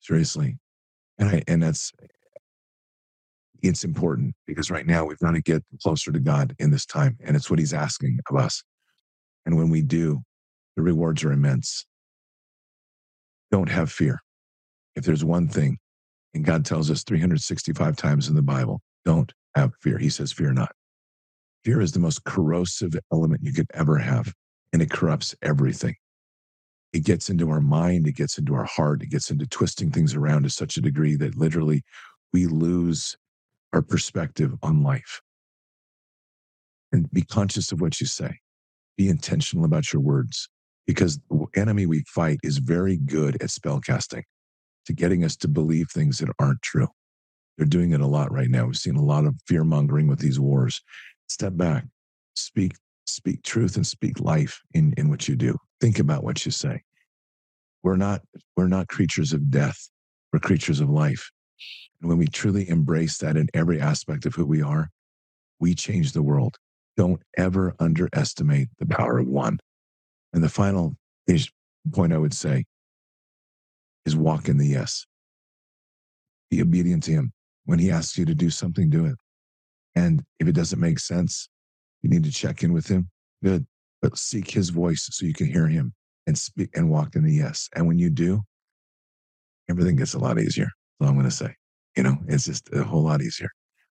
seriously, 0.00 0.56
and 1.18 1.28
I 1.28 1.42
and 1.48 1.62
that's 1.62 1.92
it's 3.62 3.84
important 3.84 4.34
because 4.46 4.70
right 4.70 4.86
now 4.86 5.04
we've 5.04 5.18
got 5.18 5.32
to 5.32 5.42
get 5.42 5.62
closer 5.82 6.12
to 6.12 6.20
God 6.20 6.54
in 6.58 6.70
this 6.70 6.86
time, 6.86 7.16
and 7.24 7.36
it's 7.36 7.50
what 7.50 7.58
He's 7.58 7.74
asking 7.74 8.18
of 8.30 8.36
us. 8.36 8.62
And 9.44 9.56
when 9.56 9.70
we 9.70 9.82
do, 9.82 10.20
the 10.76 10.82
rewards 10.82 11.24
are 11.24 11.32
immense. 11.32 11.86
Don't 13.50 13.70
have 13.70 13.90
fear. 13.90 14.18
If 14.94 15.04
there's 15.04 15.24
one 15.24 15.48
thing, 15.48 15.78
and 16.34 16.44
God 16.44 16.64
tells 16.64 16.90
us 16.90 17.02
365 17.04 17.96
times 17.96 18.28
in 18.28 18.34
the 18.34 18.42
Bible, 18.42 18.80
don't 19.04 19.32
have 19.54 19.72
fear. 19.80 19.98
He 19.98 20.10
says, 20.10 20.32
Fear 20.32 20.52
not. 20.52 20.72
Fear 21.64 21.80
is 21.80 21.92
the 21.92 21.98
most 21.98 22.24
corrosive 22.24 22.92
element 23.12 23.42
you 23.42 23.52
could 23.52 23.66
ever 23.74 23.98
have, 23.98 24.32
and 24.72 24.82
it 24.82 24.90
corrupts 24.90 25.34
everything. 25.42 25.96
It 26.92 27.04
gets 27.04 27.28
into 27.28 27.50
our 27.50 27.60
mind, 27.60 28.06
it 28.06 28.16
gets 28.16 28.38
into 28.38 28.54
our 28.54 28.64
heart, 28.64 29.02
it 29.02 29.10
gets 29.10 29.30
into 29.30 29.46
twisting 29.46 29.90
things 29.90 30.14
around 30.14 30.44
to 30.44 30.50
such 30.50 30.76
a 30.76 30.80
degree 30.80 31.16
that 31.16 31.36
literally 31.36 31.82
we 32.32 32.46
lose 32.46 33.16
our 33.76 33.82
perspective 33.82 34.54
on 34.62 34.82
life. 34.82 35.20
And 36.92 37.10
be 37.12 37.22
conscious 37.22 37.72
of 37.72 37.80
what 37.80 38.00
you 38.00 38.06
say. 38.06 38.38
Be 38.96 39.10
intentional 39.10 39.66
about 39.66 39.92
your 39.92 40.00
words 40.00 40.48
because 40.86 41.20
the 41.28 41.44
enemy 41.54 41.84
we 41.84 42.02
fight 42.08 42.38
is 42.42 42.56
very 42.56 42.96
good 42.96 43.34
at 43.42 43.50
spellcasting, 43.50 44.22
to 44.86 44.92
getting 44.94 45.24
us 45.24 45.36
to 45.36 45.48
believe 45.48 45.88
things 45.90 46.18
that 46.18 46.30
aren't 46.38 46.62
true. 46.62 46.88
They're 47.58 47.66
doing 47.66 47.92
it 47.92 48.00
a 48.00 48.06
lot 48.06 48.32
right 48.32 48.48
now. 48.48 48.64
We've 48.64 48.76
seen 48.76 48.96
a 48.96 49.04
lot 49.04 49.26
of 49.26 49.34
fear 49.46 49.62
mongering 49.62 50.08
with 50.08 50.20
these 50.20 50.40
wars. 50.40 50.80
Step 51.28 51.54
back, 51.56 51.84
speak, 52.34 52.76
speak 53.06 53.42
truth 53.42 53.76
and 53.76 53.86
speak 53.86 54.20
life 54.20 54.58
in, 54.72 54.94
in 54.96 55.10
what 55.10 55.28
you 55.28 55.36
do. 55.36 55.58
Think 55.82 55.98
about 55.98 56.24
what 56.24 56.46
you 56.46 56.52
say. 56.52 56.82
We're 57.82 57.96
not, 57.96 58.22
we're 58.56 58.68
not 58.68 58.88
creatures 58.88 59.34
of 59.34 59.50
death. 59.50 59.90
We're 60.32 60.38
creatures 60.38 60.80
of 60.80 60.88
life. 60.88 61.30
And 62.00 62.08
when 62.08 62.18
we 62.18 62.26
truly 62.26 62.68
embrace 62.68 63.18
that 63.18 63.36
in 63.36 63.48
every 63.54 63.80
aspect 63.80 64.26
of 64.26 64.34
who 64.34 64.44
we 64.44 64.62
are, 64.62 64.90
we 65.58 65.74
change 65.74 66.12
the 66.12 66.22
world. 66.22 66.56
Don't 66.96 67.22
ever 67.36 67.74
underestimate 67.78 68.68
the 68.78 68.86
power 68.86 69.18
of 69.18 69.26
one. 69.26 69.58
And 70.32 70.42
the 70.42 70.48
final 70.48 70.96
point 71.92 72.12
I 72.12 72.18
would 72.18 72.34
say 72.34 72.64
is 74.04 74.16
walk 74.16 74.48
in 74.48 74.58
the 74.58 74.66
yes. 74.66 75.06
Be 76.50 76.62
obedient 76.62 77.02
to 77.04 77.12
him. 77.12 77.32
When 77.64 77.78
he 77.78 77.90
asks 77.90 78.16
you 78.16 78.24
to 78.26 78.34
do 78.34 78.50
something, 78.50 78.88
do 78.88 79.06
it. 79.06 79.16
And 79.94 80.22
if 80.38 80.46
it 80.46 80.54
doesn't 80.54 80.78
make 80.78 80.98
sense, 80.98 81.48
you 82.02 82.10
need 82.10 82.24
to 82.24 82.30
check 82.30 82.62
in 82.62 82.72
with 82.72 82.86
him. 82.86 83.10
Good. 83.42 83.66
But 84.02 84.18
seek 84.18 84.50
his 84.50 84.68
voice 84.68 85.08
so 85.10 85.26
you 85.26 85.32
can 85.32 85.46
hear 85.46 85.66
him 85.66 85.92
and 86.26 86.36
speak 86.36 86.70
and 86.76 86.90
walk 86.90 87.16
in 87.16 87.24
the 87.24 87.32
yes. 87.32 87.68
And 87.74 87.86
when 87.86 87.98
you 87.98 88.10
do, 88.10 88.42
everything 89.68 89.96
gets 89.96 90.14
a 90.14 90.18
lot 90.18 90.38
easier. 90.38 90.68
All 91.00 91.08
I'm 91.08 91.14
going 91.14 91.24
to 91.26 91.30
say. 91.30 91.54
You 91.96 92.02
know, 92.02 92.16
it's 92.28 92.44
just 92.44 92.68
a 92.72 92.84
whole 92.84 93.02
lot 93.02 93.22
easier. 93.22 93.48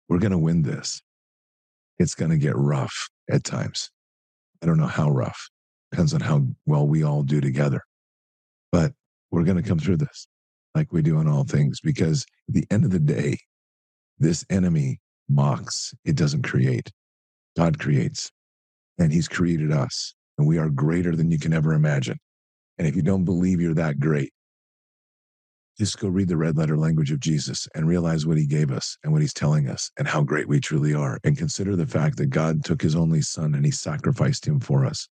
We're 0.09 0.19
going 0.19 0.31
to 0.31 0.37
win 0.37 0.61
this. 0.61 1.01
It's 1.97 2.15
going 2.15 2.31
to 2.31 2.37
get 2.37 2.55
rough 2.55 3.09
at 3.29 3.43
times. 3.43 3.89
I 4.61 4.65
don't 4.65 4.77
know 4.77 4.87
how 4.87 5.09
rough. 5.09 5.49
Depends 5.91 6.13
on 6.13 6.21
how 6.21 6.45
well 6.65 6.87
we 6.87 7.03
all 7.03 7.23
do 7.23 7.41
together. 7.41 7.81
But 8.71 8.93
we're 9.31 9.43
going 9.43 9.61
to 9.61 9.67
come 9.67 9.79
through 9.79 9.97
this 9.97 10.27
like 10.75 10.91
we 10.91 11.01
do 11.01 11.19
in 11.19 11.27
all 11.27 11.45
things 11.45 11.79
because 11.81 12.25
at 12.49 12.53
the 12.53 12.65
end 12.69 12.83
of 12.83 12.91
the 12.91 12.99
day, 12.99 13.37
this 14.19 14.45
enemy 14.49 14.99
mocks, 15.29 15.93
it 16.03 16.15
doesn't 16.15 16.43
create. 16.43 16.91
God 17.57 17.79
creates, 17.79 18.31
and 18.99 19.11
He's 19.11 19.27
created 19.27 19.71
us, 19.71 20.13
and 20.37 20.45
we 20.47 20.57
are 20.57 20.69
greater 20.69 21.15
than 21.15 21.31
you 21.31 21.39
can 21.39 21.53
ever 21.53 21.73
imagine. 21.73 22.17
And 22.77 22.87
if 22.87 22.95
you 22.95 23.01
don't 23.01 23.23
believe 23.23 23.61
you're 23.61 23.73
that 23.73 23.99
great, 23.99 24.33
just 25.77 25.99
go 25.99 26.07
read 26.07 26.29
the 26.29 26.37
red 26.37 26.57
letter 26.57 26.77
language 26.77 27.11
of 27.11 27.19
Jesus 27.19 27.67
and 27.75 27.87
realize 27.87 28.25
what 28.25 28.37
he 28.37 28.47
gave 28.47 28.71
us 28.71 28.97
and 29.03 29.11
what 29.11 29.21
he's 29.21 29.33
telling 29.33 29.67
us 29.67 29.91
and 29.97 30.07
how 30.07 30.21
great 30.21 30.47
we 30.47 30.59
truly 30.59 30.93
are. 30.93 31.19
And 31.23 31.37
consider 31.37 31.75
the 31.75 31.85
fact 31.85 32.17
that 32.17 32.27
God 32.27 32.63
took 32.63 32.81
his 32.81 32.95
only 32.95 33.21
son 33.21 33.55
and 33.55 33.65
he 33.65 33.71
sacrificed 33.71 34.47
him 34.47 34.59
for 34.59 34.85
us. 34.85 35.09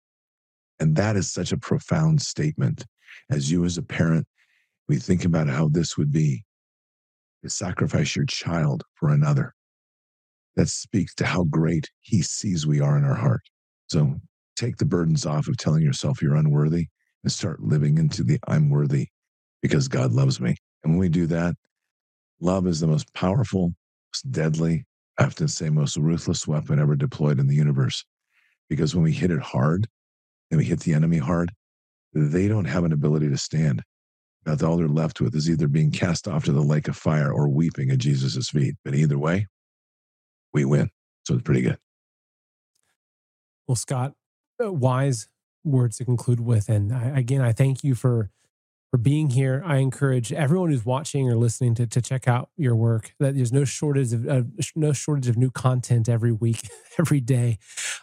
And 0.78 0.94
that 0.96 1.16
is 1.16 1.32
such 1.32 1.52
a 1.52 1.56
profound 1.56 2.22
statement. 2.22 2.84
As 3.30 3.50
you, 3.50 3.64
as 3.64 3.76
a 3.76 3.82
parent, 3.82 4.26
we 4.88 4.96
think 4.96 5.24
about 5.24 5.48
how 5.48 5.68
this 5.68 5.96
would 5.96 6.12
be 6.12 6.44
to 7.42 7.50
sacrifice 7.50 8.14
your 8.14 8.26
child 8.26 8.84
for 8.94 9.10
another. 9.10 9.54
That 10.54 10.68
speaks 10.68 11.14
to 11.16 11.26
how 11.26 11.44
great 11.44 11.90
he 12.00 12.22
sees 12.22 12.66
we 12.66 12.80
are 12.80 12.96
in 12.96 13.04
our 13.04 13.14
heart. 13.14 13.42
So 13.88 14.20
take 14.54 14.76
the 14.76 14.84
burdens 14.84 15.26
off 15.26 15.48
of 15.48 15.56
telling 15.56 15.82
yourself 15.82 16.22
you're 16.22 16.36
unworthy 16.36 16.86
and 17.24 17.32
start 17.32 17.60
living 17.60 17.98
into 17.98 18.22
the 18.22 18.38
I'm 18.46 18.70
worthy 18.70 19.08
because 19.62 19.88
God 19.88 20.12
loves 20.12 20.40
me. 20.40 20.56
And 20.82 20.92
when 20.92 20.98
we 20.98 21.08
do 21.08 21.26
that, 21.28 21.54
love 22.40 22.66
is 22.66 22.80
the 22.80 22.86
most 22.86 23.12
powerful, 23.14 23.72
most 24.12 24.30
deadly, 24.30 24.84
I 25.18 25.22
have 25.22 25.34
to 25.36 25.48
say, 25.48 25.70
most 25.70 25.96
ruthless 25.96 26.46
weapon 26.46 26.78
ever 26.78 26.96
deployed 26.96 27.38
in 27.38 27.46
the 27.46 27.54
universe. 27.54 28.04
Because 28.68 28.94
when 28.94 29.04
we 29.04 29.12
hit 29.12 29.30
it 29.30 29.40
hard 29.40 29.86
and 30.50 30.58
we 30.58 30.64
hit 30.64 30.80
the 30.80 30.94
enemy 30.94 31.18
hard, 31.18 31.52
they 32.12 32.48
don't 32.48 32.64
have 32.64 32.84
an 32.84 32.92
ability 32.92 33.28
to 33.28 33.38
stand. 33.38 33.82
That's 34.44 34.62
all 34.62 34.76
they're 34.76 34.88
left 34.88 35.20
with 35.20 35.34
is 35.36 35.48
either 35.48 35.68
being 35.68 35.92
cast 35.92 36.26
off 36.26 36.44
to 36.44 36.52
the 36.52 36.62
lake 36.62 36.88
of 36.88 36.96
fire 36.96 37.32
or 37.32 37.48
weeping 37.48 37.90
at 37.90 37.98
Jesus' 37.98 38.50
feet. 38.50 38.74
But 38.84 38.94
either 38.94 39.18
way, 39.18 39.46
we 40.52 40.64
win. 40.64 40.90
So 41.26 41.34
it's 41.34 41.44
pretty 41.44 41.62
good. 41.62 41.78
Well, 43.68 43.76
Scott, 43.76 44.14
uh, 44.62 44.72
wise 44.72 45.28
words 45.64 45.98
to 45.98 46.04
conclude 46.04 46.40
with. 46.40 46.68
And 46.68 46.92
I, 46.92 47.18
again, 47.18 47.40
I 47.40 47.52
thank 47.52 47.84
you 47.84 47.94
for 47.94 48.30
for 48.92 48.98
being 48.98 49.30
here. 49.30 49.62
I 49.64 49.78
encourage 49.78 50.34
everyone 50.34 50.70
who's 50.70 50.84
watching 50.84 51.26
or 51.28 51.34
listening 51.34 51.74
to, 51.76 51.86
to 51.86 52.02
check 52.02 52.28
out 52.28 52.50
your 52.58 52.76
work. 52.76 53.14
That 53.18 53.34
there's 53.34 53.52
no 53.52 53.64
shortage 53.64 54.12
of 54.12 54.28
uh, 54.28 54.42
no 54.76 54.92
shortage 54.92 55.28
of 55.28 55.38
new 55.38 55.50
content 55.50 56.10
every 56.10 56.30
week, 56.30 56.68
every 56.98 57.20
day. 57.20 57.58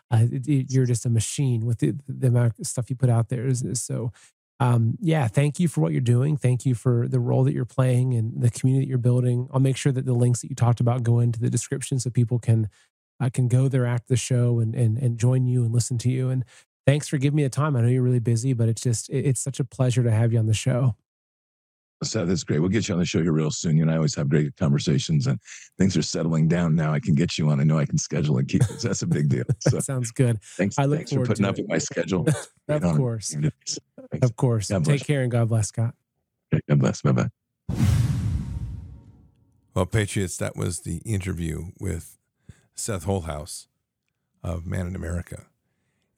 Uh, 0.09 0.25
it, 0.31 0.47
it, 0.47 0.73
you're 0.73 0.87
just 0.87 1.05
a 1.05 1.09
machine 1.09 1.67
with 1.67 1.77
the, 1.77 1.93
the, 2.07 2.27
amount 2.27 2.59
of 2.59 2.65
stuff 2.65 2.89
you 2.89 2.95
put 2.95 3.09
out 3.09 3.29
there. 3.29 3.53
So, 3.75 4.11
um, 4.59 4.97
yeah, 4.99 5.27
thank 5.27 5.59
you 5.59 5.67
for 5.67 5.81
what 5.81 5.91
you're 5.91 6.01
doing. 6.01 6.37
Thank 6.37 6.65
you 6.65 6.73
for 6.73 7.07
the 7.07 7.19
role 7.19 7.43
that 7.43 7.53
you're 7.53 7.65
playing 7.65 8.15
and 8.15 8.41
the 8.41 8.49
community 8.49 8.85
that 8.85 8.89
you're 8.89 8.97
building. 8.97 9.47
I'll 9.53 9.59
make 9.59 9.77
sure 9.77 9.91
that 9.91 10.07
the 10.07 10.13
links 10.13 10.41
that 10.41 10.49
you 10.49 10.55
talked 10.55 10.79
about 10.79 11.03
go 11.03 11.19
into 11.19 11.39
the 11.39 11.51
description 11.51 11.99
so 11.99 12.09
people 12.09 12.39
can 12.39 12.67
uh, 13.21 13.29
can 13.31 13.47
go 13.47 13.67
there 13.67 13.85
after 13.85 14.07
the 14.07 14.17
show 14.17 14.59
and 14.59 14.73
and 14.73 14.97
and 14.97 15.19
join 15.19 15.45
you 15.45 15.63
and 15.63 15.71
listen 15.71 15.99
to 15.99 16.09
you. 16.09 16.29
And 16.29 16.45
thanks 16.89 17.07
for 17.07 17.17
giving 17.17 17.37
me 17.37 17.43
the 17.43 17.49
time. 17.49 17.75
I 17.75 17.81
know 17.81 17.87
you're 17.87 18.01
really 18.01 18.19
busy, 18.19 18.53
but 18.53 18.67
it's 18.67 18.81
just 18.81 19.09
it's 19.09 19.41
such 19.41 19.59
a 19.59 19.63
pleasure 19.63 20.03
to 20.03 20.11
have 20.11 20.33
you 20.33 20.39
on 20.39 20.47
the 20.47 20.53
show. 20.53 20.95
Seth, 22.01 22.27
that's 22.29 22.45
great. 22.45 22.59
We'll 22.59 22.69
get 22.69 22.87
you 22.87 22.93
on 22.93 22.99
the 22.99 23.05
show 23.05 23.21
here 23.21 23.33
real 23.33 23.51
soon. 23.51 23.75
You 23.75 23.83
and 23.83 23.91
I 23.91 23.97
always 23.97 24.15
have 24.15 24.29
great 24.29 24.55
conversations, 24.55 25.27
and 25.27 25.37
things 25.77 25.97
are 25.97 26.01
settling 26.01 26.47
down 26.47 26.73
now. 26.73 26.93
I 26.93 26.99
can 26.99 27.13
get 27.13 27.37
you 27.37 27.49
on. 27.49 27.59
I 27.59 27.63
know 27.63 27.77
I 27.77 27.85
can 27.85 27.97
schedule 27.97 28.37
and 28.37 28.47
keep 28.47 28.63
it. 28.63 28.79
That's 28.81 29.01
a 29.01 29.07
big 29.07 29.29
deal. 29.29 29.43
So 29.59 29.79
sounds 29.79 30.11
good. 30.11 30.41
Thanks. 30.41 30.79
I 30.79 30.85
look 30.85 30.99
thanks 30.99 31.11
for 31.11 31.25
putting 31.25 31.45
up 31.45 31.59
it. 31.59 31.63
with 31.63 31.69
my 31.69 31.77
schedule. 31.77 32.25
of 32.69 32.81
course. 32.81 33.35
Of 34.21 34.35
course. 34.37 34.67
Take 34.67 35.05
care 35.05 35.21
and 35.21 35.31
God 35.31 35.49
bless, 35.49 35.67
Scott. 35.67 35.93
God 36.67 36.79
bless. 36.79 37.01
Bye 37.01 37.11
bye. 37.11 37.29
Well, 39.75 39.85
Patriots, 39.85 40.37
that 40.37 40.55
was 40.55 40.79
the 40.79 40.97
interview 41.05 41.71
with 41.79 42.17
Seth 42.75 43.03
Holehouse 43.03 43.67
of 44.43 44.65
Man 44.65 44.87
in 44.87 44.95
America 44.95 45.45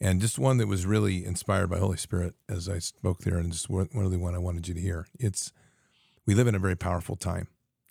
and 0.01 0.19
just 0.19 0.39
one 0.39 0.57
that 0.57 0.67
was 0.67 0.87
really 0.87 1.23
inspired 1.23 1.69
by 1.69 1.77
Holy 1.77 1.95
Spirit 1.95 2.33
as 2.49 2.67
I 2.67 2.79
spoke 2.79 3.19
there, 3.19 3.37
and 3.37 3.51
just 3.51 3.69
one 3.69 3.87
of 3.93 4.11
the 4.11 4.17
one 4.17 4.33
I 4.33 4.39
wanted 4.39 4.67
you 4.67 4.73
to 4.73 4.81
hear. 4.81 5.05
It's 5.19 5.53
we 6.25 6.33
live 6.33 6.47
in 6.47 6.55
a 6.55 6.59
very 6.59 6.75
powerful 6.75 7.15
time, 7.15 7.47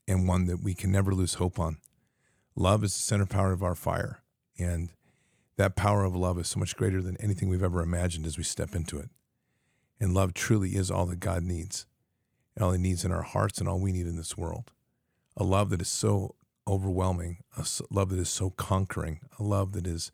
and 0.09 0.27
one 0.27 0.47
that 0.47 0.61
we 0.61 0.75
can 0.75 0.91
never 0.91 1.15
lose 1.15 1.35
hope 1.35 1.61
on. 1.61 1.79
Love 2.57 2.83
is 2.83 2.93
the 2.93 3.01
center 3.01 3.27
power 3.27 3.53
of 3.53 3.63
our 3.63 3.77
fire, 3.77 4.23
and 4.59 4.91
that 5.57 5.77
power 5.77 6.05
of 6.05 6.17
love 6.17 6.37
is 6.41 6.49
so 6.49 6.59
much 6.59 6.77
greater 6.77 7.01
than 7.01 7.17
anything 7.19 7.49
we've 7.49 7.63
ever 7.63 7.81
imagined 7.81 8.27
as 8.27 8.37
we 8.37 8.45
step 8.45 8.75
into 8.75 8.99
it. 8.99 9.09
And 10.01 10.13
love 10.13 10.35
truly 10.35 10.71
is 10.71 10.91
all 10.91 11.07
that 11.07 11.21
God 11.21 11.45
needs, 11.45 11.87
and 12.57 12.65
all 12.65 12.73
He 12.73 12.79
needs 12.79 13.05
in 13.05 13.13
our 13.13 13.23
hearts, 13.23 13.61
and 13.61 13.69
all 13.69 13.79
we 13.79 13.93
need 13.93 14.09
in 14.09 14.17
this 14.17 14.37
world. 14.37 14.73
A 15.37 15.45
love 15.45 15.71
that 15.71 15.81
is 15.81 15.89
so 15.89 16.35
overwhelming, 16.67 17.39
a 17.57 17.65
love 17.89 18.09
that 18.09 18.19
is 18.19 18.29
so 18.29 18.51
conquering, 18.51 19.21
a 19.39 19.45
love 19.45 19.73
that 19.73 19.87
is 19.87 20.11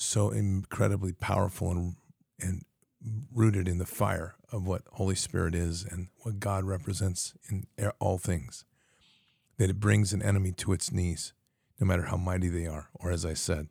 so 0.00 0.30
incredibly 0.30 1.12
powerful 1.12 1.70
and 1.70 1.96
and 2.40 2.64
rooted 3.34 3.68
in 3.68 3.78
the 3.78 3.86
fire 3.86 4.34
of 4.52 4.66
what 4.66 4.82
Holy 4.92 5.14
Spirit 5.14 5.54
is 5.54 5.84
and 5.84 6.08
what 6.20 6.40
God 6.40 6.64
represents 6.64 7.34
in 7.50 7.66
all 7.98 8.18
things, 8.18 8.64
that 9.58 9.70
it 9.70 9.80
brings 9.80 10.12
an 10.12 10.22
enemy 10.22 10.52
to 10.52 10.72
its 10.72 10.90
knees. 10.90 11.32
no 11.78 11.86
matter 11.86 12.04
how 12.04 12.16
mighty 12.16 12.48
they 12.48 12.66
are. 12.66 12.88
Or 12.94 13.10
as 13.10 13.24
I 13.24 13.34
said, 13.34 13.68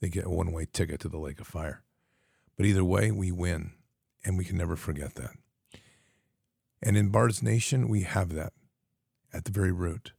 they 0.00 0.08
get 0.08 0.26
a 0.26 0.30
one 0.30 0.52
way 0.52 0.66
ticket 0.72 1.00
to 1.00 1.08
the 1.08 1.18
lake 1.18 1.40
of 1.40 1.46
fire. 1.46 1.82
But 2.56 2.66
either 2.66 2.84
way, 2.84 3.10
we 3.10 3.32
win, 3.32 3.72
and 4.24 4.38
we 4.38 4.44
can 4.44 4.56
never 4.56 4.76
forget 4.76 5.14
that. 5.16 5.32
And 6.80 6.96
in 6.96 7.08
Bards 7.08 7.42
Nation, 7.42 7.88
we 7.88 8.02
have 8.02 8.32
that 8.34 8.52
at 9.32 9.44
the 9.44 9.50
very 9.50 9.72
root. 9.72 10.12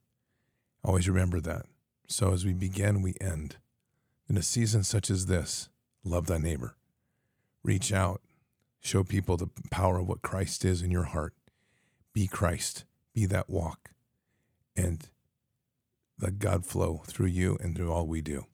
Always 0.83 1.07
remember 1.07 1.39
that. 1.41 1.65
So 2.07 2.33
as 2.33 2.45
we 2.45 2.53
begin, 2.53 3.01
we 3.01 3.15
end. 3.21 3.57
In 4.29 4.37
a 4.37 4.43
season 4.43 4.83
such 4.83 5.09
as 5.09 5.25
this, 5.25 5.69
love 6.03 6.27
thy 6.27 6.37
neighbor. 6.37 6.75
Reach 7.63 7.91
out, 7.91 8.21
show 8.79 9.03
people 9.03 9.37
the 9.37 9.49
power 9.71 9.97
of 9.97 10.07
what 10.07 10.21
Christ 10.21 10.63
is 10.63 10.83
in 10.83 10.91
your 10.91 11.05
heart. 11.05 11.33
Be 12.13 12.27
Christ, 12.27 12.85
be 13.13 13.25
that 13.25 13.49
walk, 13.49 13.89
and 14.75 15.09
let 16.21 16.37
God 16.37 16.63
flow 16.63 17.01
through 17.07 17.27
you 17.27 17.57
and 17.59 17.75
through 17.75 17.91
all 17.91 18.05
we 18.05 18.21
do. 18.21 18.45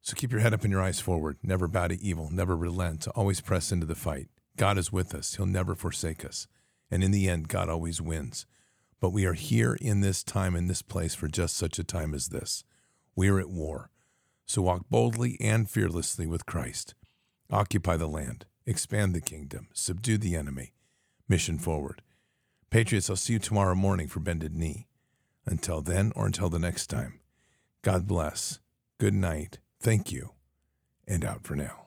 So 0.00 0.14
keep 0.14 0.32
your 0.32 0.40
head 0.40 0.54
up 0.54 0.62
and 0.62 0.72
your 0.72 0.82
eyes 0.82 0.98
forward. 0.98 1.36
Never 1.42 1.68
bow 1.68 1.88
to 1.88 2.02
evil, 2.02 2.30
never 2.30 2.56
relent, 2.56 3.06
always 3.08 3.42
press 3.42 3.70
into 3.70 3.86
the 3.86 3.94
fight. 3.94 4.28
God 4.56 4.78
is 4.78 4.92
with 4.92 5.14
us, 5.14 5.34
He'll 5.34 5.46
never 5.46 5.74
forsake 5.74 6.24
us. 6.24 6.46
And 6.90 7.04
in 7.04 7.10
the 7.10 7.28
end, 7.28 7.48
God 7.48 7.68
always 7.68 8.00
wins. 8.00 8.46
But 8.98 9.10
we 9.10 9.26
are 9.26 9.34
here 9.34 9.76
in 9.80 10.00
this 10.00 10.22
time, 10.22 10.56
in 10.56 10.68
this 10.68 10.82
place, 10.82 11.14
for 11.14 11.28
just 11.28 11.56
such 11.56 11.78
a 11.78 11.84
time 11.84 12.14
as 12.14 12.28
this. 12.28 12.64
We 13.14 13.28
are 13.28 13.38
at 13.38 13.50
war. 13.50 13.90
So 14.46 14.62
walk 14.62 14.86
boldly 14.90 15.36
and 15.40 15.68
fearlessly 15.68 16.26
with 16.26 16.46
Christ. 16.46 16.94
Occupy 17.50 17.96
the 17.96 18.06
land, 18.06 18.46
expand 18.66 19.14
the 19.14 19.20
kingdom, 19.20 19.68
subdue 19.72 20.18
the 20.18 20.36
enemy. 20.36 20.72
Mission 21.28 21.58
forward. 21.58 22.02
Patriots, 22.70 23.10
I'll 23.10 23.16
see 23.16 23.34
you 23.34 23.38
tomorrow 23.38 23.74
morning 23.74 24.08
for 24.08 24.20
Bended 24.20 24.54
Knee. 24.54 24.86
Until 25.44 25.82
then, 25.82 26.12
or 26.14 26.26
until 26.26 26.48
the 26.48 26.58
next 26.58 26.86
time, 26.86 27.20
God 27.82 28.06
bless. 28.06 28.60
Good 28.98 29.14
night. 29.14 29.58
Thank 29.80 30.12
you. 30.12 30.30
And 31.06 31.24
out 31.24 31.44
for 31.44 31.56
now. 31.56 31.81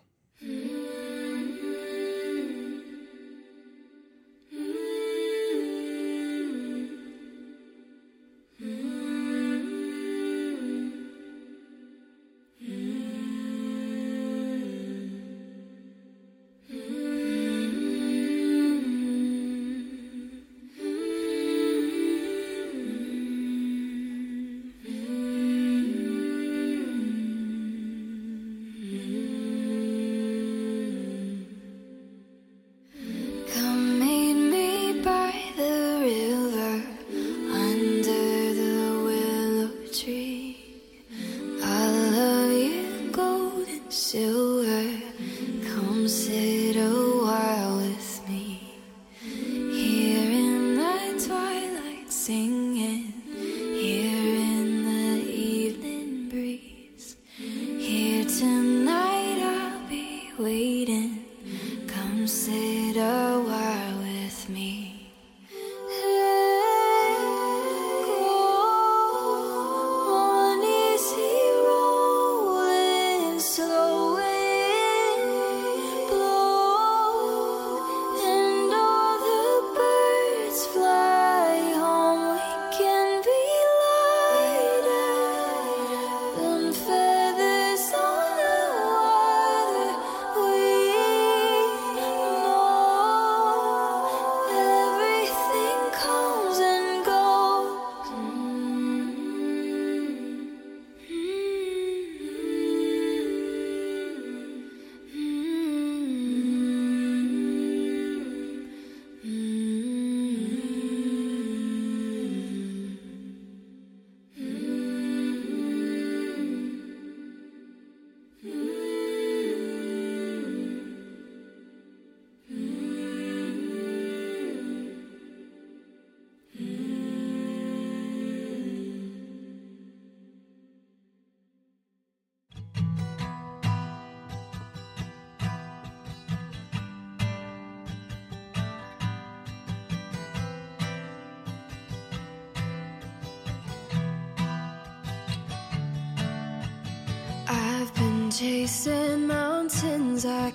Chasing 148.45 149.25
mountains 149.25 150.23
I 150.23 150.51